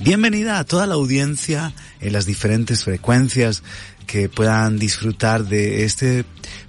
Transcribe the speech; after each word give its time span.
Bienvenida 0.00 0.60
a 0.60 0.64
toda 0.64 0.86
la 0.86 0.94
audiencia 0.94 1.72
en 2.00 2.12
las 2.12 2.24
diferentes 2.24 2.84
frecuencias 2.84 3.64
que 4.06 4.28
puedan 4.28 4.78
disfrutar 4.78 5.44
de 5.44 5.84
este 5.84 6.24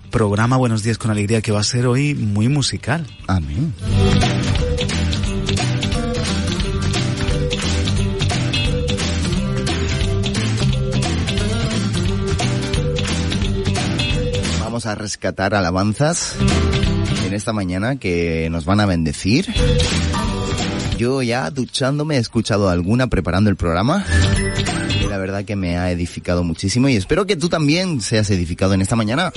programa 0.09 0.57
Buenos 0.57 0.81
días 0.81 0.97
con 0.97 1.11
alegría 1.11 1.41
que 1.41 1.51
va 1.51 1.59
a 1.59 1.63
ser 1.63 1.85
hoy 1.85 2.15
muy 2.15 2.49
musical. 2.49 3.05
Amén. 3.27 3.73
Vamos 14.59 14.87
a 14.87 14.95
rescatar 14.95 15.53
alabanzas 15.53 16.35
en 17.27 17.33
esta 17.33 17.53
mañana 17.53 17.97
que 17.97 18.49
nos 18.49 18.65
van 18.65 18.79
a 18.79 18.87
bendecir. 18.87 19.53
Yo 20.99 21.21
ya 21.21 21.49
duchándome 21.49 22.17
he 22.17 22.19
escuchado 22.19 22.67
alguna 22.67 23.07
preparando 23.07 23.49
el 23.49 23.55
programa 23.55 24.05
y 25.01 25.07
la 25.07 25.17
verdad 25.17 25.45
que 25.45 25.55
me 25.55 25.77
ha 25.77 25.89
edificado 25.91 26.43
muchísimo 26.43 26.89
y 26.89 26.97
espero 26.97 27.25
que 27.25 27.37
tú 27.37 27.47
también 27.47 28.01
seas 28.01 28.29
edificado 28.31 28.73
en 28.73 28.81
esta 28.81 28.97
mañana. 28.97 29.31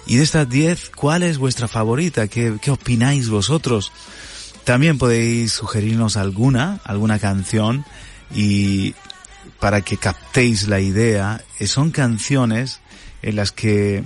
Y 0.08 0.18
de 0.18 0.24
estas 0.24 0.48
10, 0.48 0.92
¿cuál 0.96 1.24
es 1.24 1.38
vuestra 1.38 1.68
favorita? 1.68 2.28
¿Qué, 2.28 2.58
qué 2.62 2.72
opináis 2.72 3.30
vosotros? 3.30 3.92
También 4.64 4.98
podéis 4.98 5.54
sugerirnos 5.54 6.18
alguna, 6.18 6.80
alguna 6.84 7.20
canción 7.20 7.86
y 8.34 8.96
para 9.60 9.82
que 9.82 9.98
captéis 9.98 10.68
la 10.68 10.80
idea, 10.80 11.44
eh, 11.60 11.68
son 11.68 11.92
canciones 11.92 12.82
en 13.22 13.36
las 13.36 13.52
que 13.52 14.04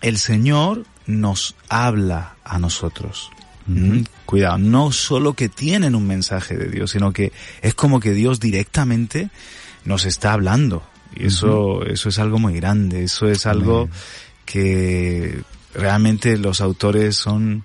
el 0.00 0.18
Señor 0.18 0.84
nos 1.06 1.54
habla 1.68 2.36
a 2.44 2.58
nosotros. 2.58 3.30
Mm, 3.66 4.04
Cuidado, 4.24 4.58
no 4.58 4.92
solo 4.92 5.34
que 5.34 5.48
tienen 5.48 5.94
un 5.94 6.06
mensaje 6.06 6.56
de 6.56 6.68
Dios, 6.68 6.90
sino 6.92 7.12
que 7.12 7.32
es 7.62 7.74
como 7.74 8.00
que 8.00 8.12
Dios 8.12 8.40
directamente 8.40 9.30
nos 9.84 10.04
está 10.04 10.32
hablando. 10.32 10.82
Y 11.14 11.26
eso, 11.26 11.84
eso 11.84 12.08
es 12.08 12.18
algo 12.18 12.38
muy 12.38 12.54
grande, 12.54 13.04
eso 13.04 13.28
es 13.28 13.46
algo 13.46 13.88
que 14.44 15.42
realmente 15.74 16.36
los 16.36 16.60
autores 16.60 17.16
son 17.16 17.64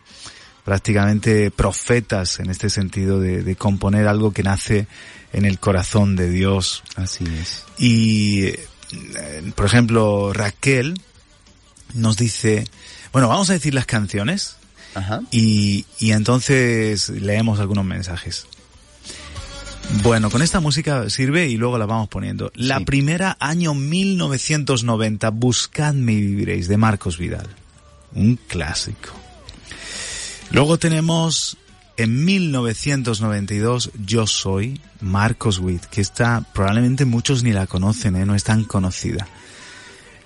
prácticamente 0.64 1.50
profetas 1.52 2.40
en 2.40 2.50
este 2.50 2.70
sentido 2.70 3.20
de, 3.20 3.44
de 3.44 3.56
componer 3.56 4.08
algo 4.08 4.32
que 4.32 4.44
nace 4.44 4.88
en 5.34 5.46
el 5.46 5.60
corazón 5.60 6.16
de 6.16 6.30
Dios. 6.30 6.84
Así 6.96 7.24
es. 7.24 7.66
Y, 7.78 8.46
eh, 8.46 8.68
por 9.56 9.66
ejemplo, 9.66 10.32
Raquel 10.34 11.02
nos 11.94 12.18
dice, 12.18 12.66
bueno, 13.12 13.28
vamos 13.28 13.50
a 13.50 13.54
decir 13.54 13.74
las 13.74 13.86
canciones 13.86 14.58
Ajá. 14.96 15.22
y, 15.32 15.86
y 16.00 16.12
entonces 16.12 17.10
leemos 17.10 17.60
algunos 17.60 17.86
mensajes. 17.86 18.46
Bueno, 20.04 20.30
con 20.30 20.42
esta 20.42 20.60
música 20.60 21.10
sirve 21.10 21.48
y 21.48 21.58
luego 21.58 21.78
la 21.78 21.86
vamos 21.86 22.08
poniendo. 22.08 22.52
La 22.56 22.78
Sí. 22.80 22.86
primera, 22.86 23.36
año 23.40 23.74
1990, 23.74 25.30
Buscadme 25.32 26.14
y 26.14 26.22
viviréis, 26.22 26.68
de 26.68 26.78
Marcos 26.78 27.18
Vidal. 27.18 27.48
Un 28.14 28.38
clásico. 28.48 29.10
Luego 30.52 30.78
tenemos 30.78 31.58
en 31.98 32.24
1992 32.26 33.92
Yo 34.06 34.28
Soy, 34.28 34.80
Marcos 35.02 35.60
Witt, 35.60 35.86
que 35.86 36.02
está, 36.02 36.46
probablemente 36.54 37.06
muchos 37.06 37.44
ni 37.44 37.52
la 37.52 37.68
conocen, 37.68 38.16
¿eh? 38.16 38.26
no 38.26 38.36
es 38.36 38.44
tan 38.44 38.64
conocida. 38.64 39.28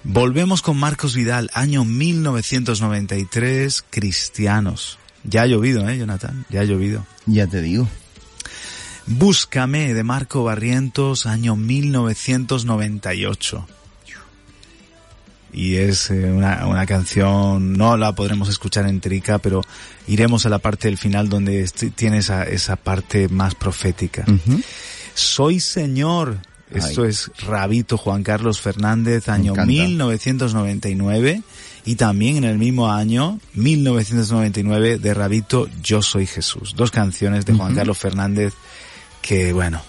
Volvemos 0.08 0.62
con 0.62 0.78
Marcos 0.78 1.16
Vidal, 1.16 1.50
año 1.54 1.84
1993, 1.84 3.84
Cristianos. 3.90 5.00
Ya 5.24 5.42
ha 5.42 5.48
llovido, 5.48 5.90
¿eh, 5.90 5.98
Jonathan? 5.98 6.46
Ya 6.50 6.62
ha 6.62 6.64
llovido. 6.64 7.04
Ya 7.26 7.48
te 7.48 7.60
digo. 7.60 7.90
Búscame, 9.08 9.96
de 9.96 10.04
Marco 10.04 10.44
Barrientos, 10.44 11.26
año 11.26 11.56
1998. 11.56 13.68
Y 15.54 15.78
es 15.78 16.12
eh, 16.12 16.32
una, 16.32 16.68
una 16.68 16.86
canción, 16.86 17.74
no 17.74 17.98
la 17.98 18.14
podremos 18.14 18.48
escuchar 18.48 18.88
enterica, 18.88 19.40
pero 19.40 19.64
iremos 20.06 20.46
a 20.46 20.50
la 20.50 20.60
parte 20.60 20.88
del 20.88 21.00
final 21.00 21.30
donde 21.30 21.68
tiene 21.96 22.20
esa, 22.20 22.44
esa 22.44 22.76
parte 22.76 23.28
más 23.28 23.56
profética. 23.56 24.24
Soy 25.16 25.60
Señor. 25.60 26.38
Esto 26.76 27.04
Ay. 27.04 27.10
es 27.10 27.32
Rabito 27.46 27.98
Juan 27.98 28.24
Carlos 28.24 28.62
Fernández, 28.62 29.30
año 29.30 29.54
encanta. 29.54 29.66
1999. 29.66 31.42
Y 31.88 31.96
también 31.96 32.38
en 32.38 32.46
el 32.46 32.58
mismo 32.58 32.92
año, 32.92 33.40
1999, 33.54 34.98
de 34.98 35.14
Rabito 35.14 35.70
Yo 35.84 36.02
Soy 36.02 36.26
Jesús. 36.26 36.74
Dos 36.76 36.90
canciones 36.92 37.46
de 37.46 37.54
Juan. 37.54 37.76
Carlos 37.76 37.98
Fernández 37.98 38.54
que, 39.22 39.54
bueno, 39.54 39.82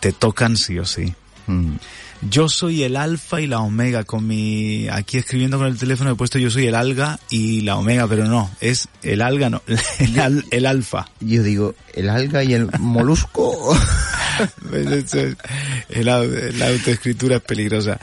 te 0.00 0.12
tocan 0.12 0.56
sí 0.56 0.78
o 0.78 0.84
sí. 0.84 1.14
Mm. 1.46 1.74
Yo 2.22 2.48
soy 2.48 2.82
el 2.82 2.96
alfa 2.96 3.40
y 3.40 3.46
la 3.46 3.60
omega 3.60 4.04
con 4.04 4.26
mi, 4.26 4.88
aquí 4.88 5.18
escribiendo 5.18 5.58
con 5.58 5.66
el 5.66 5.76
teléfono 5.78 6.10
he 6.10 6.14
puesto 6.14 6.38
yo 6.38 6.50
soy 6.50 6.66
el 6.66 6.74
alga 6.74 7.20
y 7.30 7.60
la 7.60 7.76
omega, 7.76 8.08
pero 8.08 8.24
no, 8.24 8.50
es 8.60 8.88
el 9.02 9.20
alga, 9.22 9.50
no, 9.50 9.62
el, 9.98 10.18
al- 10.20 10.44
el 10.50 10.66
alfa. 10.66 11.08
Yo 11.20 11.42
digo, 11.42 11.74
el 11.94 12.08
alga 12.08 12.42
y 12.42 12.54
el 12.54 12.68
molusco. 12.78 13.76
La 15.88 16.16
autoescritura 16.68 17.36
es 17.36 17.42
peligrosa. 17.42 17.98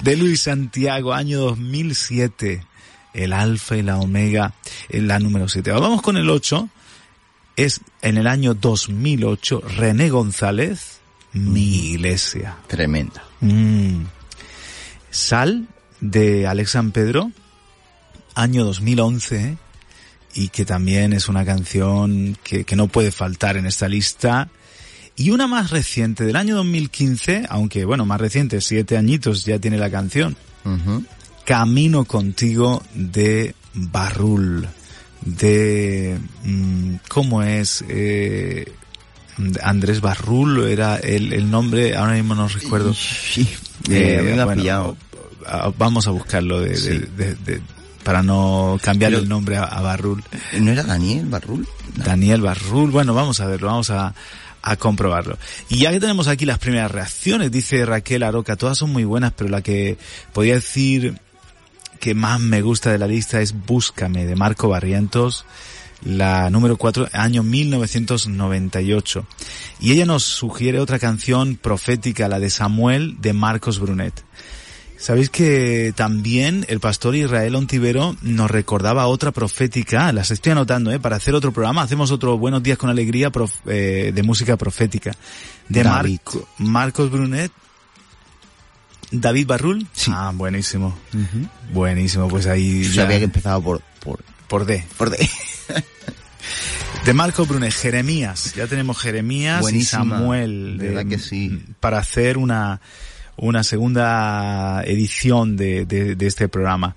De 0.00 0.16
Luis 0.16 0.42
Santiago, 0.42 1.12
año 1.12 1.38
2007. 1.40 2.64
El 3.14 3.32
alfa 3.32 3.76
y 3.76 3.82
la 3.82 3.98
omega, 3.98 4.54
en 4.88 5.08
la 5.08 5.18
número 5.18 5.48
7. 5.48 5.70
Vamos 5.72 6.02
con 6.02 6.16
el 6.16 6.28
8. 6.30 6.68
Es 7.56 7.80
en 8.02 8.18
el 8.18 8.26
año 8.26 8.54
2008, 8.54 9.62
René 9.76 10.10
González, 10.10 11.00
Mi 11.32 11.90
Iglesia. 11.92 12.56
Tremenda. 12.68 13.24
Mm. 13.40 14.04
Sal 15.10 15.68
de 16.00 16.46
Alex 16.46 16.70
San 16.70 16.92
Pedro, 16.92 17.32
año 18.34 18.64
2011. 18.64 19.36
¿eh? 19.36 19.56
y 20.34 20.48
que 20.48 20.64
también 20.64 21.12
es 21.12 21.28
una 21.28 21.44
canción 21.44 22.36
que, 22.44 22.64
que 22.64 22.76
no 22.76 22.86
puede 22.86 23.10
faltar 23.10 23.56
en 23.56 23.66
esta 23.66 23.88
lista. 23.88 24.48
Y 25.16 25.30
una 25.30 25.48
más 25.48 25.70
reciente, 25.70 26.24
del 26.24 26.36
año 26.36 26.54
2015, 26.56 27.46
aunque 27.48 27.84
bueno, 27.84 28.06
más 28.06 28.20
reciente, 28.20 28.60
siete 28.60 28.96
añitos 28.96 29.44
ya 29.44 29.58
tiene 29.58 29.78
la 29.78 29.90
canción. 29.90 30.36
Camino 31.44 32.04
contigo 32.04 32.82
de 32.94 33.54
Barrul, 33.74 34.68
de, 35.22 36.18
mm, 36.44 36.94
¿cómo 37.08 37.42
es? 37.42 37.84
Eh, 37.88 38.72
Andrés 39.62 40.00
Barrul 40.00 40.64
era 40.68 40.96
el, 40.96 41.32
el 41.32 41.50
nombre, 41.50 41.96
ahora 41.96 42.14
mismo 42.14 42.34
no 42.34 42.48
recuerdo. 42.48 42.92
Sí, 42.94 43.48
Eh, 43.90 44.20
me 44.24 44.44
bueno, 44.44 44.60
pillado. 44.60 44.96
a- 45.46 45.70
vamos 45.78 46.06
a 46.06 46.10
buscarlo 46.10 46.60
de, 46.60 46.70
de- 46.70 46.76
Sí. 46.76 46.98
de- 47.16 47.34
de- 47.36 47.60
para 48.02 48.22
no 48.22 48.78
cambiar 48.82 49.12
Pero- 49.12 49.22
el 49.22 49.28
nombre 49.28 49.56
a, 49.56 49.64
a 49.64 49.80
Barrul. 49.82 50.22
¿No 50.58 50.70
era 50.72 50.82
Daniel 50.82 51.26
Barrul? 51.26 51.66
No. 51.96 52.04
Daniel 52.04 52.40
Barrul, 52.40 52.90
bueno, 52.90 53.14
vamos 53.14 53.40
a 53.40 53.46
verlo, 53.46 53.66
vamos 53.68 53.90
a, 53.90 54.14
a 54.62 54.76
comprobarlo. 54.76 55.38
Y 55.68 55.78
ya 55.78 55.90
que 55.92 56.00
tenemos 56.00 56.26
aquí 56.26 56.44
las 56.46 56.58
primeras 56.58 56.90
reacciones, 56.90 57.50
dice 57.50 57.84
Raquel 57.86 58.22
Aroca, 58.22 58.56
todas 58.56 58.78
son 58.78 58.90
muy 58.90 59.04
buenas, 59.04 59.32
pero 59.36 59.50
la 59.50 59.62
que 59.62 59.98
podría 60.32 60.54
decir 60.54 61.18
que 62.00 62.14
más 62.14 62.40
me 62.40 62.62
gusta 62.62 62.90
de 62.92 62.98
la 62.98 63.06
lista 63.06 63.40
es 63.40 63.52
Búscame, 63.66 64.24
de 64.26 64.36
Marco 64.36 64.68
Barrientos, 64.68 65.44
la 66.04 66.48
número 66.50 66.76
4, 66.76 67.08
año 67.12 67.42
1998. 67.42 69.26
Y 69.80 69.92
ella 69.92 70.06
nos 70.06 70.24
sugiere 70.24 70.80
otra 70.80 70.98
canción 70.98 71.56
profética, 71.56 72.28
la 72.28 72.38
de 72.38 72.50
Samuel, 72.50 73.16
de 73.20 73.32
Marcos 73.32 73.78
Brunet. 73.78 74.24
Sabéis 74.96 75.30
que 75.30 75.92
también 75.94 76.66
el 76.68 76.80
pastor 76.80 77.14
Israel 77.14 77.54
Ontivero 77.54 78.16
nos 78.22 78.50
recordaba 78.50 79.06
otra 79.06 79.30
profética, 79.30 80.12
las 80.12 80.32
estoy 80.32 80.50
anotando, 80.52 80.90
¿eh? 80.90 80.98
para 80.98 81.14
hacer 81.14 81.36
otro 81.36 81.52
programa, 81.52 81.82
hacemos 81.82 82.10
otro 82.10 82.36
Buenos 82.36 82.64
Días 82.64 82.78
con 82.78 82.90
Alegría 82.90 83.30
prof- 83.30 83.60
eh, 83.66 84.10
de 84.12 84.22
música 84.24 84.56
profética. 84.56 85.12
De. 85.68 85.84
Marco- 85.84 86.48
Marcos 86.58 87.10
Brunet. 87.12 87.52
David 89.12 89.46
Barrul. 89.46 89.86
Sí. 89.92 90.10
Ah, 90.12 90.32
buenísimo. 90.34 90.98
Buenísimo, 91.72 92.26
pues 92.28 92.46
ahí 92.46 92.82
Yo 92.82 92.90
ya, 92.92 93.02
sabía 93.02 93.18
que 93.18 93.24
empezaba 93.24 93.60
por, 93.62 93.80
por, 94.04 94.18
por 94.48 94.64
D. 94.64 94.84
por 94.96 95.10
D. 95.10 95.28
De 97.04 97.14
Marco 97.14 97.46
Brunet, 97.46 97.72
Jeremías. 97.72 98.54
Ya 98.54 98.66
tenemos 98.66 98.98
Jeremías 98.98 99.60
Buenísima. 99.60 100.04
y 100.04 100.08
Samuel. 100.08 100.76
Verdad 100.78 101.06
que 101.06 101.18
sí. 101.18 101.62
Para 101.80 101.98
hacer 101.98 102.36
una, 102.36 102.80
una 103.36 103.62
segunda 103.62 104.82
edición 104.84 105.56
de, 105.56 105.86
de, 105.86 106.16
de 106.16 106.26
este 106.26 106.48
programa. 106.48 106.96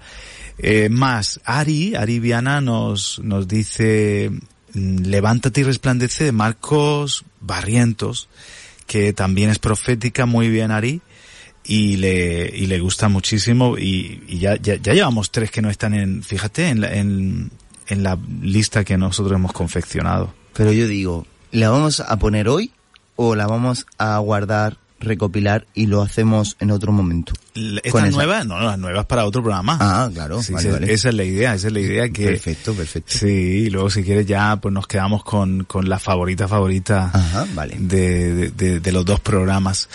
Eh, 0.58 0.90
más, 0.90 1.40
Ari, 1.46 1.96
Ari 1.96 2.20
Viana 2.20 2.62
nos, 2.62 3.20
nos 3.20 3.48
dice, 3.48 4.32
mm, 4.74 4.98
levántate 5.06 5.62
y 5.62 5.64
resplandece 5.64 6.26
de 6.26 6.32
Marcos 6.32 7.24
Barrientos, 7.40 8.28
que 8.88 9.14
también 9.14 9.50
es 9.50 9.60
profética, 9.60 10.26
muy 10.26 10.50
bien 10.50 10.72
Ari, 10.72 11.02
y 11.72 11.96
le, 11.96 12.52
y 12.54 12.66
le 12.66 12.82
gusta 12.82 13.08
muchísimo, 13.08 13.78
y, 13.78 14.20
ya, 14.28 14.58
ya 14.58 14.76
llevamos 14.76 15.32
tres 15.32 15.52
que 15.52 15.62
no 15.62 15.70
están 15.70 15.94
en, 15.94 16.22
fíjate, 16.22 16.68
en 16.68 16.82
la, 16.82 16.94
en, 16.94 17.50
en 17.88 18.04
la 18.04 18.20
lista 18.42 18.84
que 18.84 18.98
nosotros 18.98 19.34
hemos 19.36 19.54
confeccionado. 19.54 20.34
Pero 20.54 20.74
yo 20.74 20.86
digo, 20.86 21.26
¿la 21.54 21.70
vamos 21.70 22.02
a 22.02 22.20
poner 22.20 22.50
hoy 22.50 22.74
o 23.16 23.36
la 23.36 23.48
vamos 23.48 23.86
a 23.98 24.18
guardar, 24.18 24.80
recopilar 25.02 25.68
y 25.74 25.88
lo 25.88 26.02
hacemos 26.02 26.56
en 26.60 26.72
otro 26.72 26.92
momento? 26.92 27.34
L- 27.56 27.82
Con 27.82 28.04
¿Estas 28.04 28.04
esa- 28.10 28.16
nuevas? 28.18 28.46
No, 28.46 28.60
las 28.62 28.80
nuevas 28.80 29.06
para 29.06 29.26
otro 29.26 29.42
programa. 29.44 29.78
Ah, 29.82 30.10
claro, 30.14 30.42
Sí, 30.42 30.54
vale, 30.54 30.70
esa, 30.70 30.80
vale. 30.80 30.94
esa 30.94 31.10
es 31.10 31.16
la 31.16 31.24
idea, 31.26 31.54
esa 31.56 31.68
es 31.68 31.74
la 31.74 31.80
idea 31.82 32.10
que... 32.10 32.26
Perfecto, 32.28 32.74
perfecto. 32.74 33.12
Sí, 33.18 33.28
y 33.28 33.70
luego 33.70 33.90
si 33.90 34.04
quieres 34.04 34.26
ya 34.26 34.56
pues 34.58 34.74
nos 34.74 34.88
quedamos 34.88 35.24
con, 35.24 35.66
con 35.66 35.90
la 35.90 36.00
favorita 36.00 36.48
favorita 36.48 37.12
Ajá, 37.14 37.46
vale. 37.54 37.76
de, 37.80 38.34
de, 38.36 38.52
de- 38.52 38.80
de 38.80 38.92
los 38.92 39.04
dos 39.06 39.20
programas. 39.20 39.90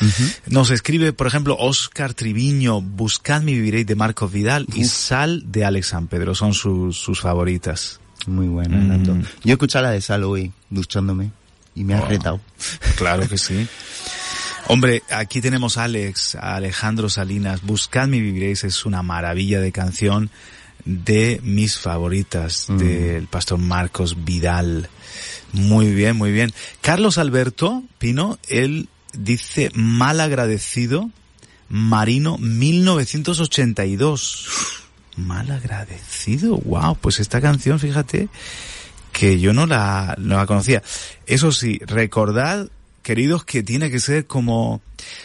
Nos 0.48 0.70
escribe, 0.70 1.12
por 1.12 1.26
ejemplo, 1.26 1.56
Oscar 1.58 2.12
Triviño, 2.14 2.80
Buscadme 2.82 3.52
y 3.52 3.54
viviréis 3.56 3.86
de 3.86 3.94
Marcos 3.94 4.30
Vidal 4.32 4.66
y 4.74 4.84
Sal 4.84 5.44
de 5.50 5.64
Alex 5.64 5.86
San 5.88 6.08
Pedro, 6.08 6.34
son 6.34 6.52
sus, 6.52 6.98
sus 6.98 7.20
favoritas. 7.20 8.00
Muy 8.26 8.48
bueno, 8.48 8.76
Mm. 8.76 9.20
Yo 9.44 9.50
he 9.50 9.52
escuchado 9.52 9.84
la 9.84 9.90
de 9.92 10.00
Sal 10.00 10.24
hoy, 10.24 10.50
duchándome, 10.68 11.30
y 11.74 11.84
me 11.84 11.94
ha 11.94 12.02
Oh. 12.02 12.06
retado. 12.08 12.40
Claro 12.96 13.28
que 13.28 13.38
sí. 13.38 13.66
Hombre, 14.68 15.04
aquí 15.10 15.40
tenemos 15.40 15.78
a 15.78 15.84
Alex, 15.84 16.34
a 16.34 16.56
Alejandro 16.56 17.08
Salinas. 17.08 17.62
Buscadme 17.62 18.16
y 18.16 18.20
viviréis 18.20 18.64
es 18.64 18.84
una 18.84 19.00
maravilla 19.02 19.60
de 19.60 19.70
canción 19.70 20.28
de 20.84 21.40
mis 21.44 21.78
favoritas, 21.78 22.66
Mm. 22.68 22.78
del 22.78 23.26
pastor 23.28 23.58
Marcos 23.58 24.24
Vidal. 24.24 24.88
Muy 25.52 25.94
bien, 25.94 26.16
muy 26.16 26.32
bien. 26.32 26.52
Carlos 26.80 27.16
Alberto 27.18 27.84
Pino, 27.98 28.40
él 28.48 28.88
dice 29.12 29.70
mal 29.74 30.18
agradecido, 30.20 31.10
Marino 31.68 32.36
1982. 32.38 34.46
Mal 35.16 35.50
agradecido, 35.50 36.56
wow, 36.58 36.96
pues 37.00 37.18
esta 37.20 37.40
canción, 37.40 37.78
fíjate, 37.80 38.28
que 39.12 39.40
yo 39.40 39.52
no 39.54 39.66
la, 39.66 40.14
no 40.18 40.36
la 40.36 40.46
conocía. 40.46 40.82
Eso 41.26 41.50
sí, 41.52 41.80
recordad, 41.86 42.68
queridos, 43.06 43.44
que 43.44 43.62
tiene 43.62 43.88
que 43.90 44.00
ser 44.00 44.26
como, 44.26 44.82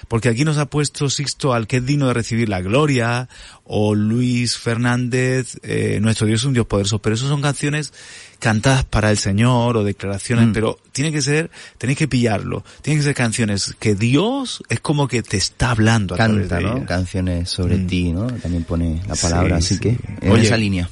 porque 0.07 0.29
aquí 0.29 0.45
nos 0.45 0.57
ha 0.59 0.67
puesto 0.67 1.09
Sixto 1.09 1.53
al 1.53 1.65
que 1.65 1.77
es 1.77 1.85
digno 1.85 2.07
de 2.07 2.13
recibir 2.13 2.47
la 2.47 2.61
gloria, 2.61 3.27
o 3.63 3.95
Luis 3.95 4.57
Fernández, 4.59 5.57
eh, 5.63 5.97
nuestro 6.01 6.27
Dios 6.27 6.41
es 6.41 6.45
un 6.45 6.53
Dios 6.53 6.67
poderoso, 6.67 6.99
pero 6.99 7.15
eso 7.15 7.27
son 7.27 7.41
canciones 7.41 7.91
cantadas 8.39 8.85
para 8.85 9.09
el 9.09 9.17
Señor 9.17 9.77
o 9.77 9.83
declaraciones, 9.83 10.47
Mm. 10.49 10.53
pero 10.53 10.79
tiene 10.91 11.11
que 11.11 11.21
ser, 11.23 11.49
tenéis 11.79 11.97
que 11.97 12.07
pillarlo, 12.07 12.63
tienen 12.83 12.99
que 13.01 13.05
ser 13.05 13.15
canciones 13.15 13.75
que 13.79 13.95
Dios 13.95 14.61
es 14.69 14.79
como 14.79 15.07
que 15.07 15.23
te 15.23 15.37
está 15.37 15.71
hablando 15.71 16.13
a 16.15 16.17
Canta, 16.17 16.57
de 16.57 16.63
¿no? 16.63 16.85
Canciones 16.85 17.49
sobre 17.49 17.77
Mm. 17.77 17.87
ti, 17.87 18.11
¿no? 18.11 18.27
También 18.27 18.63
pone 18.63 19.01
la 19.07 19.15
palabra, 19.15 19.59
Sí, 19.59 19.65
así 19.65 19.73
sí. 19.75 19.79
que 19.79 20.25
en 20.25 20.31
Oye, 20.31 20.43
esa 20.43 20.57
línea. 20.57 20.87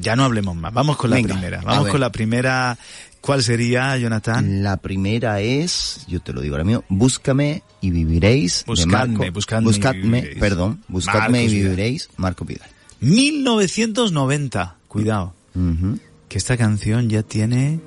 Ya 0.00 0.14
no 0.14 0.22
hablemos 0.24 0.54
más, 0.54 0.72
vamos 0.72 0.96
con 0.96 1.10
la 1.10 1.16
Venga, 1.16 1.34
primera, 1.34 1.60
vamos 1.60 1.88
con 1.88 1.98
la 2.00 2.12
primera, 2.12 2.78
¿cuál 3.20 3.42
sería, 3.42 3.96
Jonathan? 3.96 4.62
La 4.62 4.76
primera 4.78 5.40
es, 5.40 6.04
yo 6.08 6.20
te 6.20 6.32
lo 6.32 6.40
digo 6.40 6.54
ahora 6.54 6.64
mismo, 6.64 6.84
búscame 6.88 7.62
y 7.80 7.90
viviréis. 7.90 8.64
de 8.66 8.72
Buscadme, 8.72 9.18
Marco- 9.18 9.32
buscadme 9.32 10.18
y 10.18 10.22
viviréis. 10.22 10.38
perdón, 10.40 10.82
buscadme 10.88 11.20
Marcos 11.38 11.38
y 11.38 11.46
Vidal. 11.56 11.62
viviréis, 11.70 12.08
Marco 12.16 12.44
Vidal. 12.44 12.68
1990, 13.00 14.76
cuidado, 14.88 15.34
Ujú. 15.54 15.98
que 16.28 16.38
esta 16.38 16.56
canción 16.56 17.08
ya 17.08 17.22
tiene, 17.22 17.80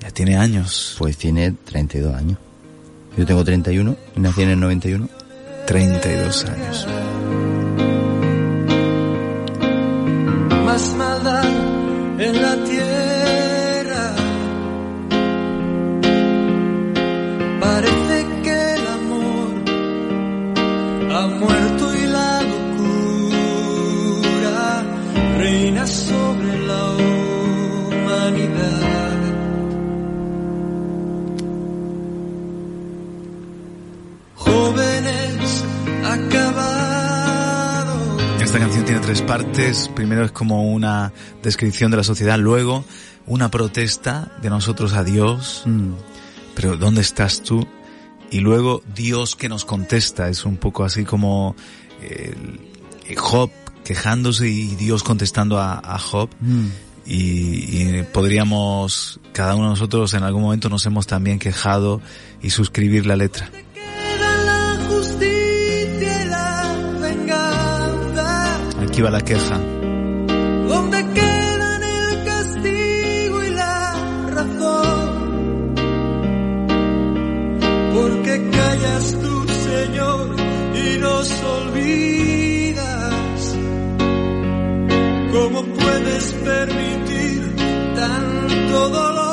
ya 0.00 0.10
tiene 0.10 0.36
años, 0.36 0.96
Pues 0.98 1.16
tiene 1.16 1.52
32 1.52 2.14
años. 2.14 2.38
Yo 3.16 3.26
tengo 3.26 3.44
31 3.44 3.96
y 4.16 4.20
nací 4.20 4.42
en 4.42 4.50
el 4.50 4.60
91. 4.60 5.08
32 5.66 6.44
años. 6.46 6.86
más 10.64 10.94
maldad 10.94 11.44
en 12.18 12.42
la 12.42 12.64
tierra. 12.64 12.91
Ha 21.14 21.26
muerto 21.26 21.94
y 21.94 22.06
la 22.06 22.42
locura 22.42 22.82
reina 25.38 25.86
sobre 25.86 26.66
la 26.66 26.90
humanidad. 27.90 29.18
Jóvenes 34.34 35.64
acabados. 36.04 37.52
Esta 38.42 38.58
canción 38.58 38.84
tiene 38.84 39.00
tres 39.00 39.22
partes. 39.22 39.88
Primero 39.94 40.24
es 40.24 40.32
como 40.32 40.72
una 40.72 41.12
descripción 41.42 41.90
de 41.90 41.98
la 41.98 42.04
sociedad, 42.04 42.38
luego 42.38 42.84
una 43.26 43.50
protesta 43.50 44.32
de 44.40 44.50
nosotros 44.50 44.94
a 44.94 45.04
Dios. 45.04 45.62
Mm. 45.66 45.92
Pero 46.54 46.76
¿dónde 46.76 47.00
estás 47.02 47.42
tú? 47.42 47.66
Y 48.32 48.40
luego 48.40 48.82
Dios 48.94 49.36
que 49.36 49.50
nos 49.50 49.66
contesta. 49.66 50.30
Es 50.30 50.46
un 50.46 50.56
poco 50.56 50.84
así 50.84 51.04
como 51.04 51.54
eh, 52.00 52.34
Job 53.14 53.50
quejándose 53.84 54.48
y 54.48 54.74
Dios 54.74 55.02
contestando 55.02 55.58
a, 55.58 55.78
a 55.78 55.98
Job. 55.98 56.30
Mm. 56.40 56.66
Y, 57.04 57.98
y 57.98 58.02
podríamos, 58.10 59.20
cada 59.32 59.54
uno 59.54 59.64
de 59.64 59.70
nosotros 59.70 60.14
en 60.14 60.22
algún 60.22 60.42
momento 60.42 60.70
nos 60.70 60.86
hemos 60.86 61.06
también 61.06 61.38
quejado 61.38 62.00
y 62.40 62.50
suscribir 62.50 63.04
la 63.04 63.16
letra. 63.16 63.50
Aquí 68.80 69.02
va 69.02 69.10
la 69.10 69.20
queja. 69.20 69.81
¿Cómo 85.42 85.60
puedes 85.64 86.32
permitir 86.34 87.56
tanto 87.96 88.88
dolor. 88.90 89.31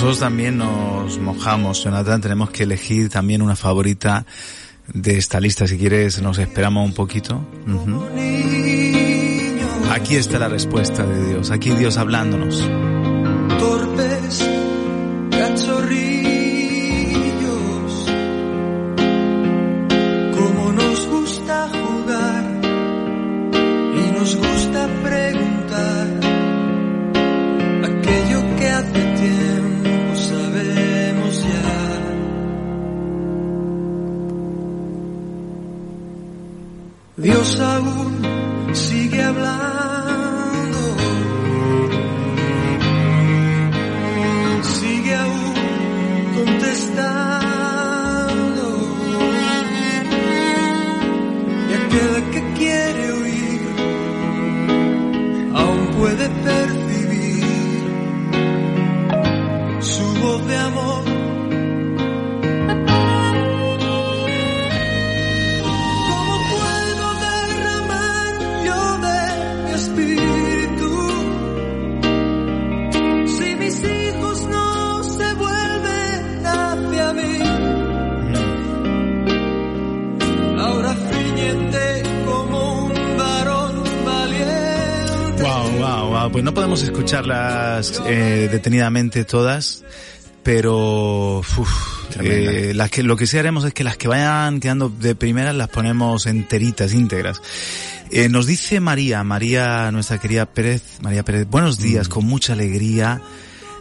Nosotros 0.00 0.20
también 0.20 0.56
nos 0.56 1.18
mojamos, 1.18 1.84
Jonathan, 1.84 2.22
tenemos 2.22 2.48
que 2.48 2.62
elegir 2.62 3.10
también 3.10 3.42
una 3.42 3.54
favorita 3.54 4.24
de 4.94 5.18
esta 5.18 5.38
lista. 5.40 5.66
Si 5.66 5.76
quieres, 5.76 6.22
nos 6.22 6.38
esperamos 6.38 6.86
un 6.86 6.94
poquito. 6.94 7.46
Aquí 9.90 10.16
está 10.16 10.38
la 10.38 10.48
respuesta 10.48 11.04
de 11.04 11.28
Dios, 11.28 11.50
aquí 11.50 11.72
Dios 11.72 11.98
hablándonos. 11.98 12.66
Escucharlas 87.14 88.00
eh, 88.06 88.48
detenidamente 88.52 89.24
todas, 89.24 89.82
pero 90.44 91.38
uf, 91.40 92.14
eh, 92.20 92.70
las 92.72 92.88
que 92.88 93.02
lo 93.02 93.16
que 93.16 93.26
sí 93.26 93.36
haremos 93.36 93.64
es 93.64 93.74
que 93.74 93.82
las 93.82 93.96
que 93.96 94.06
vayan 94.06 94.60
quedando 94.60 94.88
de 94.88 95.16
primeras 95.16 95.56
las 95.56 95.68
ponemos 95.70 96.26
enteritas, 96.26 96.92
íntegras. 96.94 97.42
Eh, 98.12 98.28
nos 98.28 98.46
dice 98.46 98.78
María, 98.78 99.24
María, 99.24 99.90
nuestra 99.90 100.18
querida 100.18 100.46
Pérez, 100.46 100.82
María 101.02 101.24
Pérez, 101.24 101.48
buenos 101.50 101.78
días, 101.78 102.08
con 102.08 102.26
mucha 102.26 102.52
alegría. 102.52 103.20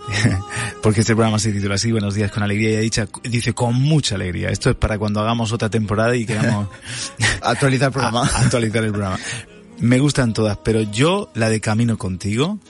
Porque 0.81 1.01
este 1.01 1.13
programa 1.13 1.37
se 1.37 1.51
titula 1.51 1.75
así, 1.75 1.91
Buenos 1.91 2.15
días 2.15 2.31
con 2.31 2.41
alegría, 2.41 2.69
y 2.69 2.73
ella 2.73 2.81
dicha, 2.81 3.07
dice 3.25 3.53
con 3.53 3.75
mucha 3.75 4.15
alegría. 4.15 4.49
Esto 4.49 4.71
es 4.71 4.75
para 4.75 4.97
cuando 4.97 5.19
hagamos 5.19 5.51
otra 5.51 5.69
temporada 5.69 6.15
y 6.15 6.25
queramos 6.25 6.67
Actualizar 7.43 7.89
el 7.89 7.93
programa. 7.93 8.23
a- 8.33 8.39
actualizar 8.41 8.83
el 8.83 8.91
programa. 8.91 9.19
Me 9.81 9.99
gustan 9.99 10.33
todas, 10.33 10.57
pero 10.57 10.81
yo 10.81 11.29
la 11.35 11.47
de 11.49 11.61
Camino 11.61 11.95
contigo, 11.99 12.55
Mm, 12.55 12.68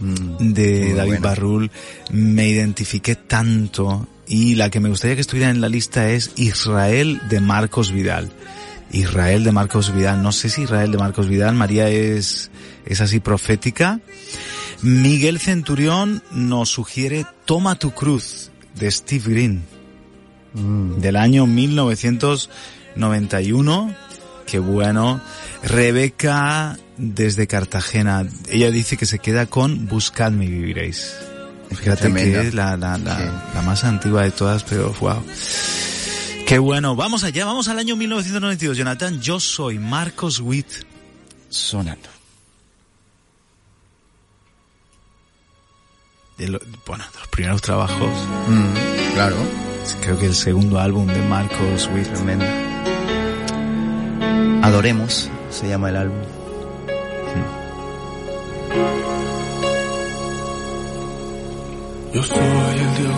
de 0.00 0.84
muy 0.86 0.92
David 0.94 1.10
buena. 1.10 1.28
Barrul, 1.28 1.70
me 2.10 2.48
identifiqué 2.48 3.14
tanto 3.14 4.08
y 4.26 4.54
la 4.54 4.70
que 4.70 4.80
me 4.80 4.88
gustaría 4.88 5.16
que 5.16 5.20
estuviera 5.20 5.50
en 5.50 5.60
la 5.60 5.68
lista 5.68 6.10
es 6.10 6.32
Israel 6.36 7.20
de 7.28 7.40
Marcos 7.40 7.92
Vidal. 7.92 8.30
Israel 8.92 9.44
de 9.44 9.52
Marcos 9.52 9.94
Vidal, 9.94 10.22
no 10.22 10.32
sé 10.32 10.48
si 10.48 10.62
Israel 10.62 10.90
de 10.90 10.98
Marcos 10.98 11.28
Vidal, 11.28 11.54
María 11.54 11.88
es, 11.88 12.50
es 12.86 13.00
así 13.00 13.20
profética. 13.20 14.00
Miguel 14.82 15.38
Centurión 15.38 16.22
nos 16.32 16.70
sugiere 16.70 17.26
Toma 17.44 17.76
tu 17.76 17.92
cruz 17.92 18.50
de 18.74 18.90
Steve 18.90 19.30
Green 19.30 19.62
Mm, 20.54 21.00
del 21.00 21.16
año 21.16 21.46
1991. 21.46 23.94
Qué 24.46 24.58
bueno. 24.58 25.20
Rebeca 25.62 26.78
desde 26.96 27.46
Cartagena. 27.46 28.26
Ella 28.48 28.70
dice 28.70 28.96
que 28.96 29.06
se 29.06 29.18
queda 29.18 29.46
con 29.46 29.86
Buscadme 29.86 30.44
y 30.46 30.48
viviréis. 30.50 31.14
Fíjate 31.70 32.12
que 32.12 32.40
es 32.48 32.54
la, 32.54 32.76
la, 32.76 32.98
la, 32.98 33.16
Sí. 33.18 33.24
la 33.54 33.62
más 33.62 33.84
antigua 33.84 34.22
de 34.24 34.30
todas, 34.32 34.64
pero 34.64 34.92
wow. 35.00 35.22
Qué 36.46 36.58
bueno. 36.58 36.96
Vamos 36.96 37.22
allá, 37.22 37.44
vamos 37.44 37.68
al 37.68 37.78
año 37.78 37.94
1992. 37.94 38.76
Jonathan, 38.76 39.20
yo 39.20 39.38
soy 39.38 39.78
Marcos 39.78 40.40
Witt. 40.40 40.66
sonando. 41.48 42.08
De 46.38 46.48
lo- 46.48 46.60
bueno, 46.86 47.04
de 47.12 47.18
los 47.18 47.28
primeros 47.28 47.60
trabajos. 47.62 48.10
Mm, 48.48 49.12
claro, 49.14 49.36
Creo 50.02 50.18
que 50.18 50.26
el 50.26 50.34
segundo 50.34 50.78
álbum 50.78 51.06
de 51.06 51.20
Marcos 51.22 51.88
Witt. 51.94 52.06
tremendo. 52.12 52.44
Adoremos, 54.62 55.28
se 55.50 55.68
llama 55.68 55.88
el 55.90 55.96
álbum. 55.96 56.18
Yo 62.12 62.22
soy 62.22 62.38
el 62.38 62.94
Dios 62.96 63.16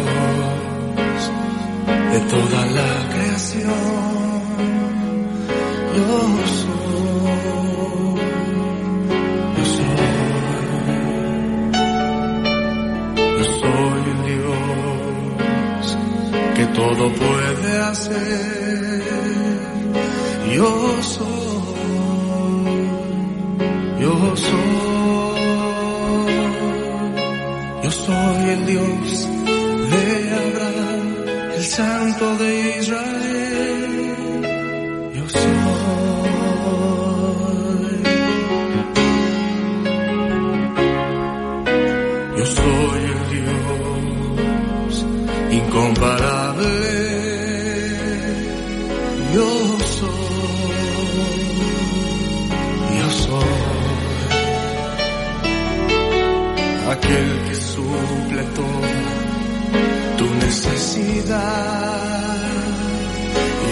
de 2.12 2.20
toda 2.30 2.66
la 2.66 3.08
creación. 3.12 3.72
Yo 5.96 6.20
soy, 6.58 6.72
yo 9.56 9.64
soy, 9.76 10.12
yo 13.38 13.44
soy 13.60 14.02
el 14.10 14.20
Dios 14.26 15.86
que 16.54 16.64
todo 16.66 17.04
puede 17.14 17.72
hacer. 17.80 19.02
Yo 20.54 20.70
soy, 21.02 21.51
yo 24.18 24.36
soy. 24.36 24.92
Yo 27.82 27.90
soy 27.90 28.48
el 28.54 28.66
Dios 28.66 29.28
de 29.90 30.04
Abraham, 30.44 31.06
el 31.56 31.64
Santo 31.64 32.36
de 32.36 32.61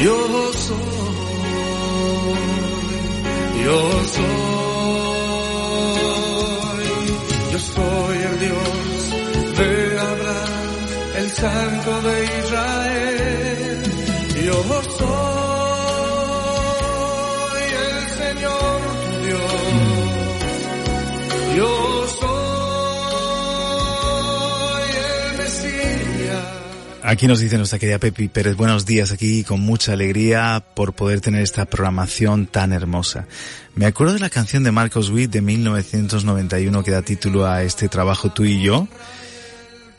Yo 0.03 0.53
soy, 0.53 0.77
yo 3.65 3.81
soy, 4.15 4.29
yo 7.53 7.59
soy 7.59 8.19
el 8.19 8.37
Dios 8.41 9.11
de 9.59 9.71
Abraham, 10.01 10.71
el 11.17 11.29
Santo 11.31 11.91
de 12.03 12.15
Israel. 12.25 13.83
Yo 14.45 14.59
soy 14.99 15.30
Aquí 27.11 27.27
nos 27.27 27.41
dice 27.41 27.57
nuestra 27.57 27.81
querida 27.81 27.99
Pepi 27.99 28.29
Pérez, 28.29 28.55
buenos 28.55 28.87
días 28.87 29.11
aquí 29.11 29.43
con 29.43 29.59
mucha 29.59 29.95
alegría 29.95 30.65
por 30.77 30.93
poder 30.93 31.21
tener 31.21 31.43
esta 31.43 31.65
programación 31.65 32.47
tan 32.47 32.73
hermosa. 32.73 33.27
Me 33.75 33.87
acuerdo 33.87 34.15
de 34.15 34.21
la 34.21 34.31
canción 34.31 34.63
de 34.63 34.71
Marcos 34.71 35.11
Witt 35.11 35.33
de 35.33 35.41
1991 35.41 36.85
que 36.85 36.91
da 36.93 37.03
título 37.03 37.47
a 37.47 37.65
este 37.65 37.89
trabajo 37.89 38.31
Tú 38.31 38.45
y 38.45 38.63
yo. 38.63 38.87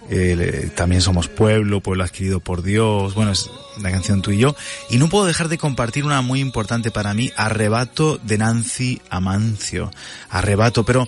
Eh, 0.09 0.71
también 0.73 1.01
somos 1.01 1.27
pueblo, 1.27 1.81
pueblo 1.81 2.05
adquirido 2.05 2.39
por 2.39 2.63
Dios. 2.63 3.13
Bueno, 3.13 3.33
es 3.33 3.49
la 3.81 3.91
canción 3.91 4.21
Tú 4.21 4.31
y 4.31 4.37
yo. 4.37 4.55
Y 4.89 4.95
no 4.95 5.09
puedo 5.09 5.25
dejar 5.25 5.49
de 5.49 5.57
compartir 5.57 6.05
una 6.05 6.21
muy 6.21 6.39
importante 6.39 6.91
para 6.91 7.13
mí, 7.13 7.29
Arrebato 7.35 8.19
de 8.23 8.37
Nancy 8.37 9.01
Amancio. 9.09 9.91
Arrebato, 10.29 10.85
pero 10.85 11.05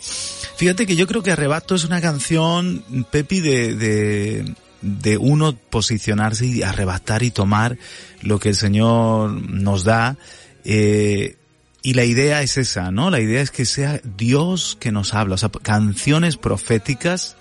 fíjate 0.57 0.85
que 0.85 0.97
yo 0.97 1.07
creo 1.07 1.23
que 1.23 1.31
Arrebato 1.31 1.75
es 1.75 1.85
una 1.85 2.01
canción, 2.01 2.83
Pepi, 3.09 3.39
de, 3.39 3.75
de 3.75 4.53
de 4.83 5.17
uno 5.17 5.55
posicionarse 5.55 6.45
y 6.45 6.61
arrebatar 6.61 7.23
y 7.23 7.31
tomar 7.31 7.77
lo 8.21 8.39
que 8.39 8.49
el 8.49 8.55
Señor 8.55 9.31
nos 9.31 9.83
da. 9.83 10.17
Eh, 10.65 11.37
y 11.81 11.93
la 11.95 12.05
idea 12.05 12.41
es 12.41 12.57
esa, 12.57 12.91
¿no? 12.91 13.09
La 13.09 13.19
idea 13.19 13.41
es 13.41 13.51
que 13.51 13.65
sea 13.65 13.99
Dios 14.17 14.77
que 14.79 14.91
nos 14.91 15.13
habla, 15.13 15.35
o 15.35 15.37
sea, 15.37 15.49
canciones 15.49 16.37
proféticas. 16.37 17.35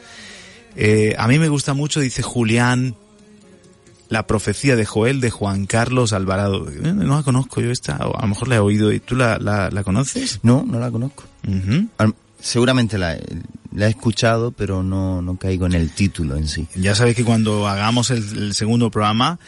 Eh, 0.74 1.14
a 1.18 1.28
mí 1.28 1.38
me 1.38 1.48
gusta 1.48 1.74
mucho, 1.74 2.00
dice 2.00 2.22
Julián, 2.22 2.96
la 4.08 4.26
profecía 4.26 4.76
de 4.76 4.84
Joel 4.84 5.20
de 5.20 5.30
Juan 5.30 5.66
Carlos 5.66 6.12
Alvarado. 6.12 6.68
Eh, 6.70 6.92
no 6.92 7.16
la 7.16 7.22
conozco 7.22 7.60
yo 7.60 7.70
esta, 7.70 7.96
o 7.98 8.16
a 8.16 8.22
lo 8.22 8.28
mejor 8.28 8.48
la 8.48 8.56
he 8.56 8.60
oído. 8.60 8.92
¿Y 8.92 9.00
tú 9.00 9.14
la, 9.14 9.38
la, 9.38 9.70
la 9.70 9.84
conoces? 9.84 10.40
No, 10.42 10.64
no 10.66 10.78
la 10.78 10.90
conozco. 10.90 11.24
Seguramente 12.42 12.98
la, 12.98 13.14
he 13.14 13.86
escuchado, 13.86 14.50
pero 14.50 14.82
no, 14.82 15.22
no 15.22 15.36
caigo 15.36 15.66
en 15.66 15.74
el 15.74 15.90
título 15.90 16.36
en 16.36 16.48
sí. 16.48 16.66
Ya 16.74 16.96
sabes 16.96 17.14
que 17.14 17.24
cuando 17.24 17.68
hagamos 17.68 18.10
el, 18.10 18.52
segundo 18.52 18.90
programa, 18.90 19.38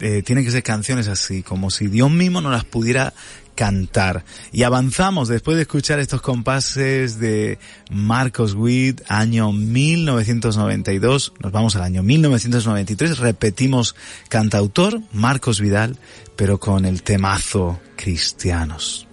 eh, 0.00 0.22
tienen 0.22 0.44
que 0.44 0.50
ser 0.50 0.64
canciones 0.64 1.06
así, 1.06 1.44
como 1.44 1.70
si 1.70 1.86
Dios 1.86 2.10
mismo 2.10 2.40
nos 2.40 2.50
las 2.50 2.64
pudiera 2.64 3.14
cantar. 3.54 4.24
Y 4.50 4.64
avanzamos 4.64 5.28
después 5.28 5.54
de 5.54 5.62
escuchar 5.62 6.00
estos 6.00 6.20
compases 6.20 7.20
de 7.20 7.60
Marcos 7.92 8.54
Witt, 8.54 9.02
año 9.06 9.52
1992. 9.52 11.34
Nos 11.38 11.52
vamos 11.52 11.76
al 11.76 11.82
año 11.82 12.02
1993. 12.02 13.18
Repetimos 13.18 13.94
cantautor 14.28 15.00
Marcos 15.12 15.60
Vidal, 15.60 15.96
pero 16.34 16.58
con 16.58 16.86
el 16.86 17.04
temazo 17.04 17.80
Cristianos. 17.94 19.06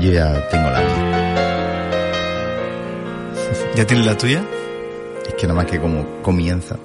Yo 0.00 0.10
ya 0.12 0.48
tengo 0.48 0.70
la 0.70 0.80
mía. 0.80 1.30
¿Ya 3.76 3.86
tienes 3.86 4.06
la 4.06 4.16
tuya? 4.16 4.42
Es 5.28 5.34
que 5.34 5.46
nada 5.46 5.56
más 5.56 5.66
que 5.66 5.78
como 5.78 6.22
comienza. 6.22 6.76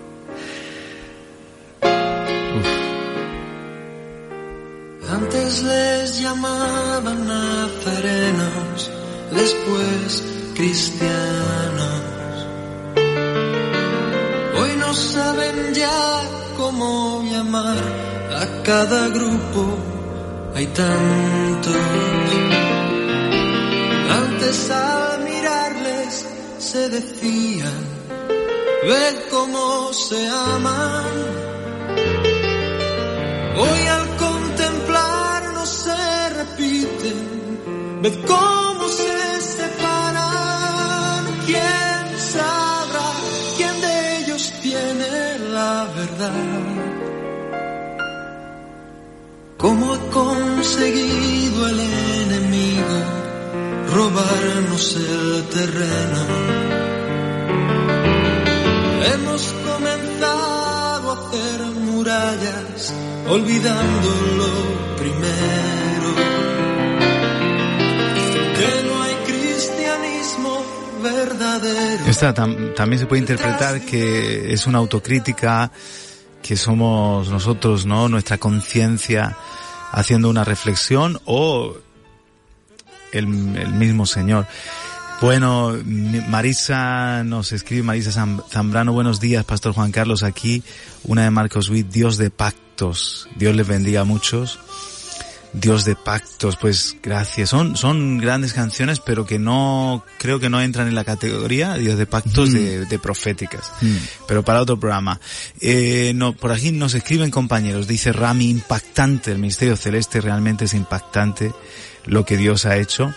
Antes 5.10 5.64
les 5.64 6.20
llamaban 6.20 7.26
nazarenos, 7.26 8.92
después 9.32 10.24
cristianos. 10.56 12.04
Hoy 14.60 14.72
no 14.78 14.94
saben 14.94 15.74
ya 15.74 16.22
cómo 16.58 17.24
llamar 17.32 17.78
a 18.42 18.64
cada 18.64 19.08
grupo, 19.08 19.78
hay 20.54 20.68
tantos. 20.68 22.25
Antes 24.46 24.70
al 24.70 25.24
mirarles 25.24 26.26
se 26.60 26.90
decían, 26.90 27.82
ve 28.84 29.26
cómo 29.32 29.92
se 29.92 30.28
aman. 30.28 31.16
Hoy 33.58 33.88
al 33.88 34.08
contemplarnos 34.18 35.68
se 35.68 36.30
repiten, 36.30 38.02
ved 38.04 38.24
cómo 38.28 38.88
se 38.88 39.42
separan. 39.42 41.26
¿Quién 41.48 42.20
sabrá 42.20 43.10
quién 43.58 43.82
de 43.82 44.18
ellos 44.20 44.54
tiene 44.62 45.40
la 45.56 45.88
verdad? 45.98 46.86
¿Cómo 49.58 49.96
enemigo 50.12 51.05
robarnos 53.96 54.96
el 54.98 55.44
terreno? 55.50 56.26
Hemos 59.14 59.42
comenzado 59.66 61.12
a 61.12 61.30
hacer 61.30 61.62
murallas, 61.82 62.94
olvidando 63.30 64.10
lo 64.38 64.96
primero. 64.98 66.10
Que 68.58 68.88
no 68.88 69.02
hay 69.04 69.16
cristianismo 69.26 70.66
verdadero. 71.02 72.06
Esta 72.08 72.34
tam- 72.34 72.74
también 72.74 73.00
se 73.00 73.06
puede 73.06 73.22
interpretar 73.22 73.82
que 73.82 74.52
es 74.54 74.68
una 74.68 74.80
autocrítica, 74.80 75.72
que 76.42 76.58
somos 76.58 77.30
nosotros, 77.30 77.86
¿no? 77.86 78.10
Nuestra 78.10 78.38
conciencia 78.38 79.38
haciendo 79.92 80.30
una 80.30 80.44
reflexión 80.44 81.20
o 81.26 81.78
el, 83.18 83.26
el 83.58 83.74
mismo 83.74 84.06
Señor. 84.06 84.48
Bueno, 85.22 85.74
Marisa 86.28 87.24
nos 87.24 87.52
escribe, 87.54 87.84
Marisa 87.84 88.12
Zam- 88.12 88.44
Zambrano, 88.50 88.92
buenos 88.92 89.20
días, 89.20 89.46
Pastor 89.46 89.74
Juan 89.74 89.92
Carlos, 89.92 90.24
aquí, 90.24 90.62
una 91.06 91.24
de 91.24 91.32
Marcos 91.32 91.70
Witt, 91.70 91.90
Dios 91.90 92.18
de 92.18 92.30
pactos. 92.30 93.30
Dios 93.38 93.56
les 93.56 93.66
bendiga 93.66 94.02
a 94.02 94.04
muchos. 94.04 94.60
Dios 95.54 95.86
de 95.86 95.96
pactos, 95.96 96.58
pues 96.58 96.98
gracias. 97.02 97.48
Son, 97.52 97.78
son 97.78 98.18
grandes 98.18 98.52
canciones, 98.52 99.00
pero 99.00 99.26
que 99.26 99.40
no, 99.40 100.04
creo 100.20 100.38
que 100.38 100.50
no 100.50 100.62
entran 100.62 100.90
en 100.90 100.96
la 100.96 101.06
categoría 101.06 101.76
Dios 101.76 101.98
de 101.98 102.06
pactos 102.06 102.52
de, 102.52 102.86
de 102.86 103.00
proféticas. 103.00 103.72
Pero 104.28 104.44
para 104.44 104.62
otro 104.62 104.78
programa. 104.78 105.18
Eh, 105.62 106.12
no, 106.14 106.34
por 106.34 106.52
aquí 106.52 106.74
nos 106.74 106.94
escriben 106.94 107.32
compañeros, 107.32 107.88
dice 107.88 108.12
Rami, 108.12 108.50
impactante, 108.50 109.32
el 109.32 109.40
misterio 109.40 109.78
celeste 109.78 110.20
realmente 110.20 110.66
es 110.66 110.74
impactante 110.74 111.54
lo 112.06 112.26
que 112.26 112.38
Dios 112.38 112.66
ha 112.66 112.78
hecho. 112.78 113.14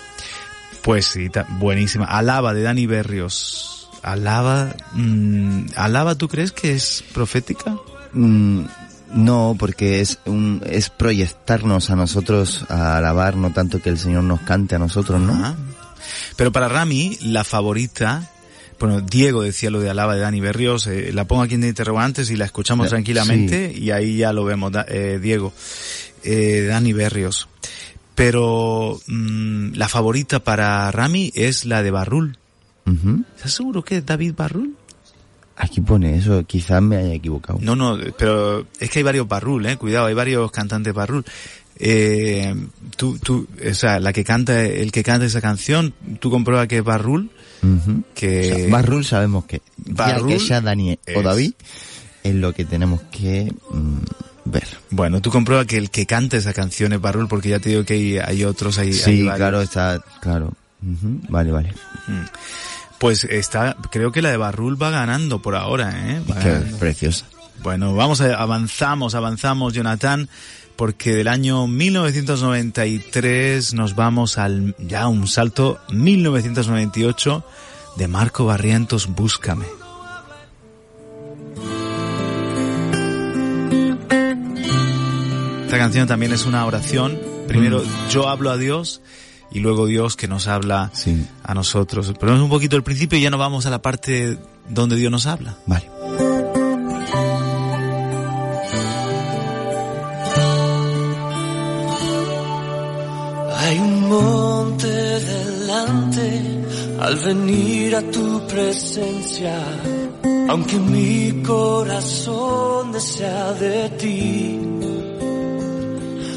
Pues 0.83 1.07
sí, 1.07 1.29
buenísima. 1.59 2.07
Alaba 2.07 2.55
de 2.55 2.63
Dani 2.63 2.87
Berrios. 2.87 3.91
Alaba, 4.03 4.75
mm, 4.93 5.67
Alaba, 5.77 6.15
¿tú 6.15 6.29
crees 6.29 6.53
que 6.53 6.73
es 6.73 7.05
profética? 7.13 7.77
Mm, 8.13 8.65
no, 9.13 9.57
porque 9.59 10.01
es 10.01 10.19
un, 10.27 10.63
es 10.67 10.91
proyectarnos 10.91 11.91
a 11.91 11.97
nosotros 11.97 12.65
a 12.69 12.99
alabar, 12.99 13.37
no 13.37 13.53
tanto 13.53 13.81
que 13.81 13.89
el 13.89 13.99
Señor 13.99 14.25
nos 14.25 14.41
cante 14.41 14.77
a 14.77 14.79
nosotros, 14.79 15.21
¿no? 15.21 15.57
Pero 16.37 16.53
para 16.53 16.69
Rami, 16.69 17.19
la 17.23 17.45
favorita, 17.45 18.31
bueno, 18.79 19.01
Diego 19.01 19.43
decía 19.43 19.71
lo 19.71 19.81
de 19.81 19.91
Alaba 19.91 20.15
de 20.15 20.21
Dani 20.21 20.41
Berrios, 20.41 20.87
eh, 20.87 21.11
la 21.13 21.25
pongo 21.27 21.43
aquí 21.43 21.55
en 21.55 21.65
interrogantes 21.65 22.31
y 22.31 22.37
la 22.37 22.45
escuchamos 22.45 22.87
Eh, 22.87 22.91
tranquilamente 22.91 23.73
y 23.75 23.91
ahí 23.91 24.19
ya 24.19 24.33
lo 24.33 24.45
vemos, 24.45 24.73
eh, 24.89 25.19
Diego, 25.21 25.53
eh, 26.23 26.67
Dani 26.69 26.93
Berrios. 26.93 27.49
Pero 28.19 29.01
mm, 29.07 29.75
la 29.75 29.89
favorita 29.89 30.43
para 30.43 30.91
Rami 30.91 31.31
es 31.37 31.65
la 31.65 31.85
de 31.85 31.93
Barrul. 31.93 32.37
¿Estás 33.37 33.53
seguro 33.53 33.85
que 33.85 33.99
es 33.99 34.07
David 34.07 34.35
Barrul? 34.37 34.75
Aquí 35.55 35.81
pone 35.81 36.17
eso, 36.17 36.45
quizás 36.45 36.83
me 36.83 36.97
haya 36.97 37.15
equivocado. 37.15 37.61
No, 37.63 37.77
no, 37.77 37.97
pero 38.19 38.67
es 38.81 38.91
que 38.91 38.99
hay 38.99 39.03
varios 39.05 39.29
Barrul, 39.29 39.67
eh, 39.67 39.77
cuidado, 39.77 40.07
hay 40.07 40.15
varios 40.15 40.51
cantantes 40.51 40.93
Barrul. 40.93 41.25
Eh, 41.79 42.57
tú, 42.97 43.19
tú, 43.19 43.47
o 43.65 43.75
sea, 43.75 44.01
la 44.01 44.13
que 44.13 44.25
canta, 44.25 44.65
el 44.65 44.91
que 44.91 45.05
canta 45.05 45.25
esa 45.25 45.41
canción, 45.41 45.95
tú 46.19 46.29
compruebas 46.29 46.67
que 46.67 46.79
es 46.79 46.85
Barrul, 46.85 47.31
que... 48.17 48.53
O 48.53 48.57
sea, 48.57 48.69
Barrul 48.69 49.05
sabemos 49.05 49.45
que, 49.45 49.63
Barrul 49.77 50.31
ya 50.31 50.39
que 50.39 50.43
sea 50.45 50.61
Daniel 50.61 50.99
o 51.15 51.23
David, 51.23 51.53
es 52.25 52.35
lo 52.35 52.53
que 52.53 52.65
tenemos 52.65 53.01
que 53.13 53.53
mm, 53.71 53.99
ver. 54.51 54.67
Bueno, 54.91 55.21
tú 55.21 55.31
comprueba 55.31 55.65
que 55.65 55.77
el 55.77 55.91
que 55.91 56.07
canta 56.07 56.37
esa 56.37 56.53
canción 56.53 56.93
es 56.93 57.01
Barrul, 57.01 57.29
porque 57.29 57.51
ya 57.51 57.59
te 57.59 57.71
digo 57.71 57.85
que 57.85 57.95
hay, 57.95 58.19
hay 58.19 58.45
otros, 58.45 58.79
hay 58.79 58.93
Sí, 58.93 59.23
claro, 59.23 59.61
está, 59.61 60.01
claro. 60.21 60.53
Vale, 60.81 61.51
vale. 61.51 61.75
Pues 62.99 63.25
está, 63.25 63.77
creo 63.91 64.13
que 64.13 64.23
la 64.23 64.31
de 64.31 64.37
Barrul 64.37 64.81
va 64.81 64.91
ganando 64.91 65.41
por 65.41 65.57
ahora, 65.57 65.93
¿eh? 65.95 66.23
Qué 66.43 66.51
preciosa. 66.79 67.27
Bueno, 67.63 67.95
vamos, 67.95 68.21
a, 68.21 68.35
avanzamos, 68.35 69.15
avanzamos, 69.15 69.75
Jonathan, 69.75 70.29
porque 70.77 71.15
del 71.15 71.29
año 71.29 71.67
1993 71.67 73.75
nos 73.75 73.95
vamos 73.95 74.39
al, 74.39 74.75
ya 74.79 75.09
un 75.09 75.27
salto, 75.27 75.79
1998, 75.91 77.45
de 77.97 78.09
Marco 78.09 78.47
Barrientos, 78.47 79.09
Búscame. 79.09 79.67
Esta 85.79 85.85
canción 85.87 86.09
también 86.09 86.33
es 86.33 86.45
una 86.45 86.67
oración. 86.67 87.21
Primero, 87.47 87.85
yo 88.11 88.29
hablo 88.29 88.51
a 88.51 88.57
Dios, 88.57 89.01
y 89.53 89.61
luego 89.61 89.87
Dios 89.87 90.17
que 90.17 90.27
nos 90.27 90.49
habla 90.49 90.91
Sí. 90.93 91.25
a 91.45 91.55
nosotros. 91.55 92.13
Pero 92.19 92.35
es 92.35 92.41
un 92.41 92.49
poquito 92.49 92.75
el 92.75 92.83
principio 92.83 93.17
y 93.17 93.23
ya 93.23 93.31
nos 93.31 93.39
vamos 93.39 93.65
a 93.65 93.71
la 93.71 93.81
parte 93.81 94.39
donde 94.69 94.97
Dios 94.97 95.13
nos 95.13 95.27
habla. 95.27 95.55
Vale. 95.67 95.89
Hay 103.61 103.79
un 103.79 104.09
monte 104.09 104.87
delante 104.89 106.43
al 107.01 107.17
venir 107.17 107.95
a 107.97 108.03
tu 108.11 108.47
presencia, 108.47 109.57
aunque 110.49 110.77
mi 110.79 111.43
corazón 111.43 112.91
desea 112.93 113.53
de 113.53 113.89
ti. 113.91 114.78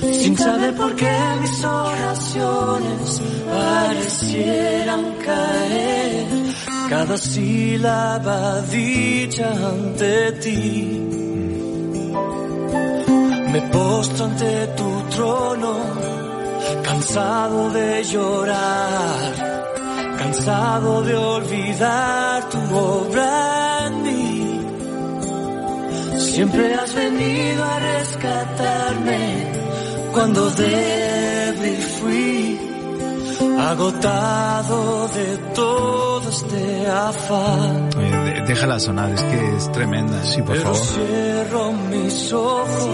Sin 0.01 0.35
saber 0.35 0.73
por 0.75 0.95
qué 0.95 1.15
mis 1.41 1.63
oraciones 1.63 3.21
parecieran 3.53 5.03
caer, 5.25 6.27
cada 6.89 7.17
sílaba 7.17 8.61
dicha 8.63 9.51
ante 9.51 10.31
ti. 10.43 11.07
Me 13.51 13.61
postro 13.73 14.25
ante 14.25 14.67
tu 14.77 15.01
trono 15.15 15.73
cansado 16.83 17.69
de 17.69 18.03
llorar, 18.03 19.33
cansado 20.17 21.03
de 21.03 21.15
olvidar 21.15 22.49
tu 22.49 22.75
obra 22.75 23.87
en 23.87 24.03
mí. 24.03 24.59
Siempre 26.17 26.73
has 26.73 26.93
venido 26.95 27.63
a 27.63 27.79
rescatarme 27.79 29.50
cuando 30.13 30.49
débil 30.51 31.77
fui, 31.99 32.59
agotado 33.59 35.07
de 35.09 35.37
todo 35.55 36.29
este 36.29 36.87
afán. 36.87 37.89
Oye, 37.97 38.41
déjala 38.47 38.79
sonar, 38.79 39.11
es 39.11 39.23
que 39.23 39.55
es 39.57 39.71
tremenda. 39.71 40.23
Sí, 40.23 40.41
por 40.41 40.55
Pero 40.55 40.73
favor. 40.73 40.87
cierro 40.87 41.71
mis 41.89 42.33
ojos, 42.33 42.89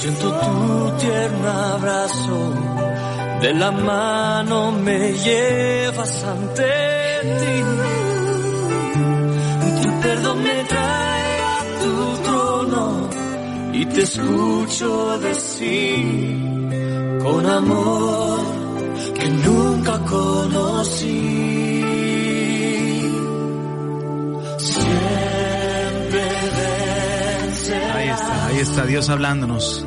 siento 0.00 0.30
tu 0.40 0.90
tierno 0.98 1.48
abrazo, 1.50 2.52
de 3.42 3.54
la 3.54 3.70
mano 3.70 4.72
me 4.72 5.12
llevas 5.12 6.24
ante 6.24 6.62
ti. 7.22 7.64
Tu 9.82 10.00
perdón 10.00 10.42
me 10.42 10.64
trae 10.64 11.40
a 11.42 11.58
tu 11.82 12.22
trono 12.22 12.39
y 13.72 13.86
te 13.86 14.02
escucho 14.02 15.18
decir 15.18 16.50
con 17.22 17.46
amor 17.46 18.40
que 19.14 19.28
nunca 19.28 19.98
conocí. 20.04 21.20
Siempre 24.58 26.22
vencerás. 27.42 27.96
Ahí 27.96 28.08
está, 28.08 28.46
ahí 28.46 28.58
está 28.58 28.86
Dios 28.86 29.08
hablándonos. 29.08 29.84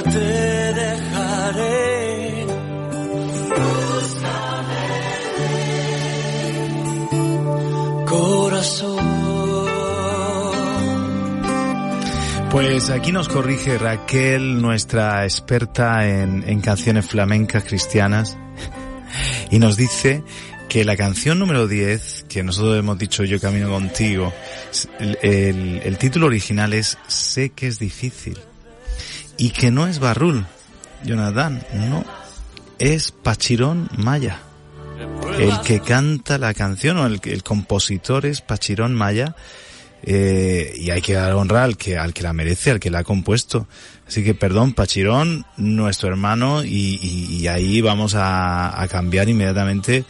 Te 0.00 0.18
dejaré. 0.18 1.82
Pues 12.50 12.88
aquí 12.90 13.12
nos 13.12 13.28
corrige 13.28 13.76
Raquel, 13.76 14.62
nuestra 14.62 15.24
experta 15.24 16.08
en, 16.08 16.60
canciones 16.62 17.06
flamencas 17.06 17.64
cristianas, 17.64 18.38
y 19.50 19.58
nos 19.58 19.76
dice 19.76 20.22
que 20.70 20.84
la 20.86 20.96
canción 20.96 21.38
número 21.38 21.68
10, 21.68 22.26
que 22.30 22.42
nosotros 22.42 22.78
hemos 22.78 22.98
dicho 22.98 23.24
Yo 23.24 23.38
camino 23.40 23.68
contigo, 23.70 24.32
el 25.22 25.96
título 25.98 26.26
original 26.26 26.72
es 26.72 26.96
Sé 27.06 27.50
que 27.50 27.66
es 27.66 27.78
difícil, 27.78 28.38
y 29.42 29.50
que 29.50 29.70
no 29.70 29.86
es 29.86 29.98
Barrul, 29.98 30.44
Jonathan, 31.04 31.62
no, 31.74 32.04
es 32.78 33.10
Pachirón 33.10 33.88
Maya. 33.96 34.38
El 35.38 35.60
que 35.62 35.80
canta 35.80 36.38
la 36.38 36.52
canción 36.54 36.98
o 36.98 37.06
el, 37.06 37.20
el 37.24 37.42
compositor 37.42 38.26
es 38.26 38.40
Pachirón 38.40 38.94
Maya, 38.94 39.34
eh, 40.04 40.74
y 40.76 40.90
hay 40.90 41.00
que 41.00 41.14
dar 41.14 41.32
honra 41.34 41.64
al 41.64 41.76
que, 41.76 41.96
al 41.96 42.12
que 42.12 42.22
la 42.22 42.32
merece, 42.32 42.70
al 42.70 42.80
que 42.80 42.90
la 42.90 43.00
ha 43.00 43.04
compuesto. 43.04 43.66
Así 44.06 44.22
que 44.22 44.34
perdón, 44.34 44.74
Pachirón, 44.74 45.44
nuestro 45.56 46.08
hermano, 46.08 46.64
y, 46.64 46.98
y- 47.02 47.36
y 47.40 47.46
ahí 47.48 47.80
vamos 47.80 48.14
a, 48.14 48.80
a 48.80 48.88
cambiar 48.88 49.28
inmediatamente 49.28 50.04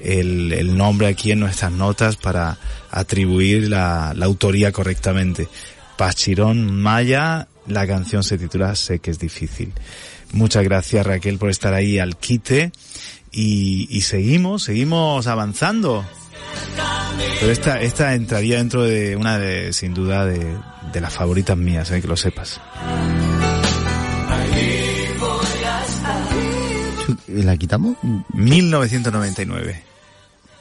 el, 0.00 0.52
el 0.52 0.76
nombre 0.76 1.08
aquí 1.08 1.32
en 1.32 1.40
nuestras 1.40 1.72
notas 1.72 2.16
para 2.16 2.56
atribuir 2.90 3.68
la, 3.68 4.12
la 4.14 4.26
autoría 4.26 4.70
correctamente. 4.72 5.48
Pachirón 5.96 6.80
Maya, 6.80 7.48
la 7.68 7.86
canción 7.86 8.22
se 8.22 8.38
titula 8.38 8.74
Sé 8.74 8.98
que 8.98 9.10
es 9.10 9.18
difícil. 9.18 9.72
Muchas 10.32 10.64
gracias 10.64 11.06
Raquel 11.06 11.38
por 11.38 11.50
estar 11.50 11.74
ahí 11.74 11.98
al 11.98 12.16
quite 12.16 12.72
y, 13.32 13.86
y 13.90 14.02
seguimos, 14.02 14.64
seguimos 14.64 15.26
avanzando. 15.26 16.04
Pero 17.40 17.52
esta, 17.52 17.80
esta 17.80 18.14
entraría 18.14 18.58
dentro 18.58 18.82
de 18.82 19.16
una 19.16 19.38
de, 19.38 19.72
sin 19.72 19.94
duda, 19.94 20.24
de, 20.24 20.56
de 20.92 21.00
las 21.00 21.14
favoritas 21.14 21.56
mías, 21.56 21.90
eh, 21.90 22.00
que 22.00 22.08
lo 22.08 22.16
sepas. 22.16 22.60
¿La 27.28 27.56
quitamos? 27.56 27.96
1999. 28.32 29.82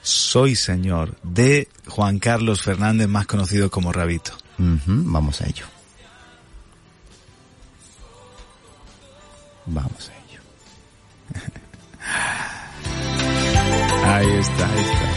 Soy 0.01 0.55
Señor, 0.55 1.17
de 1.23 1.67
Juan 1.87 2.19
Carlos 2.19 2.61
Fernández, 2.61 3.07
más 3.07 3.27
conocido 3.27 3.69
como 3.69 3.91
Rabito. 3.91 4.31
Vamos 4.57 5.41
a 5.41 5.47
ello. 5.47 5.65
Vamos 9.67 10.10
a 10.10 10.13
ello. 10.13 10.41
Ahí 14.06 14.30
está, 14.39 14.69
ahí 14.69 14.80
está. 14.80 15.08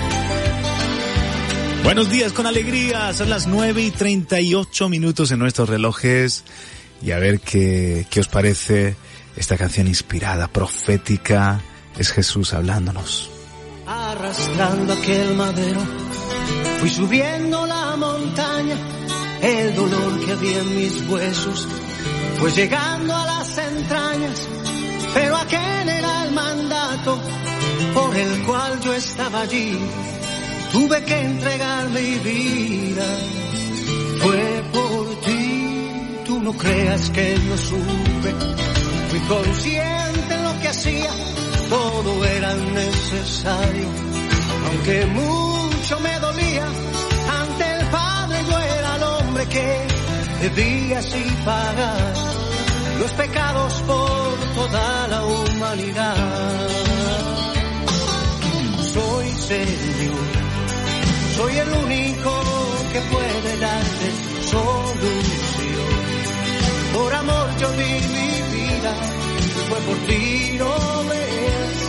Buenos 1.84 2.10
días 2.10 2.32
con 2.32 2.46
alegría, 2.46 3.12
son 3.14 3.30
las 3.30 3.46
9 3.46 3.82
y 3.82 3.90
38 3.92 4.88
minutos 4.88 5.30
en 5.30 5.38
nuestros 5.38 5.68
relojes 5.68 6.42
y 7.00 7.12
a 7.12 7.18
ver 7.18 7.38
qué, 7.40 8.06
qué 8.10 8.20
os 8.20 8.26
parece 8.28 8.96
esta 9.36 9.56
canción 9.56 9.86
inspirada, 9.86 10.48
profética, 10.48 11.60
es 11.96 12.10
Jesús 12.10 12.52
hablándonos. 12.52 13.30
Arrastrando 13.86 14.92
aquel 14.92 15.36
madero, 15.36 15.80
fui 16.80 16.90
subiendo 16.90 17.64
la 17.66 17.96
montaña, 17.96 18.76
el 19.40 19.74
dolor 19.76 20.20
que 20.24 20.32
había 20.32 20.58
en 20.58 20.76
mis 20.76 21.08
huesos 21.08 21.68
fue 22.38 22.50
llegando 22.52 23.14
a 23.14 23.26
las 23.26 23.58
entrañas, 23.58 24.48
pero 25.14 25.36
aquel 25.36 25.88
era 25.88 26.24
el 26.24 26.32
mandato 26.32 27.18
por 27.94 28.16
el 28.16 28.42
cual 28.42 28.80
yo 28.80 28.94
estaba 28.94 29.42
allí, 29.42 29.78
tuve 30.72 31.02
que 31.04 31.20
entregar 31.20 31.88
mi 31.90 32.18
vida, 32.18 33.06
fue 34.20 34.64
por 34.72 35.20
ti, 35.20 35.76
tú 36.26 36.40
no 36.40 36.52
creas 36.52 37.10
que 37.10 37.38
no 37.48 37.56
supe. 37.56 38.34
Fui 39.10 39.20
consciente 39.20 40.34
en 40.34 40.44
lo 40.44 40.60
que 40.60 40.68
hacía, 40.68 41.10
todo 41.68 42.24
era 42.24 42.54
necesario. 42.54 43.88
Aunque 44.68 45.06
mucho 45.06 46.00
me 46.00 46.18
dolía, 46.20 46.66
ante 47.40 47.72
el 47.72 47.86
Padre 47.86 48.38
yo 48.48 48.58
era 48.58 48.96
el 48.96 49.02
hombre 49.02 49.46
que 49.48 49.89
debía 50.40 50.98
así 50.98 51.24
pagar 51.44 52.14
los 52.98 53.12
pecados 53.12 53.74
por 53.86 54.38
toda 54.54 55.08
la 55.08 55.24
humanidad. 55.24 56.68
Soy 58.94 59.28
Señor, 59.34 60.26
soy 61.36 61.56
el 61.56 61.72
único 61.84 62.32
que 62.92 63.00
puede 63.00 63.56
darte 63.58 64.08
solución. 64.42 65.90
Por 66.94 67.14
amor 67.14 67.48
yo 67.58 67.70
di 67.72 67.92
mi 68.14 68.32
vida, 68.56 68.92
fue 69.68 69.78
por 69.78 69.96
ti, 70.06 70.56
no 70.58 71.04
ves. 71.08 71.88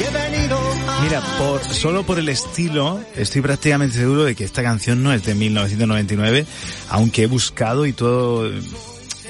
Y 0.00 0.04
he 0.04 0.10
venido 0.10 0.69
Mira, 1.02 1.22
por, 1.38 1.62
solo 1.64 2.04
por 2.04 2.18
el 2.18 2.28
estilo, 2.28 3.00
estoy 3.16 3.40
prácticamente 3.40 3.96
seguro 3.96 4.24
de 4.24 4.34
que 4.34 4.44
esta 4.44 4.62
canción 4.62 5.02
no 5.02 5.12
es 5.12 5.24
de 5.24 5.34
1999, 5.34 6.46
aunque 6.90 7.22
he 7.22 7.26
buscado 7.26 7.86
y 7.86 7.92
todo 7.92 8.46
eh, 8.46 8.60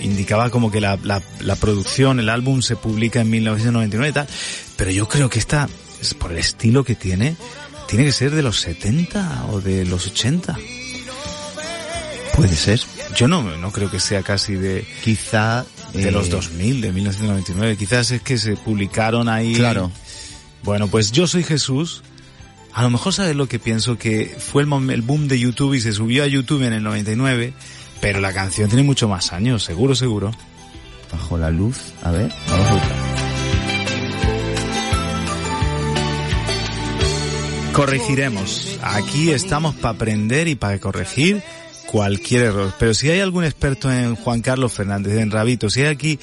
indicaba 0.00 0.50
como 0.50 0.70
que 0.70 0.80
la, 0.80 0.98
la, 1.02 1.22
la 1.40 1.56
producción, 1.56 2.18
el 2.18 2.28
álbum 2.28 2.60
se 2.62 2.76
publica 2.76 3.20
en 3.20 3.30
1999 3.30 4.08
y 4.08 4.12
tal, 4.12 4.28
pero 4.76 4.90
yo 4.90 5.08
creo 5.08 5.30
que 5.30 5.38
esta, 5.38 5.68
es 6.00 6.14
por 6.14 6.32
el 6.32 6.38
estilo 6.38 6.82
que 6.82 6.96
tiene, 6.96 7.36
tiene 7.86 8.04
que 8.04 8.12
ser 8.12 8.32
de 8.32 8.42
los 8.42 8.60
70 8.60 9.46
o 9.50 9.60
de 9.60 9.84
los 9.84 10.06
80. 10.06 10.56
Puede 12.34 12.56
ser. 12.56 12.80
Yo 13.16 13.28
no, 13.28 13.42
no 13.42 13.72
creo 13.72 13.90
que 13.90 14.00
sea 14.00 14.22
casi 14.22 14.54
de, 14.54 14.86
Quizá... 15.04 15.64
de 15.92 16.08
eh, 16.08 16.12
los 16.12 16.30
2000, 16.30 16.80
de 16.80 16.92
1999. 16.92 17.76
Quizás 17.76 18.10
es 18.12 18.22
que 18.22 18.38
se 18.38 18.56
publicaron 18.56 19.28
ahí. 19.28 19.54
Claro. 19.54 19.90
Bueno, 20.62 20.88
pues 20.88 21.12
yo 21.12 21.26
soy 21.26 21.42
Jesús. 21.42 22.02
A 22.72 22.82
lo 22.82 22.90
mejor 22.90 23.12
sabes 23.12 23.34
lo 23.34 23.48
que 23.48 23.58
pienso, 23.58 23.98
que 23.98 24.36
fue 24.38 24.62
el, 24.62 24.90
el 24.90 25.02
boom 25.02 25.26
de 25.26 25.38
YouTube 25.38 25.74
y 25.74 25.80
se 25.80 25.92
subió 25.92 26.22
a 26.22 26.26
YouTube 26.26 26.62
en 26.62 26.72
el 26.72 26.82
99, 26.82 27.52
pero 28.00 28.20
la 28.20 28.32
canción 28.32 28.68
tiene 28.68 28.84
mucho 28.84 29.08
más 29.08 29.32
años, 29.32 29.64
seguro, 29.64 29.94
seguro. 29.94 30.30
Bajo 31.10 31.36
la 31.36 31.50
luz. 31.50 31.76
A 32.02 32.12
ver, 32.12 32.30
vamos 32.48 32.66
a 32.68 32.74
buscar. 32.74 33.10
Corregiremos. 37.72 38.78
Aquí 38.82 39.30
estamos 39.30 39.74
para 39.74 39.94
aprender 39.94 40.48
y 40.48 40.54
para 40.54 40.78
corregir 40.78 41.42
cualquier 41.86 42.44
error. 42.44 42.72
Pero 42.78 42.94
si 42.94 43.10
hay 43.10 43.20
algún 43.20 43.44
experto 43.44 43.90
en 43.92 44.16
Juan 44.16 44.42
Carlos 44.42 44.72
Fernández, 44.72 45.16
en 45.18 45.30
Rabito, 45.30 45.70
si 45.70 45.82
hay 45.82 45.86
aquí, 45.88 46.18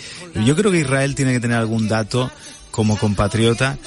yo 0.46 0.56
creo 0.56 0.72
que 0.72 0.80
Israel 0.80 1.16
tiene 1.16 1.34
que 1.34 1.40
tener 1.40 1.58
algún 1.58 1.88
dato 1.88 2.32
como 2.72 2.98
compatriota, 2.98 3.78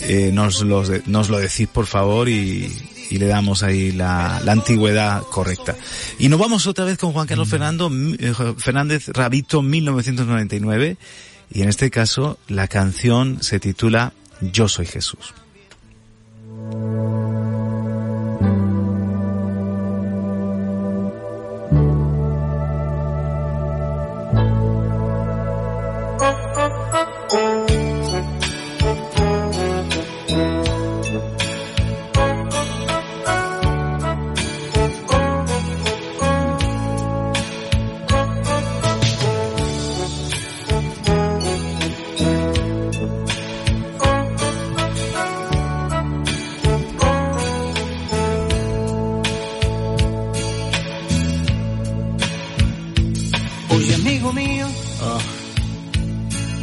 eh, 0.00 0.30
nos, 0.32 0.62
los 0.62 0.88
de- 0.88 1.02
nos 1.06 1.28
lo 1.28 1.38
decís 1.38 1.68
por 1.68 1.86
favor 1.86 2.28
y, 2.28 2.72
y 3.10 3.18
le 3.18 3.26
damos 3.26 3.62
ahí 3.62 3.92
la, 3.92 4.40
la 4.44 4.52
antigüedad 4.52 5.22
correcta. 5.22 5.76
Y 6.18 6.28
nos 6.28 6.38
vamos 6.38 6.66
otra 6.66 6.84
vez 6.84 6.98
con 6.98 7.12
Juan 7.12 7.26
Carlos 7.26 7.48
Fernando, 7.48 7.88
mi- 7.90 8.16
eh, 8.18 8.32
Fernández 8.58 9.08
Rabito 9.08 9.62
1999 9.62 10.96
y 11.52 11.62
en 11.62 11.68
este 11.68 11.90
caso 11.90 12.38
la 12.48 12.66
canción 12.68 13.42
se 13.42 13.60
titula 13.60 14.12
Yo 14.40 14.68
soy 14.68 14.86
Jesús. 14.86 15.32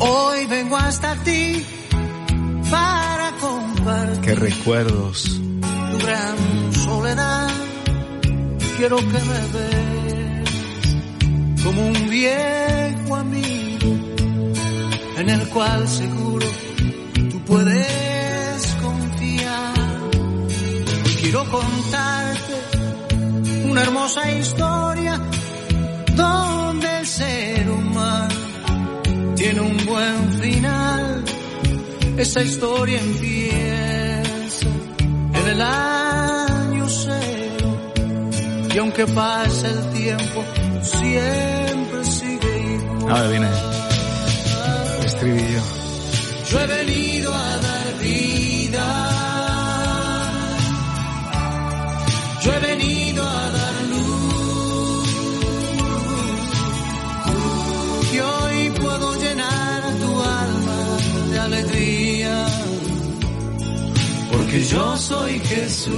Hoy 0.03 0.45
vengo 0.47 0.77
hasta 0.77 1.15
ti 1.23 1.65
para 2.69 3.31
compartir 3.39 4.21
Qué 4.21 4.35
recuerdos. 4.35 5.41
tu 5.91 5.97
gran 6.05 6.73
soledad. 6.73 7.49
Quiero 8.77 8.97
que 8.97 9.19
me 9.31 9.41
ves 9.55 10.49
como 11.63 11.87
un 11.87 12.09
viejo 12.09 13.15
amigo 13.15 13.89
en 15.17 15.29
el 15.29 15.47
cual 15.49 15.87
seguro 15.87 16.47
tú 17.31 17.39
puedes 17.45 18.77
confiar. 18.81 19.73
Quiero 21.21 21.49
contarte 21.49 22.55
una 23.69 23.81
hermosa 23.83 24.31
historia 24.31 25.19
donde 26.15 26.99
el 26.99 27.07
ser 27.07 27.69
humano 27.69 27.92
tiene 29.43 29.59
un 29.59 29.77
buen 29.85 30.33
final. 30.41 31.25
Esa 32.17 32.41
historia 32.41 32.97
empieza 32.97 34.67
en 35.33 35.47
el 35.49 35.61
año 35.61 36.87
cero 36.87 37.91
y 38.73 38.77
aunque 38.77 39.05
pase 39.07 39.67
el 39.67 39.89
tiempo 39.91 40.45
siempre 40.81 42.05
sigue 42.05 42.75
igual. 42.75 43.11
Ahora 43.11 43.27
viene 43.27 43.47
el 44.99 45.05
estribillo. 45.05 45.61
Yo 46.49 46.59
he 46.61 46.67
venido 46.67 47.02
Porque 64.53 64.67
yo 64.67 64.97
soy 64.97 65.39
Jesús. 65.39 65.95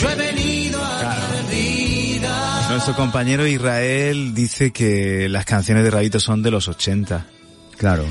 Yo 0.00 0.10
he 0.10 0.14
venido 0.16 0.84
a 0.84 0.98
dar 0.98 1.48
vida. 1.48 2.68
Nuestro 2.70 2.96
compañero 2.96 3.46
Israel 3.46 4.34
dice 4.34 4.72
que 4.72 5.28
las 5.28 5.44
canciones 5.44 5.84
de 5.84 5.92
Rabito 5.92 6.18
son 6.18 6.42
de 6.42 6.50
los 6.50 6.66
80 6.66 7.24
Claro. 7.78 8.04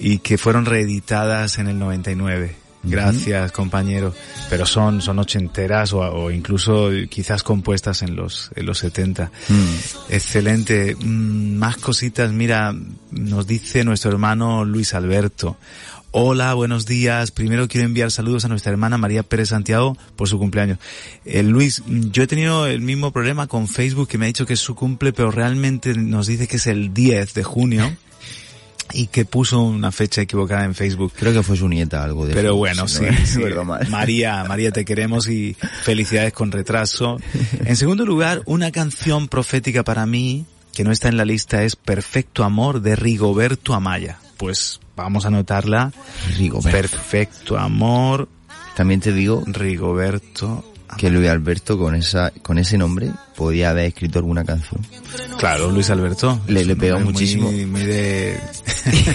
y 0.00 0.18
que 0.18 0.36
fueron 0.36 0.66
reeditadas 0.66 1.60
en 1.60 1.68
el 1.68 1.78
99. 1.78 2.56
Gracias, 2.82 3.52
compañero. 3.52 4.14
Pero 4.50 4.66
son, 4.66 5.00
son 5.00 5.18
ochenteras 5.18 5.92
o, 5.92 6.00
o 6.00 6.30
incluso 6.30 6.90
quizás 7.08 7.42
compuestas 7.42 8.02
en 8.02 8.16
los, 8.16 8.50
en 8.56 8.66
los 8.66 8.78
70. 8.78 9.30
Mm. 9.48 9.54
Excelente. 10.10 10.96
Mm, 10.96 11.56
Más 11.56 11.76
cositas. 11.76 12.32
Mira, 12.32 12.74
nos 13.10 13.46
dice 13.46 13.84
nuestro 13.84 14.10
hermano 14.10 14.64
Luis 14.64 14.94
Alberto. 14.94 15.56
Hola, 16.14 16.52
buenos 16.52 16.84
días. 16.84 17.30
Primero 17.30 17.68
quiero 17.68 17.86
enviar 17.86 18.10
saludos 18.10 18.44
a 18.44 18.48
nuestra 18.48 18.70
hermana 18.70 18.98
María 18.98 19.22
Pérez 19.22 19.48
Santiago 19.48 19.96
por 20.14 20.28
su 20.28 20.38
cumpleaños. 20.38 20.78
Eh, 21.24 21.42
Luis, 21.42 21.82
yo 21.86 22.22
he 22.22 22.26
tenido 22.26 22.66
el 22.66 22.82
mismo 22.82 23.12
problema 23.12 23.46
con 23.46 23.66
Facebook 23.66 24.08
que 24.08 24.18
me 24.18 24.26
ha 24.26 24.28
dicho 24.28 24.44
que 24.44 24.52
es 24.52 24.60
su 24.60 24.74
cumple, 24.74 25.14
pero 25.14 25.30
realmente 25.30 25.94
nos 25.94 26.26
dice 26.26 26.46
que 26.46 26.56
es 26.56 26.66
el 26.66 26.92
10 26.92 27.32
de 27.32 27.44
junio 27.44 27.96
y 28.92 29.06
que 29.08 29.24
puso 29.24 29.60
una 29.60 29.92
fecha 29.92 30.22
equivocada 30.22 30.64
en 30.64 30.74
Facebook. 30.74 31.12
Creo 31.18 31.32
que 31.32 31.42
fue 31.42 31.56
su 31.56 31.68
nieta 31.68 32.02
algo 32.04 32.26
de 32.26 32.34
Pero 32.34 32.56
bueno, 32.56 32.88
si 32.88 32.98
sí, 32.98 33.04
no 33.04 33.26
sí. 33.26 33.34
recuerdo 33.36 33.64
mal. 33.64 33.88
María, 33.88 34.44
María, 34.44 34.70
te 34.70 34.84
queremos 34.84 35.28
y 35.28 35.56
felicidades 35.82 36.32
con 36.32 36.52
retraso. 36.52 37.18
En 37.64 37.76
segundo 37.76 38.04
lugar, 38.04 38.42
una 38.46 38.70
canción 38.70 39.28
profética 39.28 39.82
para 39.84 40.06
mí 40.06 40.44
que 40.72 40.84
no 40.84 40.90
está 40.90 41.08
en 41.08 41.16
la 41.16 41.24
lista 41.24 41.62
es 41.64 41.76
Perfecto 41.76 42.44
Amor 42.44 42.80
de 42.80 42.96
Rigoberto 42.96 43.74
Amaya. 43.74 44.18
Pues 44.36 44.80
vamos 44.96 45.24
a 45.24 45.28
anotarla. 45.28 45.92
Rigoberto. 46.38 46.70
Perfecto 46.70 47.58
Amor, 47.58 48.28
También 48.74 49.00
te 49.00 49.12
digo 49.12 49.42
Rigoberto. 49.46 50.64
Que 50.98 51.10
Luis 51.10 51.28
Alberto 51.28 51.78
con 51.78 51.94
esa 51.94 52.30
con 52.42 52.58
ese 52.58 52.78
nombre 52.78 53.10
podía 53.36 53.70
haber 53.70 53.86
escrito 53.86 54.18
alguna 54.18 54.44
canción. 54.44 54.80
Claro, 55.38 55.70
Luis 55.70 55.90
Alberto. 55.90 56.40
Le- 56.46 56.64
le 56.64 56.76
pegó 56.76 57.00
muchísimo. 57.00 57.50
Muy, 57.50 57.66
muy 57.66 57.82
de, 57.82 58.38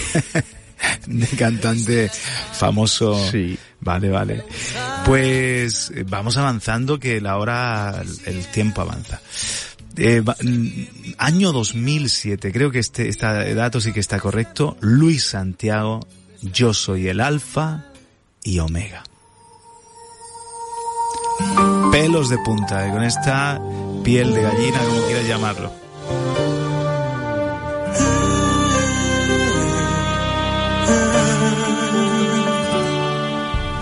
de 1.06 1.26
cantante 1.36 2.10
famoso. 2.52 3.18
Sí. 3.30 3.58
Vale, 3.80 4.10
vale. 4.10 4.44
Pues 5.04 5.90
eh, 5.94 6.04
vamos 6.08 6.36
avanzando 6.36 6.98
que 6.98 7.20
la 7.20 7.36
hora, 7.38 8.02
el 8.26 8.46
tiempo 8.46 8.82
avanza. 8.82 9.20
Eh, 9.96 10.20
mm, 10.22 11.12
año 11.18 11.52
2007, 11.52 12.52
creo 12.52 12.70
que 12.70 12.78
este, 12.80 13.08
este 13.08 13.54
dato 13.54 13.80
sí 13.80 13.92
que 13.92 14.00
está 14.00 14.18
correcto. 14.20 14.76
Luis 14.80 15.24
Santiago, 15.24 16.00
yo 16.42 16.74
soy 16.74 17.08
el 17.08 17.20
alfa 17.20 17.86
y 18.44 18.58
omega. 18.58 19.04
Pelos 22.00 22.28
de 22.28 22.38
punta, 22.38 22.86
eh, 22.86 22.92
con 22.92 23.02
esta 23.02 23.60
piel 24.04 24.32
de 24.32 24.40
gallina, 24.40 24.78
como 24.86 25.00
quieras 25.02 25.26
llamarlo. 25.26 25.72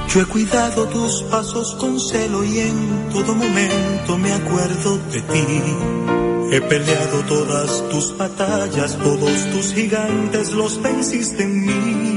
Yo 0.08 0.22
he 0.22 0.24
cuidado 0.24 0.88
tus 0.88 1.24
pasos 1.24 1.74
con 1.74 2.00
celo 2.00 2.42
y 2.42 2.60
en 2.60 3.10
todo 3.12 3.34
momento 3.34 4.16
me 4.16 4.32
acuerdo 4.32 4.96
de 5.12 5.20
ti. 5.20 5.46
He 6.52 6.60
peleado 6.62 7.20
todas 7.28 7.86
tus 7.90 8.16
batallas, 8.16 8.96
todos 8.96 9.50
tus 9.52 9.74
gigantes 9.74 10.52
los 10.52 10.80
venciste 10.80 11.42
en 11.42 11.66
mí. 11.66 12.15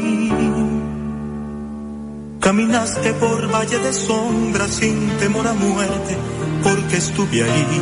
Caminaste 2.49 3.13
por 3.13 3.47
valle 3.53 3.77
de 3.77 3.93
sombras 3.93 4.71
sin 4.71 5.07
temor 5.19 5.45
a 5.45 5.53
muerte, 5.53 6.17
porque 6.63 6.97
estuve 6.97 7.43
ahí. 7.43 7.81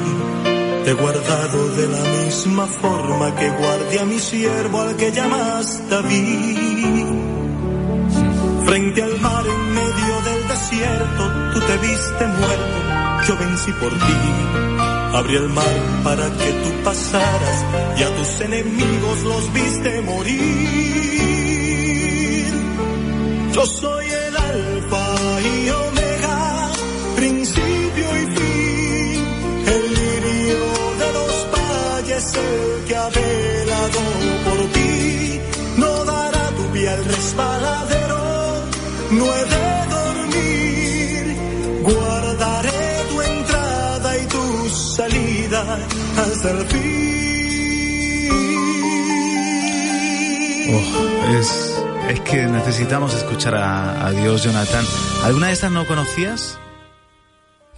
Te 0.84 0.92
he 0.92 0.94
guardado 0.94 1.70
de 1.70 1.88
la 1.88 2.04
misma 2.26 2.66
forma 2.66 3.34
que 3.34 3.50
guardé 3.50 4.02
a 4.02 4.04
mi 4.04 4.20
siervo 4.20 4.82
al 4.82 4.98
que 4.98 5.14
llamas 5.14 5.90
David 5.90 7.06
Frente 8.66 9.04
al 9.04 9.18
mar 9.22 9.46
en 9.48 9.74
medio 9.74 10.22
del 10.28 10.48
desierto, 10.50 11.24
tú 11.54 11.60
te 11.62 11.78
viste 11.88 12.28
muerto, 12.28 12.78
yo 13.26 13.38
vencí 13.38 13.72
por 13.72 13.94
ti. 13.94 14.20
Abrí 15.14 15.36
el 15.38 15.48
mar 15.48 15.76
para 16.04 16.26
que 16.26 16.52
tú 16.64 16.84
pasaras 16.84 17.66
y 17.98 18.04
a 18.04 18.14
tus 18.18 18.42
enemigos 18.42 19.24
los 19.24 19.54
viste 19.54 20.02
morir. 20.02 21.08
Yo 23.58 23.66
soy 23.66 24.06
el 24.06 24.38
alfa 24.38 25.42
y 25.42 25.70
omega, 25.72 26.72
principio 27.16 28.08
y 28.22 28.26
fin, 28.38 29.26
el 29.76 29.84
lirio 30.00 30.64
de 31.02 31.14
los 31.18 31.34
valles, 31.56 32.36
el 32.36 32.86
que 32.86 32.96
ha 32.96 33.10
velado 33.10 34.02
por 34.46 34.60
ti, 34.74 35.40
no 35.78 36.06
dará 36.06 36.50
tu 36.52 36.64
piel 36.72 37.04
resbalada 37.04 37.98
no 39.10 39.26
he 39.26 39.44
de 39.56 39.86
dormir, 39.96 41.24
guardaré 41.82 43.06
tu 43.10 43.22
entrada 43.22 44.18
y 44.18 44.26
tu 44.28 44.70
salida 44.70 45.62
hasta 46.18 46.52
el 46.52 46.66
fin. 46.68 47.08
Oh, 50.74 51.40
es, 51.40 51.77
es 52.10 52.20
que 52.22 52.46
necesitamos 52.46 53.14
escuchar 53.14 53.56
a, 53.56 54.08
a 54.08 54.12
Dios, 54.12 54.44
Jonathan. 54.44 54.86
¿Alguna 55.24 55.48
de 55.48 55.54
estas 55.54 55.72
no 55.72 55.86
conocías? 55.86 56.58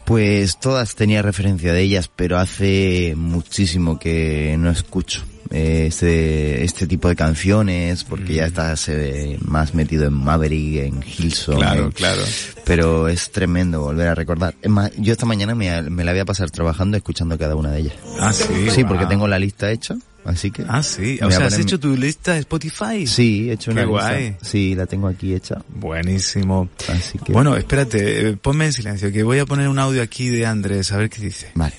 Pues 0.05 0.59
todas 0.59 0.95
tenía 0.95 1.21
referencia 1.21 1.73
de 1.73 1.81
ellas, 1.81 2.09
pero 2.13 2.37
hace 2.37 3.13
muchísimo 3.15 3.99
que 3.99 4.55
no 4.57 4.71
escucho 4.71 5.23
este, 5.51 6.63
este 6.63 6.87
tipo 6.87 7.07
de 7.09 7.15
canciones, 7.15 8.03
porque 8.03 8.35
ya 8.35 8.43
mm. 8.43 8.47
estás 8.47 8.89
eh, 8.89 9.37
más 9.41 9.73
metido 9.73 10.05
en 10.05 10.13
Maverick, 10.13 10.83
en 10.83 11.03
Hillsong. 11.03 11.57
Claro, 11.57 11.87
eh, 11.87 11.91
claro. 11.93 12.21
Pero 12.65 13.07
es 13.07 13.31
tremendo 13.31 13.81
volver 13.81 14.07
a 14.07 14.15
recordar. 14.15 14.55
Es 14.61 14.69
más, 14.69 14.91
yo 14.97 15.11
esta 15.11 15.25
mañana 15.25 15.55
me, 15.55 15.81
me, 15.83 16.03
la 16.03 16.11
voy 16.11 16.21
a 16.21 16.25
pasar 16.25 16.51
trabajando 16.51 16.97
escuchando 16.97 17.37
cada 17.37 17.55
una 17.55 17.71
de 17.71 17.79
ellas. 17.79 17.93
Ah, 18.19 18.33
sí. 18.33 18.69
Sí, 18.69 18.83
porque 18.83 19.05
tengo 19.05 19.27
la 19.27 19.39
lista 19.39 19.71
hecha. 19.71 19.95
Así 20.25 20.51
que. 20.51 20.63
Ah, 20.67 20.83
sí. 20.83 21.19
O 21.21 21.31
sea, 21.31 21.47
¿has 21.47 21.57
hecho 21.57 21.79
tu 21.79 21.95
lista 21.95 22.33
de 22.33 22.39
Spotify? 22.39 23.07
Sí, 23.07 23.49
he 23.49 23.53
hecho 23.53 23.71
una 23.71 23.81
Qué 23.81 23.87
guay. 23.87 24.37
Sí, 24.41 24.75
la 24.75 24.85
tengo 24.85 25.07
aquí 25.07 25.33
hecha. 25.33 25.61
Buenísimo. 25.69 26.69
Así 26.87 27.17
que. 27.19 27.31
Bueno, 27.31 27.55
espérate, 27.55 28.29
eh, 28.29 28.37
ponme 28.37 28.65
en 28.65 28.73
silencio, 28.73 29.11
que 29.11 29.23
voy 29.23 29.39
a 29.39 29.45
poner 29.45 29.67
un 29.67 29.79
audio 29.79 30.01
aquí 30.01 30.29
de 30.29 30.45
Andrés, 30.45 30.91
a 30.91 30.97
ver 30.97 31.09
qué 31.09 31.21
dice. 31.21 31.51
Vale. 31.55 31.73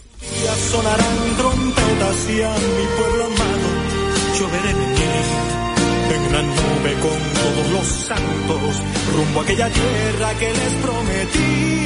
sonarán 0.71 1.37
trompetas 1.37 2.31
y 2.31 2.43
a 2.43 2.53
mi 2.53 2.87
pueblo 2.97 3.31
lloveré 4.41 4.73
venir 4.73 5.01
en 6.15 6.23
una 6.23 6.43
nube 6.43 6.93
con 7.03 7.19
todos 7.43 7.71
los 7.73 7.87
santos 7.87 8.83
rumbo 9.15 9.41
a 9.41 9.43
aquella 9.43 9.69
tierra 9.71 10.35
que 10.39 10.49
les 10.49 10.73
prometí. 10.75 11.81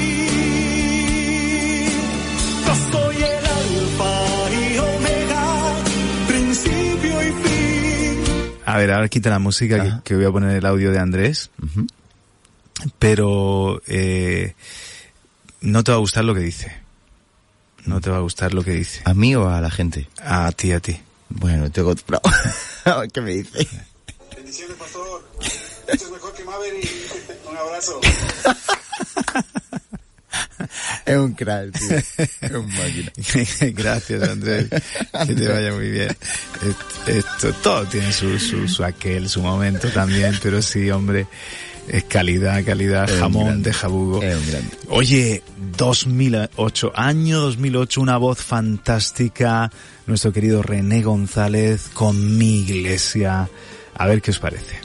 A 8.67 8.79
ver, 8.79 8.93
ahora 8.93 9.09
quita 9.09 9.31
la 9.31 9.39
música 9.39 10.03
que, 10.05 10.15
voy 10.15 10.25
a 10.25 10.31
poner 10.31 10.57
el 10.57 10.67
audio 10.67 10.91
de 10.91 10.99
Andrés. 10.99 11.51
Pero 12.99 13.81
eh, 13.87 14.55
no 15.61 15.85
te 15.85 15.93
va 15.93 15.97
a 15.97 16.01
gustar 16.01 16.25
lo 16.25 16.35
que 16.35 16.41
dice. 16.41 16.73
No 17.85 18.01
te 18.01 18.11
va 18.11 18.17
a 18.17 18.21
gustar 18.21 18.55
lo 18.55 18.65
que 18.65 18.73
dice. 18.73 19.03
¿A 19.05 19.15
mí 19.15 19.35
o 19.35 19.49
a 19.49 19.61
la 19.61 19.71
gente? 19.71 20.09
A 20.23 20.51
ti, 20.53 20.73
a 20.73 20.81
ti. 20.81 20.99
Bueno, 21.29 21.71
tengo... 21.71 21.95
¿Qué 23.13 23.21
me 23.21 23.31
dice? 23.31 23.69
Bendiciones, 24.37 24.77
pastor. 24.77 25.29
Esto 25.87 26.05
es 26.07 26.11
mejor 26.11 26.35
que 26.35 26.45
Maverick. 26.45 26.91
Un 27.51 27.57
abrazo. 27.57 28.01
Es 31.07 31.17
un 31.17 31.33
crack, 31.33 31.79
tío. 31.79 31.97
Es 31.97 32.51
un 32.51 32.67
máquina. 32.69 33.13
Gracias, 33.73 34.23
Andrés. 34.29 34.69
Que 35.27 35.35
te 35.35 35.49
vaya 35.49 35.73
muy 35.73 35.91
bien. 35.91 36.17
Esto, 37.07 37.53
todo 37.55 37.85
tiene 37.87 38.13
su, 38.13 38.39
su, 38.39 38.67
su 38.69 38.85
aquel, 38.85 39.29
su 39.29 39.43
momento 39.43 39.89
también, 39.89 40.35
pero 40.43 40.63
sí, 40.63 40.91
hombre, 40.91 41.27
es 41.89 42.05
calidad, 42.05 42.65
calidad, 42.65 43.09
jamón 43.19 43.63
de 43.63 43.73
jabugo. 43.73 44.21
Oye, 44.89 45.43
2008, 45.77 46.93
año 46.95 47.41
2008, 47.41 48.01
una 48.01 48.17
voz 48.17 48.39
fantástica, 48.39 49.71
nuestro 50.07 50.33
querido 50.33 50.63
René 50.63 51.03
González 51.03 51.91
con 51.93 52.39
mi 52.39 52.61
iglesia. 52.61 53.49
A 53.97 54.07
ver 54.07 54.23
qué 54.23 54.31
os 54.31 54.39
parece. 54.39 54.84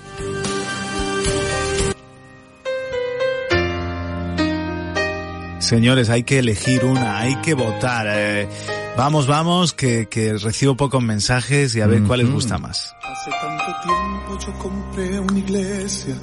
Señores, 5.69 6.09
hay 6.09 6.23
que 6.23 6.39
elegir 6.39 6.83
una, 6.83 7.19
hay 7.19 7.35
que 7.43 7.53
votar. 7.53 8.07
Eh. 8.09 8.49
vamos, 8.97 9.27
vamos, 9.27 9.71
que, 9.71 10.07
que, 10.09 10.33
recibo 10.33 10.73
pocos 10.73 11.03
mensajes 11.03 11.75
y 11.75 11.81
a 11.81 11.85
ver 11.85 12.01
cuál 12.01 12.21
les 12.21 12.31
gusta 12.31 12.57
más. 12.57 12.95
Hace 13.03 13.29
tanto 13.29 13.65
tiempo 13.83 14.39
yo 14.39 14.53
compré 14.57 15.19
una 15.19 15.37
iglesia 15.37 16.15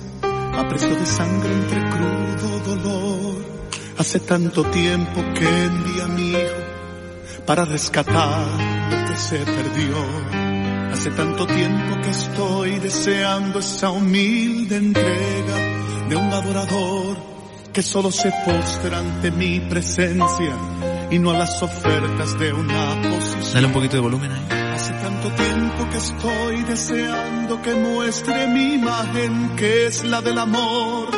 a 0.53 0.69
precio 0.69 0.97
de 0.97 1.07
sangre 1.07 1.53
entre 1.53 1.91
crudo 1.91 2.75
dolor. 2.75 3.45
Hace 3.99 4.19
tanto 4.19 4.65
tiempo 4.65 5.23
que 5.39 5.65
envié 5.65 6.03
a 6.03 6.09
mi 6.09 6.31
hijo 6.31 7.47
para 7.47 7.65
rescatar 7.67 8.49
lo 8.91 9.09
que 9.09 9.17
se 9.17 9.39
perdió. 9.39 10.93
Hace 10.93 11.11
tanto 11.13 11.47
tiempo 11.47 12.01
que 12.03 12.11
estoy 12.11 12.81
deseando 12.81 13.61
esa 13.61 13.91
humilde 13.91 14.77
entrega 14.77 15.57
de 16.09 16.17
un 16.17 16.33
adorador 16.33 17.36
que 17.77 17.83
solo 17.83 18.11
se 18.11 18.33
postra 18.43 19.01
ante 19.01 19.31
mi 19.31 19.61
presencia 19.61 20.57
y 21.11 21.19
no 21.19 21.33
a 21.33 21.37
las 21.37 21.63
ofertas 21.63 22.39
de 22.39 22.51
una 22.51 23.03
posición. 23.03 23.53
Dale 23.53 23.67
un 23.67 23.73
poquito 23.75 23.97
de 23.97 24.01
volumen 24.01 24.33
ahí. 24.33 24.47
Hace 24.73 24.95
tanto 24.95 25.29
tiempo 25.33 25.87
que 25.91 25.99
estoy 25.99 26.63
deseando 26.63 27.61
que 27.61 27.75
muestre 27.75 28.47
mi 28.47 28.77
imagen, 28.77 29.57
que 29.57 29.89
es 29.89 30.05
la 30.05 30.23
del 30.23 30.39
amor, 30.39 31.11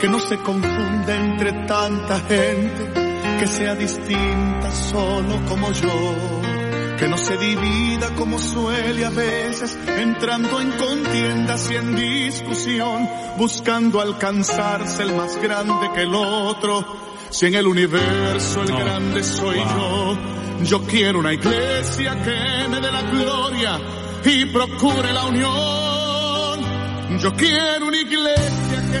que 0.00 0.08
no 0.08 0.20
se 0.20 0.38
confunda 0.38 1.16
entre 1.16 1.52
tanta 1.66 2.20
gente, 2.20 2.92
que 3.40 3.48
sea 3.48 3.74
distinta 3.74 4.70
solo 4.70 5.44
como 5.48 5.72
yo, 5.72 6.14
que 6.98 7.08
no 7.08 7.18
se 7.18 7.36
divida 7.36 8.14
como 8.16 8.38
suele 8.38 9.04
a 9.04 9.10
veces, 9.10 9.76
entrando 9.98 10.60
en 10.60 10.70
contiendas 10.72 11.70
y 11.70 11.76
en 11.76 11.96
discusión, 11.96 13.08
buscando 13.36 14.00
alcanzarse 14.00 15.02
el 15.02 15.14
más 15.14 15.36
grande 15.36 15.90
que 15.94 16.02
el 16.02 16.14
otro, 16.14 16.84
si 17.30 17.46
en 17.46 17.54
el 17.54 17.66
universo 17.66 18.62
el 18.62 18.76
grande 18.76 19.22
soy 19.22 19.58
yo 19.58 20.34
yo 20.62 20.80
quiero 20.86 21.18
una 21.18 21.32
iglesia 21.32 22.22
que 22.22 22.68
me 22.68 22.80
dé 22.80 22.90
la 22.90 23.02
gloria 23.02 23.78
y 24.24 24.46
procure 24.46 25.12
la 25.12 25.26
unión. 25.26 26.60
Yo 27.18 27.34
quiero 27.34 27.86
una 27.86 27.98
iglesia 27.98 28.82
que 28.90 28.98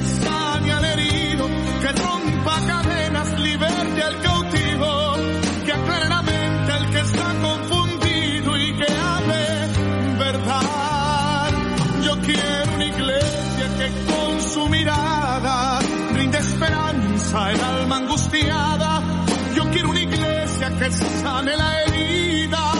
Yo 18.16 19.64
quiero 19.72 19.90
una 19.90 20.00
iglesia 20.00 20.70
que 20.78 20.90
sane 20.92 21.56
la 21.56 21.82
herida 21.82 22.72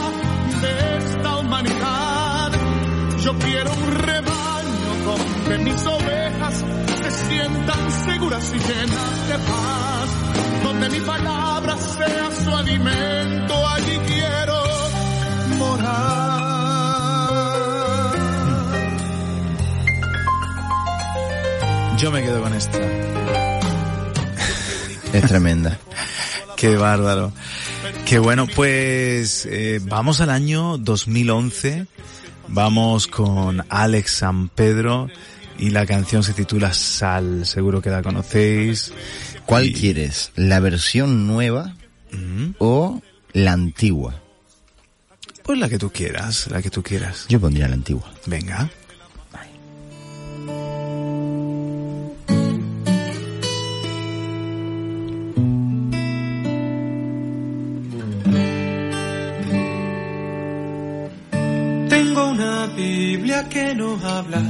de 0.63 0.97
esta 0.99 1.37
humanidad. 1.39 2.53
Yo 3.19 3.37
quiero 3.39 3.73
un 3.73 3.93
rebaño 3.97 4.95
donde 5.05 5.59
mis 5.59 5.87
ovejas 5.87 6.65
se 7.03 7.11
sientan 7.11 7.91
seguras 8.05 8.53
y 8.55 8.59
llenas 8.59 9.29
de 9.29 9.39
paz. 9.39 10.09
Donde 10.63 10.89
mi 10.91 11.01
palabra 11.01 11.77
sea 11.79 12.31
su 12.45 12.55
alimento, 12.55 13.69
allí 13.71 13.99
quiero 14.07 14.63
morar. 15.59 16.45
Yo 21.99 22.13
me 22.13 22.23
quedo 22.23 22.41
con 22.41 22.55
esta. 22.55 22.79
Es 25.23 25.27
tremenda. 25.29 25.79
Qué 26.57 26.77
bárbaro. 26.77 27.33
Qué 28.05 28.19
bueno, 28.19 28.47
pues 28.47 29.47
eh, 29.51 29.81
vamos 29.83 30.21
al 30.21 30.31
año 30.31 30.77
2011. 30.79 31.87
Vamos 32.49 33.07
con 33.07 33.65
Alex 33.69 34.11
San 34.11 34.49
Pedro 34.49 35.09
y 35.59 35.71
la 35.71 35.87
canción 35.87 36.23
se 36.23 36.33
titula 36.35 36.73
Sal. 36.73 37.47
Seguro 37.47 37.81
que 37.81 37.91
la 37.91 38.03
conocéis. 38.03 38.93
¿Cuál 39.47 39.67
Y- 39.67 39.73
quieres? 39.73 40.33
¿La 40.37 40.61
versión 40.61 41.27
nueva 41.27 41.75
o 42.59 43.01
la 43.33 43.53
antigua? 43.53 44.21
Pues 45.43 45.59
la 45.59 45.69
que 45.69 45.79
tú 45.79 45.91
quieras, 45.91 46.49
la 46.51 46.63
que 46.63 46.71
tú 46.71 46.83
quieras. 46.83 47.27
Yo 47.29 47.39
pondría 47.41 47.69
la 47.69 47.75
antigua. 47.75 48.11
Venga. 48.27 48.71
Que 63.55 63.73
nos 63.73 64.03
habla, 64.03 64.41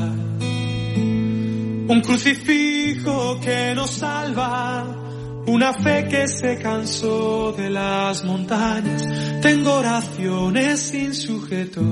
un 1.88 2.00
crucifijo 2.00 3.38
que 3.38 3.74
nos 3.74 3.90
salva, 3.90 5.44
una 5.46 5.74
fe 5.74 6.08
que 6.08 6.26
se 6.26 6.56
cansó 6.56 7.52
de 7.52 7.68
las 7.68 8.24
montañas. 8.24 9.04
Tengo 9.42 9.74
oraciones 9.74 10.80
sin 10.80 11.12
sujeto 11.12 11.82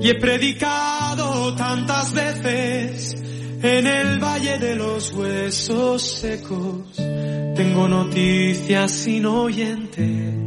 y 0.00 0.08
he 0.08 0.14
predicado 0.14 1.54
tantas 1.54 2.14
veces 2.14 3.14
en 3.62 3.86
el 3.86 4.18
valle 4.20 4.58
de 4.58 4.74
los 4.74 5.12
huesos 5.12 6.00
secos. 6.02 6.96
Tengo 6.96 7.88
noticias 7.88 8.90
sin 8.90 9.26
oyente. 9.26 10.39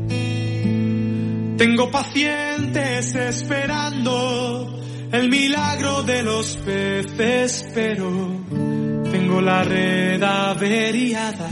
Tengo 1.57 1.91
pacientes 1.91 3.15
esperando 3.15 4.79
el 5.11 5.29
milagro 5.29 6.01
de 6.03 6.23
los 6.23 6.57
peces, 6.57 7.69
pero 7.73 8.09
tengo 9.11 9.39
la 9.41 9.63
red 9.63 10.21
averiada. 10.23 11.49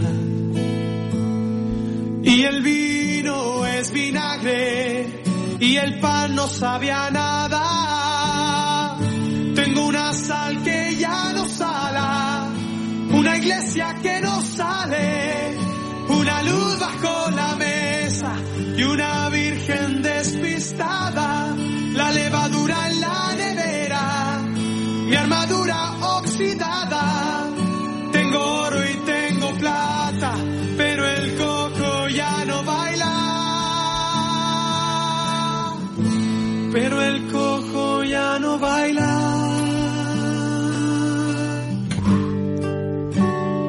Y 2.23 2.43
el 2.43 2.61
vino 2.61 3.65
es 3.67 3.91
vinagre 3.91 5.21
y 5.59 5.77
el 5.77 5.99
pan 5.99 6.33
no 6.35 6.47
sabe 6.47 6.91
a 6.91 7.11
nada. 7.11 8.97
Tengo 9.55 9.85
una 9.85 10.11
sal 10.13 10.63
que 10.63 10.95
ya 10.99 11.31
no 11.33 11.47
sala, 11.47 12.49
una 13.11 13.37
iglesia 13.37 13.95
que 14.01 14.19
no 14.21 14.41
sale, 14.41 15.55
una 16.09 16.41
luz 16.41 16.79
bajo 16.79 17.29
la 17.31 17.55
mesa 17.57 18.33
y 18.75 18.83
una 18.83 19.29
virgen 19.29 19.40
despistada, 20.71 21.55
la 21.93 22.11
levadura 22.11 22.89
en 22.89 23.01
la 23.01 23.35
nevera, 23.35 24.41
mi 25.07 25.15
armadura 25.15 25.91
oxidada. 26.17 27.49
Tengo 28.11 28.39
oro 28.39 28.79
y 28.83 28.95
tengo 29.05 29.51
plata, 29.59 30.33
pero 30.77 31.05
el 31.05 31.37
coco 31.37 32.07
ya 32.09 32.45
no 32.45 32.63
baila. 32.63 33.13
Pero 36.71 37.01
el 37.01 37.31
cojo 37.31 38.03
ya 38.03 38.39
no 38.39 38.59
baila. 38.59 39.11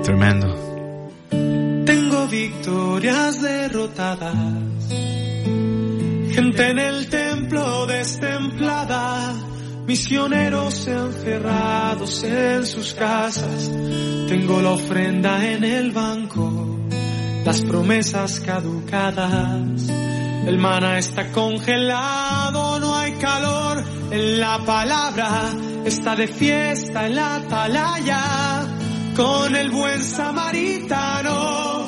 Tremendo. 0.04 0.48
Tengo 1.84 2.26
victorias 2.28 3.42
derrotadas. 3.42 4.61
Gente 6.34 6.70
en 6.70 6.78
el 6.78 7.08
templo 7.08 7.86
destemplada. 7.86 9.34
Misioneros 9.86 10.86
encerrados 10.86 12.24
en 12.24 12.66
sus 12.66 12.94
casas. 12.94 13.70
Tengo 14.28 14.62
la 14.62 14.70
ofrenda 14.70 15.44
en 15.46 15.64
el 15.64 15.92
banco. 15.92 16.78
Las 17.44 17.62
promesas 17.62 18.40
caducadas. 18.40 19.88
El 20.46 20.58
mana 20.58 20.98
está 20.98 21.30
congelado, 21.30 22.80
no 22.80 22.96
hay 22.96 23.12
calor 23.12 23.84
en 24.10 24.40
la 24.40 24.58
palabra. 24.58 25.50
Está 25.84 26.16
de 26.16 26.28
fiesta 26.28 27.06
en 27.06 27.16
la 27.16 27.36
atalaya 27.36 28.66
con 29.14 29.54
el 29.54 29.70
buen 29.70 30.02
samaritano. 30.02 31.86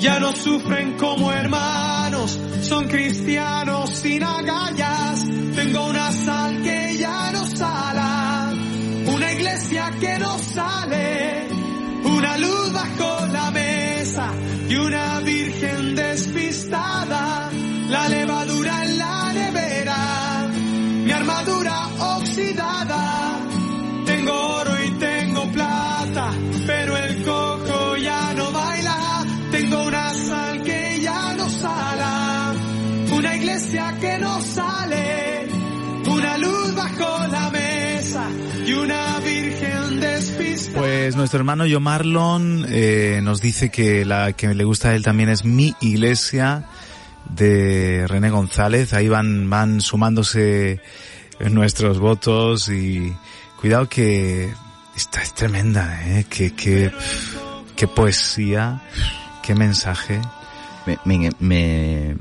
Ya 0.00 0.20
no 0.20 0.32
sufren 0.32 0.98
como 0.98 1.32
hermanos, 1.32 2.38
son 2.64 2.88
cristianos 2.88 3.90
sin 3.90 4.22
agallas. 4.22 5.24
Tengo 5.54 5.86
una 5.86 6.10
sal 6.12 6.62
que 6.62 6.96
ya 6.98 7.30
no 7.32 7.46
sala, 7.46 8.52
una 9.06 9.32
iglesia 9.32 9.90
que 10.00 10.18
no 10.18 10.38
sale, 10.38 11.48
una 12.04 12.38
luz 12.38 12.72
bajo 12.72 13.26
la 13.32 13.50
mesa 13.50 14.30
y 14.68 14.74
una 14.76 15.20
virgen 15.20 15.94
despistada. 15.94 17.50
La 17.88 18.08
levadura 18.08 18.84
en 18.84 18.98
la 18.98 19.32
nevera, 19.32 20.48
mi 21.04 21.12
armadura 21.12 21.88
oxidada. 22.16 23.40
Tengo 24.06 24.53
Pues 40.72 41.16
nuestro 41.16 41.38
hermano 41.38 41.66
Yo 41.66 41.80
Marlon 41.80 42.66
eh, 42.68 43.20
nos 43.22 43.40
dice 43.40 43.70
que 43.70 44.04
la 44.04 44.32
que 44.32 44.54
le 44.54 44.64
gusta 44.64 44.90
a 44.90 44.94
él 44.94 45.02
también 45.02 45.28
es 45.28 45.44
Mi 45.44 45.74
Iglesia 45.80 46.66
de 47.28 48.06
René 48.08 48.30
González. 48.30 48.92
Ahí 48.92 49.08
van, 49.08 49.50
van 49.50 49.80
sumándose 49.80 50.80
nuestros 51.50 51.98
votos 51.98 52.68
y 52.68 53.14
cuidado 53.60 53.88
que 53.88 54.52
esta 54.96 55.22
es 55.22 55.34
tremenda, 55.34 56.00
¿eh? 56.06 56.26
Que, 56.28 56.54
que, 56.54 56.92
qué 57.76 57.88
poesía, 57.88 58.82
qué 59.42 59.54
mensaje. 59.54 60.20
Me, 60.86 60.98
me, 61.04 61.30
me, 61.40 62.16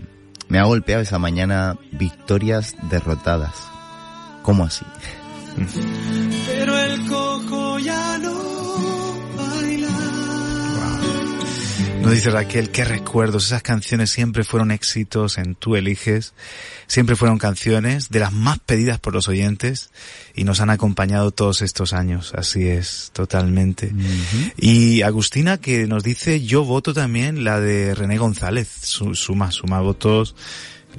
me 0.47 0.59
ha 0.59 0.63
golpeado 0.63 1.01
esa 1.01 1.19
mañana 1.19 1.77
victorias 1.91 2.75
derrotadas. 2.89 3.53
¿Cómo 4.41 4.65
así? 4.65 4.85
Pero 6.47 6.77
el 6.77 7.05
coco 7.07 7.79
ya 7.79 8.17
no 8.17 8.33
baila. 9.35 9.89
Nos 12.01 12.11
dice 12.11 12.29
Raquel, 12.31 12.69
qué 12.69 12.83
recuerdos, 12.83 13.45
esas 13.45 13.61
canciones 13.63 14.09
siempre 14.09 14.43
fueron 14.43 14.71
éxitos 14.71 15.37
en 15.37 15.55
Tú 15.55 15.77
Eliges, 15.77 16.33
siempre 16.85 17.15
fueron 17.15 17.37
canciones 17.37 18.09
de 18.09 18.19
las 18.19 18.33
más 18.33 18.59
pedidas 18.59 18.99
por 18.99 19.13
los 19.13 19.29
oyentes 19.29 19.89
y 20.35 20.43
nos 20.43 20.59
han 20.59 20.69
acompañado 20.69 21.31
todos 21.31 21.61
estos 21.61 21.93
años, 21.93 22.33
así 22.35 22.67
es, 22.67 23.11
totalmente. 23.13 23.93
Y 24.57 25.01
Agustina 25.03 25.59
que 25.59 25.87
nos 25.87 26.03
dice, 26.03 26.41
yo 26.43 26.65
voto 26.65 26.93
también 26.93 27.45
la 27.45 27.61
de 27.61 27.95
René 27.95 28.17
González, 28.17 28.67
Su- 28.81 29.15
suma, 29.15 29.51
suma 29.51 29.79
votos, 29.79 30.35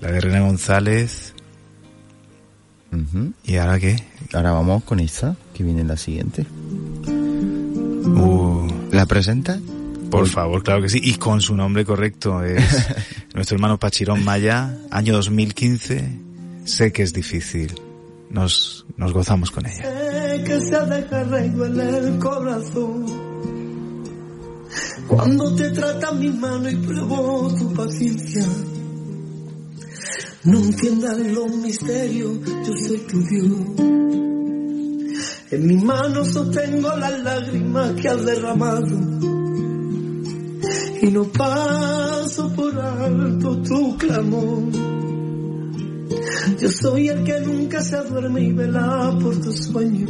la 0.01 0.11
de 0.11 0.21
René 0.23 0.41
González, 0.41 1.34
¿y 3.45 3.57
ahora 3.57 3.79
qué? 3.79 3.97
Ahora 4.33 4.53
vamos 4.53 4.85
con 4.85 5.01
esta, 5.01 5.37
que 5.53 5.65
viene 5.65 5.85
la 5.85 5.97
siguiente. 5.97 6.47
Uh, 7.07 8.69
¿La 8.93 9.07
presenta? 9.07 9.59
Por 10.11 10.29
favor, 10.29 10.63
claro 10.63 10.83
que 10.83 10.89
sí. 10.89 11.01
Y 11.03 11.15
con 11.15 11.41
su 11.41 11.57
nombre 11.57 11.85
correcto. 11.85 12.43
Es 12.43 12.65
nuestro 13.35 13.57
hermano 13.57 13.79
Pachirón 13.79 14.25
Maya, 14.25 14.77
año 14.91 15.15
2015. 15.15 16.21
Sé 16.65 16.93
que 16.93 17.03
es 17.03 17.13
difícil. 17.13 17.75
Nos, 18.31 18.87
nos 18.97 19.13
gozamos 19.13 19.51
con 19.51 19.67
ella. 19.67 19.83
Sé 19.83 20.45
que 20.45 20.61
se 20.61 20.79
deja 20.87 21.23
en 21.23 21.81
el 21.81 22.19
corazón. 22.19 23.07
Cuando 25.09 25.55
te 25.55 25.71
trata 25.71 26.13
mi 26.13 26.31
mano 26.31 26.71
y 26.71 26.77
pruebo 26.77 27.55
tu 27.57 27.73
paciencia. 27.75 28.47
No 30.45 30.59
entiendas 30.59 31.19
los 31.19 31.57
misterios, 31.57 32.39
yo 32.45 32.77
soy 32.87 32.99
tu 32.99 33.19
Dios. 33.23 33.61
En 35.51 35.67
mi 35.67 35.77
mano 35.77 36.23
sostengo 36.23 36.95
las 36.97 37.19
lágrimas 37.23 37.93
que 37.93 38.09
has 38.11 38.23
derramado. 38.27 38.99
Y 41.01 41.07
no 41.07 41.25
paso 41.25 42.53
por 42.53 42.79
alto 42.79 43.63
tu 43.63 43.97
clamor. 43.97 44.71
Yo 46.61 46.69
soy 46.69 47.09
el 47.09 47.25
que 47.25 47.41
nunca 47.41 47.81
se 47.81 47.97
duerme 48.05 48.43
y 48.43 48.53
vela 48.53 49.17
por 49.23 49.41
tu 49.41 49.51
sueño. 49.51 50.09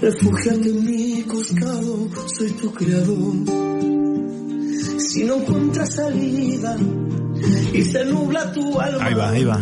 Refúgiate 0.00 0.70
en 0.70 0.84
mi 0.84 1.22
costado, 1.24 2.08
soy 2.34 2.50
tu 2.52 2.72
creador. 2.72 3.85
Si 5.16 5.24
no 5.24 5.36
encuentras 5.36 5.94
salida 5.94 6.76
y 7.72 7.80
se 7.80 8.04
nubla 8.04 8.52
tu 8.52 8.78
alma. 8.78 9.02
Ahí 9.02 9.14
va, 9.14 9.30
ahí 9.30 9.44
va. 9.44 9.58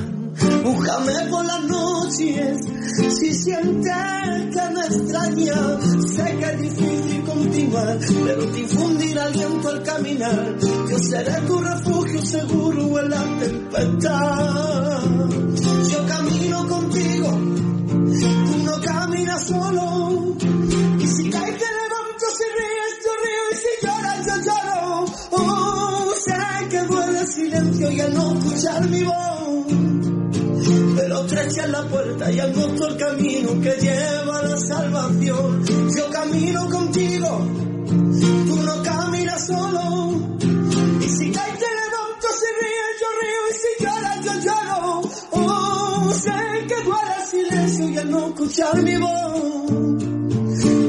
Búscame 0.65 1.13
por 1.31 1.45
las 1.45 1.65
noches, 1.67 2.59
si 3.21 3.33
sientes 3.33 3.95
que 4.51 4.75
me 4.75 4.81
extraña, 4.81 5.55
sé 6.13 6.37
que 6.39 6.45
es 6.45 6.61
difícil 6.61 7.23
continuar, 7.23 7.99
pero 8.25 8.47
te 8.47 8.61
infundirá 8.63 9.25
aliento 9.27 9.69
al 9.69 9.83
caminar. 9.85 10.59
Yo 10.91 10.99
seré 10.99 11.41
tu 11.47 11.59
refugio 11.61 12.21
seguro 12.23 12.99
en 12.99 13.11
la 13.11 13.39
tempestad. 13.39 15.03
Yo 15.89 16.07
camino 16.09 16.69
contigo, 16.69 17.31
tú 17.31 18.59
no 18.65 18.81
caminas 18.81 19.47
solo. 19.47 20.35
Silencio 27.27 27.91
y 27.91 28.01
al 28.01 28.15
no 28.15 28.35
escuchar 28.35 28.89
mi 28.89 29.03
voz 29.03 29.85
pero 30.97 31.21
estrecha 31.25 31.67
la 31.67 31.83
puerta 31.89 32.31
y 32.31 32.41
angosto 32.41 32.87
el 32.87 32.97
camino 32.97 33.61
que 33.61 33.71
lleva 33.81 34.39
a 34.39 34.43
la 34.43 34.59
salvación. 34.59 35.65
Yo 35.97 36.11
camino 36.11 36.69
contigo, 36.71 37.47
tú 38.47 38.63
no 38.63 38.83
caminas 38.83 39.47
solo. 39.47 40.13
Y 41.01 41.09
si 41.09 41.31
caes 41.31 41.59
te 41.59 41.67
levanto, 41.67 42.29
si 42.41 42.49
ríes 42.61 42.95
yo 43.01 43.09
río 43.21 43.43
y 43.51 43.55
si 43.55 43.85
lloras 43.85 44.25
yo 44.25 44.33
lloro. 44.41 45.03
Oh, 45.33 46.13
sé 46.13 46.67
que 46.69 46.83
duele 46.83 47.15
el 47.21 47.27
silencio 47.29 47.89
y 47.91 47.99
al 47.99 48.11
no 48.11 48.29
escuchar 48.29 48.83
mi 48.83 48.97
voz. 48.97 49.84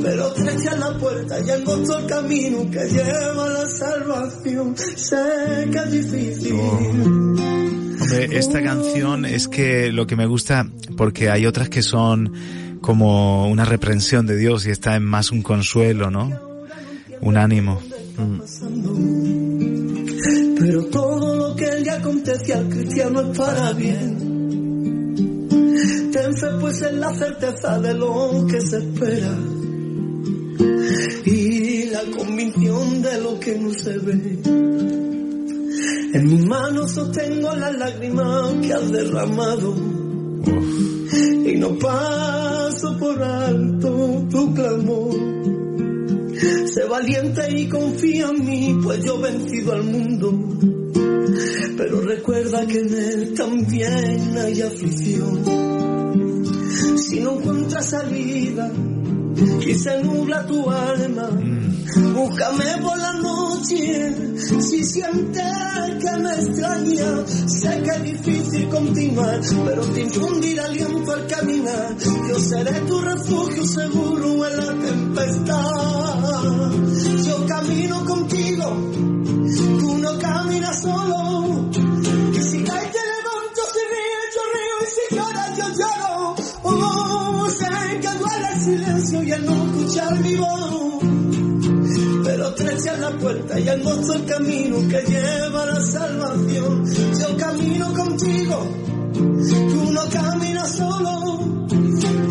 Pero 0.06 0.36
estrecha 0.36 0.78
la 0.78 0.96
puerta 1.00 1.40
y 1.40 1.50
angosto 1.50 1.98
el 1.98 2.06
camino 2.06 2.70
que 2.70 2.88
lleva 2.88 3.46
a 3.46 3.50
la 3.50 3.68
salvación. 3.68 4.78
Sé 4.78 5.68
que 5.72 5.78
es 5.80 5.92
difícil. 5.92 6.54
Hombre, 6.54 8.38
esta 8.38 8.62
canción 8.62 9.26
es 9.26 9.48
que 9.48 9.92
lo 9.92 10.06
que 10.06 10.16
me 10.16 10.28
gusta, 10.28 10.70
porque 10.96 11.32
hay 11.32 11.48
otras 11.48 11.70
que 11.70 11.82
son 11.82 12.32
como 12.82 13.50
una 13.50 13.66
reprensión 13.66 14.28
de 14.28 14.38
Dios 14.38 14.68
y 14.68 14.70
esta 14.70 14.94
es 14.96 15.02
más 15.02 15.32
un 15.32 15.42
consuelo, 15.42 16.12
¿no? 16.12 16.40
Un 17.22 17.38
ánimo. 17.38 17.82
Pero 20.60 20.86
todo 20.86 21.36
lo 21.36 21.56
que 21.56 21.80
le 21.82 21.90
acontece 21.90 22.54
al 22.54 22.70
cristiano 22.70 23.22
es 23.22 23.38
para 23.40 23.74
bien. 23.74 24.36
Ten 26.12 26.38
fe 26.38 26.48
pues 26.62 26.80
en 26.84 27.00
la 27.00 27.12
certeza 27.16 27.80
de 27.80 27.96
lo 27.96 28.46
que 28.48 28.62
se 28.62 28.78
espera. 28.78 29.36
Y 31.26 31.86
la 31.86 32.04
convicción 32.16 33.02
de 33.02 33.20
lo 33.20 33.40
que 33.40 33.58
no 33.58 33.74
se 33.74 33.98
ve. 33.98 34.40
En 36.14 36.30
mi 36.30 36.46
mano 36.46 36.88
sostengo 36.88 37.56
las 37.56 37.76
lágrimas 37.76 38.54
que 38.62 38.72
has 38.72 38.92
derramado. 38.92 39.76
Y 41.46 41.56
no 41.58 41.80
paso 41.80 42.96
por 43.00 43.24
alto 43.24 44.28
tu 44.30 44.54
clamor. 44.54 45.16
Sé 46.68 46.84
valiente 46.88 47.60
y 47.60 47.70
confía 47.70 48.30
en 48.30 48.46
mí, 48.46 48.80
pues 48.84 49.04
yo 49.04 49.18
he 49.18 49.32
vencido 49.32 49.74
al 49.74 49.84
mundo. 49.84 50.60
Pero 51.76 52.02
recuerda 52.02 52.68
que 52.68 52.80
en 52.82 52.94
él 52.94 53.34
también 53.34 54.38
hay 54.38 54.62
aflicción. 54.62 55.44
Si 56.98 57.20
no 57.20 57.40
encuentras 57.40 57.90
salida 57.90 58.72
y 59.38 59.74
se 59.74 60.04
nubla 60.04 60.46
tu 60.46 60.70
alma, 60.70 61.30
búscame 62.14 62.66
por 62.82 62.98
la 62.98 63.14
noche. 63.14 64.16
Si 64.60 64.84
sientes 64.84 65.44
que 66.00 66.18
me 66.18 66.34
extraña, 66.34 67.28
sé 67.48 67.84
que 67.84 67.90
es 67.90 68.04
difícil 68.04 68.70
continuar, 68.70 69.42
pero 69.66 69.82
te 69.82 70.02
infundirá 70.02 70.66
aliento 70.66 71.12
al 71.12 71.28
caminar. 71.28 71.96
Yo 72.30 72.40
seré 72.40 72.80
tu 72.82 73.02
refugio 73.02 73.66
seguro 73.66 74.48
en 74.48 74.58
la 74.58 74.88
tempestad. 74.88 76.72
Yo 77.26 77.46
camino 77.48 78.06
contigo, 78.06 78.92
tú 79.80 79.98
no 79.98 80.18
caminas 80.20 80.82
solo. 80.82 81.72
Silencio 88.96 89.24
y 89.24 89.32
el 89.32 89.46
no 89.46 89.54
escuchar 89.66 90.20
mi 90.22 90.36
voz. 90.36 91.04
Pero 92.24 92.48
estrecha 92.50 92.98
la 92.98 93.12
puerta 93.12 93.60
y 93.60 93.68
angosto 93.68 94.14
el 94.14 94.26
camino 94.26 94.78
que 94.88 95.02
lleva 95.02 95.64
a 95.64 95.66
la 95.66 95.82
salvación. 95.82 96.86
Yo 97.20 97.38
camino 97.38 97.94
contigo, 97.94 98.68
tú 99.14 99.92
no 99.92 100.10
caminas 100.10 100.72
solo. 100.76 101.40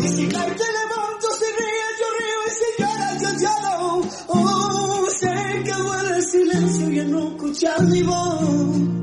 Y 0.03 0.07
si 0.07 0.27
caes 0.27 0.55
te 0.55 0.67
levanto, 0.77 1.27
si 1.39 1.47
ríes 1.59 1.93
yo 2.01 2.07
río 2.17 2.39
y 2.47 2.51
si 2.59 2.67
lloras 2.81 3.21
yo 3.21 3.29
lloro. 3.43 4.01
Oh, 4.27 5.05
sé 5.19 5.63
que 5.63 5.73
duele 5.73 6.17
el 6.17 6.23
silencio 6.23 6.89
y 6.89 6.99
el 6.99 7.11
no 7.11 7.27
escuchar 7.29 7.83
mi 7.83 8.01
voz. 8.03 8.94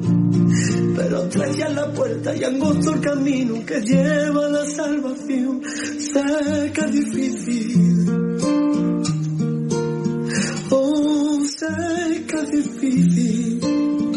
Pero 0.95 1.25
estrecha 1.25 1.69
la 1.71 1.93
puerta 1.93 2.35
y 2.37 2.45
angosto 2.45 2.95
el 2.95 3.01
camino 3.01 3.65
que 3.67 3.81
lleva 3.81 4.47
a 4.47 4.49
la 4.49 4.67
salvación. 4.67 5.63
Es 5.65 6.93
difícil. 6.93 8.07
Oh, 10.71 11.41
es 11.43 12.51
difícil. 12.51 13.61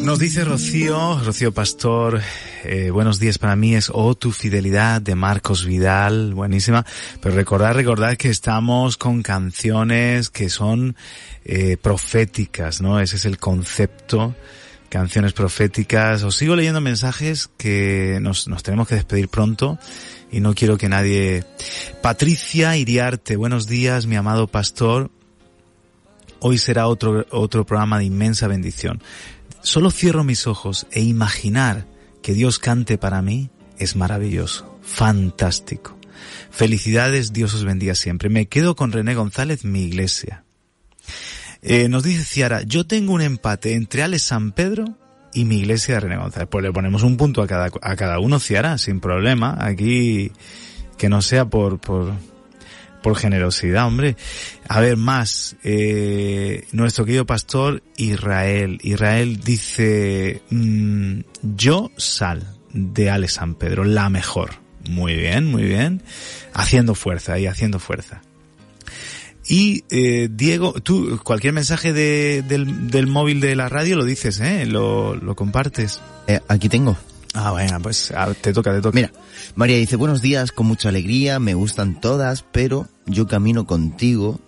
Nos 0.05 0.19
dice 0.19 0.43
Rocío, 0.45 1.19
Rocío 1.25 1.51
Pastor, 1.51 2.21
eh, 2.63 2.91
buenos 2.91 3.19
días 3.19 3.39
para 3.39 3.55
mí 3.55 3.73
es 3.73 3.89
Oh 3.91 4.13
tu 4.13 4.31
fidelidad 4.31 5.01
de 5.01 5.15
Marcos 5.15 5.65
Vidal, 5.65 6.35
buenísima. 6.35 6.85
Pero 7.21 7.33
recordad, 7.33 7.73
recordad 7.73 8.15
que 8.15 8.29
estamos 8.29 8.97
con 8.97 9.23
canciones 9.23 10.29
que 10.29 10.49
son 10.49 10.95
eh, 11.43 11.77
proféticas, 11.81 12.81
¿no? 12.81 12.99
Ese 12.99 13.15
es 13.15 13.25
el 13.25 13.39
concepto, 13.39 14.35
canciones 14.95 15.33
proféticas. 15.33 16.23
Os 16.23 16.37
sigo 16.37 16.55
leyendo 16.55 16.79
mensajes 16.79 17.49
que 17.57 18.17
nos, 18.21 18.47
nos 18.47 18.63
tenemos 18.63 18.87
que 18.87 18.95
despedir 18.95 19.27
pronto 19.27 19.77
y 20.31 20.39
no 20.39 20.55
quiero 20.55 20.77
que 20.77 20.87
nadie... 20.87 21.43
Patricia 22.01 22.77
Iriarte, 22.77 23.35
buenos 23.35 23.67
días, 23.67 24.05
mi 24.05 24.15
amado 24.15 24.47
pastor. 24.47 25.11
Hoy 26.39 26.57
será 26.57 26.87
otro, 26.87 27.25
otro 27.31 27.65
programa 27.65 27.99
de 27.99 28.05
inmensa 28.05 28.47
bendición. 28.47 29.03
Solo 29.61 29.91
cierro 29.91 30.23
mis 30.23 30.47
ojos 30.47 30.87
e 30.91 31.01
imaginar 31.01 31.85
que 32.23 32.33
Dios 32.33 32.57
cante 32.57 32.97
para 32.97 33.21
mí 33.21 33.49
es 33.77 33.97
maravilloso, 33.97 34.79
fantástico. 34.81 35.99
Felicidades, 36.51 37.33
Dios 37.33 37.53
os 37.53 37.65
bendiga 37.65 37.95
siempre. 37.95 38.29
Me 38.29 38.45
quedo 38.45 38.77
con 38.77 38.93
René 38.93 39.13
González, 39.13 39.65
mi 39.65 39.83
iglesia. 39.83 40.45
Eh, 41.67 41.89
nos 41.89 42.03
dice 42.03 42.23
Ciara, 42.23 42.61
yo 42.61 42.85
tengo 42.85 43.13
un 43.13 43.23
empate 43.23 43.73
entre 43.73 44.03
Alex 44.03 44.21
San 44.21 44.51
Pedro 44.51 44.85
y 45.33 45.45
mi 45.45 45.57
iglesia 45.57 45.95
de 45.95 46.01
René 46.01 46.17
González. 46.17 46.47
Pues 46.51 46.63
le 46.63 46.71
ponemos 46.71 47.01
un 47.01 47.17
punto 47.17 47.41
a 47.41 47.47
cada, 47.47 47.71
a 47.81 47.95
cada 47.95 48.19
uno, 48.19 48.39
Ciara, 48.39 48.77
sin 48.77 48.99
problema. 48.99 49.57
Aquí, 49.59 50.31
que 50.99 51.09
no 51.09 51.23
sea 51.23 51.45
por, 51.45 51.79
por, 51.79 52.13
por 53.01 53.15
generosidad, 53.15 53.87
hombre. 53.87 54.15
A 54.67 54.79
ver, 54.79 54.95
más, 54.95 55.55
eh, 55.63 56.67
nuestro 56.71 57.03
querido 57.03 57.25
pastor 57.25 57.81
Israel. 57.97 58.77
Israel 58.83 59.39
dice, 59.39 60.43
mm, 60.51 61.21
yo 61.55 61.89
sal 61.97 62.47
de 62.73 63.09
Alex 63.09 63.33
San 63.33 63.55
Pedro, 63.55 63.85
la 63.85 64.11
mejor. 64.11 64.51
Muy 64.87 65.15
bien, 65.15 65.45
muy 65.45 65.63
bien. 65.63 66.03
Haciendo 66.53 66.93
fuerza 66.93 67.33
ahí, 67.33 67.47
haciendo 67.47 67.79
fuerza. 67.79 68.21
Y 69.47 69.83
eh, 69.91 70.27
Diego, 70.31 70.73
tú 70.81 71.19
cualquier 71.23 71.53
mensaje 71.53 71.93
de, 71.93 72.43
del, 72.47 72.89
del 72.89 73.07
móvil 73.07 73.39
de 73.41 73.55
la 73.55 73.69
radio 73.69 73.95
lo 73.95 74.03
dices, 74.05 74.39
¿eh? 74.39 74.65
Lo, 74.65 75.15
lo 75.15 75.35
compartes. 75.35 76.01
Eh, 76.27 76.39
aquí 76.47 76.67
tengo. 76.69 76.97
Ah, 77.33 77.51
venga, 77.53 77.79
pues 77.79 78.11
a- 78.11 78.33
te 78.33 78.53
toca, 78.53 78.73
te 78.73 78.81
toca. 78.81 78.95
Mira, 78.95 79.11
María 79.55 79.77
dice, 79.77 79.97
buenos 79.97 80.21
días, 80.21 80.51
con 80.51 80.65
mucha 80.67 80.89
alegría, 80.89 81.37
me 81.39 81.53
gustan 81.53 81.99
todas, 81.99 82.43
pero 82.51 82.87
yo 83.05 83.27
camino 83.27 83.65
contigo, 83.67 84.39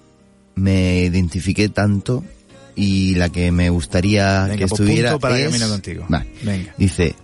me 0.56 1.02
identifiqué 1.02 1.70
tanto 1.70 2.24
y 2.76 3.16
la 3.16 3.30
que 3.30 3.52
me 3.52 3.70
gustaría 3.70 4.44
Venga, 4.44 4.56
que 4.58 4.68
pues 4.68 4.80
estuviera 4.80 5.12
punto 5.12 5.20
para 5.22 5.38
es... 5.40 5.46
Camino 5.48 5.68
Contigo. 5.70 6.06
Vale. 6.10 6.28
Venga. 6.44 6.74
Dice, 6.78 7.16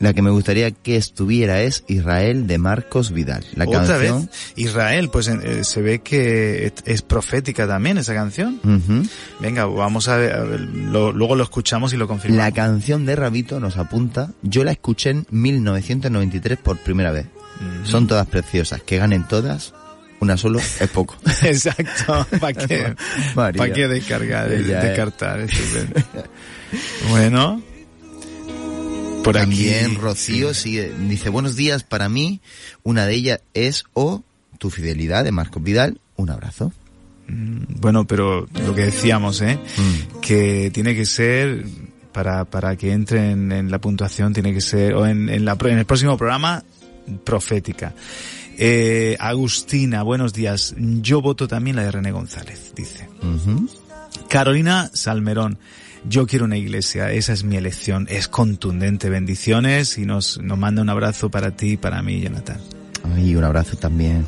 la 0.00 0.12
que 0.14 0.22
me 0.22 0.30
gustaría 0.30 0.70
que 0.72 0.96
estuviera 0.96 1.60
es 1.62 1.84
Israel 1.86 2.46
de 2.48 2.58
Marcos 2.58 3.12
Vidal. 3.12 3.44
La 3.54 3.66
Otra 3.66 3.86
canción... 3.86 4.22
vez, 4.26 4.52
Israel, 4.56 5.10
pues 5.10 5.28
eh, 5.28 5.62
se 5.62 5.82
ve 5.82 6.00
que 6.00 6.66
es- 6.66 6.72
es 6.86 7.02
profética 7.02 7.68
también 7.68 7.98
esa 7.98 8.14
canción. 8.14 8.60
Venga, 9.40 9.66
vamos 9.66 10.08
a 10.08 10.16
ver, 10.16 10.32
a 10.32 10.42
ver, 10.44 10.60
lo- 10.60 11.12
luego 11.12 11.36
lo 11.36 11.44
escuchamos 11.44 11.92
y 11.92 11.96
lo 11.98 12.08
confirmamos. 12.08 12.44
La 12.44 12.50
canción 12.52 13.04
de 13.06 13.14
Rabito 13.14 13.60
nos 13.60 13.76
apunta, 13.76 14.30
yo 14.42 14.64
la 14.64 14.72
escuché 14.72 15.10
en 15.10 15.26
1993 15.30 16.58
por 16.58 16.78
primera 16.78 17.12
vez. 17.12 17.26
Son 17.84 18.06
todas 18.06 18.26
preciosas, 18.26 18.82
que 18.82 18.96
ganen 18.96 19.28
todas, 19.28 19.74
una 20.20 20.38
solo 20.38 20.60
es 20.60 20.88
poco. 20.94 21.14
Exacto, 21.42 22.26
¿para 22.40 22.54
qué? 22.54 22.94
¿Para 23.34 23.70
qué 23.72 23.86
descargar, 23.86 24.50
eh. 24.50 24.62
descartar? 24.62 25.40
Estupendo. 25.40 26.00
bueno, 27.10 27.62
por 29.22 29.34
También 29.36 29.86
aquí, 29.86 29.94
Rocío 29.96 30.54
sí. 30.54 30.62
sigue, 30.62 30.92
dice, 31.08 31.28
buenos 31.28 31.56
días, 31.56 31.82
para 31.84 32.08
mí 32.08 32.40
una 32.82 33.06
de 33.06 33.14
ellas 33.14 33.40
es 33.54 33.84
o 33.92 34.22
tu 34.58 34.70
fidelidad 34.70 35.24
de 35.24 35.32
Marcos 35.32 35.62
Vidal, 35.62 36.00
un 36.16 36.30
abrazo. 36.30 36.72
Mm, 37.28 37.80
Bueno, 37.80 38.06
pero 38.06 38.46
lo 38.66 38.74
que 38.74 38.86
decíamos, 38.86 39.40
¿eh? 39.42 39.58
Mm. 39.76 40.20
Que 40.20 40.70
tiene 40.72 40.94
que 40.94 41.06
ser, 41.06 41.64
para, 42.12 42.44
para 42.44 42.76
que 42.76 42.92
entre 42.92 43.30
en, 43.30 43.52
en 43.52 43.70
la 43.70 43.80
puntuación, 43.80 44.32
tiene 44.32 44.52
que 44.52 44.60
ser, 44.60 44.94
o 44.94 45.06
en, 45.06 45.28
en, 45.28 45.44
la, 45.44 45.56
en 45.60 45.78
el 45.78 45.84
próximo 45.86 46.16
programa, 46.16 46.62
profética. 47.24 47.94
Eh, 48.58 49.16
Agustina, 49.18 50.02
buenos 50.02 50.32
días. 50.34 50.74
Yo 50.78 51.22
voto 51.22 51.48
también 51.48 51.76
la 51.76 51.82
de 51.84 51.90
René 51.92 52.12
González, 52.12 52.72
dice. 52.76 53.08
Carolina 54.28 54.90
Salmerón. 54.92 55.58
Yo 56.08 56.26
quiero 56.26 56.46
una 56.46 56.56
iglesia, 56.56 57.12
esa 57.12 57.32
es 57.32 57.44
mi 57.44 57.56
elección, 57.56 58.06
es 58.10 58.26
contundente, 58.26 59.10
bendiciones 59.10 59.98
y 59.98 60.06
nos, 60.06 60.38
nos 60.38 60.58
manda 60.58 60.80
un 60.82 60.88
abrazo 60.88 61.30
para 61.30 61.54
ti 61.54 61.72
y 61.72 61.76
para 61.76 62.02
mí, 62.02 62.20
Jonathan. 62.20 62.58
Ay, 63.14 63.36
un 63.36 63.44
abrazo 63.44 63.76
también. 63.76 64.26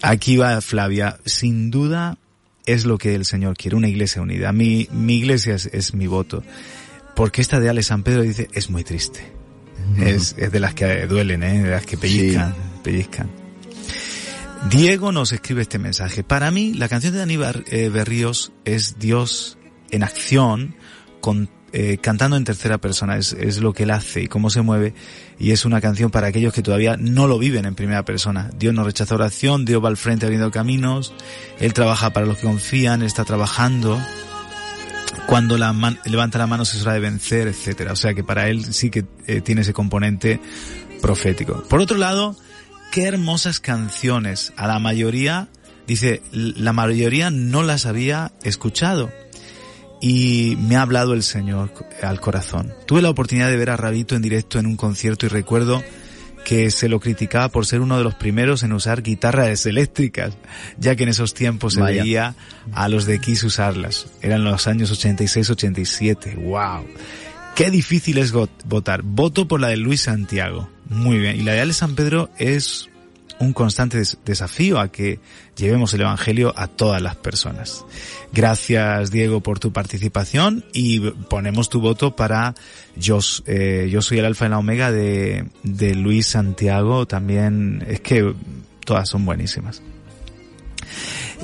Aquí 0.00 0.36
va 0.36 0.60
Flavia, 0.60 1.18
sin 1.24 1.70
duda 1.70 2.18
es 2.66 2.84
lo 2.84 2.98
que 2.98 3.14
el 3.14 3.24
Señor 3.24 3.56
quiere, 3.56 3.76
una 3.76 3.88
iglesia 3.88 4.22
unida. 4.22 4.52
Mi, 4.52 4.88
mi 4.92 5.16
iglesia 5.16 5.54
es, 5.54 5.66
es 5.66 5.94
mi 5.94 6.06
voto, 6.06 6.42
porque 7.16 7.40
esta 7.40 7.60
de 7.60 7.68
Ale 7.68 7.82
San 7.82 8.02
Pedro 8.02 8.22
dice, 8.22 8.48
es 8.52 8.70
muy 8.70 8.84
triste. 8.84 9.20
Es, 9.96 10.34
es 10.38 10.52
de 10.52 10.60
las 10.60 10.74
que 10.74 11.06
duelen, 11.06 11.42
¿eh? 11.42 11.62
de 11.62 11.70
las 11.70 11.86
que 11.86 11.96
pellizcan, 11.96 12.54
pellizcan. 12.84 13.30
Diego 14.70 15.12
nos 15.12 15.32
escribe 15.32 15.62
este 15.62 15.78
mensaje. 15.78 16.22
Para 16.22 16.50
mí, 16.50 16.74
la 16.74 16.88
canción 16.88 17.12
de 17.12 17.20
Dani 17.20 17.38
eh, 17.70 17.88
Berríos 17.88 18.52
es 18.64 18.98
Dios 18.98 19.56
en 19.90 20.02
acción, 20.02 20.74
eh, 21.72 21.98
cantando 22.00 22.36
en 22.36 22.44
tercera 22.44 22.78
persona. 22.78 23.16
Es, 23.18 23.32
es 23.32 23.60
lo 23.60 23.72
que 23.72 23.82
él 23.82 23.90
hace 23.90 24.22
y 24.22 24.28
cómo 24.28 24.50
se 24.50 24.62
mueve. 24.62 24.94
Y 25.38 25.50
es 25.52 25.64
una 25.64 25.80
canción 25.80 26.10
para 26.10 26.28
aquellos 26.28 26.52
que 26.52 26.62
todavía 26.62 26.96
no 26.98 27.26
lo 27.26 27.38
viven 27.38 27.64
en 27.66 27.74
primera 27.74 28.04
persona. 28.04 28.50
Dios 28.58 28.74
no 28.74 28.84
rechaza 28.84 29.14
oración, 29.14 29.64
Dios 29.64 29.82
va 29.84 29.88
al 29.88 29.96
frente 29.96 30.26
abriendo 30.26 30.50
caminos. 30.50 31.12
Él 31.60 31.72
trabaja 31.74 32.10
para 32.12 32.26
los 32.26 32.38
que 32.38 32.46
confían, 32.46 33.02
está 33.02 33.24
trabajando. 33.24 34.00
Cuando 35.26 35.58
la 35.58 35.72
man- 35.74 35.98
levanta 36.06 36.38
la 36.38 36.46
mano 36.46 36.62
es 36.62 36.80
hora 36.82 36.94
de 36.94 37.00
vencer, 37.00 37.48
etcétera. 37.48 37.92
O 37.92 37.96
sea 37.96 38.14
que 38.14 38.24
para 38.24 38.48
él 38.48 38.72
sí 38.72 38.88
que 38.90 39.04
eh, 39.26 39.40
tiene 39.42 39.60
ese 39.60 39.74
componente 39.74 40.40
profético. 41.02 41.62
Por 41.68 41.80
otro 41.80 41.98
lado, 41.98 42.34
qué 42.92 43.04
hermosas 43.04 43.60
canciones. 43.60 44.52
A 44.56 44.66
la 44.66 44.78
mayoría, 44.78 45.48
dice, 45.86 46.22
la 46.32 46.72
mayoría 46.72 47.30
no 47.30 47.62
las 47.62 47.84
había 47.84 48.32
escuchado. 48.42 49.10
Y 50.00 50.56
me 50.60 50.76
ha 50.76 50.82
hablado 50.82 51.12
el 51.14 51.22
Señor 51.22 51.72
al 52.02 52.20
corazón. 52.20 52.72
Tuve 52.86 53.02
la 53.02 53.10
oportunidad 53.10 53.50
de 53.50 53.56
ver 53.56 53.70
a 53.70 53.76
Rabito 53.76 54.14
en 54.14 54.22
directo 54.22 54.58
en 54.58 54.66
un 54.66 54.76
concierto 54.76 55.26
y 55.26 55.28
recuerdo 55.28 55.82
que 56.44 56.70
se 56.70 56.88
lo 56.88 56.98
criticaba 57.00 57.48
por 57.50 57.66
ser 57.66 57.80
uno 57.80 57.98
de 57.98 58.04
los 58.04 58.14
primeros 58.14 58.62
en 58.62 58.72
usar 58.72 59.02
guitarras 59.02 59.66
eléctricas, 59.66 60.34
ya 60.78 60.94
que 60.96 61.02
en 61.02 61.08
esos 61.10 61.34
tiempos 61.34 61.74
se 61.74 61.80
Vaya. 61.80 62.02
veía 62.02 62.34
a 62.72 62.88
los 62.88 63.04
de 63.06 63.18
Kiss 63.20 63.42
usarlas. 63.44 64.06
Eran 64.22 64.44
los 64.44 64.66
años 64.68 64.90
86-87. 64.92 66.36
¡Wow! 66.36 66.86
Qué 67.54 67.70
difícil 67.70 68.18
es 68.18 68.32
votar. 68.32 69.02
Voto 69.02 69.48
por 69.48 69.60
la 69.60 69.68
de 69.68 69.76
Luis 69.76 70.02
Santiago. 70.02 70.70
Muy 70.88 71.18
bien. 71.18 71.36
Y 71.36 71.42
la 71.42 71.52
de 71.52 71.60
Ale 71.60 71.72
San 71.72 71.96
Pedro 71.96 72.30
es 72.38 72.88
un 73.40 73.52
constante 73.52 73.98
des- 73.98 74.18
desafío 74.24 74.78
a 74.78 74.90
que 74.90 75.20
llevemos 75.58 75.92
el 75.92 76.02
Evangelio 76.02 76.54
a 76.56 76.68
todas 76.68 77.02
las 77.02 77.16
personas. 77.16 77.84
Gracias, 78.32 79.10
Diego, 79.10 79.40
por 79.40 79.58
tu 79.58 79.72
participación 79.72 80.64
y 80.72 81.00
ponemos 81.00 81.68
tu 81.68 81.80
voto 81.80 82.16
para 82.16 82.54
yo, 82.96 83.18
eh, 83.46 83.88
yo 83.90 84.00
soy 84.00 84.18
el 84.18 84.24
alfa 84.24 84.46
y 84.46 84.48
la 84.48 84.58
omega 84.58 84.92
de, 84.92 85.46
de 85.62 85.94
Luis 85.94 86.28
Santiago. 86.28 87.06
También 87.06 87.84
es 87.88 88.00
que 88.00 88.34
todas 88.84 89.08
son 89.08 89.24
buenísimas. 89.24 89.82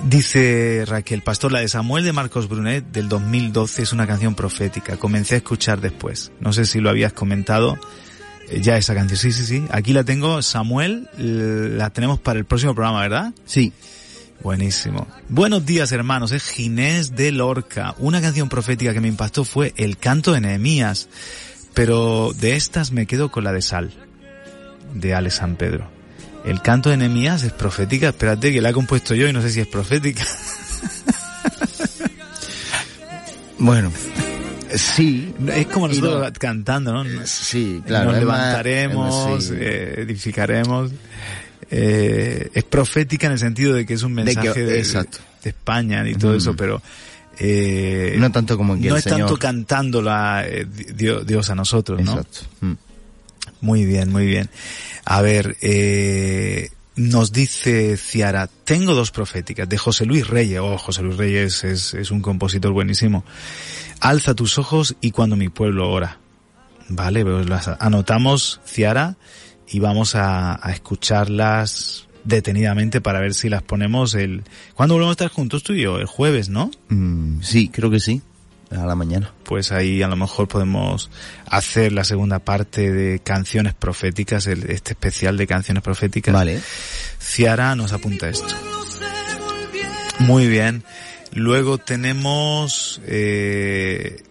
Dice 0.08 0.84
Raquel 0.86 1.22
Pastor, 1.22 1.52
la 1.52 1.60
de 1.60 1.68
Samuel 1.68 2.04
de 2.04 2.12
Marcos 2.12 2.48
Brunet 2.48 2.84
del 2.92 3.08
2012 3.08 3.82
es 3.82 3.92
una 3.92 4.06
canción 4.06 4.34
profética. 4.34 4.96
Comencé 4.98 5.34
a 5.34 5.38
escuchar 5.38 5.80
después. 5.80 6.30
No 6.40 6.52
sé 6.52 6.66
si 6.66 6.80
lo 6.80 6.90
habías 6.90 7.12
comentado 7.12 7.78
eh, 8.50 8.60
ya 8.60 8.76
esa 8.76 8.94
canción. 8.94 9.18
Sí, 9.18 9.32
sí, 9.32 9.46
sí. 9.46 9.64
Aquí 9.70 9.92
la 9.92 10.04
tengo, 10.04 10.42
Samuel, 10.42 11.08
la 11.16 11.90
tenemos 11.90 12.20
para 12.20 12.38
el 12.38 12.44
próximo 12.44 12.74
programa, 12.74 13.00
¿verdad? 13.00 13.32
Sí. 13.46 13.72
Buenísimo. 14.44 15.08
Buenos 15.30 15.64
días, 15.66 15.90
hermanos. 15.90 16.30
Es 16.30 16.44
Ginés 16.50 17.16
de 17.16 17.32
Lorca. 17.32 17.94
Una 17.98 18.20
canción 18.20 18.48
profética 18.50 18.92
que 18.92 19.00
me 19.00 19.08
impactó 19.08 19.44
fue 19.44 19.72
El 19.76 19.96
canto 19.96 20.32
de 20.32 20.40
Nehemías. 20.42 21.08
Pero 21.72 22.32
de 22.38 22.54
estas 22.54 22.92
me 22.92 23.06
quedo 23.06 23.30
con 23.32 23.42
la 23.42 23.52
de 23.52 23.62
Sal, 23.62 23.92
de 24.92 25.14
Ale 25.14 25.30
San 25.30 25.56
Pedro. 25.56 25.88
El 26.44 26.60
canto 26.62 26.90
de 26.90 26.98
Nehemías 26.98 27.42
es 27.42 27.52
profética. 27.52 28.10
Espérate 28.10 28.52
que 28.52 28.60
la 28.60 28.68
he 28.70 28.72
compuesto 28.74 29.14
yo 29.14 29.26
y 29.26 29.32
no 29.32 29.40
sé 29.42 29.50
si 29.50 29.60
es 29.60 29.66
profética. 29.66 30.24
Bueno, 33.56 33.90
sí. 34.74 35.32
Es 35.54 35.66
como 35.68 35.88
nosotros 35.88 36.20
no- 36.26 36.32
cantando, 36.38 36.92
¿no? 36.92 37.04
Sí, 37.24 37.80
claro. 37.86 38.06
Nos 38.06 38.14
más- 38.14 38.20
levantaremos, 38.20 39.44
sí. 39.44 39.54
eh, 39.56 39.94
edificaremos. 39.98 40.90
Eh, 41.76 42.50
es 42.54 42.62
profética 42.64 43.26
en 43.26 43.32
el 43.32 43.38
sentido 43.40 43.74
de 43.74 43.84
que 43.84 43.94
es 43.94 44.02
un 44.04 44.14
De 44.14 44.22
que- 44.24 44.34
mensaje 44.36 44.64
de, 44.64 44.78
exacto. 44.78 45.18
de 45.42 45.50
España 45.50 46.08
y 46.08 46.14
todo 46.14 46.34
Mm. 46.34 46.36
eso, 46.36 46.54
pero 46.54 46.80
eh, 47.40 48.14
No 48.16 48.30
tanto 48.30 48.56
como 48.56 48.74
que 48.80 48.88
no 48.88 48.94
el 48.94 48.98
es 48.98 49.04
tanto 49.04 49.26
Señor- 49.26 49.38
cantándola 49.40 50.44
eh, 50.46 50.66
Dios, 50.94 51.26
Dios 51.26 51.50
a 51.50 51.56
nosotros, 51.56 52.00
¿no? 52.00 52.12
Exacto. 52.12 52.38
Mm. 52.60 52.72
Muy 53.60 53.84
bien, 53.86 54.12
muy 54.12 54.26
bien. 54.26 54.48
A 55.04 55.20
ver, 55.20 55.56
eh, 55.62 56.68
nos 56.94 57.32
dice 57.32 57.96
Ciara, 57.96 58.48
tengo 58.62 58.94
dos 58.94 59.10
proféticas 59.10 59.68
de 59.68 59.76
José 59.76 60.06
Luis 60.06 60.28
Reyes. 60.28 60.60
Oh, 60.62 60.78
José 60.78 61.02
Luis 61.02 61.16
Reyes 61.16 61.64
es, 61.64 61.94
es 61.94 62.12
un 62.12 62.20
compositor 62.20 62.70
buenísimo. 62.72 63.24
Alza 63.98 64.34
tus 64.34 64.56
ojos 64.58 64.94
y 65.00 65.10
cuando 65.10 65.34
mi 65.34 65.48
pueblo 65.48 65.90
ora. 65.90 66.18
Vale, 66.88 67.24
pues 67.24 67.48
las 67.48 67.66
anotamos, 67.66 68.60
Ciara, 68.64 69.16
y 69.68 69.78
vamos 69.80 70.14
a, 70.14 70.58
a 70.66 70.72
escucharlas 70.72 72.06
detenidamente 72.24 73.00
para 73.00 73.20
ver 73.20 73.34
si 73.34 73.48
las 73.48 73.62
ponemos 73.62 74.14
el... 74.14 74.42
¿Cuándo 74.74 74.94
volvemos 74.94 75.12
a 75.12 75.16
estar 75.24 75.28
juntos 75.30 75.62
tú 75.62 75.72
y 75.74 75.82
yo? 75.82 75.98
El 75.98 76.06
jueves, 76.06 76.48
¿no? 76.48 76.70
Mm, 76.88 77.42
sí, 77.42 77.68
creo 77.68 77.90
que 77.90 78.00
sí. 78.00 78.22
A 78.70 78.86
la 78.86 78.94
mañana. 78.96 79.32
pues 79.44 79.70
ahí 79.72 80.02
a 80.02 80.08
lo 80.08 80.16
mejor 80.16 80.48
podemos 80.48 81.10
hacer 81.46 81.92
la 81.92 82.02
segunda 82.02 82.38
parte 82.40 82.90
de 82.92 83.20
canciones 83.20 83.74
proféticas, 83.74 84.46
el- 84.48 84.68
este 84.70 84.92
especial 84.94 85.36
de 85.36 85.46
canciones 85.46 85.82
proféticas. 85.82 86.34
Vale. 86.34 86.60
Ciara 87.20 87.76
nos 87.76 87.92
apunta 87.92 88.28
esto. 88.28 88.52
Muy 90.18 90.48
bien. 90.48 90.82
Luego 91.32 91.78
tenemos 91.78 93.00
eh, 93.06 94.22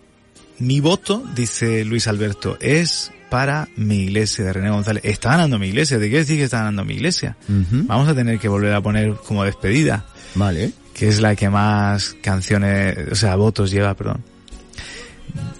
mi 0.60 0.80
voto, 0.80 1.24
dice 1.36 1.84
Luis 1.86 2.08
Alberto, 2.08 2.58
es 2.60 3.12
para 3.34 3.68
mi 3.78 4.02
iglesia 4.02 4.46
de 4.46 4.54
René 4.54 4.70
González. 4.70 5.04
Está 5.04 5.30
ganando 5.30 5.58
mi 5.58 5.66
iglesia. 5.66 5.98
¿De 5.98 6.08
qué 6.08 6.18
decir 6.18 6.38
que 6.38 6.44
está 6.44 6.60
ganando 6.60 6.86
mi 6.86 6.94
iglesia? 6.94 7.36
Vamos 7.48 8.08
a 8.08 8.14
tener 8.14 8.38
que 8.38 8.48
volver 8.48 8.72
a 8.76 8.80
poner 8.80 9.16
como 9.16 9.44
despedida 9.44 10.06
Vale. 10.36 10.72
que 10.94 11.08
es 11.08 11.20
la 11.20 11.36
que 11.36 11.50
más 11.50 12.16
canciones, 12.22 12.96
o 13.12 13.16
sea, 13.16 13.36
votos 13.36 13.72
lleva, 13.72 13.96
perdón. 13.96 14.24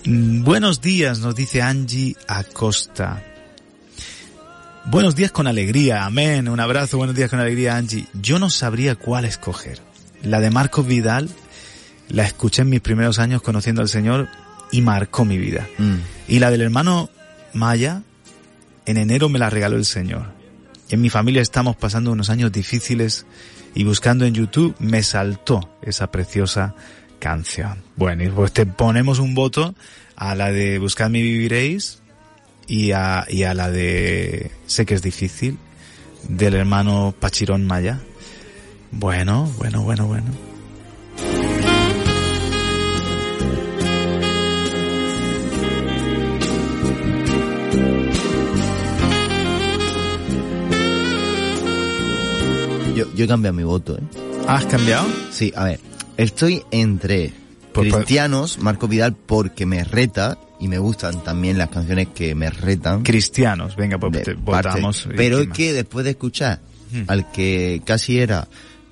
Mm, 0.06 0.44
Buenos 0.44 0.82
días, 0.82 1.18
nos 1.18 1.34
dice 1.34 1.64
Angie 1.64 2.16
Acosta. 2.28 3.24
Buenos 4.86 5.16
días 5.16 5.32
con 5.32 5.48
alegría, 5.48 6.06
amén, 6.06 6.50
un 6.50 6.60
abrazo, 6.60 7.00
buenos 7.00 7.16
días 7.16 7.32
con 7.32 7.40
alegría 7.40 7.76
Angie. 7.76 8.06
Yo 8.22 8.38
no 8.38 8.52
sabría 8.52 8.94
cuál 8.94 9.26
escoger. 9.26 9.80
La 10.22 10.42
de 10.42 10.52
Marcos 10.52 10.86
Vidal, 10.86 11.28
la 12.08 12.24
escuché 12.24 12.62
en 12.62 12.70
mis 12.70 12.82
primeros 12.82 13.18
años 13.18 13.42
conociendo 13.42 13.82
al 13.82 13.90
Señor 13.90 14.28
y 14.72 14.82
marcó 14.82 15.26
mi 15.26 15.40
vida. 15.40 15.68
Mm. 15.80 15.96
Y 16.28 16.38
la 16.38 16.52
del 16.52 16.62
hermano 16.62 17.10
Maya, 17.54 18.04
en 18.86 18.98
enero 18.98 19.30
me 19.30 19.40
la 19.40 19.50
regaló 19.50 19.78
el 19.78 19.86
Señor. 19.86 20.32
En 20.90 21.02
mi 21.02 21.10
familia 21.10 21.42
estamos 21.42 21.76
pasando 21.76 22.12
unos 22.12 22.30
años 22.30 22.52
difíciles 22.52 23.26
y 23.74 23.84
buscando 23.84 24.26
en 24.26 24.34
YouTube 24.34 24.76
me 24.80 25.02
saltó 25.04 25.78
esa 25.82 26.12
preciosa 26.12 26.76
canción. 27.20 27.84
Bueno, 27.96 28.24
y 28.24 28.30
pues 28.30 28.52
te 28.52 28.66
ponemos 28.66 29.20
un 29.20 29.34
voto 29.34 29.74
a 30.16 30.36
la 30.36 30.52
de 30.52 30.78
Buscadme 30.80 31.20
y 31.20 31.24
viviréis 31.24 32.02
y 32.68 32.92
a, 32.92 33.26
y 33.30 33.44
a 33.44 33.54
la 33.54 33.72
de 33.72 34.52
Sé 34.68 34.86
que 34.86 34.94
es 34.94 35.02
difícil 35.02 35.58
del 36.28 36.56
hermano 36.56 37.14
Pachirón 37.20 37.66
Maya. 37.66 38.00
Bueno, 38.92 39.52
bueno, 39.58 39.82
bueno, 39.84 40.08
bueno. 40.08 40.53
Yo, 53.16 53.26
he 53.26 53.28
cambiado 53.28 53.54
mi 53.56 53.64
voto, 53.64 53.98
¿eh? 53.98 54.02
¿Has 54.48 54.66
cambiado? 54.66 55.06
Sí, 55.32 55.52
a 55.56 55.64
ver, 55.66 55.80
estoy 56.18 56.64
entre 56.72 57.32
cristianos, 57.74 58.60
Marco 58.60 58.88
Vidal, 58.88 59.16
porque 59.16 59.66
me 59.66 59.84
reta 59.84 60.38
y 60.60 60.68
me 60.68 60.78
gustan 60.78 61.24
también 61.24 61.58
las 61.58 61.70
canciones 61.70 62.08
que 62.14 62.36
me 62.36 62.50
retan. 62.50 63.04
Cristianos, 63.04 63.76
venga, 63.76 63.98
pues 63.98 64.12
de 64.14 64.20
te 64.22 64.36
parte. 64.36 64.70
votamos. 64.70 65.08
Pero 65.16 65.38
¿Qué 65.38 65.44
es 65.44 65.50
que 65.50 65.74
después 65.74 66.04
de 66.06 66.12
escuchar 66.12 66.60
Hmm. 66.94 67.06
al 67.08 67.32
que 67.32 67.82
casi 67.84 68.20
era 68.20 68.48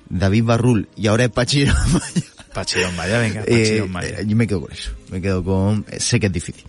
David 0.08 0.42
Barrul 0.42 0.88
y 0.96 1.06
ahora 1.06 1.22
es 1.26 1.30
Pachiro 1.30 1.72
Maya, 1.92 2.26
Pachirón 2.52 2.96
Maya, 2.96 3.18
venga, 3.20 3.42
eh, 3.42 3.44
Pachirón 3.46 3.92
Maya. 3.92 4.20
eh, 4.20 4.24
yo 4.26 4.34
me 4.34 4.46
quedo 4.48 4.62
con 4.62 4.72
eso. 4.72 4.90
Me 5.08 5.22
quedo 5.22 5.44
con... 5.44 5.84
eh, 5.88 6.00
sé 6.00 6.18
que 6.18 6.26
es 6.26 6.32
difícil. 6.32 6.64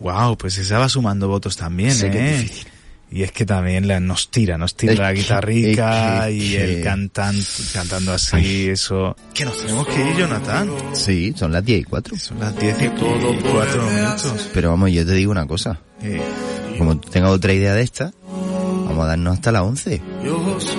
Wow, 0.00 0.36
pues 0.36 0.58
esa 0.58 0.80
va 0.80 0.88
sumando 0.88 1.28
votos 1.28 1.56
también, 1.56 1.92
Sé 1.92 2.10
que 2.10 2.34
es 2.34 2.40
difícil. 2.42 2.71
Y 3.14 3.22
es 3.24 3.30
que 3.32 3.44
también 3.44 3.86
la, 3.86 4.00
nos 4.00 4.30
tira, 4.30 4.56
nos 4.56 4.74
tira 4.74 4.94
Es 4.94 4.98
la 4.98 5.12
que- 5.12 5.20
guitarrica 5.20 6.28
es 6.28 6.34
que- 6.38 6.44
y 6.46 6.50
que- 6.52 6.64
el 6.78 6.82
cantan, 6.82 7.36
cantando 7.74 8.12
así, 8.14 8.68
eso. 8.70 9.14
Que 9.34 9.44
nos 9.44 9.58
tenemos 9.58 9.86
que 9.86 10.00
ir, 10.10 10.16
Jonathan. 10.16 10.70
Sí, 10.94 11.34
son 11.36 11.52
las 11.52 11.62
10 11.64 11.80
y 11.82 11.84
4. 11.84 12.16
Son 12.18 12.40
las 12.40 12.58
10 12.58 12.74
y 12.80 12.88
cuatro 12.88 13.82
minutos. 13.82 14.48
Pero 14.54 14.70
vamos, 14.70 14.90
yo 14.92 15.04
te 15.04 15.12
digo 15.12 15.30
una 15.30 15.46
cosa. 15.46 15.78
Eh, 16.02 16.20
Como 16.78 16.98
tenga 16.98 17.28
otra 17.28 17.52
idea 17.52 17.74
de 17.74 17.82
esta, 17.82 18.12
vamos 18.26 19.04
a 19.04 19.08
darnos 19.08 19.34
hasta 19.34 19.52
las 19.52 19.62
11. 19.62 20.00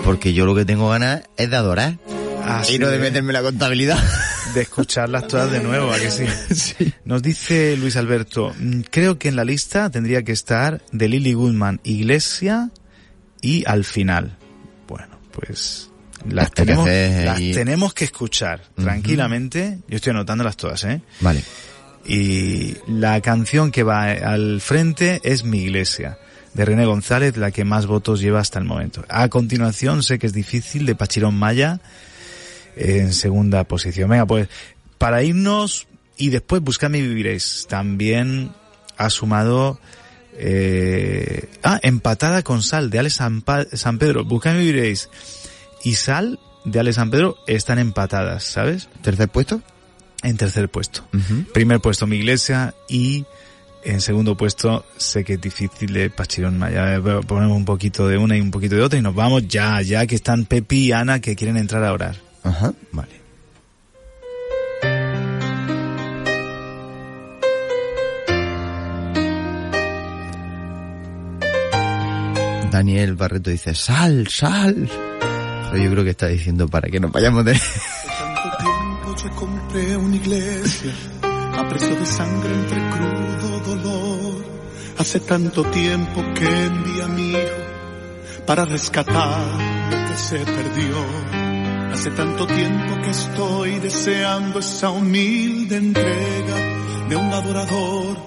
Porque 0.03 0.33
yo 0.33 0.45
lo 0.47 0.55
que 0.55 0.65
tengo 0.65 0.89
ganas 0.89 1.21
es 1.37 1.49
de 1.51 1.55
adorar. 1.55 1.97
así 2.45 2.75
y 2.75 2.79
no 2.79 2.87
de 2.87 2.93
de- 2.93 2.99
meterme 2.99 3.29
en 3.29 3.33
la 3.33 3.41
contabilidad. 3.43 3.97
de 4.53 4.61
escucharlas 4.61 5.27
todas 5.27 5.51
de 5.51 5.61
nuevo, 5.61 5.91
¿a 5.91 5.99
que 5.99 6.11
sí? 6.55 6.93
Nos 7.05 7.21
dice 7.21 7.75
Luis 7.77 7.95
Alberto, 7.95 8.53
"Mm, 8.59 8.81
creo 8.89 9.17
que 9.17 9.29
en 9.29 9.35
la 9.35 9.43
lista 9.43 9.89
tendría 9.89 10.23
que 10.23 10.31
estar 10.31 10.81
de 10.91 11.07
Lily 11.07 11.33
Goodman, 11.33 11.79
Iglesia 11.83 12.69
y 13.41 13.63
al 13.67 13.83
final. 13.83 14.37
Bueno, 14.87 15.19
pues 15.31 15.89
las 16.29 16.51
tenemos, 16.51 16.87
las 16.87 17.39
tenemos 17.39 17.93
que 17.93 18.05
escuchar 18.05 18.61
tranquilamente. 18.75 19.79
Yo 19.87 19.97
estoy 19.97 20.11
anotándolas 20.11 20.55
todas, 20.57 20.83
¿eh? 20.85 21.01
Vale. 21.19 21.43
Y 22.05 22.75
la 22.87 23.21
canción 23.21 23.71
que 23.71 23.83
va 23.83 24.11
al 24.11 24.59
frente 24.61 25.21
es 25.23 25.43
Mi 25.43 25.63
Iglesia, 25.63 26.17
de 26.53 26.65
René 26.65 26.85
González, 26.85 27.37
la 27.37 27.51
que 27.51 27.63
más 27.63 27.85
votos 27.85 28.19
lleva 28.19 28.39
hasta 28.39 28.59
el 28.59 28.65
momento. 28.65 29.05
A 29.09 29.27
continuación, 29.29 30.03
sé 30.03 30.19
que 30.19 30.27
es 30.27 30.33
difícil, 30.33 30.85
de 30.85 30.95
Pachirón 30.95 31.35
Maya, 31.35 31.79
en 32.75 33.13
segunda 33.13 33.63
posición. 33.65 34.09
Venga, 34.09 34.25
pues, 34.25 34.47
para 34.97 35.23
irnos 35.23 35.87
y 36.17 36.29
después 36.29 36.61
Buscadme 36.61 36.99
y 36.99 37.01
Viviréis, 37.07 37.65
también 37.69 38.51
ha 38.97 39.09
sumado, 39.09 39.79
eh, 40.37 41.49
ah, 41.63 41.79
Empatada 41.83 42.43
con 42.43 42.61
Sal, 42.61 42.89
de 42.89 42.99
Alex 42.99 43.15
San, 43.15 43.41
Pa- 43.41 43.65
San 43.73 43.97
Pedro. 43.99 44.23
Buscadme 44.25 44.63
y 44.63 44.67
Viviréis 44.67 45.09
y 45.83 45.95
Sal, 45.95 46.39
de 46.65 46.79
Alex 46.79 46.95
San 46.95 47.11
Pedro, 47.11 47.37
están 47.47 47.79
empatadas, 47.79 48.43
¿sabes? 48.43 48.89
¿Tercer 49.01 49.29
puesto? 49.29 49.61
En 50.21 50.37
tercer 50.37 50.69
puesto. 50.69 51.05
Ujú. 51.13 51.43
Primer 51.53 51.79
puesto 51.81 52.07
mi 52.07 52.15
iglesia 52.17 52.73
y 52.87 53.25
en 53.83 53.99
segundo 53.99 54.37
puesto 54.37 54.85
sé 54.95 55.25
que 55.25 55.33
es 55.33 55.41
difícil 55.41 55.91
de 55.91 56.09
Pachirón 56.09 56.57
Maya. 56.57 56.95
Eh, 56.95 57.01
Ponemos 57.27 57.57
un 57.57 57.65
poquito 57.65 58.07
de 58.07 58.17
una 58.17 58.37
y 58.37 58.41
un 58.41 58.49
poquito 58.51 58.75
de 58.75 58.81
otra 58.83 58.97
y 58.97 59.01
nos 59.01 59.13
vamos 59.15 59.45
ya, 59.47 59.81
ya 59.81 60.07
que 60.07 60.15
están 60.15 60.45
Pepi 60.45 60.85
y 60.85 60.91
Ana 60.93 61.19
que 61.19 61.35
quieren 61.35 61.57
entrar 61.57 61.83
a 61.83 61.91
orar. 61.91 62.15
Ajá, 62.43 62.73
vale. 62.91 63.23
Daniel 72.71 73.15
Barreto 73.15 73.51
dice, 73.51 73.75
sal, 73.75 74.27
sal. 74.27 74.89
Pero 75.71 75.83
yo 75.83 75.91
creo 75.91 76.03
que 76.03 76.09
está 76.09 76.27
diciendo 76.27 76.67
para 76.67 76.89
que 76.89 76.99
nos 76.99 77.11
vayamos 77.11 77.45
de... 77.45 77.53
Yo 79.23 79.29
compré 79.35 79.95
una 79.95 80.15
iglesia 80.17 80.91
a 81.53 81.65
precio 81.69 81.95
de 81.95 82.05
sangre 82.05 82.53
entre 82.53 82.89
crudo 82.89 83.59
dolor. 83.59 84.45
Hace 84.97 85.21
tanto 85.21 85.63
tiempo 85.65 86.21
que 86.33 86.65
envié 86.65 87.03
a 87.03 87.07
mi 87.07 87.29
hijo 87.29 88.43
para 88.45 88.65
rescatar 88.65 89.39
lo 89.91 90.09
que 90.09 90.17
se 90.17 90.39
perdió. 90.39 91.42
Hace 91.93 92.09
tanto 92.09 92.47
tiempo 92.47 93.01
que 93.03 93.11
estoy 93.11 93.79
deseando 93.79 94.57
esa 94.59 94.89
humilde 94.89 95.77
entrega 95.77 96.55
de 97.07 97.15
un 97.15 97.31
adorador 97.31 98.17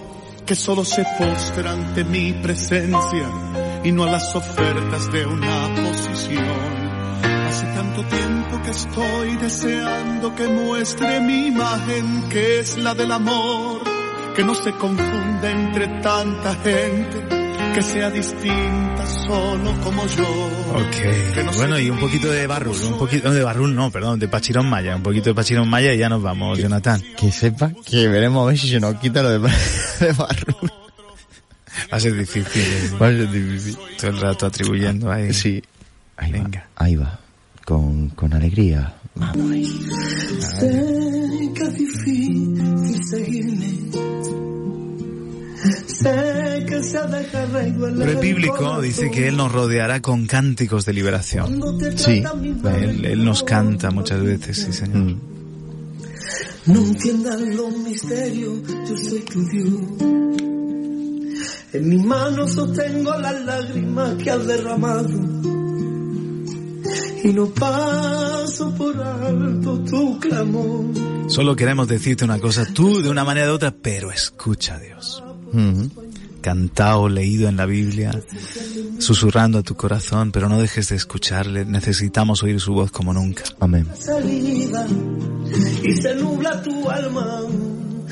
que 0.46 0.54
solo 0.54 0.84
se 0.84 1.04
postra 1.18 1.72
ante 1.72 2.04
mi 2.04 2.32
presencia 2.34 3.28
y 3.82 3.90
no 3.90 4.04
a 4.04 4.10
las 4.12 4.34
ofertas 4.36 5.10
de 5.10 5.26
una 5.26 5.74
posición. 5.74 6.46
Hace 7.48 7.66
tanto 7.74 8.04
tiempo 8.04 8.62
que 8.62 8.70
estoy 8.70 9.36
deseando 9.36 10.32
que 10.36 10.46
muestre 10.46 11.20
mi 11.20 11.48
imagen, 11.48 12.28
que 12.28 12.60
es 12.60 12.78
la 12.78 12.94
del 12.94 13.10
amor, 13.10 13.82
que 14.36 14.44
no 14.44 14.54
se 14.54 14.70
confunda 14.74 15.50
entre 15.50 15.88
tanta 16.02 16.54
gente, 16.54 17.45
que 17.74 17.82
sea 17.82 18.10
distinta 18.10 19.06
solo 19.26 19.72
como 19.82 20.06
yo. 20.06 20.24
Que 21.34 21.42
no 21.44 21.50
Ok. 21.50 21.56
Bueno, 21.56 21.78
y 21.78 21.90
un 21.90 21.98
poquito 21.98 22.30
de 22.30 22.46
Barrul, 22.46 22.76
un 22.82 22.98
poquito 22.98 23.30
de 23.32 23.42
Barrul 23.42 23.74
no, 23.74 23.90
perdón, 23.90 24.18
de 24.18 24.28
Pachirón 24.28 24.68
Maya, 24.68 24.96
un 24.96 25.02
poquito 25.02 25.30
de 25.30 25.34
Pachirón 25.34 25.68
Maya 25.68 25.92
y 25.92 25.98
ya 25.98 26.08
nos 26.08 26.22
vamos, 26.22 26.58
Jonathan. 26.58 27.02
Que 27.18 27.30
sepa 27.30 27.72
que 27.84 28.08
veremos 28.08 28.44
a 28.44 28.48
ver 28.48 28.58
si 28.58 28.68
se 28.68 28.80
nos 28.80 28.96
quita 28.96 29.22
lo 29.22 29.30
de, 29.30 29.38
de 30.00 30.12
barro. 30.12 30.54
Va 31.92 31.96
a 31.96 32.00
ser 32.00 32.14
difícil. 32.16 32.62
eh, 32.62 32.90
Va 33.00 33.08
a 33.08 33.10
ser 33.10 33.30
difícil. 33.30 33.76
Todo 33.98 34.10
el 34.10 34.20
rato 34.20 34.46
atribuyendo 34.46 35.10
ahí. 35.10 35.32
Sí. 35.32 35.62
Ahí 36.16 36.32
Venga. 36.32 36.60
va. 36.78 36.84
Ahí 36.84 36.96
va. 36.96 37.20
Con, 37.64 38.08
con 38.10 38.32
alegría. 38.32 38.94
Vamos 39.14 39.50
ahí. 39.50 39.64
Sé 40.40 41.52
que 41.54 41.62
es 41.62 41.74
difícil 41.74 43.04
seguirme. 43.10 43.75
Pero 47.98 48.20
bíblico 48.20 48.80
dice 48.80 49.10
que 49.10 49.28
Él 49.28 49.36
nos 49.36 49.52
rodeará 49.52 50.00
con 50.00 50.26
cánticos 50.26 50.84
de 50.84 50.92
liberación. 50.92 51.60
Sí, 51.96 52.22
Él, 52.64 53.04
él 53.04 53.24
nos 53.24 53.42
canta 53.42 53.90
muchas 53.90 54.22
veces, 54.22 54.56
sí 54.58 54.72
señor. 54.72 54.96
Mm. 54.96 55.20
No 56.66 56.80
entiendan 56.80 57.56
los 57.56 57.76
misterios, 57.78 58.60
yo 58.66 58.96
soy 58.96 59.20
tu 59.20 59.48
Dios. 59.48 59.80
En 61.72 61.88
mis 61.88 62.04
manos 62.04 62.54
sostengo 62.54 63.16
las 63.18 63.44
lágrimas 63.44 64.14
que 64.14 64.30
has 64.30 64.46
derramado. 64.46 65.08
Y 67.22 67.32
no 67.32 67.46
paso 67.48 68.74
por 68.74 69.00
alto 69.00 69.78
tu 69.80 70.18
clamor. 70.20 70.84
Solo 71.28 71.56
queremos 71.56 71.88
decirte 71.88 72.24
una 72.24 72.38
cosa, 72.38 72.66
tú 72.72 73.02
de 73.02 73.10
una 73.10 73.24
manera 73.24 73.50
u 73.50 73.54
otra, 73.54 73.72
pero 73.72 74.10
escucha 74.10 74.76
a 74.76 74.78
Dios. 74.80 75.22
Cantado, 76.40 77.08
leído 77.08 77.48
en 77.48 77.56
la 77.56 77.66
Biblia, 77.66 78.12
susurrando 78.98 79.58
a 79.58 79.62
tu 79.62 79.74
corazón, 79.74 80.32
pero 80.32 80.48
no 80.48 80.60
dejes 80.60 80.88
de 80.90 80.96
escucharle. 80.96 81.64
Necesitamos 81.64 82.42
oír 82.42 82.60
su 82.60 82.72
voz 82.72 82.90
como 82.90 83.12
nunca. 83.12 83.44
Amén. 83.60 83.86
salida 83.94 84.86
y 85.82 85.92
se 85.94 86.14
nubla 86.14 86.62
tu 86.62 86.88
alma. 86.88 87.40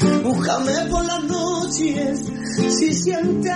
Búscame 0.01 0.73
por 0.91 1.05
las 1.05 1.25
noches 1.25 2.21
si 2.79 2.95
sientes 2.95 3.53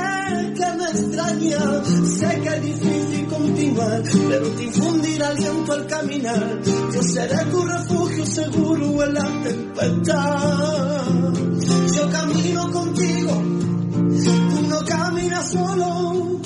que 0.55 0.73
me 0.77 0.85
extraña. 0.85 1.85
Sé 1.85 2.41
que 2.41 2.49
es 2.49 2.63
difícil 2.63 3.27
continuar, 3.27 4.03
pero 4.29 4.49
te 4.51 4.65
infundirá 4.65 5.29
aliento 5.29 5.73
al 5.73 5.87
caminar. 5.87 6.61
Yo 6.65 7.03
seré 7.03 7.45
tu 7.47 7.65
refugio 7.65 8.27
seguro 8.27 9.05
en 9.05 9.15
la 9.15 9.43
tempestad. 9.43 11.33
Yo 11.97 12.11
camino 12.11 12.71
contigo, 12.73 13.33
tú 14.51 14.63
no 14.69 14.85
caminas 14.85 15.51
solo. 15.51 16.41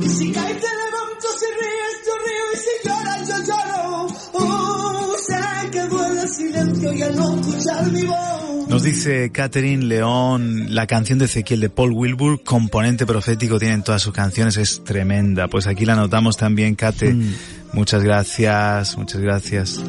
Y 0.00 0.08
si 0.08 0.32
caes 0.32 0.60
te 0.60 0.68
levanto, 0.68 1.28
si 1.38 1.46
ríes 1.60 1.96
yo 2.06 2.14
río 2.24 2.46
y 2.52 2.56
si 2.56 2.88
lloras 2.88 3.28
yo 3.28 3.36
lloro. 3.44 4.15
Silencio 6.66 6.92
y 6.92 7.02
al 7.02 7.16
no 7.16 7.40
escuchar 7.40 7.92
mi 7.92 8.04
voz. 8.04 8.68
Nos 8.68 8.82
dice 8.82 9.30
Catherine 9.30 9.84
León, 9.84 10.74
la 10.74 10.88
canción 10.88 11.20
de 11.20 11.26
Ezequiel 11.26 11.60
de 11.60 11.70
Paul 11.70 11.92
Wilbur, 11.92 12.42
componente 12.42 13.06
profético, 13.06 13.60
tienen 13.60 13.84
todas 13.84 14.02
sus 14.02 14.12
canciones, 14.12 14.56
es 14.56 14.82
tremenda. 14.82 15.46
Pues 15.46 15.68
aquí 15.68 15.84
la 15.84 15.94
notamos 15.94 16.36
también, 16.36 16.74
Kate. 16.74 17.14
Muchas 17.72 18.02
gracias, 18.02 18.96
muchas 18.96 19.20
gracias. 19.20 19.80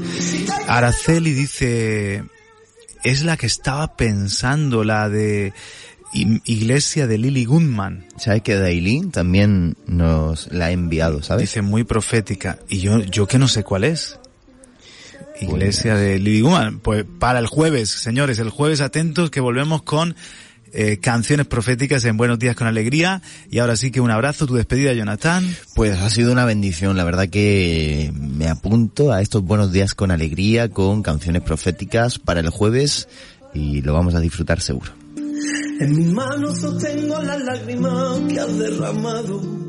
Araceli 0.67 1.34
dice, 1.34 2.23
es 3.03 3.23
la 3.23 3.36
que 3.36 3.47
estaba 3.47 3.95
pensando, 3.95 4.84
la 4.84 5.09
de 5.09 5.53
Iglesia 6.13 7.07
de 7.07 7.17
Lily 7.17 7.45
Goodman. 7.45 8.05
¿Sabes 8.17 8.43
que 8.43 8.55
Dailin 8.55 9.11
también 9.11 9.75
nos 9.88 10.51
la 10.51 10.65
ha 10.67 10.71
enviado, 10.71 11.23
sabes? 11.23 11.41
Dice 11.41 11.63
muy 11.63 11.84
profética. 11.84 12.59
Y 12.69 12.80
yo, 12.80 12.99
yo 12.99 13.28
que 13.28 13.39
no 13.39 13.47
sé 13.47 13.63
cuál 13.63 13.86
es. 13.86 14.19
Iglesia 15.41 15.95
de 15.95 16.41
Goodman. 16.41 16.79
Pues 16.79 17.05
para 17.19 17.39
el 17.39 17.47
jueves, 17.47 17.89
señores, 17.89 18.39
el 18.39 18.49
jueves 18.49 18.81
atentos 18.81 19.29
que 19.29 19.39
volvemos 19.39 19.83
con 19.83 20.15
eh, 20.73 20.97
canciones 20.97 21.47
proféticas 21.47 22.05
en 22.05 22.17
Buenos 22.17 22.39
Días 22.39 22.55
con 22.55 22.67
Alegría. 22.67 23.21
Y 23.49 23.59
ahora 23.59 23.75
sí 23.75 23.91
que 23.91 24.01
un 24.01 24.11
abrazo, 24.11 24.45
tu 24.45 24.55
despedida, 24.55 24.93
Jonathan. 24.93 25.45
Pues 25.75 25.97
ha 25.97 26.09
sido 26.09 26.31
una 26.31 26.45
bendición, 26.45 26.97
la 26.97 27.03
verdad 27.03 27.29
que 27.29 28.11
me 28.13 28.47
apunto 28.47 29.11
a 29.11 29.21
estos 29.21 29.43
Buenos 29.43 29.71
Días 29.71 29.93
con 29.93 30.11
Alegría, 30.11 30.69
con 30.69 31.03
canciones 31.03 31.41
proféticas 31.41 32.19
para 32.19 32.41
el 32.41 32.49
jueves 32.49 33.07
y 33.53 33.81
lo 33.81 33.93
vamos 33.93 34.15
a 34.15 34.19
disfrutar 34.19 34.61
seguro. 34.61 34.91
En 35.79 35.95
mis 35.95 36.11
manos 36.11 36.59
sostengo 36.59 37.21
las 37.21 37.41
lágrimas 37.43 38.19
que 38.29 38.39
has 38.39 38.57
derramado. 38.57 39.66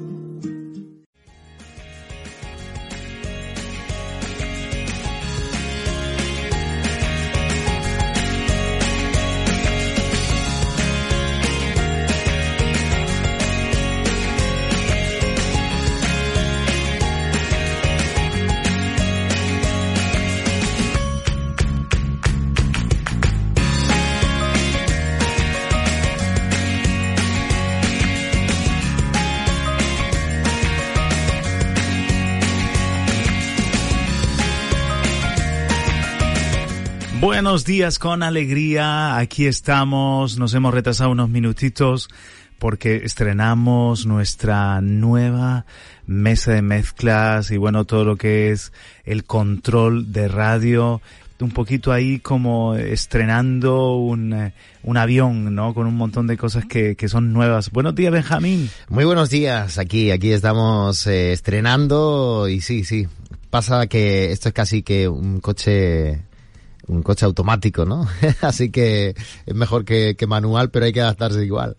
Buenos 37.38 37.64
días 37.64 38.00
con 38.00 38.24
alegría, 38.24 39.16
aquí 39.16 39.46
estamos, 39.46 40.38
nos 40.38 40.54
hemos 40.54 40.74
retrasado 40.74 41.12
unos 41.12 41.28
minutitos 41.28 42.08
porque 42.58 43.02
estrenamos 43.04 44.06
nuestra 44.06 44.80
nueva 44.80 45.64
mesa 46.04 46.54
de 46.54 46.62
mezclas 46.62 47.52
y 47.52 47.56
bueno, 47.56 47.84
todo 47.84 48.04
lo 48.04 48.16
que 48.16 48.50
es 48.50 48.72
el 49.04 49.22
control 49.22 50.10
de 50.10 50.26
radio, 50.26 51.00
un 51.38 51.52
poquito 51.52 51.92
ahí 51.92 52.18
como 52.18 52.74
estrenando 52.74 53.94
un, 53.94 54.32
eh, 54.32 54.52
un 54.82 54.96
avión, 54.96 55.54
¿no? 55.54 55.74
Con 55.74 55.86
un 55.86 55.94
montón 55.94 56.26
de 56.26 56.36
cosas 56.36 56.64
que, 56.66 56.96
que 56.96 57.08
son 57.08 57.32
nuevas. 57.32 57.70
Buenos 57.70 57.94
días, 57.94 58.12
Benjamín. 58.12 58.68
Muy 58.88 59.04
buenos 59.04 59.30
días, 59.30 59.78
aquí, 59.78 60.10
aquí 60.10 60.32
estamos 60.32 61.06
eh, 61.06 61.34
estrenando 61.34 62.48
y 62.48 62.60
sí, 62.62 62.82
sí, 62.82 63.06
pasa 63.48 63.86
que 63.86 64.32
esto 64.32 64.48
es 64.48 64.54
casi 64.54 64.82
que 64.82 65.06
un 65.06 65.38
coche 65.38 66.26
un 66.88 67.02
coche 67.02 67.24
automático, 67.24 67.84
¿no? 67.84 68.06
Así 68.40 68.70
que 68.70 69.14
es 69.46 69.54
mejor 69.54 69.84
que, 69.84 70.16
manual, 70.26 70.70
pero 70.70 70.86
hay 70.86 70.92
que 70.92 71.00
adaptarse 71.00 71.44
igual. 71.44 71.76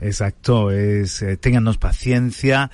Exacto, 0.00 0.70
es, 0.70 1.22
eh, 1.22 1.38
paciencia. 1.78 2.70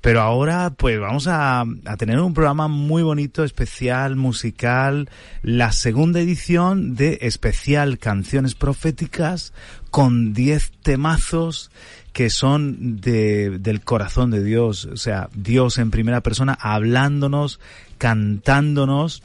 Pero 0.00 0.22
ahora, 0.22 0.70
pues 0.70 0.98
vamos 0.98 1.26
a, 1.26 1.60
a, 1.60 1.96
tener 1.98 2.18
un 2.20 2.32
programa 2.32 2.68
muy 2.68 3.02
bonito, 3.02 3.44
especial, 3.44 4.16
musical, 4.16 5.10
la 5.42 5.72
segunda 5.72 6.20
edición 6.20 6.94
de 6.94 7.18
especial 7.20 7.98
Canciones 7.98 8.54
Proféticas 8.54 9.52
con 9.90 10.32
10 10.32 10.72
temazos 10.82 11.70
que 12.14 12.30
son 12.30 13.00
de, 13.00 13.58
del 13.58 13.82
corazón 13.82 14.30
de 14.30 14.42
Dios, 14.42 14.86
o 14.86 14.96
sea, 14.96 15.28
Dios 15.34 15.78
en 15.78 15.90
primera 15.90 16.22
persona 16.22 16.56
hablándonos, 16.58 17.60
cantándonos 17.98 19.22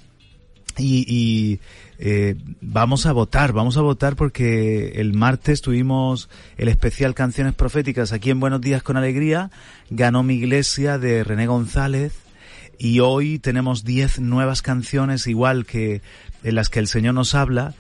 y 0.78 1.60
eh, 1.98 2.36
vamos 2.62 3.06
a 3.06 3.14
votar, 3.14 3.54
vamos 3.54 3.78
a 3.78 3.82
votar 3.82 4.16
porque 4.16 4.94
el 4.96 5.14
martes 5.14 5.62
tuvimos 5.62 6.30
el 6.58 6.68
especial 6.68 7.16
Canciones 7.16 7.54
Proféticas 7.54 8.12
aquí 8.12 8.32
en 8.32 8.40
Buenos 8.40 8.62
Días 8.62 8.84
con 8.84 8.98
Alegría, 8.98 9.52
ganó 9.90 10.24
mi 10.24 10.36
iglesia 10.36 10.98
de 10.98 11.24
René 11.24 11.48
González 11.48 12.14
y 12.78 13.00
hoy 13.00 13.40
tenemos 13.40 13.86
10 13.86 14.20
nuevas 14.20 14.62
canciones 14.62 15.28
igual 15.28 15.66
que 15.66 16.02
en 16.44 16.56
las 16.56 16.70
que 16.70 16.80
el 16.80 16.88
Señor 16.88 17.14
nos 17.14 17.34
habla 17.34 17.74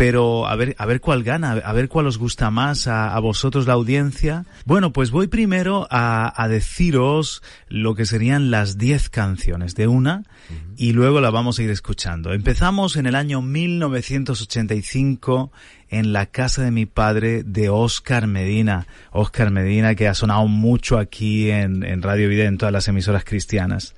pero 0.00 0.46
a 0.46 0.56
ver, 0.56 0.74
a 0.78 0.86
ver 0.86 1.02
cuál 1.02 1.22
gana, 1.22 1.52
a 1.52 1.72
ver 1.74 1.90
cuál 1.90 2.06
os 2.06 2.16
gusta 2.16 2.50
más 2.50 2.86
a, 2.86 3.14
a 3.14 3.20
vosotros 3.20 3.66
la 3.66 3.74
audiencia. 3.74 4.46
Bueno, 4.64 4.94
pues 4.94 5.10
voy 5.10 5.26
primero 5.26 5.86
a, 5.90 6.42
a 6.42 6.48
deciros 6.48 7.42
lo 7.68 7.94
que 7.94 8.06
serían 8.06 8.50
las 8.50 8.78
10 8.78 9.10
canciones 9.10 9.74
de 9.74 9.88
una 9.88 10.22
uh 10.48 10.54
-huh. 10.54 10.74
y 10.78 10.94
luego 10.94 11.20
la 11.20 11.28
vamos 11.28 11.58
a 11.58 11.64
ir 11.64 11.68
escuchando. 11.68 12.32
Empezamos 12.32 12.96
en 12.96 13.04
el 13.04 13.14
año 13.14 13.42
1985 13.42 15.52
en 15.90 16.14
la 16.14 16.24
casa 16.24 16.62
de 16.62 16.70
mi 16.70 16.86
padre 16.86 17.42
de 17.42 17.68
Oscar 17.68 18.26
Medina. 18.26 18.86
Oscar 19.10 19.50
Medina 19.50 19.94
que 19.96 20.08
ha 20.08 20.14
sonado 20.14 20.46
mucho 20.46 20.96
aquí 20.96 21.50
en, 21.50 21.82
en 21.82 22.00
Radio 22.00 22.30
Vida, 22.30 22.44
en 22.44 22.56
todas 22.56 22.72
las 22.72 22.88
emisoras 22.88 23.24
cristianas. 23.24 23.94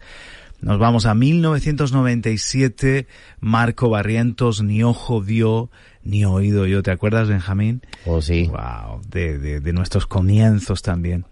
Nos 0.62 0.78
vamos 0.78 1.06
a 1.06 1.14
1997, 1.14 3.08
Marco 3.40 3.90
Barrientos, 3.90 4.62
ni 4.62 4.84
ojo 4.84 5.20
vio, 5.20 5.70
ni 6.04 6.24
oído 6.24 6.66
yo. 6.66 6.82
¿Te 6.82 6.90
acuerdas, 6.90 7.28
Benjamín? 7.28 7.82
Oh, 8.06 8.20
sí. 8.20 8.48
Wow, 8.48 9.02
de, 9.08 9.38
de, 9.38 9.60
de 9.60 9.72
nuestros 9.72 10.06
comienzos 10.06 10.82
también. 10.82 11.24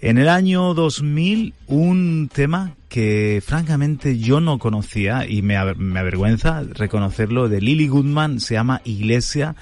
En 0.00 0.16
el 0.16 0.30
año 0.30 0.72
2000, 0.72 1.52
un 1.66 2.30
tema 2.32 2.74
que 2.88 3.42
francamente 3.44 4.18
yo 4.18 4.40
no 4.40 4.58
conocía 4.58 5.26
y 5.28 5.42
me, 5.42 5.62
me 5.74 6.00
avergüenza 6.00 6.62
reconocerlo, 6.62 7.48
de 7.48 7.60
Lily 7.60 7.88
Goodman, 7.88 8.40
se 8.40 8.54
llama 8.54 8.80
Iglesia, 8.84 9.56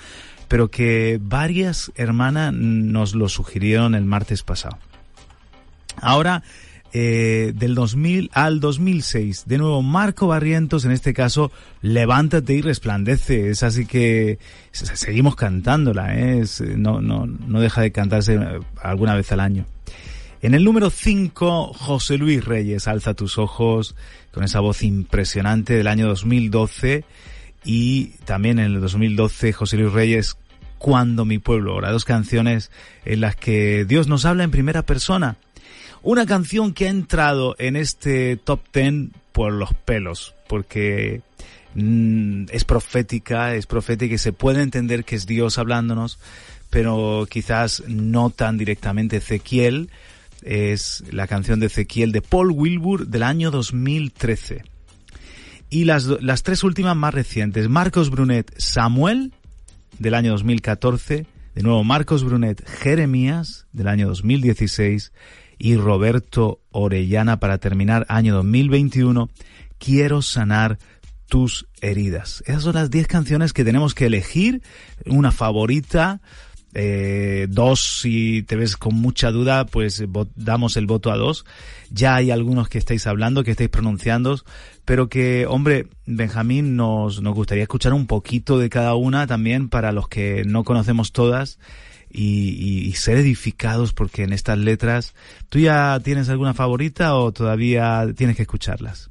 pero 0.46 0.70
que 0.70 1.18
varias 1.20 1.92
hermanas 1.96 2.54
nos 2.54 3.14
lo 3.14 3.28
sugirieron 3.28 3.96
el 3.96 4.04
martes 4.04 4.44
pasado. 4.44 4.78
Ahora, 6.00 6.44
eh, 6.92 7.52
del 7.54 7.74
2000 7.74 8.30
al 8.32 8.60
2006. 8.60 9.44
De 9.46 9.58
nuevo, 9.58 9.82
Marco 9.82 10.26
Barrientos, 10.26 10.84
en 10.84 10.92
este 10.92 11.12
caso, 11.12 11.50
Levántate 11.82 12.54
y 12.54 12.62
resplandece. 12.62 13.50
Es 13.50 13.62
así 13.62 13.86
que 13.86 14.38
seguimos 14.72 15.36
cantándola, 15.36 16.18
¿eh? 16.18 16.40
es, 16.40 16.60
no, 16.60 17.00
no, 17.00 17.26
no 17.26 17.60
deja 17.60 17.82
de 17.82 17.92
cantarse 17.92 18.38
alguna 18.82 19.14
vez 19.14 19.30
al 19.32 19.40
año. 19.40 19.66
En 20.40 20.54
el 20.54 20.64
número 20.64 20.90
5, 20.90 21.72
José 21.74 22.16
Luis 22.16 22.44
Reyes, 22.44 22.88
Alza 22.88 23.14
tus 23.14 23.38
ojos, 23.38 23.96
con 24.32 24.44
esa 24.44 24.60
voz 24.60 24.82
impresionante 24.82 25.74
del 25.74 25.88
año 25.88 26.06
2012. 26.06 27.04
Y 27.64 28.06
también 28.24 28.58
en 28.58 28.66
el 28.66 28.80
2012, 28.80 29.52
José 29.52 29.76
Luis 29.76 29.92
Reyes, 29.92 30.36
Cuando 30.78 31.24
mi 31.24 31.38
pueblo 31.38 31.74
ora. 31.74 31.90
Dos 31.90 32.04
canciones 32.04 32.70
en 33.04 33.20
las 33.20 33.34
que 33.34 33.84
Dios 33.84 34.06
nos 34.06 34.24
habla 34.24 34.44
en 34.44 34.52
primera 34.52 34.82
persona 34.82 35.36
una 36.02 36.26
canción 36.26 36.72
que 36.72 36.86
ha 36.86 36.90
entrado 36.90 37.54
en 37.58 37.76
este 37.76 38.36
top 38.36 38.60
ten 38.70 39.12
por 39.32 39.52
los 39.52 39.74
pelos, 39.74 40.34
porque 40.48 41.22
mm, 41.74 42.46
es 42.50 42.64
profética, 42.64 43.54
es 43.54 43.66
profética 43.66 44.14
y 44.14 44.18
se 44.18 44.32
puede 44.32 44.62
entender 44.62 45.04
que 45.04 45.16
es 45.16 45.26
Dios 45.26 45.58
hablándonos, 45.58 46.18
pero 46.70 47.26
quizás 47.30 47.82
no 47.86 48.30
tan 48.30 48.58
directamente 48.58 49.18
Ezequiel. 49.18 49.90
Es 50.42 51.02
la 51.10 51.26
canción 51.26 51.58
de 51.58 51.66
Ezequiel 51.66 52.12
de 52.12 52.22
Paul 52.22 52.52
Wilbur 52.52 53.08
del 53.08 53.24
año 53.24 53.50
2013. 53.50 54.62
Y 55.70 55.84
las, 55.84 56.06
las 56.06 56.42
tres 56.42 56.62
últimas 56.62 56.96
más 56.96 57.12
recientes, 57.12 57.68
Marcos 57.68 58.10
Brunet, 58.10 58.52
Samuel 58.56 59.32
del 59.98 60.14
año 60.14 60.30
2014, 60.32 61.26
de 61.54 61.62
nuevo 61.62 61.82
Marcos 61.84 62.24
Brunet, 62.24 62.66
Jeremías 62.66 63.66
del 63.72 63.88
año 63.88 64.06
2016 64.08 65.12
y 65.58 65.76
Roberto 65.76 66.60
Orellana 66.70 67.40
para 67.40 67.58
terminar 67.58 68.06
año 68.08 68.34
2021, 68.34 69.28
Quiero 69.78 70.22
sanar 70.22 70.78
tus 71.28 71.68
heridas. 71.80 72.42
Esas 72.46 72.64
son 72.64 72.74
las 72.74 72.90
10 72.90 73.06
canciones 73.06 73.52
que 73.52 73.64
tenemos 73.64 73.94
que 73.94 74.06
elegir, 74.06 74.62
una 75.06 75.30
favorita, 75.30 76.20
eh, 76.74 77.46
dos 77.48 78.00
si 78.02 78.42
te 78.42 78.56
ves 78.56 78.76
con 78.76 78.94
mucha 78.94 79.30
duda, 79.30 79.66
pues 79.66 80.02
damos 80.34 80.76
el 80.76 80.86
voto 80.86 81.12
a 81.12 81.16
dos. 81.16 81.44
Ya 81.90 82.16
hay 82.16 82.30
algunos 82.30 82.68
que 82.68 82.78
estáis 82.78 83.06
hablando, 83.06 83.44
que 83.44 83.52
estáis 83.52 83.70
pronunciando, 83.70 84.40
pero 84.84 85.08
que, 85.08 85.46
hombre, 85.46 85.86
Benjamín, 86.06 86.76
nos, 86.76 87.22
nos 87.22 87.34
gustaría 87.34 87.62
escuchar 87.62 87.92
un 87.92 88.06
poquito 88.06 88.58
de 88.58 88.70
cada 88.70 88.94
una 88.94 89.26
también 89.26 89.68
para 89.68 89.92
los 89.92 90.08
que 90.08 90.44
no 90.44 90.64
conocemos 90.64 91.12
todas 91.12 91.58
y, 92.10 92.50
y, 92.50 92.88
y, 92.88 92.92
ser 92.94 93.18
edificados 93.18 93.92
porque 93.92 94.22
en 94.22 94.32
estas 94.32 94.58
letras, 94.58 95.14
¿tú 95.48 95.58
ya 95.58 96.00
tienes 96.02 96.28
alguna 96.28 96.54
favorita 96.54 97.14
o 97.14 97.32
todavía 97.32 98.06
tienes 98.16 98.36
que 98.36 98.42
escucharlas? 98.42 99.10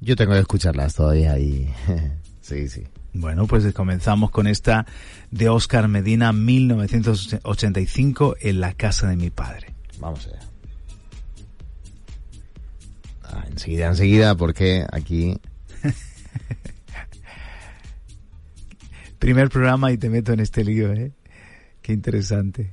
Yo 0.00 0.16
tengo 0.16 0.32
que 0.32 0.40
escucharlas 0.40 0.94
todavía 0.94 1.38
y 1.38 1.68
sí, 2.40 2.68
sí. 2.68 2.84
Bueno, 3.14 3.46
pues 3.46 3.72
comenzamos 3.72 4.30
con 4.32 4.48
esta 4.48 4.84
de 5.30 5.48
Oscar 5.48 5.86
Medina, 5.86 6.32
1985, 6.32 8.34
en 8.40 8.60
la 8.60 8.72
casa 8.72 9.08
de 9.08 9.16
mi 9.16 9.30
padre. 9.30 9.72
Vamos 10.00 10.26
allá. 10.26 10.40
Ah, 13.22 13.44
enseguida, 13.48 13.86
enseguida, 13.86 14.34
porque 14.34 14.84
aquí... 14.92 15.38
Primer 19.20 19.48
programa 19.48 19.92
y 19.92 19.96
te 19.96 20.10
meto 20.10 20.32
en 20.32 20.40
este 20.40 20.64
lío, 20.64 20.92
¿eh? 20.92 21.12
Qué 21.84 21.92
interesante. 21.92 22.72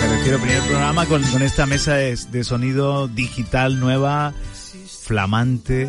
Me 0.00 0.08
refiero 0.08 0.36
al 0.36 0.42
primer 0.42 0.62
programa 0.68 1.06
con, 1.06 1.20
con 1.24 1.42
esta 1.42 1.66
mesa 1.66 1.94
de, 1.96 2.16
de 2.30 2.44
sonido 2.44 3.08
digital 3.08 3.80
nueva, 3.80 4.32
flamante. 5.02 5.88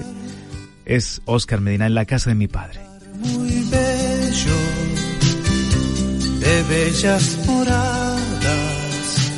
Es 0.86 1.22
Oscar 1.26 1.62
Medina 1.62 1.86
en 1.86 1.94
la 1.94 2.06
casa 2.06 2.32
de 2.32 2.36
mi 2.36 2.48
padre. 2.48 2.80
muy 3.14 3.70
bello, 3.70 4.58
de 6.40 6.64
bellas 6.64 7.38
moradas, 7.46 9.32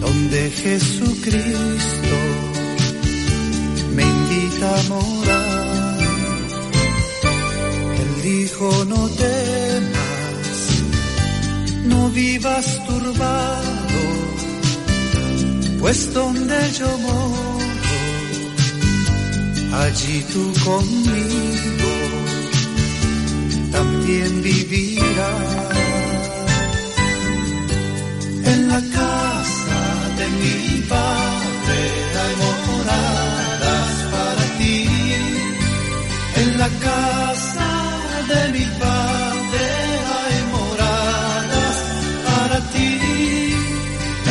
donde 0.00 0.50
Jesucristo 0.50 2.45
me 4.36 4.42
invita 4.42 4.78
a 4.78 4.82
morar. 4.84 5.98
Él 8.00 8.22
dijo, 8.22 8.84
no 8.86 9.08
temas, 9.08 10.58
no 11.84 12.10
vivas 12.10 12.86
turbado, 12.86 14.02
pues 15.80 16.12
donde 16.12 16.72
yo 16.78 16.98
moro, 16.98 17.58
allí 19.82 20.24
tú 20.32 20.52
conmigo 20.64 21.94
también 23.72 24.42
vivirás. 24.42 25.76
En 28.44 28.68
la 28.68 28.80
casa 28.80 29.80
de 30.18 30.26
mi 30.40 30.80
padre 30.88 31.78
hay 32.22 32.34
la 36.66 36.78
casa 36.80 37.70
de 38.28 38.52
mi 38.52 38.64
padre 38.64 39.66
hay 40.14 40.38
moradas 40.50 41.76
para 42.26 42.60
ti. 42.72 42.98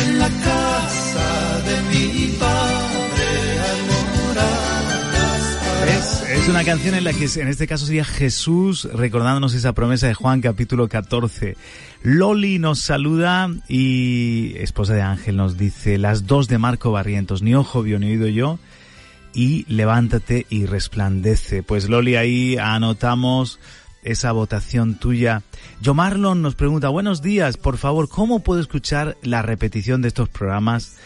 En 0.04 0.18
la 0.18 0.28
casa 0.28 1.28
de 1.68 1.76
mi 1.90 2.26
padre 2.32 3.28
hay 3.64 3.80
moradas 4.18 5.42
para 5.64 5.94
Es, 5.94 6.42
es 6.42 6.48
una 6.48 6.64
canción 6.64 6.94
en 6.94 7.04
la 7.04 7.14
que 7.14 7.24
en 7.24 7.48
este 7.48 7.66
caso 7.66 7.86
sería 7.86 8.04
Jesús 8.04 8.86
recordándonos 8.92 9.54
esa 9.54 9.72
promesa 9.72 10.06
de 10.06 10.14
Juan 10.14 10.42
capítulo 10.42 10.88
14. 10.88 11.56
Loli 12.02 12.58
nos 12.58 12.80
saluda 12.80 13.50
y 13.66 14.52
esposa 14.58 14.92
de 14.92 15.00
Ángel 15.00 15.36
nos 15.36 15.56
dice 15.56 15.96
las 15.96 16.26
dos 16.26 16.48
de 16.48 16.58
Marco 16.58 16.92
Barrientos, 16.92 17.40
ni 17.40 17.54
ojo 17.54 17.82
vio 17.82 17.98
ni 17.98 18.08
oído 18.08 18.28
yo 18.28 18.58
y 19.36 19.66
levántate 19.68 20.46
y 20.48 20.64
resplandece. 20.64 21.62
Pues 21.62 21.90
Loli 21.90 22.16
ahí 22.16 22.56
anotamos 22.56 23.60
esa 24.02 24.32
votación 24.32 24.94
tuya. 24.94 25.42
Yo 25.82 25.92
Marlon 25.92 26.40
nos 26.40 26.54
pregunta, 26.54 26.88
buenos 26.88 27.20
días, 27.20 27.58
por 27.58 27.76
favor, 27.76 28.08
¿cómo 28.08 28.40
puedo 28.40 28.62
escuchar 28.62 29.18
la 29.22 29.42
repetición 29.42 30.00
de 30.00 30.08
estos 30.08 30.30
programas? 30.30 30.96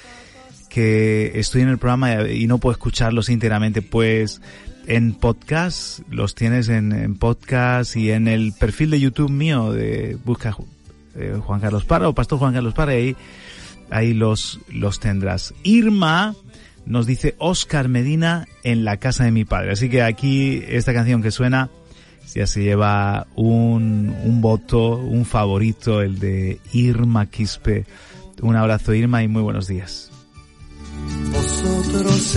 que 0.69 1.33
estoy 1.35 1.63
en 1.63 1.69
el 1.69 1.79
programa 1.79 2.29
y 2.29 2.47
no 2.47 2.59
puedo 2.59 2.71
escucharlos 2.71 3.29
íntegramente, 3.29 3.83
pues 3.83 4.41
en 4.87 5.15
podcast, 5.15 5.99
los 6.09 6.37
tienes 6.37 6.69
en, 6.69 7.17
podcast 7.17 7.97
y 7.97 8.13
en 8.13 8.29
el 8.29 8.53
perfil 8.53 8.91
de 8.91 9.01
YouTube 9.01 9.33
mío 9.33 9.73
de 9.73 10.17
busca 10.25 10.57
eh, 11.17 11.41
Juan 11.43 11.61
Carlos 11.61 11.85
Parra 11.85 12.09
o 12.09 12.15
Pastor 12.15 12.39
Juan 12.39 12.55
Carlos 12.55 12.73
Parra 12.73 12.93
ahí, 12.93 13.17
ahí 13.91 14.15
los, 14.15 14.61
los 14.69 15.01
tendrás. 15.01 15.55
Irma 15.65 16.37
nos 16.87 17.07
dice 17.07 17.35
Oscar 17.39 17.89
Medina 17.89 18.47
en 18.65 18.85
la 18.85 18.99
casa 18.99 19.25
de 19.25 19.33
mi 19.33 19.45
padre. 19.45 19.73
Así 19.73 19.89
que 19.89 20.03
aquí 20.03 20.63
esta 20.69 20.93
canción 20.93 21.23
que 21.23 21.31
suena 21.31 21.71
ya 22.35 22.47
se 22.47 22.63
lleva 22.63 23.27
un, 23.35 24.15
un 24.25 24.41
voto, 24.41 24.97
un 24.97 25.25
favorito, 25.25 26.01
el 26.01 26.19
de 26.19 26.61
Irma 26.73 27.27
Quispe. 27.27 27.87
Un 28.43 28.57
abrazo 28.57 28.95
Irma 28.95 29.23
y 29.23 29.29
muy 29.29 29.43
buenos 29.43 29.67
días. 29.67 30.11
vosotros 31.33 32.37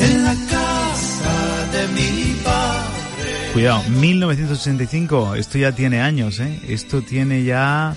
en 0.00 0.24
la 0.24 0.34
casa 0.50 1.66
de 1.72 1.88
mi 1.88 2.34
padre. 2.44 3.52
Cuidado, 3.52 3.82
1985, 3.88 5.34
esto 5.34 5.58
ya 5.58 5.72
tiene 5.72 6.00
años, 6.00 6.38
¿eh? 6.40 6.60
Esto 6.68 7.02
tiene 7.02 7.42
ya, 7.44 7.96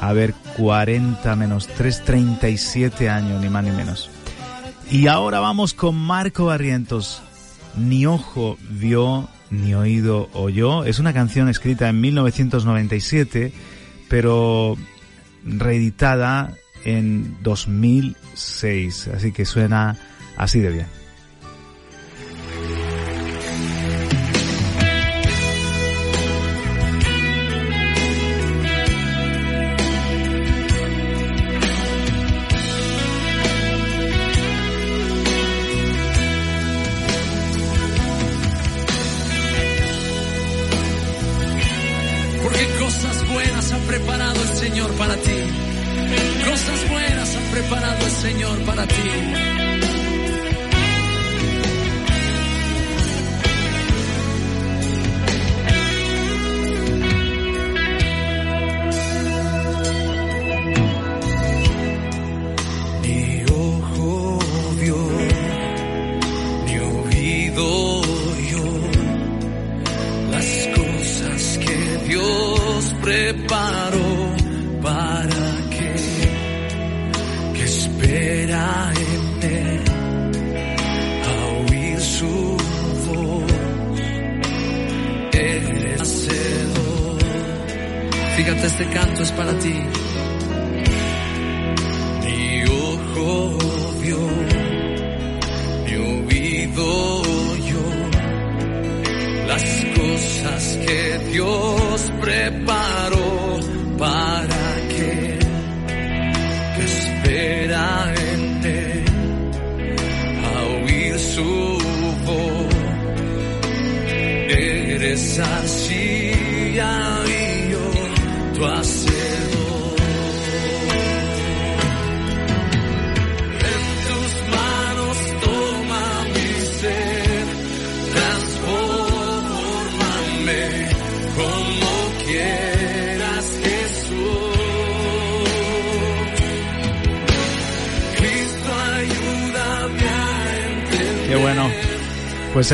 a 0.00 0.12
ver, 0.12 0.34
40 0.56 1.36
menos 1.36 1.68
3, 1.68 2.04
37 2.04 3.08
años, 3.08 3.40
ni 3.40 3.48
más 3.48 3.64
ni 3.64 3.70
menos. 3.70 4.10
Y 4.90 5.06
ahora 5.06 5.40
vamos 5.40 5.74
con 5.74 5.96
Marco 5.96 6.46
Barrientos. 6.46 7.22
Ni 7.76 8.06
ojo 8.06 8.56
vio, 8.70 9.28
ni 9.50 9.74
oído 9.74 10.28
oyó. 10.32 10.84
Es 10.84 10.98
una 10.98 11.12
canción 11.12 11.48
escrita 11.48 11.88
en 11.88 12.00
1997, 12.00 13.52
pero 14.08 14.76
reeditada 15.44 16.54
en 16.84 17.36
2006. 17.42 19.08
Así 19.08 19.32
que 19.32 19.44
suena 19.44 19.96
así 20.36 20.60
de 20.60 20.70
bien. 20.70 21.03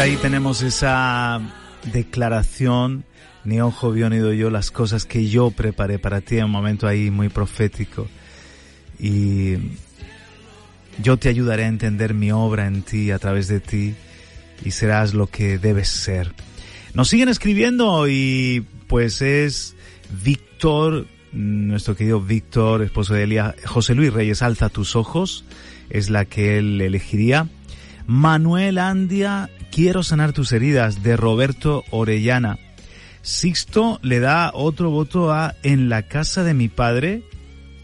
Ahí 0.01 0.17
tenemos 0.17 0.63
esa 0.63 1.43
declaración, 1.93 3.05
ni 3.45 3.61
ojo 3.61 3.93
vio 3.93 4.09
ni 4.09 4.17
doy 4.17 4.39
yo, 4.39 4.49
las 4.49 4.71
cosas 4.71 5.05
que 5.05 5.29
yo 5.29 5.51
preparé 5.51 5.99
para 5.99 6.23
ti 6.23 6.39
en 6.39 6.47
un 6.47 6.53
momento 6.53 6.87
ahí 6.87 7.11
muy 7.11 7.29
profético. 7.29 8.09
Y 8.99 9.57
yo 11.03 11.19
te 11.19 11.29
ayudaré 11.29 11.65
a 11.65 11.69
entender 11.69 12.15
mi 12.15 12.33
obra 12.33 12.67
en 12.67 12.81
ti, 12.81 13.11
a 13.11 13.19
través 13.19 13.49
de 13.49 13.61
ti, 13.61 13.95
y 14.65 14.71
serás 14.71 15.13
lo 15.13 15.27
que 15.27 15.59
debes 15.59 15.89
ser. 15.91 16.33
Nos 16.95 17.09
siguen 17.09 17.29
escribiendo 17.29 18.09
y 18.09 18.65
pues 18.87 19.21
es 19.21 19.77
Víctor, 20.25 21.09
nuestro 21.33 21.95
querido 21.95 22.23
Víctor, 22.23 22.83
esposo 22.83 23.13
de 23.13 23.25
Elia, 23.25 23.55
José 23.67 23.95
Luis 23.95 24.15
Reyes, 24.15 24.41
alza 24.41 24.71
tus 24.71 24.97
ojos, 24.97 25.45
es 25.91 26.09
la 26.09 26.25
que 26.25 26.57
él 26.57 26.81
elegiría. 26.81 27.49
Manuel 28.11 28.79
Andia, 28.79 29.49
quiero 29.71 30.03
sanar 30.03 30.33
tus 30.33 30.51
heridas, 30.51 31.05
de 31.05 31.17
Roberto 31.17 31.85
Orellana. 31.91 32.59
Sixto 33.23 34.01
le 34.03 34.19
da 34.19 34.51
otro 34.53 34.91
voto 34.91 35.33
a 35.33 35.55
En 35.63 35.89
la 35.89 36.03
casa 36.03 36.43
de 36.43 36.53
mi 36.53 36.67
padre, 36.67 37.23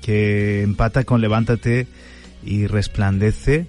que 0.02 0.62
empata 0.62 1.04
con 1.04 1.20
Levántate 1.20 1.86
y 2.44 2.66
resplandece. 2.66 3.68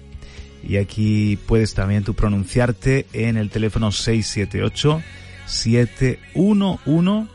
Y 0.64 0.78
aquí 0.78 1.38
puedes 1.46 1.74
también 1.74 2.02
tú 2.02 2.14
pronunciarte 2.14 3.06
en 3.12 3.36
el 3.36 3.50
teléfono 3.50 3.92
678 3.92 5.00
711 5.46 7.28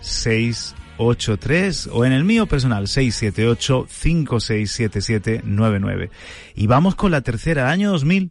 683 0.00 1.90
o 1.92 2.06
en 2.06 2.12
el 2.12 2.24
mío 2.24 2.46
personal 2.46 2.88
678 2.88 3.86
567799. 3.90 6.08
Y 6.54 6.66
vamos 6.66 6.94
con 6.94 7.10
la 7.10 7.20
tercera, 7.20 7.70
año 7.70 7.90
2000, 7.90 8.30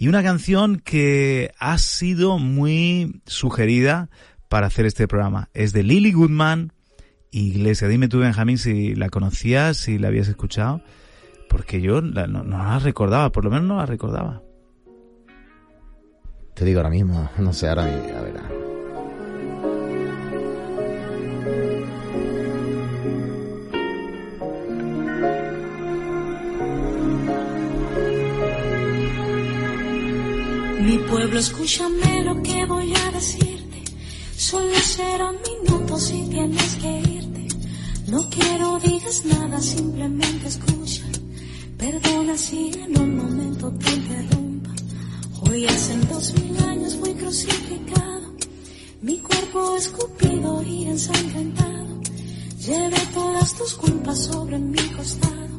y 0.00 0.06
una 0.06 0.22
canción 0.22 0.76
que 0.76 1.50
ha 1.58 1.76
sido 1.76 2.38
muy 2.38 3.20
sugerida 3.26 4.10
para 4.48 4.68
hacer 4.68 4.86
este 4.86 5.08
programa. 5.08 5.48
Es 5.54 5.72
de 5.72 5.82
Lily 5.82 6.12
Goodman, 6.12 6.72
Iglesia. 7.32 7.88
Dime 7.88 8.06
tú, 8.06 8.20
Benjamín, 8.20 8.58
si 8.58 8.94
la 8.94 9.08
conocías, 9.08 9.76
si 9.76 9.98
la 9.98 10.06
habías 10.06 10.28
escuchado, 10.28 10.82
porque 11.50 11.80
yo 11.80 12.00
no, 12.00 12.44
la 12.44 12.78
recordaba, 12.78 13.32
por 13.32 13.42
lo 13.42 13.50
menos 13.50 13.66
no 13.66 13.76
la 13.78 13.86
recordaba. 13.86 14.40
Te 16.54 16.64
digo 16.64 16.78
ahora 16.78 16.90
mismo, 16.90 17.28
no 17.36 17.52
sé, 17.52 17.68
ahora 17.68 17.82
a 17.82 18.22
ver. 18.22 18.57
Mi 30.88 30.96
pueblo, 31.00 31.38
escúchame 31.38 32.24
lo 32.24 32.42
que 32.42 32.64
voy 32.64 32.94
a 32.94 33.10
decirte. 33.10 33.82
Solo 34.38 34.74
serán 34.76 35.36
minutos 35.46 36.10
y 36.10 36.22
tienes 36.30 36.76
que 36.76 37.00
irte. 37.00 37.46
No 38.06 38.26
quiero 38.30 38.78
digas 38.78 39.22
nada, 39.26 39.60
simplemente 39.60 40.48
escucha. 40.48 41.04
Perdona 41.76 42.38
si 42.38 42.70
en 42.72 42.98
un 42.98 43.16
momento 43.16 43.70
te 43.72 43.90
interrumpa. 43.96 44.70
Hoy 45.42 45.66
hace 45.66 45.94
dos 46.10 46.32
mil 46.40 46.56
años 46.64 46.96
fui 46.96 47.12
crucificado. 47.12 48.32
Mi 49.02 49.18
cuerpo 49.18 49.76
escupido 49.76 50.62
y 50.62 50.84
ensangrentado. 50.84 52.00
Llevé 52.66 53.00
todas 53.12 53.54
tus 53.58 53.74
culpas 53.74 54.24
sobre 54.24 54.58
mi 54.58 54.82
costado. 54.96 55.54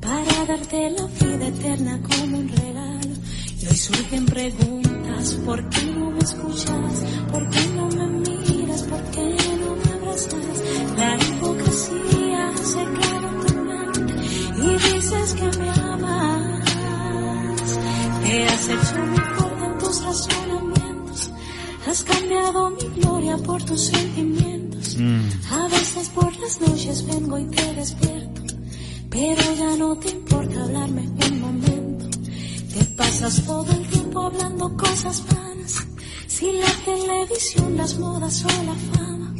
Para 0.00 0.46
darte 0.46 0.90
la 0.90 1.06
vida 1.06 1.46
eterna 1.46 2.00
como 2.02 2.38
un 2.38 2.48
regalo. 2.48 3.07
Y 3.60 3.66
hoy 3.66 3.76
surgen 3.76 4.24
preguntas, 4.26 5.32
¿por 5.44 5.68
qué 5.68 5.84
no 5.86 6.10
me 6.12 6.20
escuchas? 6.20 7.04
¿Por 7.32 7.50
qué 7.50 7.66
no 7.74 7.88
me 7.88 8.06
miras? 8.06 8.82
¿Por 8.84 9.02
qué 9.10 9.36
no 9.58 9.74
me 9.74 9.92
abrazas? 9.94 10.62
La 10.96 11.16
hipocresía 11.16 12.52
se 12.56 12.84
queda 12.98 13.32
mente 13.64 14.14
y 14.62 14.94
dices 14.94 15.34
que 15.34 15.58
me 15.58 15.70
amas. 15.70 16.62
Te 18.22 18.44
has 18.44 18.68
hecho 18.68 19.06
muy 19.06 19.18
fuerte 19.18 19.64
en 19.64 19.78
tus 19.78 20.04
razonamientos, 20.04 21.30
has 21.88 22.04
cambiado 22.04 22.70
mi 22.70 23.00
gloria 23.00 23.36
por 23.38 23.62
tus 23.64 23.80
sentimientos. 23.86 24.96
A 25.50 25.68
veces 25.68 26.08
por 26.10 26.36
las 26.36 26.60
noches 26.60 27.04
vengo 27.06 27.38
y 27.38 27.46
te 27.46 27.74
despierto, 27.74 28.42
pero 29.10 29.42
ya 29.58 29.76
no 29.76 29.96
te 29.96 30.10
importa 30.10 30.62
hablarme 30.62 31.02
un 31.02 31.40
momento. 31.40 31.77
Pasas 32.98 33.44
todo 33.46 33.70
el 33.70 33.88
tiempo 33.88 34.20
hablando 34.26 34.76
cosas 34.76 35.22
vanas. 35.32 35.86
Si 36.26 36.52
la 36.52 36.72
televisión, 36.84 37.76
las 37.76 37.96
modas 37.96 38.44
o 38.44 38.48
la 38.64 38.74
fama, 38.74 39.34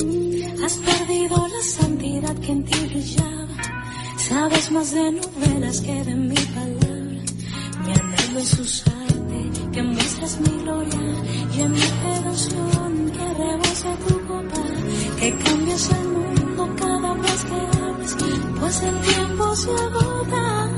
has 0.65 0.77
perdido 0.77 1.37
la 1.49 1.63
santidad 1.63 2.37
que 2.37 2.53
en 2.53 2.65
ti 2.65 2.79
brillaba. 2.87 3.49
Sabes 4.17 4.71
más 4.71 4.93
de 4.93 5.11
novelas 5.11 5.81
que 5.81 6.05
de 6.05 6.15
mi 6.15 6.37
palabra. 6.37 7.21
Mi 7.85 7.93
anhelo 7.93 8.39
es 8.39 8.59
usarte, 8.61 9.51
que 9.73 9.83
muestres 9.83 10.39
mi 10.41 10.63
gloria 10.63 11.01
y 11.57 11.61
en 11.61 11.73
mi 11.73 11.81
devoción 11.81 13.11
que 13.11 13.35
rebose 13.43 13.91
tu 14.07 14.15
copa, 14.29 14.63
que 15.19 15.37
cambies 15.37 15.91
el 15.91 16.09
mundo 16.09 16.77
cada 16.77 17.13
vez 17.15 17.45
que 17.45 17.79
hables, 17.79 18.17
pues 18.61 18.83
el 18.83 19.01
tiempo 19.01 19.57
se 19.57 19.71
agota. 19.73 20.78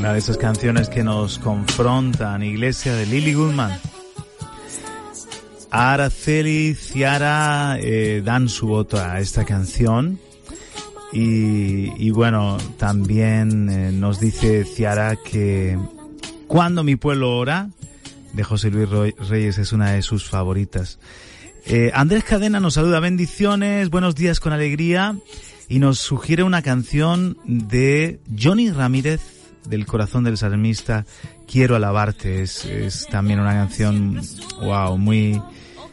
Una 0.00 0.14
de 0.14 0.18
esas 0.18 0.38
canciones 0.38 0.88
que 0.88 1.04
nos 1.04 1.38
confrontan, 1.38 2.42
Iglesia 2.42 2.94
de 2.94 3.04
Lily 3.04 3.34
Goodman. 3.34 3.78
Araceli 5.70 6.74
Ciara 6.74 7.76
eh, 7.78 8.22
dan 8.24 8.48
su 8.48 8.66
voto 8.66 8.98
a 8.98 9.20
esta 9.20 9.44
canción. 9.44 10.18
Y, 11.12 11.92
y 12.02 12.10
bueno, 12.12 12.56
también 12.78 13.68
eh, 13.68 13.92
nos 13.92 14.20
dice 14.20 14.64
Ciara 14.64 15.16
que 15.16 15.78
Cuando 16.46 16.82
mi 16.82 16.96
pueblo 16.96 17.36
ora, 17.36 17.68
de 18.32 18.42
José 18.42 18.70
Luis 18.70 18.88
Reyes, 19.28 19.58
es 19.58 19.70
una 19.74 19.90
de 19.90 20.00
sus 20.00 20.24
favoritas. 20.24 20.98
Eh, 21.66 21.90
Andrés 21.92 22.24
Cadena 22.24 22.58
nos 22.58 22.72
saluda, 22.72 23.00
bendiciones, 23.00 23.90
buenos 23.90 24.14
días 24.14 24.40
con 24.40 24.54
alegría, 24.54 25.18
y 25.68 25.78
nos 25.78 25.98
sugiere 25.98 26.42
una 26.42 26.62
canción 26.62 27.36
de 27.44 28.18
Johnny 28.34 28.70
Ramírez, 28.70 29.39
del 29.66 29.86
corazón 29.86 30.24
del 30.24 30.36
salmista, 30.36 31.04
Quiero 31.46 31.74
alabarte, 31.74 32.42
es, 32.42 32.64
es 32.64 33.06
también 33.08 33.40
una 33.40 33.52
canción, 33.52 34.20
wow, 34.62 34.96
muy, 34.96 35.42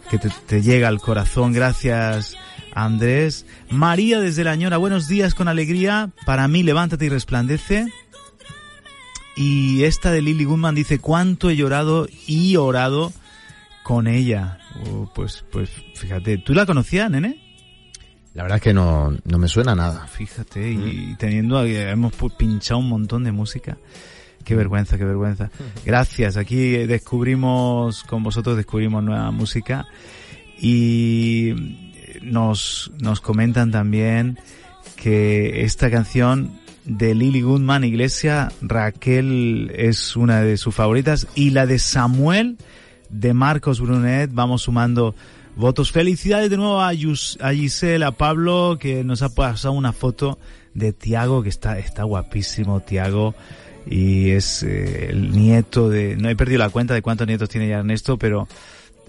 que 0.10 0.20
te, 0.20 0.62
llega 0.62 0.88
al 0.88 1.00
corazón, 1.00 1.52
gracias 1.52 2.36
Andrés. 2.74 3.46
María 3.72 4.20
desde 4.20 4.44
la 4.44 4.56
Ñora, 4.56 4.78
buenos 4.78 5.08
días 5.08 5.34
con 5.34 5.48
alegría, 5.48 6.12
para 6.26 6.48
mí 6.48 6.62
levántate 6.62 7.06
y 7.06 7.10
resplandece. 7.10 7.92
Y 9.36 9.84
esta 9.84 10.12
de 10.12 10.22
Lily 10.22 10.46
Goodman 10.46 10.76
dice, 10.76 11.00
cuánto 11.00 11.50
he 11.50 11.56
llorado 11.56 12.08
y 12.28 12.56
orado 12.56 13.12
con 13.84 14.08
ella. 14.08 14.60
Oh, 14.86 15.12
pues, 15.14 15.44
pues, 15.52 15.72
fíjate, 15.96 16.38
¿tú 16.38 16.54
la 16.54 16.66
conocías, 16.66 17.10
nene? 17.10 17.47
La 18.38 18.44
verdad 18.44 18.58
es 18.58 18.62
que 18.62 18.74
no, 18.76 19.18
no 19.26 19.40
me 19.40 19.48
suena 19.48 19.74
nada. 19.74 20.06
Fíjate, 20.06 20.70
y 20.72 21.16
teniendo, 21.18 21.66
hemos 21.66 22.14
pinchado 22.38 22.80
un 22.80 22.88
montón 22.88 23.24
de 23.24 23.32
música. 23.32 23.80
Qué 24.46 24.54
vergüenza, 24.56 24.96
qué 25.00 25.06
vergüenza. 25.06 25.50
Gracias, 25.84 26.38
aquí 26.38 26.86
descubrimos, 26.86 28.04
con 28.04 28.22
vosotros 28.22 28.56
descubrimos 28.56 29.04
nueva 29.04 29.32
música 29.32 29.88
y 30.62 31.82
nos, 32.22 32.92
nos 33.00 33.22
comentan 33.22 33.72
también 33.72 34.38
que 34.98 35.64
esta 35.64 35.90
canción 35.90 36.60
de 36.86 37.16
Lily 37.16 37.42
Goodman, 37.42 37.86
Iglesia, 37.86 38.52
Raquel 38.62 39.72
es 39.76 40.16
una 40.16 40.42
de 40.42 40.58
sus 40.58 40.76
favoritas 40.76 41.26
y 41.34 41.50
la 41.50 41.66
de 41.66 41.80
Samuel 41.80 42.58
de 43.10 43.34
Marcos 43.34 43.82
Brunet, 43.82 44.30
vamos 44.32 44.62
sumando 44.62 45.16
votos. 45.58 45.92
Felicidades 45.92 46.50
de 46.50 46.58
nuevo 46.58 46.82
a, 46.82 46.94
Yus, 46.94 47.38
a 47.42 48.12
Pablo, 48.12 48.78
que 48.80 49.04
nos 49.04 49.22
ha 49.22 49.30
pasado 49.34 49.74
una 49.74 49.94
foto 49.94 50.40
de 50.74 50.94
Tiago, 50.94 51.44
que 51.44 51.50
está, 51.50 51.80
está 51.80 52.04
guapísimo, 52.04 52.80
Tiago, 52.82 53.36
y 53.86 54.32
es 54.32 54.64
eh, 54.64 55.08
el 55.10 55.32
nieto 55.32 55.90
de, 55.90 56.16
no 56.16 56.30
he 56.30 56.36
perdido 56.36 56.60
la 56.60 56.70
cuenta 56.70 56.94
de 56.94 57.02
cuántos 57.02 57.28
nietos 57.28 57.50
tiene 57.50 57.68
ya 57.68 57.80
Ernesto, 57.80 58.18
pero 58.18 58.48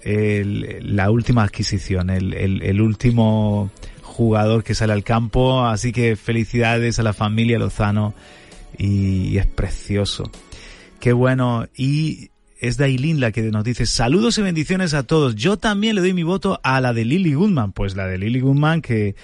la 0.03 1.11
última 1.11 1.43
adquisición, 1.43 2.09
el, 2.09 2.33
el, 2.33 2.63
el 2.63 2.81
último 2.81 3.69
jugador 4.01 4.63
que 4.63 4.73
sale 4.73 4.93
al 4.93 5.03
campo, 5.03 5.65
así 5.65 5.91
que 5.91 6.15
felicidades 6.15 6.99
a 6.99 7.03
la 7.03 7.13
familia 7.13 7.59
Lozano 7.59 8.13
y, 8.77 9.27
y 9.27 9.37
es 9.37 9.45
precioso. 9.45 10.31
Qué 10.99 11.13
bueno. 11.13 11.67
Y 11.75 12.29
es 12.59 12.77
Dailin 12.77 13.19
la 13.19 13.31
que 13.31 13.41
nos 13.43 13.63
dice 13.63 13.85
saludos 13.85 14.37
y 14.37 14.41
bendiciones 14.41 14.93
a 14.93 15.03
todos. 15.03 15.35
Yo 15.35 15.57
también 15.57 15.95
le 15.95 16.01
doy 16.01 16.13
mi 16.13 16.23
voto 16.23 16.59
a 16.63 16.81
la 16.81 16.93
de 16.93 17.05
Lily 17.05 17.33
Goodman. 17.33 17.71
Pues 17.71 17.95
la 17.95 18.07
de 18.07 18.17
Lily 18.17 18.41
Goodman 18.41 18.81
que, 18.81 19.15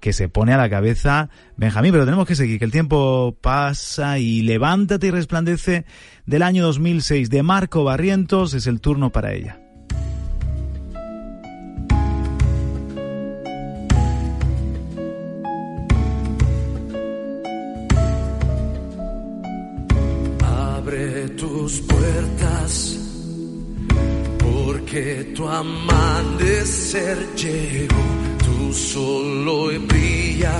que 0.00 0.12
se 0.12 0.28
pone 0.28 0.52
a 0.52 0.58
la 0.58 0.68
cabeza 0.68 1.30
Benjamín, 1.56 1.92
pero 1.92 2.04
tenemos 2.04 2.26
que 2.26 2.34
seguir, 2.34 2.58
que 2.58 2.64
el 2.64 2.72
tiempo 2.72 3.36
pasa 3.40 4.18
y 4.18 4.42
levántate 4.42 5.06
y 5.06 5.10
resplandece 5.10 5.86
del 6.26 6.42
año 6.42 6.64
2006 6.64 7.30
de 7.30 7.42
Marco 7.42 7.84
Barrientos, 7.84 8.54
es 8.54 8.66
el 8.66 8.80
turno 8.80 9.10
para 9.10 9.32
ella. 9.32 9.58
Abre 20.42 21.28
tus 21.30 21.80
puertas, 21.80 22.33
porque 24.94 25.26
tu 25.34 25.48
amanecer 25.48 27.18
llegó, 27.34 28.04
tú 28.38 28.72
solo 28.72 29.70
brilla, 29.88 30.54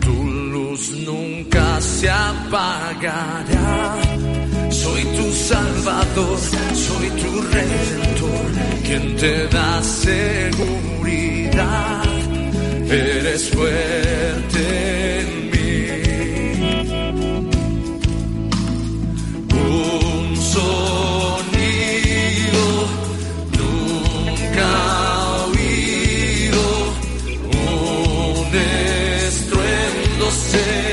tu 0.00 0.24
luz 0.24 0.90
nunca 1.04 1.78
se 1.82 2.08
apagará. 2.08 3.96
Soy 4.70 5.04
tu 5.04 5.32
salvador, 5.32 6.38
soy 6.72 7.10
tu 7.20 7.42
redentor, 7.42 8.46
quien 8.86 9.16
te 9.16 9.48
da 9.48 9.82
seguridad. 9.82 10.94
Eres 12.88 13.50
fuerte 13.50 15.20
en 15.20 15.50
mí. 15.50 15.88
Un 19.52 20.36
sonido 20.36 20.95
say 30.56 30.85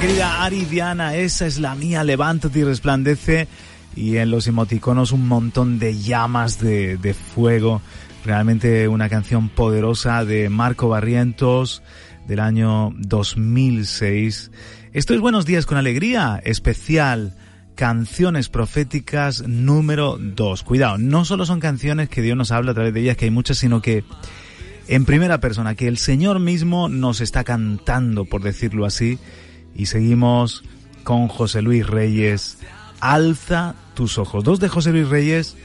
Querida 0.00 0.42
Ari 0.42 0.64
Diana, 0.64 1.16
esa 1.16 1.46
es 1.46 1.58
la 1.58 1.74
mía, 1.74 2.02
levántate 2.02 2.60
y 2.60 2.64
resplandece. 2.64 3.46
Y 3.94 4.16
en 4.16 4.30
los 4.30 4.46
emoticonos 4.46 5.12
un 5.12 5.28
montón 5.28 5.78
de 5.78 5.98
llamas 5.98 6.58
de, 6.58 6.96
de 6.96 7.12
fuego. 7.14 7.82
Realmente 8.24 8.88
una 8.88 9.08
canción 9.08 9.50
poderosa 9.50 10.24
de 10.24 10.48
Marco 10.48 10.88
Barrientos 10.88 11.82
del 12.26 12.40
año 12.40 12.92
2006. 12.96 14.50
Esto 14.92 15.14
es 15.14 15.20
Buenos 15.20 15.44
Días 15.44 15.66
con 15.66 15.76
Alegría, 15.76 16.40
especial 16.42 17.36
Canciones 17.74 18.48
Proféticas 18.48 19.46
número 19.46 20.16
2. 20.18 20.62
Cuidado, 20.62 20.96
no 20.96 21.24
solo 21.24 21.44
son 21.44 21.60
canciones 21.60 22.08
que 22.08 22.22
Dios 22.22 22.36
nos 22.36 22.50
habla 22.50 22.72
a 22.72 22.74
través 22.74 22.94
de 22.94 23.00
ellas, 23.00 23.16
que 23.16 23.26
hay 23.26 23.30
muchas, 23.30 23.58
sino 23.58 23.82
que 23.82 24.04
en 24.88 25.04
primera 25.04 25.38
persona, 25.38 25.74
que 25.74 25.86
el 25.86 25.98
Señor 25.98 26.40
mismo 26.40 26.88
nos 26.88 27.20
está 27.20 27.44
cantando, 27.44 28.24
por 28.24 28.42
decirlo 28.42 28.86
así, 28.86 29.18
y 29.74 29.86
seguimos 29.86 30.64
con 31.04 31.28
José 31.28 31.62
Luis 31.62 31.86
Reyes, 31.86 32.58
Alza 33.00 33.74
tus 33.94 34.18
ojos. 34.18 34.44
Dos 34.44 34.60
de 34.60 34.68
José 34.68 34.92
Luis 34.92 35.08
Reyes 35.08 35.56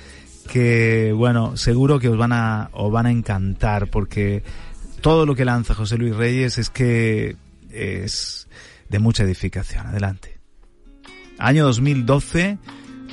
que, 0.48 1.14
bueno, 1.16 1.58
seguro 1.58 2.00
que 2.00 2.10
os 2.10 2.18
van 2.18 2.34
a, 2.34 2.70
os 2.72 2.92
van 2.92 3.06
a 3.06 3.12
encantar, 3.12 3.90
porque 3.90 4.44
todo 5.02 5.26
lo 5.26 5.36
que 5.36 5.46
lanza 5.46 5.76
José 5.76 5.98
Luis 5.98 6.16
Reyes 6.16 6.58
es 6.58 6.70
que 6.70 7.36
es 7.70 8.48
de 8.90 9.00
mucha 9.00 9.24
edificación. 9.24 9.88
Adelante. 9.88 10.40
Año 11.38 11.66
2012, 11.66 12.58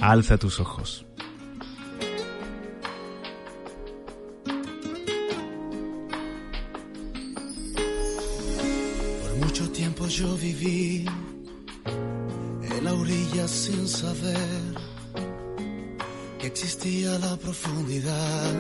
Alza 0.01 0.39
tus 0.39 0.61
ojos. 0.61 1.04
Yo 10.19 10.37
viví 10.37 11.05
en 12.63 12.85
la 12.85 12.93
orilla 12.93 13.49
sin 13.49 13.89
saber 13.89 14.61
que 16.39 16.47
existía 16.47 17.19
la 17.19 17.37
profundidad. 17.37 18.53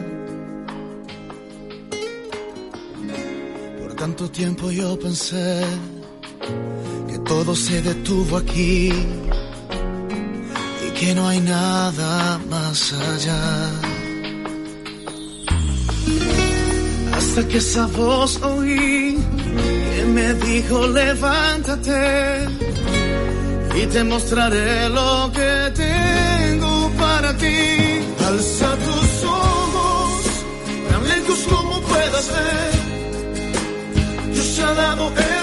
Por 3.78 3.94
tanto 3.94 4.28
tiempo 4.30 4.72
yo 4.72 4.98
pensé 4.98 5.64
que 7.08 7.18
todo 7.20 7.54
se 7.54 7.82
detuvo 7.82 8.38
aquí 8.38 8.90
y 10.86 10.90
que 10.98 11.14
no 11.14 11.28
hay 11.28 11.40
nada 11.40 12.40
más 12.50 12.92
allá. 12.94 13.70
Hasta 17.16 17.46
que 17.46 17.58
esa 17.58 17.86
voz 17.86 18.42
oí 18.42 19.18
me 20.06 20.34
dijo 20.34 20.86
levántate 20.86 22.46
y 23.76 23.86
te 23.86 24.04
mostraré 24.04 24.88
lo 24.90 25.30
que 25.32 25.72
tengo 25.74 26.90
para 26.98 27.36
ti. 27.36 27.56
Alza 28.26 28.76
tus 28.76 29.24
ojos, 29.24 30.24
tan 30.90 31.08
lejos 31.08 31.38
como 31.50 31.80
puedas 31.80 32.28
ver. 32.28 32.74
Dios 34.32 34.60
ha 34.60 34.74
dado 34.74 35.08
el 35.08 35.33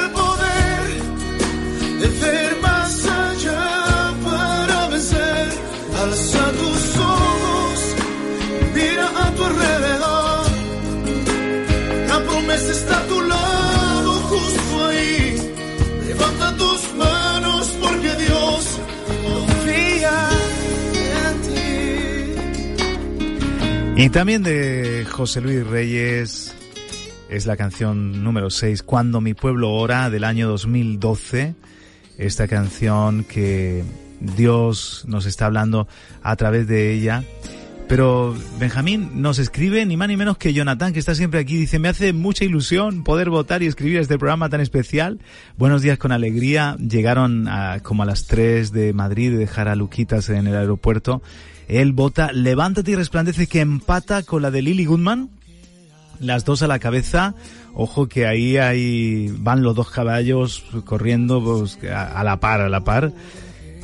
Y 24.01 24.09
también 24.09 24.41
de 24.41 25.05
José 25.07 25.41
Luis 25.41 25.63
Reyes 25.63 26.55
es 27.29 27.45
la 27.45 27.55
canción 27.55 28.23
número 28.23 28.49
6, 28.49 28.81
Cuando 28.81 29.21
mi 29.21 29.35
pueblo 29.35 29.69
ora, 29.73 30.09
del 30.09 30.23
año 30.23 30.47
2012. 30.49 31.53
Esta 32.17 32.47
canción 32.47 33.23
que 33.23 33.83
Dios 34.19 35.03
nos 35.07 35.27
está 35.27 35.45
hablando 35.45 35.87
a 36.23 36.35
través 36.35 36.67
de 36.67 36.91
ella. 36.91 37.23
Pero 37.87 38.35
Benjamín 38.59 39.21
nos 39.21 39.37
escribe 39.37 39.85
ni 39.85 39.97
más 39.97 40.07
ni 40.07 40.17
menos 40.17 40.39
que 40.39 40.51
Jonathan, 40.51 40.93
que 40.93 40.99
está 40.99 41.13
siempre 41.13 41.39
aquí. 41.39 41.55
Dice, 41.55 41.77
me 41.77 41.87
hace 41.87 42.11
mucha 42.11 42.43
ilusión 42.43 43.03
poder 43.03 43.29
votar 43.29 43.61
y 43.61 43.67
escribir 43.67 43.99
este 43.99 44.17
programa 44.17 44.49
tan 44.49 44.61
especial. 44.61 45.19
Buenos 45.57 45.83
días 45.83 45.99
con 45.99 46.11
alegría. 46.11 46.75
Llegaron 46.79 47.47
a, 47.47 47.81
como 47.83 48.01
a 48.01 48.07
las 48.07 48.25
3 48.25 48.71
de 48.71 48.93
Madrid 48.93 49.29
de 49.29 49.37
dejar 49.37 49.67
a 49.67 49.75
Luquitas 49.75 50.27
en 50.29 50.47
el 50.47 50.55
aeropuerto. 50.55 51.21
Él 51.71 51.93
vota 51.93 52.33
Levántate 52.33 52.91
y 52.91 52.95
resplandece 52.95 53.47
que 53.47 53.61
empata 53.61 54.23
con 54.23 54.41
la 54.41 54.51
de 54.51 54.61
Lily 54.61 54.85
Goodman. 54.85 55.29
Las 56.19 56.43
dos 56.43 56.61
a 56.61 56.67
la 56.67 56.79
cabeza. 56.79 57.33
Ojo 57.73 58.07
que 58.07 58.27
ahí, 58.27 58.57
ahí 58.57 59.33
van 59.39 59.63
los 59.63 59.73
dos 59.73 59.89
caballos 59.89 60.65
corriendo 60.83 61.41
pues, 61.41 61.79
a, 61.89 62.23
la 62.25 62.41
par, 62.41 62.59
a 62.59 62.67
la 62.67 62.81
par. 62.81 63.13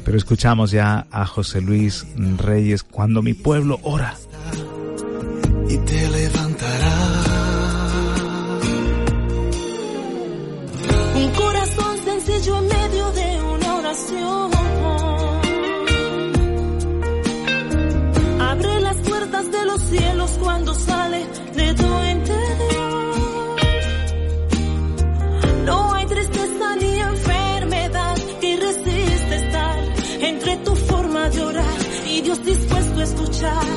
Pero 0.03 0.17
escuchamos 0.17 0.71
ya 0.71 1.07
a 1.11 1.25
José 1.25 1.61
Luis 1.61 2.05
Reyes 2.17 2.83
cuando 2.83 3.21
mi 3.21 3.33
pueblo 3.33 3.79
ora. 3.83 4.15
y 5.69 5.77
te. 5.77 6.07
cielos 19.89 20.31
cuando 20.41 20.73
sale 20.73 21.25
de 21.55 21.73
tu 21.73 22.03
interior. 22.15 23.55
No 25.65 25.93
hay 25.93 26.05
tristeza 26.05 26.75
ni 26.81 26.99
enfermedad 26.99 28.15
que 28.41 28.57
resiste 28.57 29.35
estar 29.35 29.75
entre 30.21 30.57
tu 30.57 30.75
forma 30.75 31.29
de 31.29 31.41
orar 31.43 31.79
y 32.07 32.21
Dios 32.21 32.43
dispuesto 32.43 32.99
a 32.99 33.03
escuchar. 33.03 33.76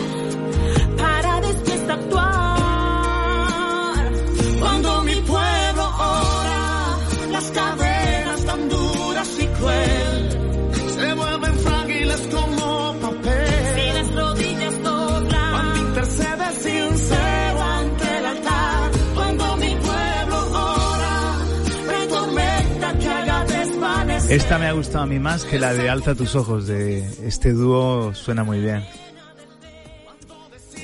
Esta 24.30 24.58
me 24.60 24.68
ha 24.68 24.72
gustado 24.72 25.02
a 25.02 25.06
mí 25.06 25.18
más 25.18 25.44
que 25.44 25.58
la 25.58 25.74
de 25.74 25.90
Alza 25.90 26.14
tus 26.14 26.36
ojos, 26.36 26.68
de 26.68 27.00
este 27.26 27.52
dúo 27.52 28.14
suena 28.14 28.44
muy 28.44 28.60
bien. 28.60 28.84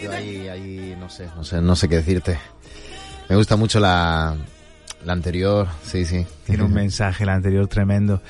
Yo 0.03 0.11
ahí, 0.11 0.49
ahí, 0.49 0.97
no 0.99 1.09
sé, 1.09 1.29
no 1.37 1.45
sé, 1.45 1.63
no 1.63 1.77
sé 1.77 1.89
qué 1.89 1.95
decirte. 1.95 2.41
Me 3.29 3.37
gusta 3.37 3.55
mucho 3.55 3.79
la, 3.79 4.37
la 5.05 5.13
anterior, 5.13 5.69
sí, 5.85 6.05
sí. 6.05 6.27
Tiene 6.45 6.65
un 6.65 6.73
mensaje 6.75 7.23
el 7.23 7.31
anterior 7.31 7.69
tremendo. 7.69 8.21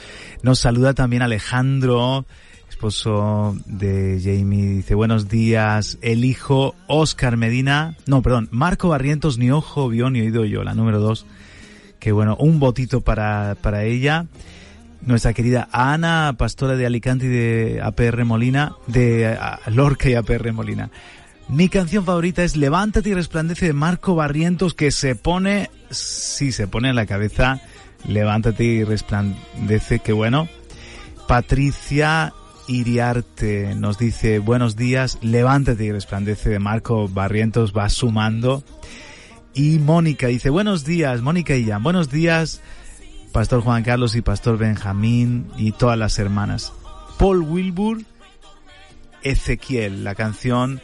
Nos 0.43 0.59
saluda 0.59 0.93
también 0.93 1.23
Alejandro, 1.23 2.27
esposo 2.69 3.57
de 3.65 4.21
Jamie. 4.23 4.67
Dice, 4.67 4.95
buenos 4.95 5.31
días. 5.31 5.97
El 6.03 6.27
hijo 6.27 6.75
Oscar 6.89 7.39
Medina. 7.39 7.97
No, 8.05 8.21
perdón. 8.21 8.49
Marco 8.51 8.91
Barrientos, 8.91 9.39
ni 9.39 9.51
ojo 9.51 9.89
vio 9.89 10.11
ni 10.11 10.21
oído 10.21 10.45
yo, 10.45 10.63
la 10.63 10.75
número 10.75 11.01
dos. 11.01 11.25
Que 12.01 12.13
bueno, 12.13 12.37
un 12.39 12.61
votito 12.61 13.01
para, 13.01 13.57
para 13.63 13.85
ella. 13.85 14.27
Nuestra 15.07 15.33
querida 15.33 15.69
Ana, 15.71 16.35
pastora 16.37 16.75
de 16.75 16.85
Alicante 16.85 17.27
y 17.27 17.29
de 17.29 17.81
APR 17.81 18.25
Molina, 18.25 18.75
de 18.89 19.39
Lorca 19.69 20.11
y 20.11 20.15
APR 20.15 20.53
Molina. 20.53 20.91
Mi 21.49 21.69
canción 21.69 22.05
favorita 22.05 22.43
es 22.43 22.57
Levántate 22.57 23.11
y 23.11 23.15
resplandece 23.15 23.67
de 23.67 23.73
Marco 23.73 24.17
Barrientos 24.17 24.75
que 24.75 24.91
se 24.91 25.15
pone, 25.15 25.71
sí, 25.91 26.51
se 26.51 26.67
pone 26.67 26.89
en 26.89 26.97
la 26.97 27.07
cabeza 27.07 27.61
Levántate 28.05 28.65
y 28.65 28.83
resplandece, 28.83 30.01
que 30.01 30.13
bueno. 30.13 30.49
Patricia 31.29 32.35
Iriarte 32.67 33.77
nos 33.77 33.99
dice 33.99 34.41
buenos 34.41 34.75
días, 34.75 35.19
Levántate 35.23 35.85
y 35.85 35.93
resplandece 35.93 36.51
de 36.51 36.59
Marco 36.59 37.07
Barrientos 37.07 37.73
va 37.73 37.89
sumando. 37.91 38.65
Y 39.55 39.79
Mónica 39.79 40.27
dice 40.27 40.51
buenos 40.51 40.85
días, 40.85 41.23
Mónica 41.23 41.55
y 41.55 41.65
Jan, 41.65 41.85
buenos 41.85 42.11
días, 42.11 42.61
Pastor 43.37 43.61
Juan 43.61 43.83
Carlos 43.83 44.17
y 44.17 44.23
Pastor 44.23 44.57
Benjamín 44.57 45.49
y 45.59 45.73
todas 45.73 45.99
las 45.99 46.19
hermanas. 46.19 46.73
Paul 47.19 47.43
Wilbur, 47.43 47.99
Ezequiel, 49.23 50.05
la 50.05 50.15
canción 50.15 50.81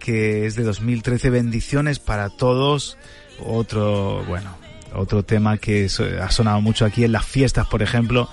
que 0.00 0.44
es 0.44 0.54
de 0.54 0.64
2013, 0.64 1.30
bendiciones 1.30 2.00
para 2.00 2.28
todos. 2.28 2.98
Otro, 3.42 4.22
bueno, 4.28 4.50
otro 4.94 5.22
tema 5.22 5.56
que 5.56 5.88
ha 6.20 6.30
sonado 6.30 6.60
mucho 6.60 6.84
aquí 6.84 7.04
en 7.04 7.12
las 7.12 7.24
fiestas, 7.24 7.66
por 7.68 7.82
ejemplo. 7.82 8.28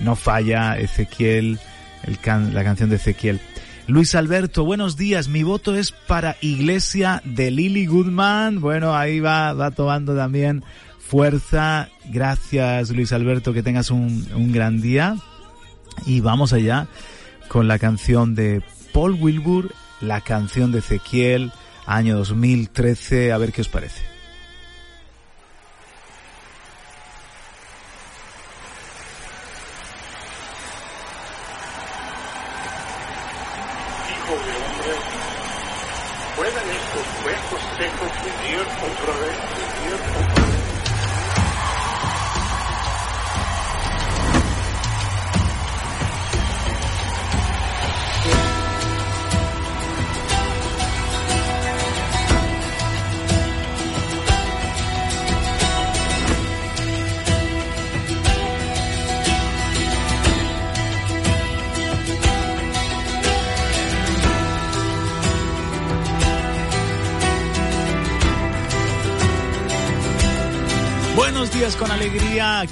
No 0.00 0.14
falla 0.14 0.78
Ezequiel, 0.78 1.58
el 2.04 2.20
can- 2.20 2.54
la 2.54 2.62
canción 2.62 2.90
de 2.90 2.96
Ezequiel. 2.96 3.40
Luis 3.88 4.14
Alberto, 4.14 4.64
buenos 4.64 4.96
días. 4.96 5.26
Mi 5.26 5.42
voto 5.42 5.74
es 5.74 5.90
para 5.90 6.36
Iglesia 6.42 7.22
de 7.24 7.50
Lily 7.50 7.86
Goodman. 7.86 8.60
Bueno, 8.60 8.94
ahí 8.94 9.18
va, 9.18 9.52
va 9.52 9.72
tomando 9.72 10.14
también 10.14 10.62
fuerza. 11.06 11.88
Gracias, 12.06 12.90
Luis 12.90 13.12
Alberto, 13.12 13.52
que 13.52 13.62
tengas 13.62 13.90
un, 13.90 14.26
un 14.34 14.52
gran 14.52 14.80
día. 14.80 15.16
Y 16.04 16.20
vamos 16.20 16.52
allá 16.52 16.88
con 17.48 17.68
la 17.68 17.78
canción 17.78 18.34
de 18.34 18.62
Paul 18.92 19.16
Wilbur, 19.20 19.72
la 20.00 20.20
canción 20.20 20.72
de 20.72 20.80
Ezequiel, 20.80 21.52
año 21.86 22.16
2013, 22.16 23.32
a 23.32 23.38
ver 23.38 23.52
qué 23.52 23.62
os 23.62 23.68
parece. 23.68 24.15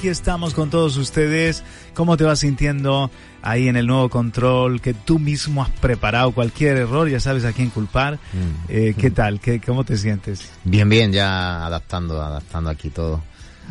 Aquí 0.05 0.11
estamos 0.11 0.53
con 0.53 0.69
todos 0.69 0.99
ustedes. 0.99 1.63
¿Cómo 1.95 2.19
te 2.19 2.25
vas 2.25 2.41
sintiendo 2.41 3.11
ahí 3.41 3.69
en 3.69 3.77
el 3.77 3.87
nuevo 3.87 4.11
control 4.11 4.83
que 4.83 4.93
tú 4.93 5.19
mismo 5.19 5.63
has 5.63 5.71
preparado? 5.71 6.33
Cualquier 6.33 6.77
error, 6.77 7.09
ya 7.09 7.21
sabes 7.21 7.47
a 7.47 7.55
quién 7.55 7.71
culpar. 7.71 8.17
Mm. 8.35 8.65
Eh, 8.69 8.95
¿Qué 8.99 9.11
tal? 9.11 9.41
¿Qué, 9.41 9.63
¿Cómo 9.63 9.83
te 9.83 9.97
sientes? 9.97 10.51
Bien, 10.65 10.87
bien, 10.91 11.11
ya 11.11 11.65
adaptando, 11.65 12.21
adaptando 12.21 12.69
aquí 12.69 12.91
todo. 12.91 13.23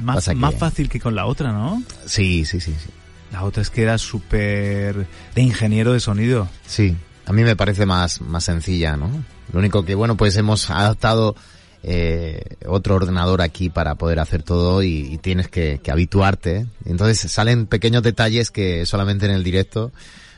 Más, 0.02 0.26
que- 0.26 0.34
más 0.34 0.56
fácil 0.56 0.90
que 0.90 1.00
con 1.00 1.14
la 1.14 1.28
otra, 1.28 1.52
¿no? 1.52 1.84
Sí, 2.08 2.46
sí, 2.46 2.60
sí, 2.60 2.72
sí. 2.84 2.90
La 3.32 3.44
otra 3.44 3.62
es 3.62 3.70
que 3.70 3.84
era 3.84 4.00
súper 4.00 5.06
de 5.36 5.42
ingeniero 5.44 5.94
de 5.94 6.00
sonido. 6.00 6.50
Sí, 6.66 6.96
a 7.28 7.32
mí 7.34 7.44
me 7.44 7.56
parece 7.56 7.86
más, 7.86 8.22
más 8.22 8.44
sencilla, 8.46 8.98
¿no? 8.98 9.08
Lo 9.52 9.60
único 9.60 9.86
que, 9.86 9.94
bueno, 9.94 10.18
pues 10.18 10.36
hemos 10.36 10.72
adaptado 10.72 11.36
eh, 11.84 12.42
otro 12.66 12.96
ordenador 12.96 13.42
aquí 13.42 13.70
para 13.70 13.96
poder 13.96 14.20
hacer 14.20 14.44
todo 14.44 14.82
y, 14.84 15.14
y 15.14 15.18
tienes 15.18 15.48
que, 15.50 15.80
que 15.84 15.92
habituarte. 15.92 16.58
¿eh? 16.58 16.66
Entonces 16.86 17.20
salen 17.32 17.66
pequeños 17.68 18.04
detalles 18.04 18.52
que 18.52 18.86
solamente 18.86 19.26
en 19.26 19.32
el 19.34 19.44
directo, 19.44 19.92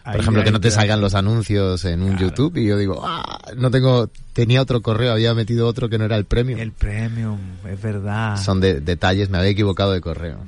por 0.04 0.14
Ahí- 0.16 0.20
ejemplo, 0.22 0.44
que 0.44 0.52
no 0.52 0.60
te 0.60 0.72
salgan 0.72 1.02
los 1.02 1.14
anuncios 1.16 1.86
en 1.86 2.02
un 2.02 2.12
Claro. 2.16 2.28
YouTube 2.30 2.58
y 2.58 2.66
yo 2.68 2.78
digo, 2.78 3.02
ah, 3.06 3.40
no 3.58 3.72
tengo, 3.72 4.10
tenía 4.34 4.62
otro 4.62 4.82
correo, 4.82 5.12
había 5.14 5.34
metido 5.34 5.68
otro 5.68 5.88
que 5.90 5.98
no 5.98 6.06
era 6.06 6.16
el 6.18 6.26
premio. 6.26 6.58
El 6.58 6.72
premium, 6.72 7.40
es 7.72 7.82
verdad. 7.82 8.42
Son 8.44 8.60
de, 8.60 8.82
detalles, 8.82 9.30
me 9.30 9.38
había 9.38 9.52
equivocado 9.52 9.92
de 9.94 10.02
correo. 10.02 10.40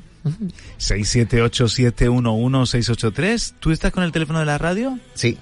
678-711-683. 0.79 3.53
¿Tú 3.59 3.71
estás 3.71 3.91
con 3.91 4.03
el 4.03 4.11
teléfono 4.11 4.39
de 4.39 4.45
la 4.45 4.57
radio? 4.57 4.97
Sí, 5.13 5.37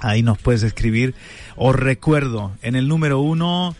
Ahí 0.00 0.22
nos 0.22 0.36
puedes 0.38 0.62
escribir. 0.62 1.14
Os 1.56 1.74
recuerdo, 1.74 2.52
en 2.60 2.76
el 2.76 2.88
número 2.88 3.20
uno, 3.20 3.74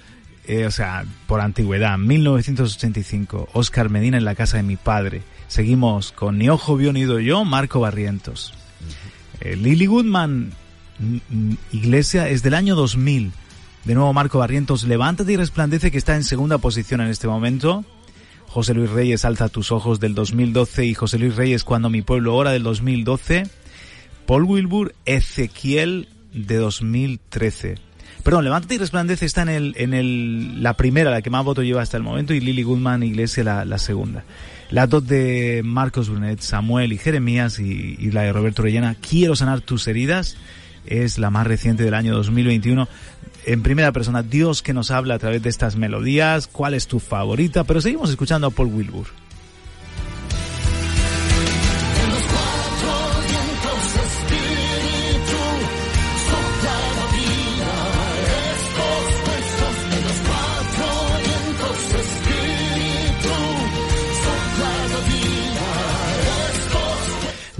eh, 0.47 0.67
o 0.67 0.71
sea, 0.71 1.05
por 1.27 1.41
antigüedad, 1.41 1.97
1985, 1.99 3.49
Oscar 3.53 3.91
Medina 3.91 4.19
en 4.19 4.25
la 4.25 4.35
casa 4.35 4.59
de 4.59 4.63
mi 4.63 4.77
padre. 4.77 5.23
Seguimos 5.49 6.13
con 6.13 6.39
Ni 6.39 6.49
Ojo 6.49 6.77
Vio 6.77 6.93
Ni 6.93 7.07
Yo, 7.25 7.45
Marco 7.45 7.81
Barrientos. 7.81 8.55
Eh, 9.41 9.57
Lily 9.57 9.87
Goodman, 9.87 10.53
Iglesia, 11.73 12.29
es 12.29 12.43
del 12.43 12.55
año 12.55 12.75
2000. 12.75 13.33
De 13.85 13.95
nuevo 13.95 14.13
Marco 14.13 14.39
Barrientos, 14.39 14.85
Levántate 14.85 15.33
y 15.33 15.37
resplandece 15.37 15.91
que 15.91 15.99
está 15.99 16.17
en 16.17 16.25
segunda 16.25 16.59
posición 16.59 17.01
en 17.01 17.09
este 17.09 17.29
momento. 17.29 17.85
José 18.49 18.73
Luis 18.73 18.91
Reyes, 18.91 19.25
Alza 19.25 19.49
tus 19.49 19.73
ojos 19.73 19.99
del 20.01 20.15
2012 20.15 20.87
y 20.87 20.95
José 20.95 21.19
Luis 21.19 21.37
Reyes, 21.37 21.65
Cuando 21.65 21.91
mi 21.91 22.03
pueblo 22.03 22.37
ora 22.37 22.53
del 22.53 22.63
2012. 22.63 23.49
Paul 24.27 24.45
Wilbur, 24.45 24.95
Ezequiel 25.05 26.09
de 26.33 26.57
2013. 26.57 27.75
Perdón, 28.25 28.45
Levántate 28.45 28.77
y 28.77 28.79
resplandece 28.79 29.27
está 29.27 29.43
en 29.43 29.51
el, 29.51 29.75
en 29.77 29.93
el, 29.93 30.63
la 30.63 30.75
primera, 30.75 31.11
la 31.11 31.21
que 31.21 31.29
más 31.29 31.45
voto 31.45 31.63
lleva 31.63 31.83
hasta 31.83 31.99
el 31.99 32.03
momento, 32.03 32.33
y 32.33 32.41
Lily 32.41 32.63
Goodman, 32.63 33.03
Iglesia, 33.03 33.45
la, 33.45 33.67
la 33.67 33.79
segunda. 33.79 34.25
Las 34.71 34.89
dos 34.89 35.07
de 35.07 35.61
Marcos 35.63 36.09
Brunet, 36.09 36.41
Samuel 36.41 36.95
y 36.95 36.99
Jeremías, 36.99 37.59
y, 37.59 37.97
y 37.99 38.11
la 38.13 38.23
de 38.23 38.33
Roberto 38.33 38.63
Rellena, 38.63 38.95
Quiero 38.95 39.37
sanar 39.37 39.61
tus 39.61 39.87
heridas, 39.89 40.39
es 40.87 41.19
la 41.19 41.29
más 41.29 41.47
reciente 41.47 41.85
del 41.85 41.93
año 41.93 42.15
2021. 42.15 42.89
En 43.45 43.63
primera 43.63 43.93
persona, 43.93 44.23
Dios 44.23 44.63
que 44.63 44.73
nos 44.73 44.91
habla 44.91 45.17
a 45.17 45.19
través 45.19 45.43
de 45.43 45.51
estas 45.51 45.77
melodías, 45.77 46.47
cuál 46.47 46.73
es 46.73 46.87
tu 46.87 47.01
favorita, 47.01 47.65
pero 47.65 47.83
seguimos 47.83 48.09
escuchando 48.09 48.47
a 48.47 48.51
Paul 48.51 48.69
Wilbur. 48.69 49.24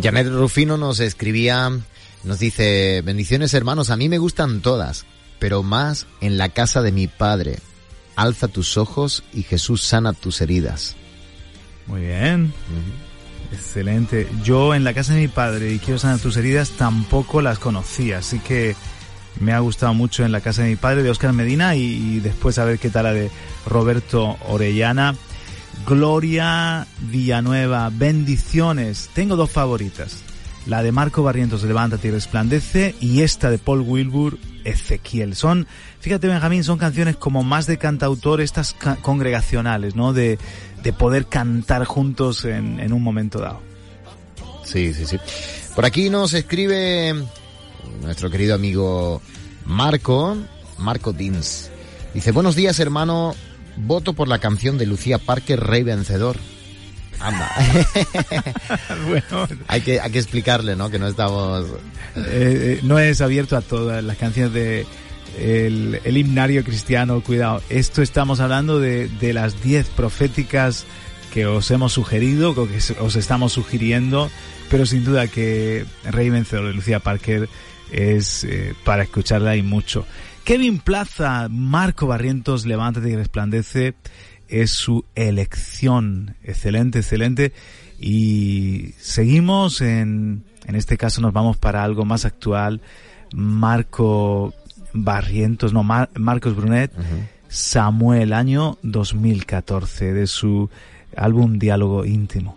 Janet 0.05 0.29
Rufino 0.29 0.77
nos 0.77 1.01
escribía, 1.01 1.71
nos 2.25 2.39
dice, 2.39 3.01
bendiciones 3.03 3.55
hermanos, 3.55 3.89
a 3.89 3.97
mí 3.97 4.11
me 4.11 4.19
gustan 4.19 4.61
todas, 4.61 5.07
pero 5.39 5.63
más 5.63 6.07
en 6.21 6.37
la 6.37 6.51
casa 6.51 6.83
de 6.83 6.93
mi 6.93 7.07
padre. 7.07 7.59
Alza 8.15 8.49
tus 8.49 8.77
ojos 8.77 9.25
y 9.33 9.45
Jesús 9.45 9.83
sana 9.83 10.13
tus 10.13 10.43
heridas. 10.43 10.95
Muy 11.87 12.03
bien. 12.03 12.53
Excelente. 13.51 14.29
Yo 14.43 14.75
en 14.75 14.85
la 14.85 14.93
casa 14.93 15.15
de 15.15 15.21
mi 15.21 15.29
padre 15.29 15.73
y 15.73 15.79
quiero 15.79 15.99
sanar 15.99 16.19
tus 16.19 16.37
heridas 16.37 16.73
tampoco 16.73 17.41
las 17.41 17.59
conocía, 17.59 18.19
así 18.19 18.41
que 18.41 18.77
me 19.41 19.55
ha 19.55 19.59
gustado 19.61 19.95
mucho 19.95 20.23
en 20.23 20.33
la 20.33 20.43
casa 20.43 20.65
de 20.65 20.69
mi 20.69 20.77
padre 20.77 21.03
de 21.03 21.09
Oscar 21.09 21.33
Medina 21.33 21.77
y, 21.77 21.81
y 21.81 22.21
después 22.21 22.59
a 22.59 22.67
ver 22.67 22.79
qué 22.79 22.91
tal 22.91 23.05
la 23.05 23.15
de 23.15 23.31
Roberto 23.65 24.37
Orellana. 24.49 25.15
Gloria 25.87 26.87
Villanueva, 27.01 27.91
bendiciones. 27.93 29.11
Tengo 29.15 29.37
dos 29.37 29.51
favoritas. 29.51 30.19
La 30.67 30.83
de 30.83 30.93
Marco 30.93 31.23
Barrientos, 31.23 31.63
Levántate 31.63 32.09
y 32.09 32.11
Resplandece, 32.11 32.95
y 33.01 33.21
esta 33.21 33.51
de 33.51 33.59
Paul 33.59 33.83
Wilbur, 33.83 34.39
Ezequiel. 34.65 35.37
Son, 35.37 35.67
fíjate 36.01 36.27
Benjamín, 36.27 36.65
son 36.65 36.79
canciones 36.79 37.17
como 37.17 37.43
más 37.43 37.67
de 37.67 37.77
cantautor, 37.77 38.41
estas 38.41 38.75
congregacionales, 39.03 39.95
¿no? 39.95 40.15
De, 40.15 40.39
de 40.83 40.93
poder 40.95 41.27
cantar 41.27 41.85
juntos 41.85 42.47
en, 42.47 42.81
en 42.81 42.95
un 42.95 43.03
momento 43.03 43.41
dado. 43.41 43.61
Sí, 44.65 44.95
sí, 44.95 45.05
sí. 45.05 45.19
Por 45.75 45.85
aquí 45.85 46.09
nos 46.09 46.33
escribe 46.33 47.15
nuestro 48.01 48.31
querido 48.31 48.55
amigo 48.55 49.21
Marco, 49.67 50.37
Marco 50.79 51.13
Dins. 51.13 51.71
Dice, 52.15 52.33
buenos 52.33 52.55
días 52.55 52.79
hermano, 52.79 53.35
voto 53.77 54.13
por 54.15 54.29
la 54.29 54.39
canción 54.39 54.79
de 54.79 54.87
Lucía 54.87 55.19
Parker, 55.19 55.61
Rey 55.61 55.83
Vencedor. 55.83 56.37
Anda. 57.21 57.51
bueno, 59.09 59.49
hay 59.69 59.81
que, 59.81 60.01
hay 60.01 60.11
que 60.11 60.19
explicarle, 60.19 60.77
¿no? 60.77 60.91
Que 60.91 60.99
no 60.99 61.07
estamos... 61.07 61.67
eh, 62.17 62.79
eh, 62.79 62.81
no 62.83 62.99
es 62.99 63.21
abierto 63.21 63.57
a 63.57 63.61
todas 63.61 64.03
las 64.03 64.17
canciones 64.17 64.53
de 64.53 64.87
el, 65.39 66.01
el 66.05 66.17
himnario 66.17 66.65
cristiano, 66.65 67.21
cuidado. 67.21 67.63
Esto 67.69 68.03
estamos 68.03 68.41
hablando 68.41 68.81
de, 68.81 69.09
de 69.09 69.33
las 69.33 69.63
10 69.63 69.89
proféticas 69.91 70.85
que 71.33 71.47
os 71.47 71.71
hemos 71.71 71.93
sugerido, 71.93 72.55
que 72.55 72.79
os 73.01 73.17
estamos 73.17 73.53
sugiriendo, 73.53 74.31
pero 74.71 74.87
sin 74.87 75.05
duda 75.05 75.27
que 75.27 75.85
Rey 76.05 76.31
Vencedor 76.31 76.69
de 76.69 76.75
Lucía 76.75 77.01
Parker 77.01 77.49
es 77.91 78.45
eh, 78.45 78.75
para 78.85 79.03
escucharla 79.03 79.57
y 79.57 79.63
mucho. 79.63 80.07
Kevin 80.45 80.79
Plaza, 80.79 81.49
Marco 81.51 82.07
Barrientos, 82.07 82.67
Levántate 82.67 83.11
y 83.11 83.17
Resplandece, 83.17 83.95
es 84.49 84.71
su 84.73 85.05
elección. 85.15 86.37
Excelente, 86.43 86.99
excelente. 87.01 87.53
Y 87.99 88.91
seguimos 88.99 89.81
en, 89.81 90.45
en 90.67 90.75
este 90.75 90.99
caso 90.99 91.21
nos 91.23 91.33
vamos 91.33 91.57
para 91.57 91.83
algo 91.83 92.05
más 92.05 92.25
actual. 92.27 92.83
Marco 93.35 94.53
Barrientos, 94.93 95.73
no, 95.73 95.83
Mar- 95.83 96.11
Marcos 96.15 96.55
Brunet, 96.55 96.93
Samuel, 97.49 98.33
año 98.33 98.79
2014, 98.83 100.13
de 100.13 100.27
su 100.27 100.69
álbum 101.17 101.59
Diálogo 101.59 102.05
Íntimo. 102.05 102.57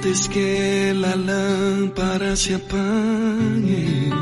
Antes 0.00 0.28
que 0.28 0.94
la 0.94 1.16
lámpara 1.16 2.36
se 2.36 2.54
apague, 2.54 4.12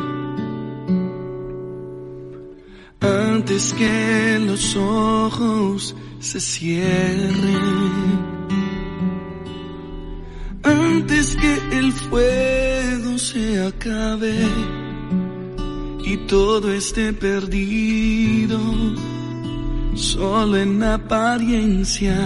antes 2.98 3.74
que 3.74 4.38
los 4.40 4.74
ojos 4.74 5.94
se 6.18 6.40
cierren, 6.40 7.60
antes 10.62 11.36
que 11.36 11.58
el 11.78 11.92
fuego 11.92 13.18
se 13.18 13.60
acabe 13.60 14.48
y 16.06 16.16
todo 16.26 16.72
esté 16.72 17.12
perdido, 17.12 18.58
solo 19.94 20.56
en 20.56 20.82
apariencias 20.82 22.16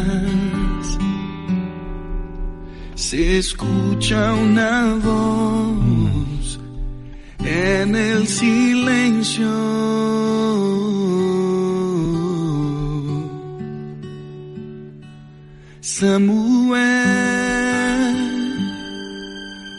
se 3.00 3.38
escucha 3.38 4.34
una 4.34 4.94
voz 5.02 6.60
en 7.38 7.96
el 7.96 8.28
silencio. 8.28 9.48
Samuel, 15.80 16.78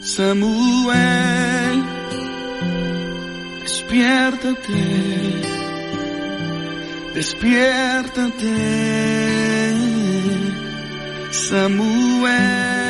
Samuel, 0.02 1.84
despiértate, 3.62 4.82
despiértate, 7.14 8.56
Samuel. 11.30 12.81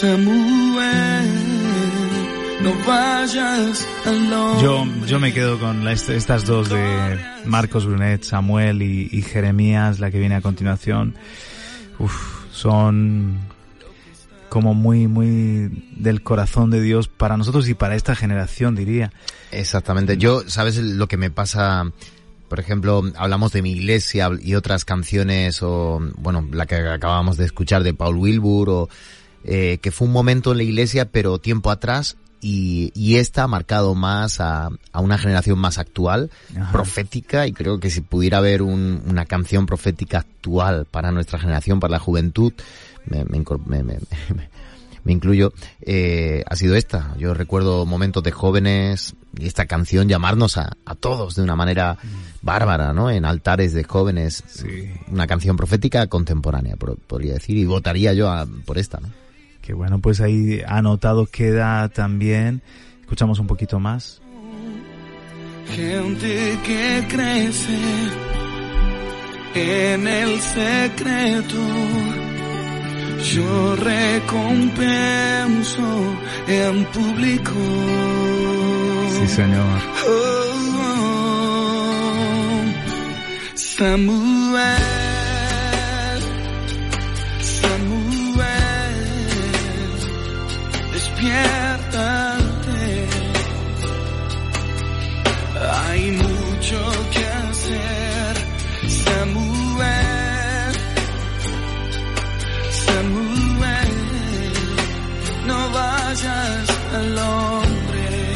Samuel, 0.00 1.30
no 2.62 2.74
vayas 2.86 3.86
alone. 4.04 4.62
Yo, 4.62 4.84
yo 5.06 5.18
me 5.18 5.32
quedo 5.32 5.58
con 5.58 5.84
la- 5.84 5.92
est- 5.92 6.10
estas 6.10 6.44
dos 6.44 6.68
de 6.68 7.18
Marcos 7.46 7.86
Brunet, 7.86 8.22
Samuel 8.22 8.82
y, 8.82 9.08
y 9.10 9.22
Jeremías, 9.22 9.98
la 9.98 10.10
que 10.10 10.18
viene 10.18 10.34
a 10.34 10.42
continuación. 10.42 11.14
Uf, 11.98 12.12
son 12.52 13.38
como 14.50 14.74
muy, 14.74 15.06
muy 15.08 15.70
del 15.96 16.22
corazón 16.22 16.70
de 16.70 16.80
Dios 16.82 17.08
para 17.08 17.36
nosotros 17.38 17.68
y 17.68 17.74
para 17.74 17.94
esta 17.96 18.14
generación, 18.14 18.74
diría. 18.76 19.12
Exactamente. 19.50 20.18
Yo, 20.18 20.42
¿sabes 20.46 20.76
lo 20.76 21.06
que 21.08 21.16
me 21.16 21.30
pasa? 21.30 21.90
Por 22.48 22.60
ejemplo, 22.60 23.02
hablamos 23.16 23.50
de 23.52 23.60
mi 23.62 23.72
iglesia 23.72 24.30
y 24.40 24.54
otras 24.54 24.84
canciones, 24.84 25.62
o, 25.62 26.00
bueno, 26.18 26.46
la 26.52 26.66
que 26.66 26.76
acabamos 26.76 27.36
de 27.38 27.44
escuchar 27.46 27.82
de 27.82 27.92
Paul 27.92 28.16
Wilbur, 28.16 28.68
o, 28.70 28.88
eh, 29.46 29.78
que 29.80 29.90
fue 29.90 30.06
un 30.06 30.12
momento 30.12 30.52
en 30.52 30.58
la 30.58 30.64
iglesia, 30.64 31.08
pero 31.10 31.38
tiempo 31.38 31.70
atrás, 31.70 32.16
y, 32.42 32.92
y 32.94 33.16
esta 33.16 33.44
ha 33.44 33.48
marcado 33.48 33.94
más 33.94 34.40
a, 34.40 34.68
a 34.92 35.00
una 35.00 35.16
generación 35.16 35.58
más 35.58 35.78
actual, 35.78 36.30
Ajá. 36.60 36.70
profética, 36.70 37.46
y 37.46 37.52
creo 37.52 37.80
que 37.80 37.88
si 37.90 38.02
pudiera 38.02 38.38
haber 38.38 38.60
un- 38.60 39.02
una 39.08 39.24
canción 39.24 39.64
profética 39.66 40.18
actual 40.18 40.84
para 40.90 41.10
nuestra 41.12 41.38
generación, 41.38 41.80
para 41.80 41.92
la 41.92 41.98
juventud, 41.98 42.52
me, 43.06 43.24
me 43.24 43.38
me- 43.66 43.82
me- 43.82 43.98
me- 44.34 44.48
me 45.04 45.12
incluyo, 45.12 45.52
eh, 45.82 46.42
ha 46.48 46.56
sido 46.56 46.74
esta. 46.74 47.14
Yo 47.16 47.32
recuerdo 47.32 47.86
momentos 47.86 48.22
de 48.24 48.32
jóvenes 48.32 49.14
y 49.38 49.46
esta 49.46 49.66
canción 49.66 50.08
llamarnos 50.08 50.56
a, 50.56 50.72
a 50.84 50.94
todos 50.96 51.36
de 51.36 51.42
una 51.42 51.54
manera 51.54 51.96
bárbara, 52.42 52.92
¿no? 52.92 53.08
En 53.10 53.24
altares 53.24 53.72
de 53.72 53.84
jóvenes. 53.84 54.42
Sí. 54.48 54.90
Una 55.10 55.28
canción 55.28 55.56
profética 55.56 56.06
contemporánea, 56.08 56.74
por- 56.76 56.98
podría 56.98 57.34
decir, 57.34 57.56
y 57.56 57.64
votaría 57.64 58.12
yo 58.14 58.28
a- 58.28 58.46
por 58.64 58.78
esta, 58.78 58.98
¿no? 59.00 59.08
Que 59.66 59.74
bueno, 59.74 59.98
pues 59.98 60.20
ahí 60.20 60.62
anotado 60.64 61.26
queda 61.26 61.88
también. 61.88 62.62
Escuchamos 63.00 63.40
un 63.40 63.48
poquito 63.48 63.80
más. 63.80 64.22
Gente 65.74 66.56
que 66.64 67.04
crece 67.08 67.78
en 69.56 70.06
el 70.06 70.40
secreto. 70.40 71.58
Yo 73.34 73.74
recompenso 73.74 75.34
en 76.46 76.84
público. 76.84 77.54
Sí, 79.18 79.26
señor. 79.26 79.82
Oh, 80.08 80.46
Samuel, 83.56 84.76
Samuel, 84.76 85.05
despiértate. 91.16 93.08
Hay 95.88 96.10
mucho 96.12 96.78
que 97.12 97.24
hacer, 97.26 98.36
Samuel, 99.04 100.74
Samuel, 102.84 103.94
no 105.46 105.70
vayas 105.70 106.68
al 106.94 107.18
hombre, 107.18 108.34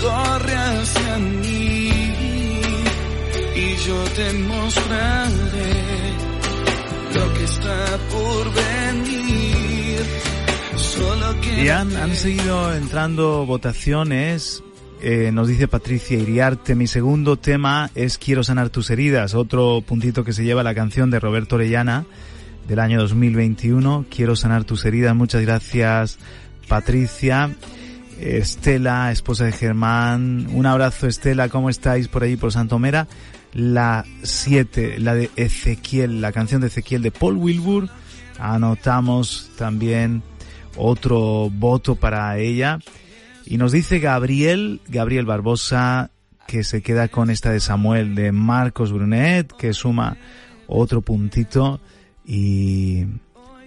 corre 0.00 0.54
hacia 0.54 1.18
mí. 1.18 1.90
Y 3.54 3.76
yo 3.86 4.04
te 4.16 4.32
mostraré 4.32 5.74
lo 7.14 7.34
que 7.34 7.44
está 7.44 7.98
por 8.10 8.52
venir. 8.52 8.91
Y 11.56 11.68
han, 11.68 11.96
han 11.96 12.14
seguido 12.16 12.74
entrando 12.74 13.46
votaciones. 13.46 14.62
Eh, 15.00 15.30
nos 15.32 15.48
dice 15.48 15.68
Patricia 15.68 16.18
Iriarte, 16.18 16.74
mi 16.74 16.86
segundo 16.86 17.36
tema 17.36 17.90
es 17.94 18.18
Quiero 18.18 18.44
sanar 18.44 18.70
tus 18.70 18.90
heridas, 18.90 19.34
otro 19.34 19.82
puntito 19.84 20.22
que 20.22 20.32
se 20.32 20.44
lleva 20.44 20.62
la 20.62 20.76
canción 20.76 21.10
de 21.10 21.18
Roberto 21.18 21.56
Orellana 21.56 22.06
del 22.68 22.78
año 22.78 23.00
2021, 23.00 24.06
Quiero 24.08 24.36
sanar 24.36 24.62
tus 24.62 24.84
heridas, 24.84 25.16
muchas 25.16 25.42
gracias 25.42 26.18
Patricia. 26.68 27.50
Estela, 28.18 29.10
esposa 29.10 29.44
de 29.44 29.52
Germán. 29.52 30.46
Un 30.52 30.66
abrazo, 30.66 31.08
Estela, 31.08 31.48
¿cómo 31.48 31.68
estáis 31.70 32.06
por 32.06 32.22
ahí 32.22 32.36
por 32.36 32.52
Santomera? 32.52 33.08
La 33.52 34.04
7, 34.22 35.00
la 35.00 35.14
de 35.14 35.30
Ezequiel, 35.34 36.20
la 36.20 36.30
canción 36.30 36.60
de 36.60 36.68
Ezequiel 36.68 37.02
de 37.02 37.10
Paul 37.10 37.36
Wilbur. 37.36 37.88
Anotamos 38.38 39.50
también 39.58 40.22
otro 40.76 41.50
voto 41.50 41.94
para 41.96 42.36
ella. 42.38 42.78
Y 43.44 43.58
nos 43.58 43.72
dice 43.72 43.98
Gabriel, 43.98 44.80
Gabriel 44.88 45.26
Barbosa, 45.26 46.10
que 46.46 46.64
se 46.64 46.82
queda 46.82 47.08
con 47.08 47.30
esta 47.30 47.50
de 47.50 47.60
Samuel 47.60 48.14
de 48.14 48.32
Marcos 48.32 48.92
Brunet, 48.92 49.52
que 49.52 49.72
suma 49.72 50.16
otro 50.66 51.00
puntito. 51.02 51.80
Y 52.24 53.04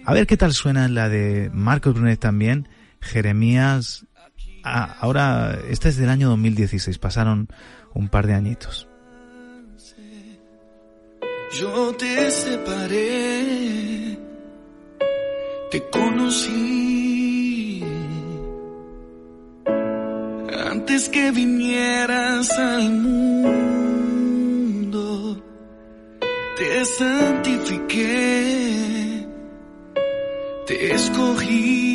a 0.04 0.12
ver 0.12 0.26
qué 0.26 0.36
tal 0.36 0.52
suena 0.52 0.88
la 0.88 1.08
de 1.08 1.50
Marcos 1.52 1.94
Brunet 1.94 2.20
también. 2.20 2.68
Jeremías. 3.00 4.06
Ah, 4.64 4.96
ahora, 5.00 5.58
esta 5.68 5.88
es 5.88 5.96
del 5.96 6.08
año 6.08 6.28
2016, 6.30 6.98
pasaron 6.98 7.48
un 7.94 8.08
par 8.08 8.26
de 8.26 8.34
añitos. 8.34 8.88
Yo 11.58 11.94
te 11.96 12.30
separé, 12.30 14.18
te 15.70 15.82
conocí 15.90 16.95
antes 20.96 21.10
que 21.10 21.30
vinieras 21.30 22.50
al 22.58 22.90
mundo, 22.90 24.16
te 26.56 26.84
santifiqué, 26.86 28.16
te 30.66 30.94
escogí. 30.94 31.85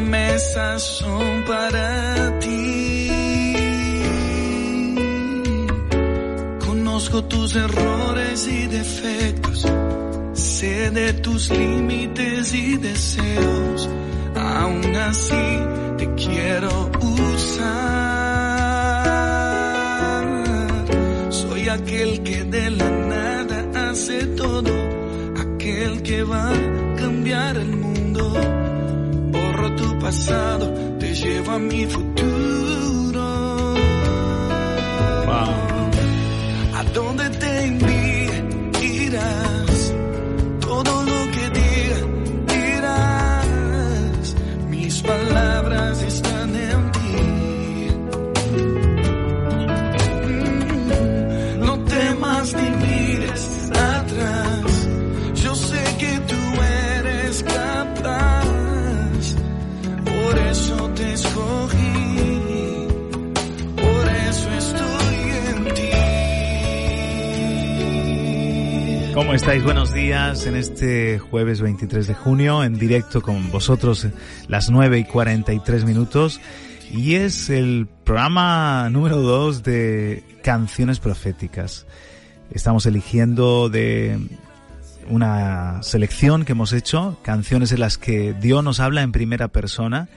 Promesas 0.00 0.82
son 0.82 1.44
para 1.44 2.38
ti. 2.40 3.10
Conozco 6.66 7.24
tus 7.24 7.56
errores 7.56 8.48
y 8.48 8.66
defectos. 8.66 9.66
Sé 10.32 10.90
de 10.90 11.12
tus 11.14 11.50
límites 11.50 12.54
y 12.54 12.76
deseos. 12.76 13.88
Aún 14.36 14.96
así 14.96 15.60
te 15.98 16.14
quiero 16.14 16.90
usar. 17.00 17.80
Soy 21.30 21.68
aquel 21.68 22.22
que 22.22 22.44
de 22.44 22.70
la 22.70 22.90
nada 22.90 23.90
hace 23.90 24.26
todo. 24.26 24.72
Aquel 25.38 26.02
que 26.02 26.22
va 26.22 26.50
a 26.50 26.96
cambiar 26.96 27.56
el 27.56 27.66
mundo. 27.66 27.79
Pasado, 30.10 30.72
te 30.98 31.14
llevo 31.14 31.52
a 31.52 31.58
mi 31.60 31.86
futuro. 31.86 32.09
¿Cómo 69.30 69.36
estáis? 69.36 69.62
Buenos 69.62 69.92
días 69.92 70.44
en 70.46 70.56
este 70.56 71.20
jueves 71.20 71.60
23 71.60 72.08
de 72.08 72.14
junio, 72.14 72.64
en 72.64 72.76
directo 72.80 73.22
con 73.22 73.52
vosotros 73.52 74.08
las 74.48 74.70
9 74.70 74.98
y 74.98 75.04
43 75.04 75.84
minutos. 75.84 76.40
Y 76.90 77.14
es 77.14 77.48
el 77.48 77.86
programa 78.02 78.90
número 78.90 79.18
2 79.18 79.62
de 79.62 80.24
canciones 80.42 80.98
proféticas. 80.98 81.86
Estamos 82.50 82.86
eligiendo 82.86 83.68
de 83.68 84.18
una 85.08 85.80
selección 85.84 86.44
que 86.44 86.50
hemos 86.50 86.72
hecho, 86.72 87.16
canciones 87.22 87.70
en 87.70 87.78
las 87.78 87.98
que 87.98 88.32
Dios 88.34 88.64
nos 88.64 88.80
habla 88.80 89.02
en 89.02 89.12
primera 89.12 89.46
persona. 89.46 90.08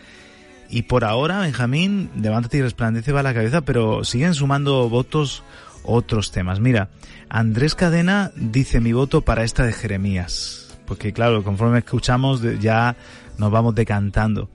Y 0.72 0.82
por 0.82 1.06
ahora, 1.06 1.38
Benjamín, 1.38 2.10
levántate 2.20 2.58
y 2.58 2.62
resplandece 2.64 3.12
va 3.12 3.20
a 3.20 3.24
la 3.24 3.36
cabeza, 3.36 3.62
pero 3.62 4.04
siguen 4.06 4.34
sumando 4.34 4.90
votos 4.90 5.44
otros 5.84 6.32
temas. 6.32 6.60
Mira, 6.60 6.90
Andrés 7.30 7.76
Cadena 7.76 8.32
dice 8.36 8.80
mi 8.80 8.94
voto 8.94 9.22
para 9.22 9.44
esta 9.44 9.66
de 9.66 9.74
Jeremías. 9.74 10.78
Porque 10.86 11.14
claro, 11.14 11.44
conforme 11.44 11.80
escuchamos 11.80 12.42
ya 12.60 12.96
nos 13.38 13.52
vamos 13.52 13.76
decantando. 13.76 14.50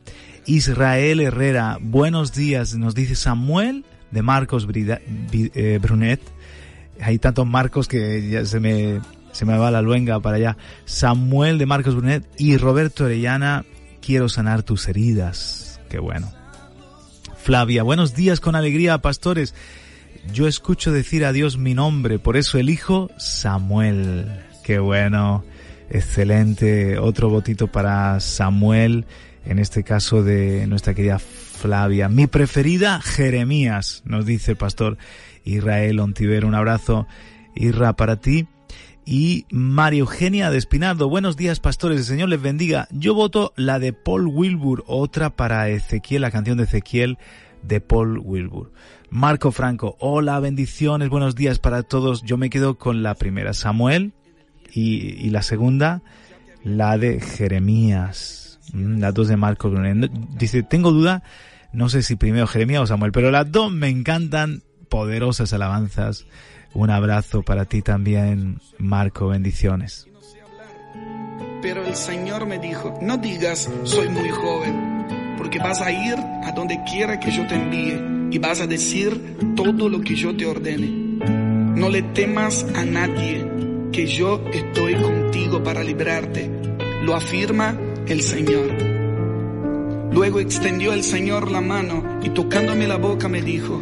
Israel 0.47 1.21
Herrera, 1.21 1.79
buenos 1.81 2.33
días, 2.33 2.75
nos 2.75 2.95
dice 2.95 3.15
Samuel 3.15 3.85
de 4.11 4.23
Marcos 4.23 4.67
eh, 4.73 5.79
Brunet. 5.81 6.21
Hay 7.01 7.19
tantos 7.19 7.47
Marcos 7.47 7.87
que 7.87 8.29
ya 8.31 8.45
se 8.45 8.59
me, 8.59 9.01
se 9.33 9.45
me 9.45 9.57
va 9.57 9.71
la 9.71 9.83
luenga 9.83 10.21
para 10.21 10.37
allá. 10.37 10.57
Samuel 10.85 11.59
de 11.59 11.67
Marcos 11.67 11.95
Brunet 11.95 12.27
y 12.39 12.57
Roberto 12.57 13.05
Orellana, 13.05 13.65
quiero 14.01 14.29
sanar 14.29 14.63
tus 14.63 14.89
heridas. 14.89 15.81
Qué 15.89 15.99
bueno. 15.99 16.33
Flavia, 17.37 17.83
buenos 17.83 18.15
días 18.15 18.41
con 18.41 18.57
alegría, 18.57 18.99
pastores. 18.99 19.55
Yo 20.33 20.47
escucho 20.47 20.93
decir 20.93 21.25
a 21.25 21.33
Dios 21.33 21.59
mi 21.59 21.75
nombre, 21.75 22.19
por 22.19 22.37
eso 22.37 22.59
elijo 22.59 23.11
Samuel. 23.17 24.27
Qué 24.63 24.79
bueno, 24.79 25.45
excelente. 25.91 26.99
Otro 26.99 27.29
votito 27.29 27.67
para 27.67 28.21
Samuel, 28.21 29.07
en 29.45 29.59
este 29.59 29.83
caso 29.83 30.23
de 30.23 30.67
nuestra 30.67 30.95
querida 30.95 31.19
Flavia. 31.19 32.09
Mi 32.09 32.27
preferida, 32.27 33.01
Jeremías, 33.01 34.03
nos 34.05 34.27
dice 34.27 34.53
el 34.53 34.57
pastor 34.57 34.99
Israel 35.45 35.99
Ontiver. 35.99 36.45
Un 36.45 36.55
abrazo, 36.55 37.07
Irra, 37.55 37.95
para 37.95 38.17
ti. 38.17 38.47
Y 39.05 39.47
María 39.51 40.01
Eugenia 40.01 40.51
de 40.51 40.59
Espinardo, 40.59 41.09
buenos 41.09 41.39
días 41.39 41.61
pastores, 41.61 41.99
el 41.99 42.05
Señor 42.05 42.29
les 42.29 42.43
bendiga. 42.43 42.87
Yo 42.91 43.15
voto 43.15 43.55
la 43.57 43.79
de 43.79 43.95
Paul 43.95 44.27
Wilbur, 44.27 44.85
otra 44.87 45.31
para 45.31 45.71
Ezequiel, 45.71 46.21
la 46.21 46.31
canción 46.31 46.59
de 46.59 46.65
Ezequiel 46.65 47.17
de 47.63 47.81
Paul 47.81 48.21
Wilbur. 48.23 48.73
Marco 49.11 49.53
Franco, 49.53 49.97
hola, 50.01 50.39
bendiciones, 50.41 51.09
buenos 51.09 51.35
días 51.35 51.59
para 51.59 51.83
todos. 51.83 52.23
Yo 52.23 52.37
me 52.37 52.51
quedo 52.51 52.77
con 52.77 53.03
la 53.03 53.15
primera, 53.15 53.55
Samuel, 53.55 54.13
y, 54.73 55.15
y 55.25 55.31
la 55.31 55.43
segunda, 55.43 56.03
la 56.63 56.99
de 56.99 57.21
Jeremías. 57.21 58.61
Mm, 58.73 58.99
Las 58.99 59.15
dos 59.15 59.29
de 59.29 59.37
Marco 59.37 59.73
Dice, 60.39 60.63
tengo 60.63 60.93
duda, 60.93 61.23
no 61.73 61.89
sé 61.89 62.03
si 62.03 62.17
primero 62.17 62.47
Jeremías 62.47 62.83
o 62.83 62.87
Samuel, 62.87 63.13
pero 63.13 63.31
las 63.31 63.51
dos 63.51 63.73
me 63.73 63.89
encantan, 63.89 64.63
poderosas 64.89 65.53
alabanzas. 65.53 66.27
Un 66.75 66.91
abrazo 66.91 67.43
para 67.43 67.65
ti 67.65 67.83
también, 67.83 68.61
Marco, 68.79 69.29
bendiciones. 69.29 70.07
Pero 71.63 71.85
el 71.85 71.95
Señor 71.95 72.47
me 72.47 72.59
dijo, 72.59 72.99
no 73.03 73.17
digas 73.17 73.71
soy 73.85 74.09
muy 74.09 74.29
joven, 74.29 75.07
porque 75.39 75.59
vas 75.59 75.81
a 75.81 75.91
ir 75.91 76.17
a 76.45 76.53
donde 76.53 76.83
quiera 76.85 77.19
que 77.19 77.31
yo 77.31 77.47
te 77.47 77.55
envíe 77.55 78.29
y 78.31 78.39
vas 78.39 78.61
a 78.61 78.67
decir 78.67 79.37
todo 79.57 79.89
lo 79.89 80.01
que 80.01 80.15
yo 80.15 80.37
te 80.37 80.45
ordene. 80.45 80.89
No 81.77 81.89
le 81.89 82.03
temas 82.03 82.67
a 82.75 82.85
nadie, 82.85 83.47
que 83.93 84.07
yo 84.07 84.45
estoy 84.53 84.97
contigo 84.97 85.63
para 85.63 85.83
librarte. 85.83 86.51
Lo 87.05 87.15
afirma 87.15 87.79
el 88.07 88.21
Señor. 88.21 88.69
Luego 90.13 90.41
extendió 90.41 90.93
el 90.93 91.05
Señor 91.05 91.51
la 91.51 91.61
mano 91.61 92.21
y 92.23 92.31
tocándome 92.31 92.89
la 92.89 92.97
boca 92.97 93.29
me 93.29 93.41
dijo, 93.41 93.81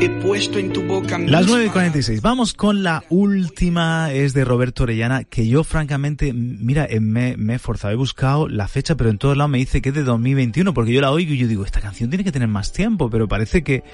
he 0.00 0.10
puesto 0.22 0.58
en 0.58 0.72
tu 0.72 0.82
boca 0.82 1.18
Las 1.18 1.46
9 1.46 1.64
y 1.64 1.68
palabras. 1.68 1.72
46. 1.72 2.22
Vamos 2.22 2.54
con 2.54 2.82
la 2.82 3.04
última, 3.08 4.12
es 4.12 4.34
de 4.34 4.44
Roberto 4.44 4.82
Orellana, 4.82 5.24
que 5.24 5.48
yo 5.48 5.64
francamente, 5.64 6.32
mira, 6.32 6.86
eh, 6.88 7.00
me, 7.00 7.36
me 7.36 7.54
he 7.54 7.56
esforzado, 7.56 7.92
he 7.92 7.96
buscado 7.96 8.48
la 8.48 8.68
fecha, 8.68 8.96
pero 8.96 9.10
en 9.10 9.18
todos 9.18 9.36
lados 9.36 9.50
me 9.50 9.58
dice 9.58 9.80
que 9.80 9.90
es 9.90 9.94
de 9.94 10.02
2021, 10.02 10.74
porque 10.74 10.92
yo 10.92 11.00
la 11.00 11.10
oigo 11.10 11.32
y 11.32 11.38
yo 11.38 11.48
digo, 11.48 11.64
esta 11.64 11.80
canción 11.80 12.10
tiene 12.10 12.24
que 12.24 12.32
tener 12.32 12.48
más 12.48 12.72
tiempo, 12.72 13.10
pero 13.10 13.28
parece 13.28 13.62
que 13.62 13.84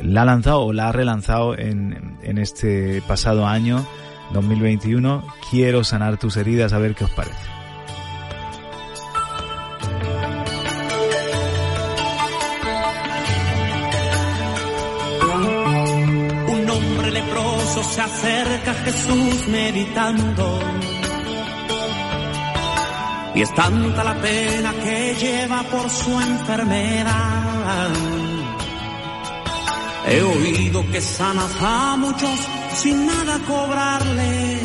la 0.00 0.22
ha 0.22 0.24
lanzado 0.24 0.60
o 0.62 0.72
la 0.72 0.88
ha 0.88 0.92
relanzado 0.92 1.56
en, 1.58 2.16
en 2.22 2.38
este 2.38 3.02
pasado 3.06 3.46
año, 3.46 3.86
2021. 4.32 5.24
Quiero 5.50 5.84
sanar 5.84 6.18
tus 6.18 6.36
heridas, 6.36 6.72
a 6.72 6.78
ver 6.78 6.94
qué 6.94 7.04
os 7.04 7.10
parece. 7.10 7.59
Se 17.90 18.00
acerca 18.00 18.74
Jesús 18.84 19.48
meditando. 19.48 20.60
Y 23.34 23.42
es 23.42 23.54
tanta 23.54 24.04
la 24.04 24.14
pena 24.14 24.72
que 24.72 25.14
lleva 25.14 25.62
por 25.64 25.88
su 25.90 26.20
enfermedad. 26.20 27.90
He 30.08 30.22
oído 30.22 30.84
que 30.90 31.00
sanas 31.00 31.52
a 31.60 31.96
muchos 31.96 32.38
sin 32.74 33.06
nada 33.06 33.38
cobrarle. 33.46 34.58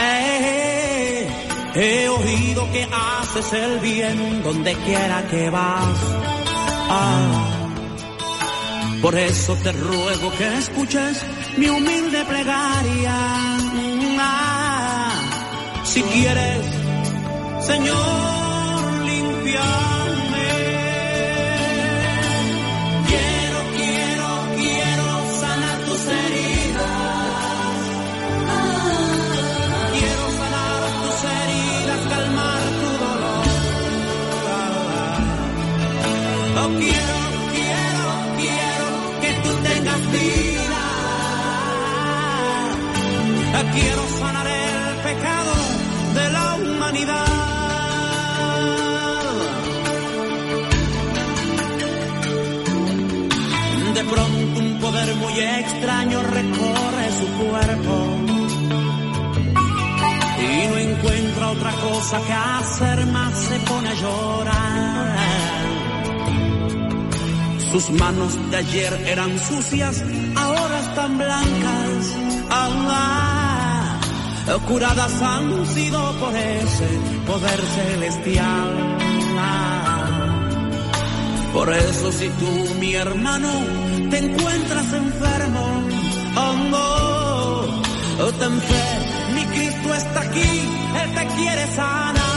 Eh, 0.00 1.28
he 1.74 2.08
oído 2.08 2.70
que 2.70 2.88
haces 2.90 3.52
el 3.52 3.78
bien 3.80 4.42
donde 4.42 4.74
quiera 4.74 5.26
que 5.28 5.50
vas. 5.50 5.98
Ah. 6.88 7.61
Por 9.02 9.16
eso 9.16 9.56
te 9.56 9.72
ruego 9.72 10.30
que 10.38 10.58
escuches 10.58 11.20
mi 11.56 11.68
humilde 11.68 12.24
plegaria. 12.24 13.16
Ah, 14.20 15.12
si 15.82 16.02
quieres, 16.02 16.64
Señor, 17.66 18.92
limpiarme. 19.04 20.48
Quiero, 23.08 23.58
quiero, 23.76 24.28
quiero 24.56 25.06
sanar 25.40 25.78
tus 25.80 26.02
heridas. 26.06 26.92
Quiero 29.98 30.24
sanar 30.38 30.82
tus 31.02 31.18
heridas, 31.34 32.00
calmar 32.08 32.62
tu 32.80 32.88
dolor. 33.04 33.46
Oh, 36.54 36.68
quiero, 36.78 36.78
quiero, 36.78 37.21
Quiero 43.70 44.08
sanar 44.18 44.46
el 44.46 44.96
pecado 45.02 45.52
de 46.14 46.30
la 46.30 46.54
humanidad. 46.56 47.26
De 53.94 54.04
pronto 54.04 54.60
un 54.60 54.78
poder 54.80 55.14
muy 55.14 55.38
extraño 55.38 56.22
recorre 56.22 57.06
su 57.18 57.26
cuerpo 57.44 57.94
y 60.40 60.68
no 60.68 60.76
encuentra 60.78 61.50
otra 61.50 61.70
cosa 61.70 62.20
que 62.26 62.32
hacer 62.32 63.06
más 63.06 63.38
se 63.38 63.58
pone 63.60 63.88
a 63.88 63.94
llorar. 63.94 65.16
Sus 67.70 67.90
manos 67.90 68.50
de 68.50 68.56
ayer 68.56 68.92
eran 69.06 69.38
sucias, 69.38 70.04
ahora 70.36 70.80
están 70.80 71.16
blancas. 71.16 72.16
Ah, 72.50 73.41
curadas 74.66 75.22
han 75.22 75.66
sido 75.66 76.12
por 76.18 76.34
ese 76.34 76.88
poder 77.26 77.60
celestial. 77.60 78.98
Por 81.52 81.72
eso 81.72 82.10
si 82.12 82.28
tú, 82.28 82.74
mi 82.80 82.94
hermano, 82.94 83.48
te 84.10 84.18
encuentras 84.18 84.92
enfermo, 84.92 85.82
oh 86.36 86.54
no, 86.70 88.24
oh, 88.24 88.32
ten 88.38 88.58
fe, 88.58 89.32
mi 89.34 89.44
Cristo 89.44 89.94
está 89.94 90.20
aquí, 90.22 90.68
Él 91.02 91.14
te 91.14 91.26
quiere 91.34 91.66
sanar. 91.76 92.31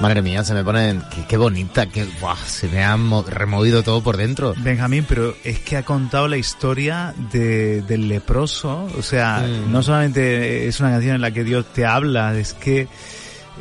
Madre 0.00 0.20
mía, 0.20 0.44
se 0.44 0.52
me 0.52 0.62
pone... 0.62 1.00
Qué, 1.14 1.24
qué 1.26 1.36
bonita, 1.38 1.86
que 1.86 2.06
se 2.46 2.68
me 2.68 2.84
ha 2.84 2.96
mo- 2.98 3.22
removido 3.26 3.82
todo 3.82 4.02
por 4.02 4.16
dentro. 4.18 4.52
Benjamín, 4.58 5.06
pero 5.08 5.34
es 5.42 5.58
que 5.60 5.76
ha 5.78 5.84
contado 5.84 6.28
la 6.28 6.36
historia 6.36 7.14
de, 7.32 7.80
del 7.82 8.08
leproso. 8.08 8.86
O 8.98 9.02
sea, 9.02 9.38
Mm. 9.46 9.72
no 9.72 9.82
solamente 9.82 10.66
es 10.68 10.80
una 10.80 10.90
canción 10.90 11.14
en 11.16 11.20
la 11.22 11.30
que 11.30 11.44
Dios 11.44 11.64
te 11.72 11.86
habla, 11.86 12.36
es 12.38 12.52
que 12.52 12.88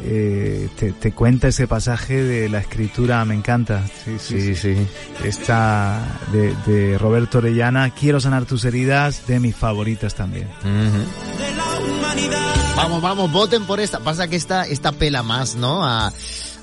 eh, 0.04 0.68
te, 0.78 0.92
te 0.92 1.14
cuenta 1.14 1.48
ese 1.48 1.68
pasaje 1.68 2.22
de 2.22 2.50
la 2.50 2.60
escritura. 2.60 3.24
Me 3.24 3.34
encanta. 3.34 3.82
Sí, 4.04 4.18
sí, 4.20 4.42
Sí, 4.42 4.56
sí. 4.56 4.88
Esta 5.24 6.02
de, 6.34 6.54
de 6.66 6.98
Roberto 6.98 7.38
Orellana, 7.38 7.92
Quiero 7.92 8.20
sanar 8.20 8.44
tus 8.44 8.66
heridas, 8.66 9.26
de 9.26 9.40
mis 9.40 9.56
favoritas 9.56 10.14
también. 10.16 10.50
De 10.62 11.56
la 11.56 11.80
humanidad. 11.80 12.55
Vamos, 12.76 13.02
vamos, 13.02 13.32
voten 13.32 13.66
por 13.66 13.80
esta. 13.80 14.00
Pasa 14.00 14.28
que 14.28 14.36
esta, 14.36 14.66
esta 14.68 14.92
pela 14.92 15.24
más, 15.24 15.56
¿no? 15.56 15.86
A, 15.86 16.12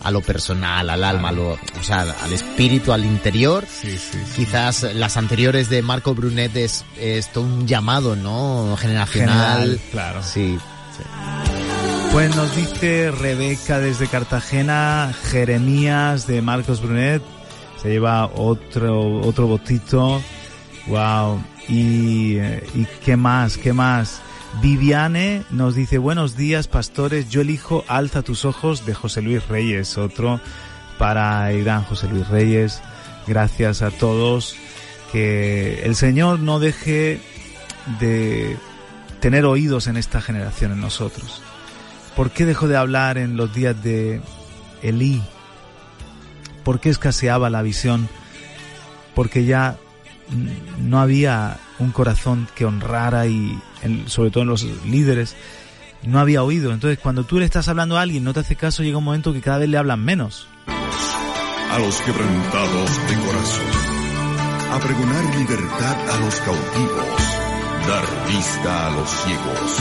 a 0.03 0.11
lo 0.11 0.21
personal, 0.21 0.91
al 0.91 1.05
alma, 1.05 1.31
a 1.31 1.33
lo, 1.33 1.53
o 1.53 1.83
sea, 1.83 2.03
al 2.03 2.33
espíritu, 2.33 2.93
al 2.93 3.05
interior. 3.05 3.67
Sí, 3.69 3.97
sí, 3.97 4.19
Quizás 4.37 4.83
las 4.95 5.17
anteriores 5.17 5.69
de 5.69 5.83
Marco 5.83 6.15
Brunet 6.15 6.55
es, 6.57 6.85
es 6.99 7.33
todo 7.33 7.45
un 7.45 7.67
llamado, 7.67 8.17
¿no? 8.17 8.77
Generacional. 8.79 9.61
General, 9.61 9.81
claro. 9.91 10.23
Sí. 10.23 10.59
Pues 12.13 12.37
nos 12.37 12.55
dice 12.55 13.11
Rebeca 13.11 13.79
desde 13.79 14.07
Cartagena, 14.07 15.15
Jeremías 15.31 16.27
de 16.27 16.43
Marcos 16.43 16.83
Brunet, 16.83 17.23
se 17.81 17.89
lleva 17.89 18.27
otro, 18.27 19.21
otro 19.21 19.47
botito, 19.47 20.21
wow, 20.89 21.43
y, 21.69 22.37
eh, 22.37 22.69
y 22.75 22.85
qué 23.03 23.17
más, 23.17 23.57
qué 23.57 23.73
más. 23.73 24.21
Viviane 24.61 25.45
nos 25.51 25.75
dice, 25.75 25.99
buenos 25.99 26.37
días 26.37 26.69
pastores, 26.69 27.31
yo 27.31 27.41
elijo 27.41 27.85
Alza 27.89 28.23
tus 28.23 28.45
ojos 28.45 28.85
de 28.85 28.95
José 28.95 29.23
Luis 29.23 29.47
Reyes, 29.49 29.97
otro 29.97 30.41
para 30.99 31.51
el 31.51 31.65
gran 31.65 31.85
José 31.85 32.09
Luis 32.09 32.29
Reyes. 32.29 32.83
Gracias 33.27 33.83
a 33.83 33.91
todos, 33.91 34.57
que 35.11 35.83
el 35.85 35.97
Señor 35.97 36.41
no 36.41 36.59
deje 36.61 37.21
de 37.99 38.57
tener 39.21 39.47
oídos 39.47 39.87
en 39.87 39.97
esta 39.97 40.21
generación, 40.21 40.73
en 40.73 40.81
nosotros. 40.81 41.43
¿Por 42.15 42.31
qué 42.31 42.45
dejó 42.45 42.69
de 42.69 42.77
hablar 42.77 43.17
en 43.19 43.37
los 43.37 43.55
días 43.55 43.83
de 43.83 44.21
Elí? 44.83 45.23
¿Por 46.63 46.79
qué 46.79 46.91
escaseaba 46.91 47.49
la 47.49 47.63
visión? 47.63 48.09
Porque 49.15 49.45
ya 49.45 49.77
no 50.79 51.01
había 51.01 51.59
un 51.79 51.91
corazón 51.91 52.49
que 52.55 52.65
honrara 52.65 53.27
y 53.27 53.59
en- 53.83 54.09
sobre 54.09 54.31
todo 54.31 54.43
en 54.43 54.49
los 54.51 54.63
líderes 54.87 55.35
no 56.03 56.19
había 56.19 56.43
oído. 56.43 56.73
Entonces 56.73 56.99
cuando 56.99 57.25
tú 57.25 57.39
le 57.39 57.45
estás 57.45 57.69
hablando 57.69 57.97
a 57.99 58.03
alguien 58.03 58.25
no 58.25 58.33
te 58.35 58.41
hace 58.41 58.57
caso 58.57 58.83
llega 58.83 58.99
un 58.99 59.05
momento 59.05 59.33
que 59.33 59.41
cada 59.41 59.59
vez 59.59 59.69
le 59.69 59.79
hablan 59.79 60.01
menos. 60.05 60.47
a 60.67 61.79
los 61.79 61.97
quebrantados 62.03 62.91
de 63.09 63.15
corazón, 63.17 63.67
a 64.73 64.79
pregonar 64.79 65.25
libertad 65.37 66.11
a 66.11 66.21
los 66.21 66.35
cautivos, 66.41 67.17
dar 67.89 68.05
vista 68.29 68.87
a 68.89 68.91
los 68.91 69.09
ciegos. 69.09 69.79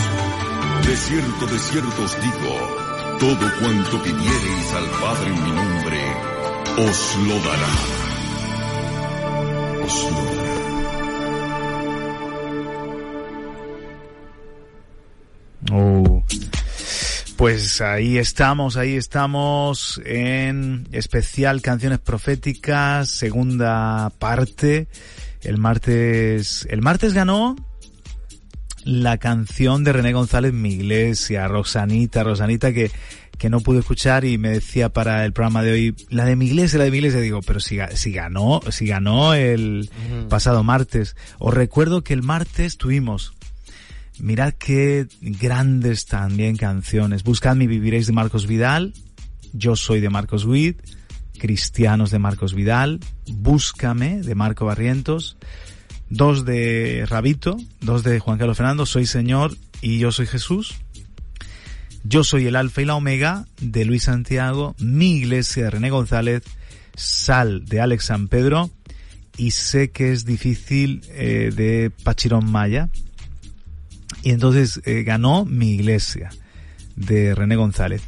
De 0.88 0.96
cierto, 0.96 1.48
de 1.48 1.60
cierto 1.60 2.02
os 2.02 2.16
digo, 2.22 3.18
todo 3.20 3.52
cuanto 3.60 4.02
pidiereis 4.04 4.74
al 4.74 4.86
Padre 5.02 5.28
en 5.36 5.44
mi 5.44 5.52
nombre, 5.52 6.02
os 6.78 7.16
lo 7.28 7.36
dará. 7.42 7.74
Os 9.84 10.04
lo 10.12 10.24
dará. 10.36 10.61
Oh. 15.70 16.24
Pues 17.38 17.82
ahí 17.82 18.18
estamos, 18.18 18.78
ahí 18.78 18.96
estamos 18.96 20.00
en 20.06 20.88
especial 20.92 21.62
canciones 21.62 22.00
proféticas, 22.00 23.10
segunda 23.10 24.12
parte. 24.20 24.88
El 25.42 25.58
martes, 25.58 26.68
el 26.70 26.82
martes 26.82 27.14
ganó 27.14 27.56
la 28.84 29.18
canción 29.18 29.84
de 29.84 29.94
René 29.94 30.14
González, 30.14 30.54
Mi 30.54 30.74
Iglesia, 30.74 31.48
Rosanita, 31.48 32.24
Rosanita, 32.24 32.74
que, 32.74 32.92
que 33.38 33.50
no 33.50 33.62
pude 33.62 33.80
escuchar 33.80 34.24
y 34.24 34.38
me 34.38 34.50
decía 34.50 34.90
para 34.90 35.26
el 35.26 35.34
programa 35.34 35.64
de 35.64 35.72
hoy, 35.72 35.96
la 36.10 36.26
de 36.26 36.36
mi 36.36 36.46
iglesia, 36.46 36.78
la 36.78 36.86
de 36.86 36.92
mi 36.92 36.98
iglesia, 36.98 37.20
digo, 37.22 37.42
pero 37.42 37.60
si, 37.60 37.80
si 37.96 38.12
ganó, 38.12 38.62
si 38.70 38.86
ganó 38.86 39.34
el 39.34 39.90
pasado 40.30 40.64
martes. 40.64 41.16
Os 41.40 41.54
recuerdo 41.54 42.04
que 42.04 42.14
el 42.14 42.22
martes 42.22 42.78
tuvimos, 42.78 43.34
mirad 44.22 44.54
qué 44.54 45.08
grandes 45.20 46.06
también 46.06 46.56
canciones. 46.56 47.24
Buscadme 47.24 47.66
y 47.66 47.68
viviréis 47.68 48.08
de 48.08 48.14
Marcos 48.14 48.48
Vidal, 48.48 48.94
Yo 49.54 49.76
soy 49.76 50.00
de 50.00 50.10
Marcos 50.10 50.46
Witt, 50.46 50.80
Cristianos 51.38 52.12
de 52.12 52.20
Marcos 52.20 52.54
Vidal, 52.54 53.00
Búscame 53.28 54.22
de 54.22 54.36
Marco 54.36 54.66
Barrientos, 54.66 55.38
dos 56.10 56.46
de 56.46 57.06
Rabito, 57.10 57.58
dos 57.82 58.04
de 58.04 58.20
Juan 58.20 58.38
Carlos 58.38 58.58
Fernando, 58.58 58.86
Soy 58.86 59.06
Señor 59.06 59.58
y 59.82 60.00
Yo 60.00 60.12
soy 60.12 60.28
Jesús. 60.28 60.76
Yo 62.04 62.24
soy 62.24 62.48
el 62.48 62.56
Alfa 62.56 62.82
y 62.82 62.86
la 62.86 62.96
Omega 62.96 63.46
de 63.60 63.86
Luis 63.86 64.04
Santiago, 64.04 64.76
Mi 64.80 65.18
Iglesia 65.18 65.66
de 65.66 65.70
René 65.72 65.90
González, 65.90 66.44
Sal 66.96 67.66
de 67.66 67.80
Alex 67.82 68.06
San 68.06 68.28
Pedro 68.28 68.70
y 69.38 69.52
sé 69.52 69.92
que 69.92 70.12
es 70.12 70.26
difícil 70.26 71.02
eh, 71.10 71.52
de 71.56 71.92
Pachirón 72.04 72.52
Maya. 72.52 72.90
Y 74.24 74.32
entonces 74.32 74.82
eh, 74.86 75.04
ganó 75.04 75.46
Mi 75.46 75.72
Iglesia 75.72 76.30
de 76.96 77.36
René 77.36 77.56
González. 77.56 78.02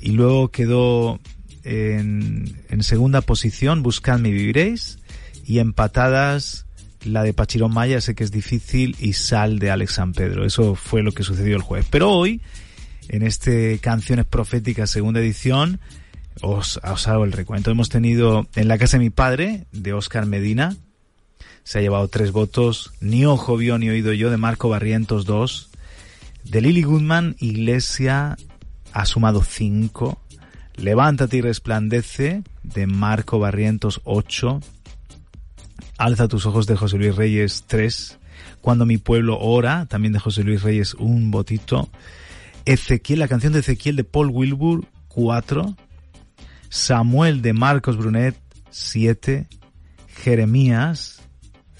Y 0.00 0.12
luego 0.12 0.48
quedó 0.50 1.20
en, 1.64 2.56
en 2.68 2.82
segunda 2.82 3.20
posición 3.20 3.82
Buscadme 3.82 4.28
y 4.28 4.32
viviréis 4.32 4.98
y 5.44 5.58
empatadas 5.60 6.66
la 7.04 7.22
de 7.22 7.32
Pachirón 7.32 7.72
Maya, 7.72 8.00
sé 8.00 8.14
que 8.14 8.24
es 8.24 8.32
difícil, 8.32 8.96
y 8.98 9.12
Sal 9.12 9.58
de 9.58 9.70
Alex 9.70 9.94
San 9.94 10.12
Pedro. 10.12 10.44
Eso 10.44 10.74
fue 10.74 11.02
lo 11.02 11.12
que 11.12 11.22
sucedió 11.22 11.56
el 11.56 11.62
jueves. 11.62 11.86
Pero 11.90 12.10
hoy, 12.10 12.40
en 13.08 13.22
este 13.22 13.78
Canciones 13.78 14.26
Proféticas 14.26 14.90
segunda 14.90 15.20
edición, 15.20 15.80
os, 16.42 16.80
os 16.82 17.08
hago 17.08 17.24
el 17.24 17.32
recuento. 17.32 17.70
Hemos 17.70 17.88
tenido 17.88 18.46
en 18.56 18.68
la 18.68 18.78
casa 18.78 18.98
de 18.98 19.04
mi 19.04 19.10
padre, 19.10 19.66
de 19.72 19.92
Oscar 19.92 20.26
Medina, 20.26 20.76
se 21.66 21.80
ha 21.80 21.82
llevado 21.82 22.06
tres 22.06 22.30
votos, 22.30 22.92
ni 23.00 23.26
ojo 23.26 23.56
vio 23.56 23.76
ni 23.76 23.88
oído 23.88 24.12
yo, 24.12 24.30
de 24.30 24.36
Marco 24.36 24.68
Barrientos 24.68 25.24
dos, 25.24 25.70
de 26.44 26.60
Lily 26.60 26.84
Goodman, 26.84 27.34
Iglesia 27.40 28.36
ha 28.92 29.04
sumado 29.04 29.42
cinco, 29.42 30.20
Levántate 30.76 31.38
y 31.38 31.40
resplandece, 31.40 32.44
de 32.62 32.86
Marco 32.86 33.40
Barrientos 33.40 34.00
ocho, 34.04 34.60
Alza 35.98 36.28
tus 36.28 36.46
ojos 36.46 36.68
de 36.68 36.76
José 36.76 36.98
Luis 36.98 37.16
Reyes 37.16 37.64
3. 37.66 38.18
Cuando 38.60 38.86
mi 38.86 38.98
pueblo 38.98 39.36
ora, 39.40 39.86
también 39.86 40.12
de 40.12 40.20
José 40.20 40.44
Luis 40.44 40.62
Reyes 40.62 40.94
un 40.94 41.32
votito. 41.32 41.88
Ezequiel, 42.64 43.18
la 43.18 43.28
canción 43.28 43.52
de 43.52 43.60
Ezequiel 43.60 43.96
de 43.96 44.04
Paul 44.04 44.30
Wilbur 44.30 44.86
4. 45.08 45.74
Samuel 46.68 47.42
de 47.42 47.54
Marcos 47.54 47.96
Brunet 47.96 48.36
7. 48.70 49.48
Jeremías 50.06 51.15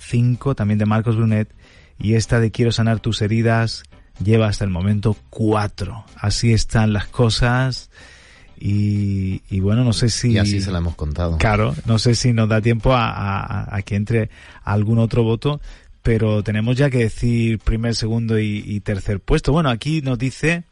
5, 0.07 0.55
también 0.55 0.79
de 0.79 0.87
Marcos 0.87 1.17
Brunet. 1.17 1.49
Y 1.99 2.15
esta 2.15 2.41
de 2.41 2.51
Quiero 2.51 2.73
sanar 2.73 3.01
tus 3.01 3.23
heridas 3.23 3.83
lleva 4.23 4.49
hasta 4.49 4.65
el 4.65 4.71
momento 4.71 5.17
4. 5.31 6.05
Así 6.17 6.53
están 6.53 6.93
las 6.93 7.07
cosas. 7.07 7.91
Y, 8.59 9.43
y 9.51 9.61
bueno, 9.61 9.85
no 9.85 9.93
sé 9.93 10.09
si... 10.09 10.33
Y 10.33 10.39
así 10.39 10.61
se 10.61 10.71
la 10.73 10.79
hemos 10.79 10.95
contado. 10.95 11.37
Claro, 11.39 11.75
no 11.85 11.99
sé 11.99 12.15
si 12.15 12.33
nos 12.33 12.49
da 12.49 12.61
tiempo 12.63 12.93
a, 12.95 13.11
a- 13.11 13.77
a 13.77 13.83
que 13.83 13.97
entre 13.97 14.31
algún 14.65 14.99
otro 14.99 15.23
voto, 15.23 15.61
pero 16.03 16.43
tenemos 16.43 16.77
ya 16.77 16.89
que 16.89 16.99
decir 16.99 17.59
primer, 17.59 17.95
segundo 17.95 18.39
y, 18.39 18.63
y 18.67 18.81
tercer 18.81 19.21
puesto. 19.21 19.53
Bueno, 19.53 19.69
aquí 19.69 20.01
nos 20.01 20.19
dice 20.19 20.63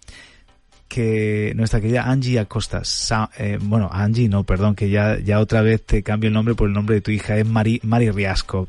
que 0.89 1.53
nuestra 1.57 1.81
querida 1.81 2.05
Angie 2.05 2.39
Acosta, 2.39 2.85
Sa- 2.85 3.31
eh, 3.39 3.59
bueno, 3.61 3.91
Angie 3.93 4.29
no, 4.29 4.45
perdón, 4.45 4.75
que 4.75 4.89
ya, 4.91 5.19
ya 5.19 5.41
otra 5.41 5.61
vez 5.63 5.83
te 5.85 6.03
cambio 6.03 6.29
el 6.29 6.35
nombre 6.35 6.55
por 6.55 6.69
el 6.69 6.75
nombre 6.75 6.95
de 6.97 7.01
tu 7.01 7.11
hija, 7.11 7.37
es 7.37 7.47
Mari, 7.47 7.81
Mari 7.83 8.11
Riasco. 8.11 8.69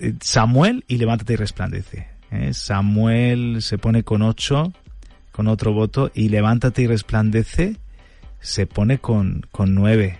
Eh, 0.00 0.14
Samuel 0.20 0.84
y 0.88 0.98
levántate 0.98 1.34
y 1.34 1.36
resplandece. 1.36 2.08
¿eh? 2.30 2.52
Samuel 2.54 3.62
se 3.62 3.78
pone 3.78 4.02
con 4.02 4.22
ocho, 4.22 4.72
con 5.32 5.48
otro 5.48 5.72
voto, 5.72 6.10
y 6.14 6.28
levántate 6.28 6.82
y 6.82 6.86
resplandece 6.86 7.76
se 8.40 8.66
pone 8.66 8.98
con, 8.98 9.46
con 9.50 9.74
nueve. 9.74 10.18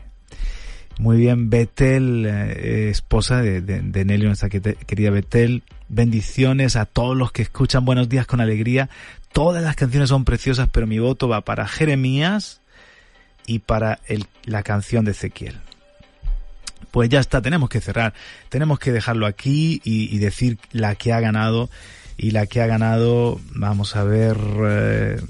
Muy 0.99 1.19
bien, 1.19 1.51
Betel, 1.51 2.25
eh, 2.27 2.89
esposa 2.91 3.43
de, 3.43 3.61
de, 3.61 3.83
de 3.83 4.05
Nelly, 4.05 4.27
nuestra 4.27 4.49
que- 4.49 4.61
querida 4.61 5.11
Betel. 5.11 5.63
Bendiciones 5.89 6.75
a 6.75 6.87
todos 6.87 7.17
los 7.17 7.31
que 7.33 7.43
escuchan 7.43 7.85
Buenos 7.85 8.09
Días 8.09 8.27
con 8.27 8.41
Alegría. 8.41 8.89
Todas 9.33 9.63
las 9.63 9.77
canciones 9.77 10.09
son 10.09 10.25
preciosas, 10.25 10.69
pero 10.73 10.87
mi 10.87 10.99
voto 10.99 11.29
va 11.29 11.43
para 11.43 11.69
Jeremías 11.69 12.63
y 13.47 13.59
para 13.61 14.01
la 14.45 14.63
canción 14.63 15.05
de 15.05 15.11
Ezequiel. 15.13 15.57
Pues 16.91 17.09
ya 17.09 17.21
está, 17.21 17.43
tenemos 17.43 17.69
que 17.69 17.81
cerrar. 17.81 18.15
Tenemos 18.49 18.79
que 18.79 18.93
dejarlo 18.93 19.27
aquí 19.27 19.81
y, 19.85 20.15
y 20.15 20.19
decir 20.19 20.59
la 20.73 20.95
que 20.95 21.13
ha 21.13 21.21
ganado. 21.21 21.69
Y 22.17 22.31
la 22.31 22.47
que 22.47 22.63
ha 22.63 22.67
ganado, 22.67 23.39
vamos 23.55 23.95
a 23.95 24.05
ver, 24.05 24.39
eh, 24.67 25.21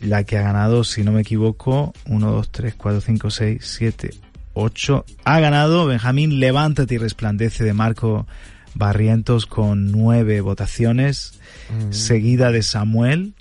la 0.00 0.22
que 0.24 0.38
ha 0.38 0.42
ganado, 0.42 0.84
si 0.84 1.02
no 1.02 1.10
me 1.10 1.22
equivoco, 1.22 1.92
1, 2.06 2.30
2, 2.30 2.52
3, 2.52 2.74
4, 2.76 3.00
5, 3.00 3.30
6, 3.30 3.58
7, 3.60 4.10
8. 4.54 5.04
Ha 5.24 5.40
ganado 5.40 5.86
Benjamín 5.86 6.38
Levántate 6.38 6.94
y 6.94 6.98
Resplandece 6.98 7.64
de 7.64 7.72
Marco 7.72 8.26
Barrientos 8.74 9.46
con 9.46 9.90
nueve 9.90 10.40
votaciones, 10.40 11.40
seguida 11.90 12.52
de 12.52 12.62
Samuel 12.62 13.34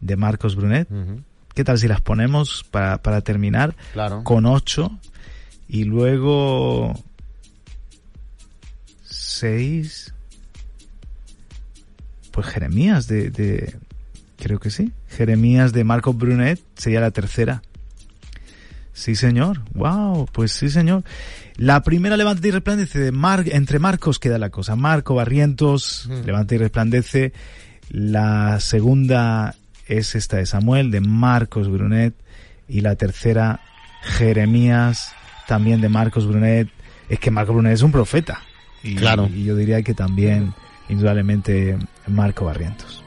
de 0.00 0.16
Marcos 0.16 0.56
Brunet. 0.56 0.90
Ujú. 0.90 1.22
¿Qué 1.54 1.64
tal 1.64 1.78
si 1.78 1.88
las 1.88 2.00
ponemos 2.00 2.64
para, 2.70 2.98
para 2.98 3.20
terminar? 3.20 3.76
Claro. 3.92 4.24
Con 4.24 4.44
ocho. 4.44 4.98
Y 5.68 5.84
luego 5.84 6.92
seis. 9.02 10.12
Pues 12.30 12.46
Jeremías 12.46 13.08
de, 13.08 13.30
de 13.30 13.76
creo 14.38 14.60
que 14.60 14.70
sí. 14.70 14.92
Jeremías 15.08 15.72
de 15.72 15.84
Marcos 15.84 16.16
Brunet 16.16 16.60
sería 16.76 17.00
la 17.00 17.10
tercera. 17.10 17.62
Sí, 18.92 19.14
señor. 19.14 19.60
Wow, 19.74 20.26
pues 20.32 20.52
sí, 20.52 20.70
señor. 20.70 21.04
La 21.56 21.82
primera 21.82 22.16
Levántate 22.16 22.48
y 22.48 22.50
Resplandece 22.50 22.98
de 22.98 23.12
Mar 23.12 23.44
entre 23.46 23.78
Marcos 23.78 24.18
queda 24.18 24.38
la 24.38 24.48
cosa. 24.48 24.74
Marco 24.74 25.14
Barrientos, 25.14 26.08
Levántate 26.24 26.54
y 26.54 26.58
Resplandece. 26.58 27.32
La 27.90 28.58
segunda 28.60 29.54
es 29.86 30.14
esta 30.14 30.38
de 30.38 30.46
Samuel, 30.46 30.90
de 30.90 31.02
Marcos 31.02 31.68
Brunet. 31.68 32.14
Y 32.68 32.80
la 32.80 32.96
tercera, 32.96 33.60
Jeremías, 34.02 35.12
también 35.46 35.80
de 35.80 35.88
Marcos 35.88 36.26
Brunet. 36.26 36.68
Es 37.08 37.18
que 37.18 37.30
Marcos 37.30 37.54
Brunet 37.54 37.74
es 37.74 37.82
un 37.82 37.92
profeta. 37.92 38.40
Y, 38.82 38.94
Claro. 38.96 39.28
y 39.32 39.44
yo 39.44 39.56
diría 39.56 39.82
que 39.82 39.94
también, 39.94 40.52
indudablemente, 40.88 41.76
Marco 42.06 42.44
Barrientos. 42.44 43.02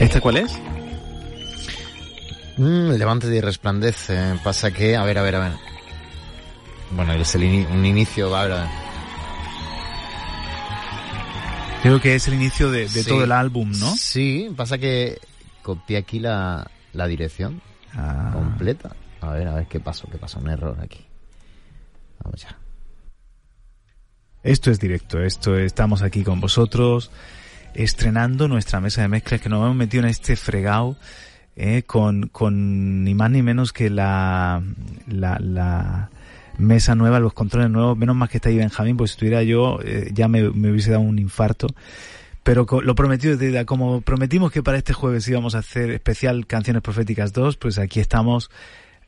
¿Esta 0.00 0.20
cuál 0.20 0.38
es? 0.38 0.58
Mm, 2.56 2.90
levántate 2.92 3.36
y 3.36 3.40
resplandece. 3.40 4.18
Pasa 4.42 4.70
que, 4.70 4.96
a 4.96 5.04
ver, 5.04 5.18
a 5.18 5.22
ver, 5.22 5.36
a 5.36 5.40
ver. 5.40 5.52
Bueno, 6.92 7.12
es 7.12 7.34
el 7.34 7.66
un 7.70 7.84
inicio, 7.86 8.34
a 8.34 8.42
ver, 8.44 8.52
a 8.52 8.56
ver. 8.62 8.89
Creo 11.82 12.00
que 12.00 12.14
es 12.14 12.28
el 12.28 12.34
inicio 12.34 12.70
de, 12.70 12.80
de 12.82 12.88
Sí. 12.88 13.08
todo 13.08 13.24
el 13.24 13.32
álbum, 13.32 13.70
¿no? 13.78 13.96
Sí, 13.96 14.50
pasa 14.56 14.76
que 14.78 15.18
copié 15.62 15.96
aquí 15.96 16.18
la, 16.20 16.70
la 16.92 17.06
dirección 17.06 17.62
Ah. 17.94 18.30
completa. 18.32 18.94
A 19.20 19.30
ver, 19.32 19.48
a 19.48 19.54
ver 19.54 19.66
qué 19.66 19.80
pasó, 19.80 20.08
qué 20.10 20.18
pasó, 20.18 20.38
un 20.38 20.48
error 20.50 20.78
aquí. 20.80 21.04
Vamos 22.22 22.42
ya. 22.42 22.56
Esto 24.42 24.70
es 24.70 24.78
directo, 24.80 25.20
esto 25.22 25.58
estamos 25.58 26.02
aquí 26.02 26.22
con 26.22 26.40
vosotros 26.40 27.10
estrenando 27.74 28.48
nuestra 28.48 28.80
mesa 28.80 29.02
de 29.02 29.08
mezclas 29.08 29.40
que 29.40 29.48
nos 29.48 29.58
hemos 29.64 29.76
metido 29.76 30.02
en 30.02 30.08
este 30.10 30.34
fregado 30.36 30.96
eh, 31.56 31.82
con, 31.82 32.28
con 32.28 33.04
ni 33.04 33.14
más 33.14 33.30
ni 33.30 33.42
menos 33.42 33.72
que 33.72 33.90
la, 33.90 34.62
la, 35.06 35.38
la 35.40 36.10
mesa 36.60 36.94
nueva, 36.94 37.20
los 37.20 37.32
controles 37.32 37.70
nuevos, 37.70 37.96
menos 37.96 38.14
más 38.14 38.28
que 38.28 38.38
está 38.38 38.48
ahí 38.48 38.56
Benjamín, 38.56 38.96
pues 38.96 39.10
si 39.10 39.14
estuviera 39.14 39.42
yo 39.42 39.78
eh, 39.84 40.10
ya 40.12 40.28
me, 40.28 40.48
hubiese 40.48 40.90
dado 40.90 41.02
un 41.02 41.18
infarto. 41.18 41.68
Pero 42.42 42.66
lo 42.82 42.94
prometido 42.94 43.38
es. 43.38 43.64
Como 43.66 44.00
prometimos 44.00 44.50
que 44.50 44.62
para 44.62 44.78
este 44.78 44.94
jueves 44.94 45.28
íbamos 45.28 45.54
a 45.54 45.58
hacer 45.58 45.90
especial 45.90 46.46
Canciones 46.46 46.82
Proféticas 46.82 47.32
2, 47.34 47.56
pues 47.58 47.78
aquí 47.78 48.00
estamos 48.00 48.50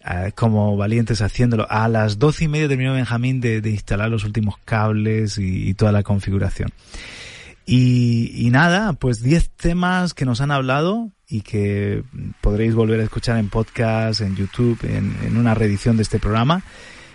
eh, 0.05 0.33
como 0.35 0.77
valientes 0.77 1.23
haciéndolo. 1.23 1.67
A 1.71 1.89
las 1.89 2.19
doce 2.19 2.45
y 2.45 2.49
media 2.49 2.69
terminó 2.69 2.93
Benjamín 2.93 3.41
de, 3.41 3.59
instalar 3.71 4.11
los 4.11 4.25
últimos 4.25 4.57
cables 4.65 5.39
y, 5.39 5.69
y 5.69 5.75
toda 5.75 5.93
la 5.93 6.03
configuración. 6.03 6.71
Y, 7.65 8.33
y 8.35 8.51
nada, 8.51 8.93
pues 8.95 9.23
10 9.23 9.51
temas 9.51 10.15
que 10.15 10.25
nos 10.25 10.41
han 10.41 10.51
hablado 10.51 11.11
y 11.29 11.43
que 11.43 12.03
podréis 12.41 12.75
volver 12.75 13.01
a 13.01 13.05
escuchar 13.05 13.39
en 13.39 13.49
podcast, 13.49 14.21
en 14.21 14.37
YouTube, 14.37 14.79
en, 14.85 15.17
en 15.25 15.37
una 15.37 15.55
reedición 15.55 15.97
de 15.97 16.03
este 16.03 16.19
programa. 16.19 16.63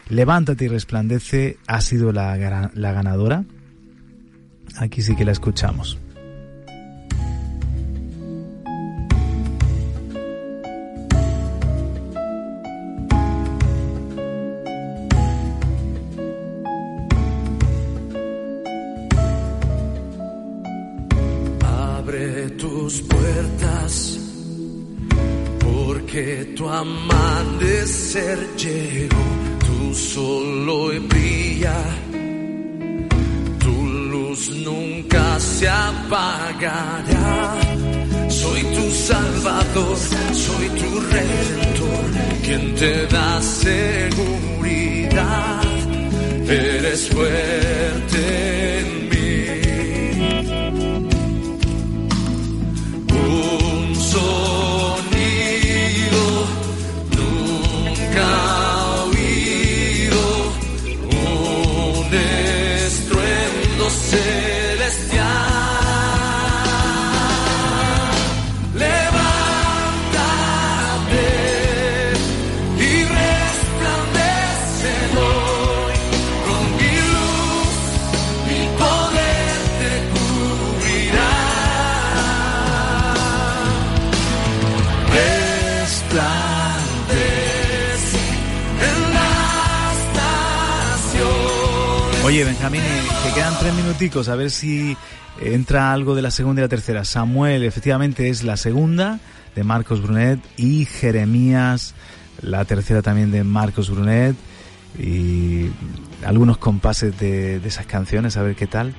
Levántate 0.09 0.65
y 0.65 0.67
resplandece 0.67 1.57
ha 1.67 1.81
sido 1.81 2.11
la, 2.11 2.37
la 2.73 2.91
ganadora. 2.93 3.43
Aquí 4.77 5.01
sí 5.01 5.15
que 5.15 5.25
la 5.25 5.31
escuchamos. 5.31 5.97
Abre 21.63 22.49
tus 22.51 23.01
puertas, 23.01 24.19
porque 25.59 26.53
tu 26.55 26.69
amanecer 26.69 28.37
llegó, 28.55 29.15
tu 29.87 29.93
sol 29.93 30.69
hoy 30.69 30.99
brilla, 30.99 31.77
tu 33.59 33.73
luz 34.11 34.49
nunca 34.65 35.39
se 35.39 35.67
apagará. 35.67 37.55
Soy 38.27 38.61
tu 38.75 38.91
salvador, 38.91 39.97
soy 40.33 40.67
tu 40.79 40.99
redentor, 41.13 42.05
quien 42.43 42.75
te 42.75 43.07
da 43.07 43.41
seguridad. 43.41 44.51
Eres 46.49 47.09
fuerte 47.09 48.56
Benjamín, 92.57 92.81
eh, 92.81 93.01
que 93.23 93.35
quedan 93.35 93.53
tres 93.59 93.71
minuticos, 93.75 94.29
a 94.29 94.35
ver 94.35 94.49
si 94.49 94.97
entra 95.39 95.93
algo 95.93 96.15
de 96.15 96.23
la 96.23 96.31
segunda 96.31 96.61
y 96.61 96.63
la 96.63 96.67
tercera. 96.67 97.05
Samuel, 97.05 97.63
efectivamente, 97.63 98.29
es 98.29 98.43
la 98.43 98.57
segunda 98.57 99.19
de 99.53 99.63
Marcos 99.63 100.01
Brunet 100.01 100.39
y 100.57 100.85
Jeremías, 100.85 101.93
la 102.41 102.65
tercera 102.65 103.03
también 103.03 103.29
de 103.29 103.43
Marcos 103.43 103.91
Brunet 103.91 104.35
y 104.97 105.69
algunos 106.25 106.57
compases 106.57 107.19
de, 107.19 107.59
de 107.59 107.67
esas 107.67 107.85
canciones, 107.85 108.37
a 108.37 108.41
ver 108.41 108.55
qué 108.55 108.65
tal. 108.65 108.95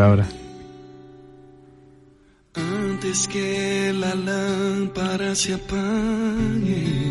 Ahora. 0.00 0.26
Antes 2.54 3.28
que 3.28 3.92
la 3.92 4.14
lámpara 4.14 5.34
se 5.34 5.54
apague, 5.54 7.10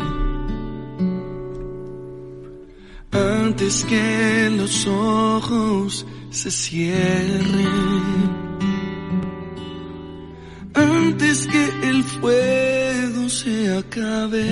antes 3.12 3.84
que 3.84 4.50
los 4.56 4.86
ojos 4.86 6.06
se 6.30 6.50
cierren, 6.50 7.68
antes 10.74 11.46
que 11.46 11.64
el 11.88 12.02
fuego 12.02 13.28
se 13.28 13.76
acabe 13.76 14.50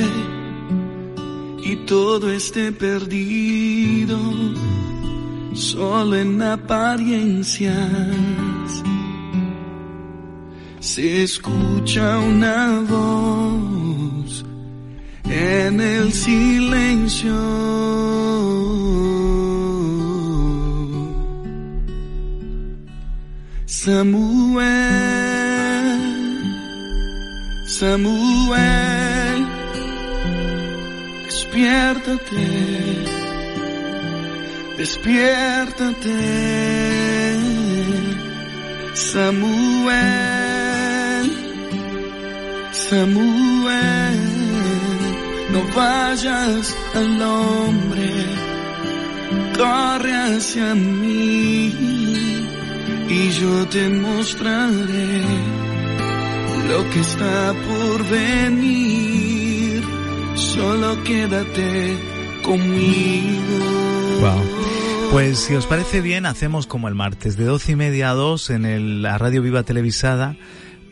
y 1.65 1.77
todo 1.87 2.31
esté 2.31 2.71
perdido, 2.71 4.19
solo 5.61 6.17
en 6.17 6.41
apariencias 6.41 7.75
se 10.81 11.23
escucha 11.23 12.19
una 12.19 12.81
voz 12.89 14.45
en 15.25 15.81
el 15.81 16.13
silencio. 16.13 17.37
Samuel, 23.67 24.67
Samuel, 27.67 29.47
despiértate, 31.27 33.20
despiértate. 34.81 36.21
Samuel, 38.95 39.97
Samuel, 42.89 44.21
no 45.53 45.61
vayas 45.77 46.75
al 46.95 47.23
hombre, 47.23 48.11
corre 49.59 50.15
hacia 50.15 50.75
mí 50.75 51.75
y 53.19 53.31
yo 53.39 53.67
te 53.69 53.89
mostraré 53.91 55.23
lo 56.71 56.81
que 56.91 57.01
está 57.01 57.53
por 57.69 57.97
venir. 58.09 59.83
Solo 60.37 61.03
quédate 61.05 61.99
conmigo. 62.43 63.81
Pues 65.11 65.41
si 65.41 65.55
os 65.55 65.67
parece 65.67 66.01
bien, 66.01 66.25
hacemos 66.25 66.69
como 66.69 66.87
el 66.87 66.95
martes, 66.95 67.37
de 67.37 67.45
doce 67.45 67.73
y 67.73 67.77
media 67.77 68.11
a 68.11 68.15
dos 68.15 68.49
en 68.49 68.65
el, 68.65 69.03
la 69.03 69.19
Radio 69.19 69.43
Viva 69.43 69.65
Televisada. 69.65 70.37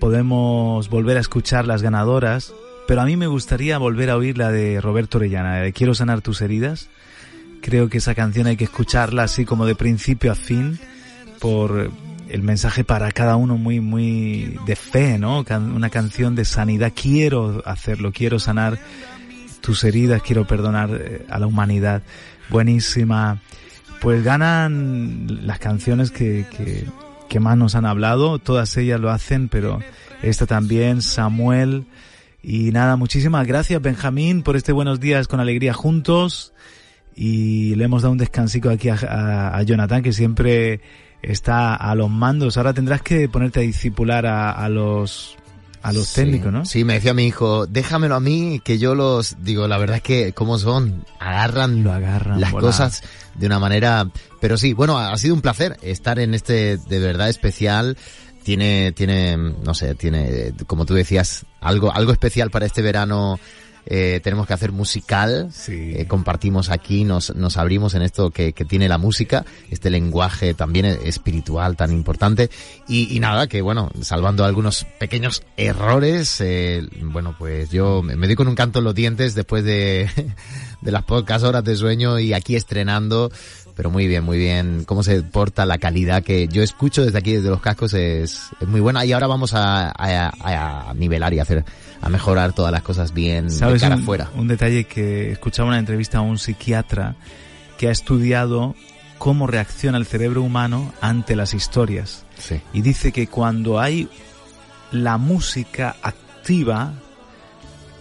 Podemos 0.00 0.88
volver 0.88 1.16
a 1.16 1.20
escuchar 1.20 1.66
las 1.66 1.82
ganadoras, 1.82 2.52
pero 2.88 3.00
a 3.00 3.04
mí 3.04 3.16
me 3.16 3.28
gustaría 3.28 3.78
volver 3.78 4.10
a 4.10 4.16
oír 4.16 4.36
la 4.36 4.50
de 4.50 4.80
Roberto 4.80 5.18
Orellana, 5.18 5.60
de 5.60 5.72
Quiero 5.72 5.94
sanar 5.94 6.20
tus 6.20 6.40
heridas. 6.40 6.88
Creo 7.62 7.88
que 7.88 7.98
esa 7.98 8.16
canción 8.16 8.48
hay 8.48 8.56
que 8.56 8.64
escucharla 8.64 9.22
así 9.22 9.44
como 9.44 9.66
de 9.66 9.76
principio 9.76 10.32
a 10.32 10.34
fin, 10.34 10.80
por 11.38 11.92
el 12.28 12.42
mensaje 12.42 12.82
para 12.82 13.12
cada 13.12 13.36
uno 13.36 13.56
muy, 13.56 13.78
muy 13.80 14.58
de 14.66 14.74
fe, 14.74 15.18
¿no? 15.18 15.44
Una 15.48 15.90
canción 15.90 16.34
de 16.34 16.44
sanidad. 16.44 16.92
Quiero 16.94 17.62
hacerlo, 17.64 18.10
quiero 18.12 18.40
sanar 18.40 18.80
tus 19.60 19.84
heridas, 19.84 20.22
quiero 20.22 20.44
perdonar 20.44 20.90
eh, 20.92 21.26
a 21.30 21.38
la 21.38 21.46
humanidad. 21.46 22.02
Buenísima. 22.48 23.40
Pues 24.00 24.22
ganan 24.22 25.46
las 25.46 25.58
canciones 25.58 26.10
que, 26.10 26.46
que, 26.56 26.84
que 27.28 27.40
más 27.40 27.56
nos 27.56 27.74
han 27.74 27.84
hablado, 27.84 28.38
todas 28.38 28.76
ellas 28.76 29.00
lo 29.00 29.10
hacen, 29.10 29.48
pero 29.48 29.80
esta 30.22 30.46
también, 30.46 31.02
Samuel. 31.02 31.84
Y 32.42 32.70
nada, 32.70 32.96
muchísimas 32.96 33.46
gracias 33.46 33.82
Benjamín 33.82 34.42
por 34.42 34.56
este 34.56 34.72
buenos 34.72 35.00
días 35.00 35.28
con 35.28 35.40
alegría 35.40 35.74
juntos. 35.74 36.52
Y 37.14 37.74
le 37.74 37.84
hemos 37.84 38.02
dado 38.02 38.12
un 38.12 38.18
descansico 38.18 38.70
aquí 38.70 38.88
a, 38.88 39.60
Jonathan 39.64 40.02
que 40.02 40.12
siempre 40.12 40.80
está 41.20 41.74
a 41.74 41.94
los 41.96 42.08
mandos. 42.08 42.56
Ahora 42.56 42.72
tendrás 42.72 43.02
que 43.02 43.28
ponerte 43.28 43.58
a 43.58 43.62
discipular 43.62 44.24
a 44.24 44.68
los 44.68 45.36
a 45.82 45.92
los 45.92 46.08
Sí. 46.08 46.22
técnicos, 46.22 46.52
¿no? 46.52 46.64
Sí, 46.64 46.84
me 46.84 46.94
decía 46.94 47.14
mi 47.14 47.26
hijo, 47.26 47.66
déjamelo 47.66 48.14
a 48.16 48.20
mí, 48.20 48.60
que 48.64 48.78
yo 48.78 48.94
los, 48.94 49.36
digo, 49.42 49.68
la 49.68 49.78
verdad 49.78 49.96
es 49.96 50.02
que, 50.02 50.32
¿cómo 50.32 50.58
son? 50.58 51.04
Agarran, 51.20 51.82
Lo 51.84 51.92
agarran. 51.92 52.40
las 52.40 52.52
cosas 52.52 53.02
de 53.34 53.46
una 53.46 53.58
manera, 53.58 54.08
pero 54.40 54.56
sí, 54.56 54.72
bueno, 54.72 54.98
ha 54.98 55.16
sido 55.18 55.34
un 55.34 55.40
placer 55.40 55.76
estar 55.82 56.18
en 56.18 56.34
este 56.34 56.76
de 56.78 56.98
verdad 56.98 57.28
especial. 57.28 57.96
Tiene, 58.44 58.92
tiene, 58.92 59.36
no 59.36 59.74
sé, 59.74 59.94
tiene, 59.94 60.54
como 60.66 60.86
tú 60.86 60.94
decías, 60.94 61.44
algo, 61.60 61.92
algo 61.92 62.12
especial 62.12 62.50
para 62.50 62.64
este 62.66 62.80
verano. 62.80 63.38
Eh, 63.90 64.20
tenemos 64.22 64.46
que 64.46 64.52
hacer 64.52 64.70
musical, 64.70 65.48
Sí. 65.50 65.94
Eh, 65.96 66.06
compartimos 66.06 66.68
aquí, 66.68 67.04
nos, 67.04 67.34
nos 67.34 67.56
abrimos 67.56 67.94
en 67.94 68.02
esto 68.02 68.30
que, 68.30 68.52
que 68.52 68.66
tiene 68.66 68.86
la 68.86 68.98
música, 68.98 69.46
este 69.70 69.88
lenguaje 69.88 70.52
también 70.52 70.84
espiritual 70.84 71.74
tan 71.76 71.90
importante. 71.92 72.50
Y, 72.86 73.16
y 73.16 73.18
nada, 73.20 73.46
que 73.46 73.62
bueno, 73.62 73.90
salvando 74.02 74.44
algunos 74.44 74.84
pequeños 74.98 75.42
errores, 75.56 76.38
eh, 76.40 76.86
bueno, 77.02 77.34
pues 77.38 77.70
yo 77.70 78.02
me, 78.02 78.14
me 78.16 78.26
doy 78.26 78.36
con 78.36 78.48
un 78.48 78.54
canto 78.54 78.80
en 78.80 78.84
los 78.84 78.94
dientes 78.94 79.34
después 79.34 79.64
de, 79.64 80.08
de 80.82 80.92
las 80.92 81.04
pocas 81.04 81.42
horas 81.42 81.64
de 81.64 81.74
sueño 81.76 82.18
y 82.18 82.34
aquí 82.34 82.56
estrenando. 82.56 83.30
Pero 83.74 83.90
muy 83.90 84.08
bien, 84.08 84.24
muy 84.24 84.38
bien. 84.38 84.82
Cómo 84.84 85.04
se 85.04 85.22
porta 85.22 85.64
la 85.64 85.78
calidad 85.78 86.24
que 86.24 86.48
yo 86.48 86.64
escucho 86.64 87.04
desde 87.04 87.18
aquí, 87.18 87.34
desde 87.34 87.48
los 87.48 87.60
cascos, 87.60 87.94
es, 87.94 88.40
es 88.60 88.66
muy 88.66 88.80
buena. 88.80 89.04
Y 89.04 89.12
ahora 89.12 89.28
vamos 89.28 89.54
a, 89.54 89.90
a- 89.96 90.88
a 90.90 90.94
nivelar 90.94 91.32
y 91.32 91.38
hacer, 91.38 91.64
a 92.00 92.08
mejorar 92.08 92.52
todas 92.52 92.70
las 92.72 92.82
cosas 92.82 93.12
bien 93.12 93.48
de 93.48 93.54
¿Sabes 93.54 93.82
cara 93.82 93.96
un, 93.96 94.02
afuera. 94.02 94.30
un 94.36 94.48
detalle 94.48 94.84
que 94.84 95.32
escuchaba 95.32 95.68
una 95.68 95.78
entrevista 95.78 96.18
a 96.18 96.20
un 96.20 96.38
psiquiatra 96.38 97.16
que 97.78 97.88
ha 97.88 97.90
estudiado 97.90 98.74
cómo 99.18 99.46
reacciona 99.46 99.98
el 99.98 100.06
cerebro 100.06 100.42
humano 100.42 100.92
ante 101.00 101.34
las 101.36 101.54
historias. 101.54 102.24
Sí. 102.38 102.60
Y 102.72 102.82
dice 102.82 103.10
que 103.12 103.26
cuando 103.26 103.80
hay 103.80 104.08
la 104.92 105.18
música 105.18 105.96
activa, 106.02 106.92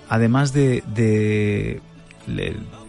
además 0.09 0.53
de, 0.53 0.83
de 0.93 1.81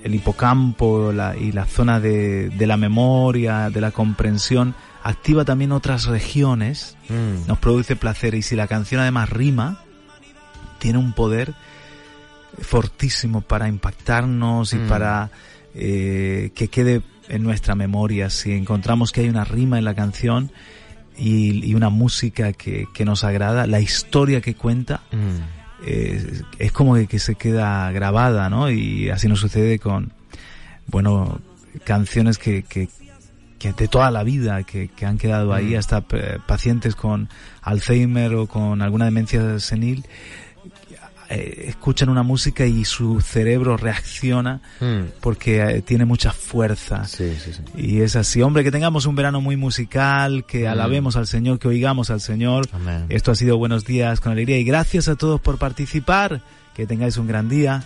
el 0.05 0.15
hipocampo 0.15 1.13
la- 1.13 1.37
y 1.37 1.53
la 1.53 1.65
zona 1.65 2.01
de, 2.01 2.51
de 2.51 2.67
la 2.67 2.77
memoria, 2.77 3.71
de 3.71 3.81
la 3.81 3.91
comprensión, 3.93 4.75
activa 5.03 5.45
también 5.45 5.73
otras 5.73 6.07
regiones, 6.07 6.97
Mm. 7.09 7.47
nos 7.47 7.59
produce 7.59 7.97
placer 7.97 8.35
y 8.35 8.43
si 8.43 8.55
la 8.57 8.67
canción 8.67 9.01
además 9.01 9.31
rima, 9.31 9.81
tiene 10.79 10.99
un 10.99 11.13
poder 11.13 11.55
fortísimo 12.61 13.41
para 13.41 13.69
impactarnos 13.69 14.73
y 14.73 14.77
Mm. 14.77 14.89
para 14.89 15.31
eh, 15.75 16.51
que 16.55 16.69
quede 16.69 17.03
en 17.29 17.43
nuestra 17.43 17.75
memoria. 17.75 18.31
Si 18.31 18.53
encontramos 18.53 19.13
que 19.13 19.21
hay 19.21 19.29
una 19.29 19.45
rima 19.45 19.79
en 19.79 19.85
la 19.85 19.95
canción 19.95 20.51
y, 21.17 21.65
y 21.69 21.75
una 21.75 21.91
música 21.91 22.53
que, 22.53 22.87
que 22.95 23.05
nos 23.05 23.23
agrada, 23.23 23.67
la 23.67 23.81
historia 23.81 24.41
que 24.41 24.55
cuenta 24.55 25.03
Mm. 25.13 25.85
eh, 25.87 26.43
es 26.59 26.73
como 26.73 26.95
que, 26.95 27.07
que 27.07 27.19
se 27.19 27.35
queda 27.37 27.91
grabada, 27.93 28.49
¿no? 28.51 28.71
Y 28.71 29.11
así 29.11 29.29
nos 29.29 29.41
sucede 29.41 29.79
con, 29.79 30.13
bueno, 30.87 31.39
canciones 31.85 32.39
que, 32.39 32.63
que, 32.65 32.89
que 33.59 33.73
de 33.73 33.87
toda 33.89 34.11
la 34.11 34.25
vida, 34.25 34.63
que, 34.65 34.89
que 34.89 35.07
han 35.07 35.19
quedado 35.19 35.53
ahí, 35.53 35.75
Mm. 35.75 35.79
hasta 35.79 36.05
eh, 36.13 36.39
pacientes 36.47 36.97
con 36.97 37.29
Alzheimer 37.63 38.35
o 38.35 38.47
con 38.47 38.83
alguna 38.83 39.05
demencia 39.05 39.61
senil, 39.61 40.05
eh, 41.31 41.67
escuchan 41.69 42.09
una 42.09 42.23
música 42.23 42.65
y 42.67 42.85
su 42.85 43.21
cerebro 43.21 43.77
reacciona 43.77 44.61
Mm. 44.81 45.11
porque 45.21 45.61
eh, 45.63 45.83
tiene 45.83 46.05
mucha 46.05 46.33
fuerza. 46.33 47.05
Sí, 47.07 47.35
sí, 47.43 47.53
sí. 47.53 47.63
Y 47.77 48.01
es 48.01 48.17
así, 48.17 48.41
hombre, 48.43 48.65
que 48.65 48.71
tengamos 48.71 49.07
un 49.07 49.15
verano 49.17 49.41
muy 49.41 49.57
musical, 49.57 50.45
que 50.47 50.65
Mm. 50.65 50.69
alabemos 50.69 51.17
al 51.17 51.27
Señor, 51.27 51.59
que 51.59 51.69
oigamos 51.69 52.11
al 52.11 52.21
Señor. 52.21 52.67
Amén. 52.73 53.07
Esto 53.09 53.31
ha 53.33 53.35
sido 53.35 53.59
Buenos 53.59 53.85
Días 53.85 54.21
con 54.21 54.33
Alegría 54.33 54.59
y 54.59 54.65
gracias 54.65 55.09
a 55.09 55.17
todos 55.17 55.41
por 55.41 55.59
participar. 55.59 56.41
Que 56.75 56.87
tengáis 56.87 57.17
un 57.17 57.27
gran 57.27 57.49
día. 57.49 57.83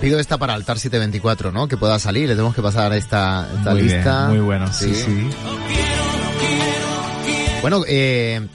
Pido 0.00 0.18
esta 0.18 0.38
para 0.38 0.54
Altar 0.54 0.78
724, 0.78 1.52
¿no? 1.52 1.68
Que 1.68 1.76
pueda 1.76 1.98
salir, 1.98 2.28
le 2.28 2.34
tenemos 2.34 2.54
que 2.54 2.62
pasar 2.62 2.92
esta, 2.94 3.48
esta 3.56 3.70
muy 3.72 3.82
lista. 3.82 4.26
bien, 4.26 4.38
muy 4.38 4.46
bueno, 4.46 4.72
sí, 4.72 4.94
sí. 4.94 5.28
Bueno, 7.62 7.82
eh, 7.86 8.46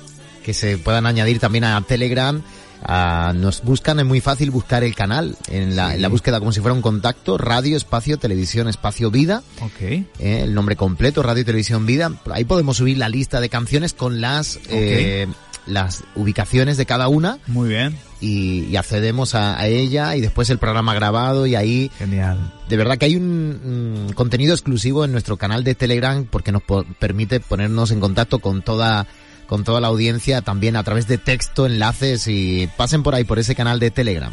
que 0.44 0.54
se 0.54 0.78
puedan 0.78 1.06
añadir 1.06 1.40
también 1.40 1.64
a 1.64 1.80
Telegram. 1.82 2.42
a- 2.88 3.34
nos 3.36 3.64
buscan, 3.64 4.00
es 4.00 4.06
muy 4.06 4.22
fácil 4.22 4.52
buscar 4.52 4.84
el 4.84 4.94
canal 4.94 5.36
en 5.48 5.76
la, 5.76 5.96
en 5.96 6.02
la 6.04 6.08
búsqueda 6.08 6.38
como 6.40 6.52
si 6.52 6.60
fuera 6.60 6.74
un 6.74 6.82
contacto, 6.84 7.36
radio, 7.38 7.78
espacio, 7.78 8.18
televisión, 8.20 8.68
espacio, 8.68 9.10
vida, 9.10 9.42
Ok. 9.62 9.82
eh, 9.82 10.06
el 10.20 10.54
nombre 10.54 10.76
completo, 10.76 11.24
radio 11.24 11.44
televisión 11.46 11.86
vida. 11.88 12.12
Ahí 12.32 12.44
podemos 12.46 12.78
subir 12.78 12.98
la 13.00 13.10
lista 13.10 13.40
de 13.40 13.50
canciones 13.50 13.94
con 13.94 14.22
las, 14.22 14.60
eh, 14.70 15.26
las 15.66 16.04
ubicaciones 16.16 16.78
de 16.78 16.86
cada 16.86 17.08
una 17.08 17.40
Muy 17.48 17.70
bien. 17.70 17.98
Y, 18.22 18.66
y 18.66 18.76
accedemos 18.78 19.36
a, 19.36 19.60
a 19.60 19.68
ella 19.68 20.16
y 20.16 20.22
después 20.22 20.50
el 20.50 20.58
programa 20.58 20.94
grabado 20.94 21.46
y 21.46 21.56
ahí 21.56 21.92
Genial. 21.98 22.54
de 22.70 22.78
verdad 22.78 22.98
que 22.98 23.06
hay 23.06 23.16
un, 23.16 24.12
contenido 24.16 24.54
exclusivo 24.54 25.04
en 25.06 25.12
nuestro 25.12 25.38
canal 25.38 25.64
de 25.64 25.76
Telegram 25.76 26.26
porque 26.26 26.52
nos 26.52 26.64
po- 26.64 26.86
permite 27.00 27.40
ponernos 27.40 27.92
en 27.92 28.00
contacto 28.00 28.40
con 28.40 28.62
toda 28.62 29.06
con 29.48 29.64
toda 29.64 29.80
la 29.80 29.88
audiencia 29.90 30.42
también 30.42 30.76
a 30.76 30.84
través 30.84 31.08
de 31.08 31.18
texto, 31.20 31.66
enlaces 31.68 32.28
y 32.28 32.68
pasen 32.78 33.04
por 33.04 33.14
ahí 33.14 33.26
por 33.26 33.38
ese 33.38 33.54
canal 33.54 33.80
de 33.80 33.92
Telegram. 33.92 34.32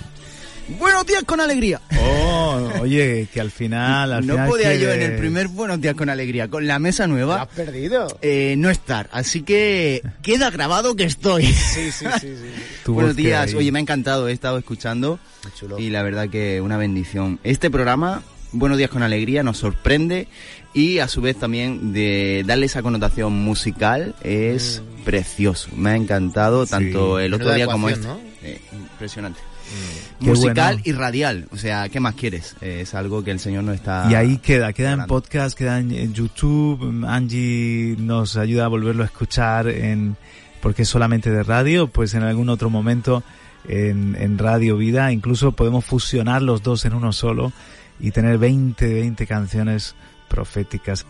Buenos 0.79 1.07
días 1.07 1.23
con 1.25 1.41
alegría. 1.41 1.81
Oh, 2.01 2.71
oye, 2.81 3.29
que 3.33 3.41
al 3.41 3.51
final, 3.51 4.13
al 4.13 4.27
no 4.27 4.35
final 4.35 4.49
podía 4.49 4.75
yo 4.77 4.91
en 4.93 5.03
el 5.03 5.17
primer 5.17 5.49
Buenos 5.49 5.81
días 5.81 5.95
con 5.95 6.09
alegría, 6.09 6.49
con 6.49 6.67
la 6.67 6.79
mesa 6.79 7.07
nueva, 7.07 7.49
perdido? 7.49 8.19
eh, 8.23 8.55
no 8.59 8.71
estar. 8.71 9.09
Así 9.13 9.43
que 9.43 10.03
queda 10.23 10.51
grabado 10.51 10.95
que 10.97 11.05
estoy. 11.05 11.47
Sí, 11.47 11.91
sí, 11.93 12.07
sí, 12.21 12.35
sí. 12.37 12.91
Buenos 12.91 13.17
días. 13.17 13.55
Oye, 13.55 13.71
me 13.73 13.79
ha 13.79 13.83
encantado, 13.83 14.29
he 14.29 14.33
estado 14.33 14.59
escuchando 14.59 15.19
chulo. 15.59 15.79
y 15.79 15.91
la 15.91 16.03
verdad 16.03 16.29
que 16.29 16.61
una 16.61 16.77
bendición. 16.77 17.39
Este 17.45 17.71
programa, 17.71 18.23
Buenos 18.55 18.77
días 18.77 18.91
con 18.91 19.03
alegría, 19.03 19.43
nos 19.43 19.57
sorprende 19.57 20.29
y 20.75 20.99
a 20.99 21.09
su 21.09 21.23
vez 21.23 21.37
también 21.37 21.95
de 21.95 22.45
darle 22.47 22.67
esa 22.67 22.83
connotación 22.83 23.33
musical 23.33 24.15
es 24.23 24.83
precioso. 25.07 25.71
Me 25.75 25.91
ha 25.91 25.97
encantado 25.97 26.67
tanto 26.67 27.19
el 27.19 27.33
otro 27.33 27.55
día 27.55 27.65
como 27.67 27.89
este. 27.89 28.07
Eh, 28.43 28.61
impresionante. 28.73 29.41
Qué 30.21 30.27
Musical 30.27 30.77
bueno. 30.77 30.83
y 30.85 30.93
radial, 30.93 31.49
o 31.51 31.57
sea, 31.57 31.89
¿qué 31.89 32.01
más 32.01 32.15
quieres? 32.15 32.55
Eh, 32.61 32.81
es 32.83 32.95
algo 32.95 33.25
que 33.25 33.31
el 33.31 33.41
Señor 33.41 33.65
no 33.65 33.73
está... 33.73 34.07
Y 34.11 34.15
ahí 34.15 34.39
queda, 34.39 34.73
queda 34.73 34.93
en 34.93 35.07
podcast, 35.07 35.57
queda 35.59 35.79
en, 35.79 35.93
en 35.93 36.15
YouTube. 36.15 37.05
Angie 37.07 37.97
nos 37.99 38.37
ayuda 38.37 38.67
a 38.67 38.69
volverlo 38.69 39.03
a 39.03 39.07
escuchar 39.07 39.69
en, 39.69 40.17
porque 40.61 40.83
es 40.83 40.89
solamente 40.89 41.31
de 41.31 41.43
radio, 41.43 41.89
pues 41.89 42.15
en 42.15 42.23
algún 42.23 42.49
otro 42.49 42.71
momento 42.71 43.23
en, 43.69 44.17
en 44.19 44.39
Radio 44.39 44.77
Vida. 44.77 45.13
Incluso 45.13 45.53
podemos 45.53 45.85
fusionar 45.85 46.43
los 46.43 46.63
dos 46.63 46.85
en 46.85 46.95
uno 46.95 47.13
solo 47.13 47.53
y 48.01 48.11
tener 48.11 48.39
20, 48.39 48.95
20 48.95 49.27
canciones 49.27 49.95
proféticas. 50.29 51.05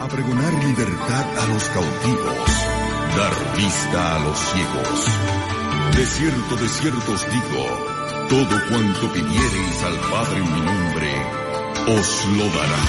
A 0.00 0.08
pregonar 0.08 0.52
libertad 0.64 1.38
a 1.38 1.48
los 1.48 1.64
cautivos, 1.68 2.48
dar 3.16 3.56
vista 3.56 4.16
a 4.16 4.24
los 4.24 4.38
ciegos. 4.38 5.06
De 5.96 6.06
cierto, 6.06 6.56
de 6.56 6.68
cierto 6.68 7.12
os 7.12 7.26
digo, 7.30 8.03
todo 8.28 8.60
cuanto 8.68 9.12
pidiereis 9.12 9.82
al 9.82 9.98
Padre 10.10 10.38
en 10.38 10.54
mi 10.54 10.60
nombre, 10.60 11.10
os 11.98 12.26
lo 12.36 12.44
dará. 12.44 12.82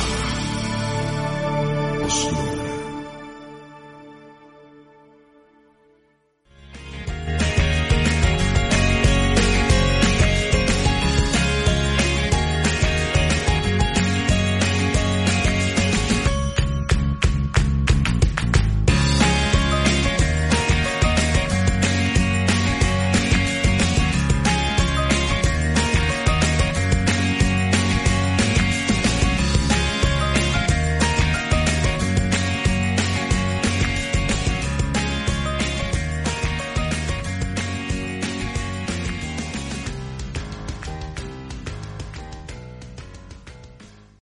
Os 2.05 2.31
lo 2.31 2.37
dará. 2.37 2.54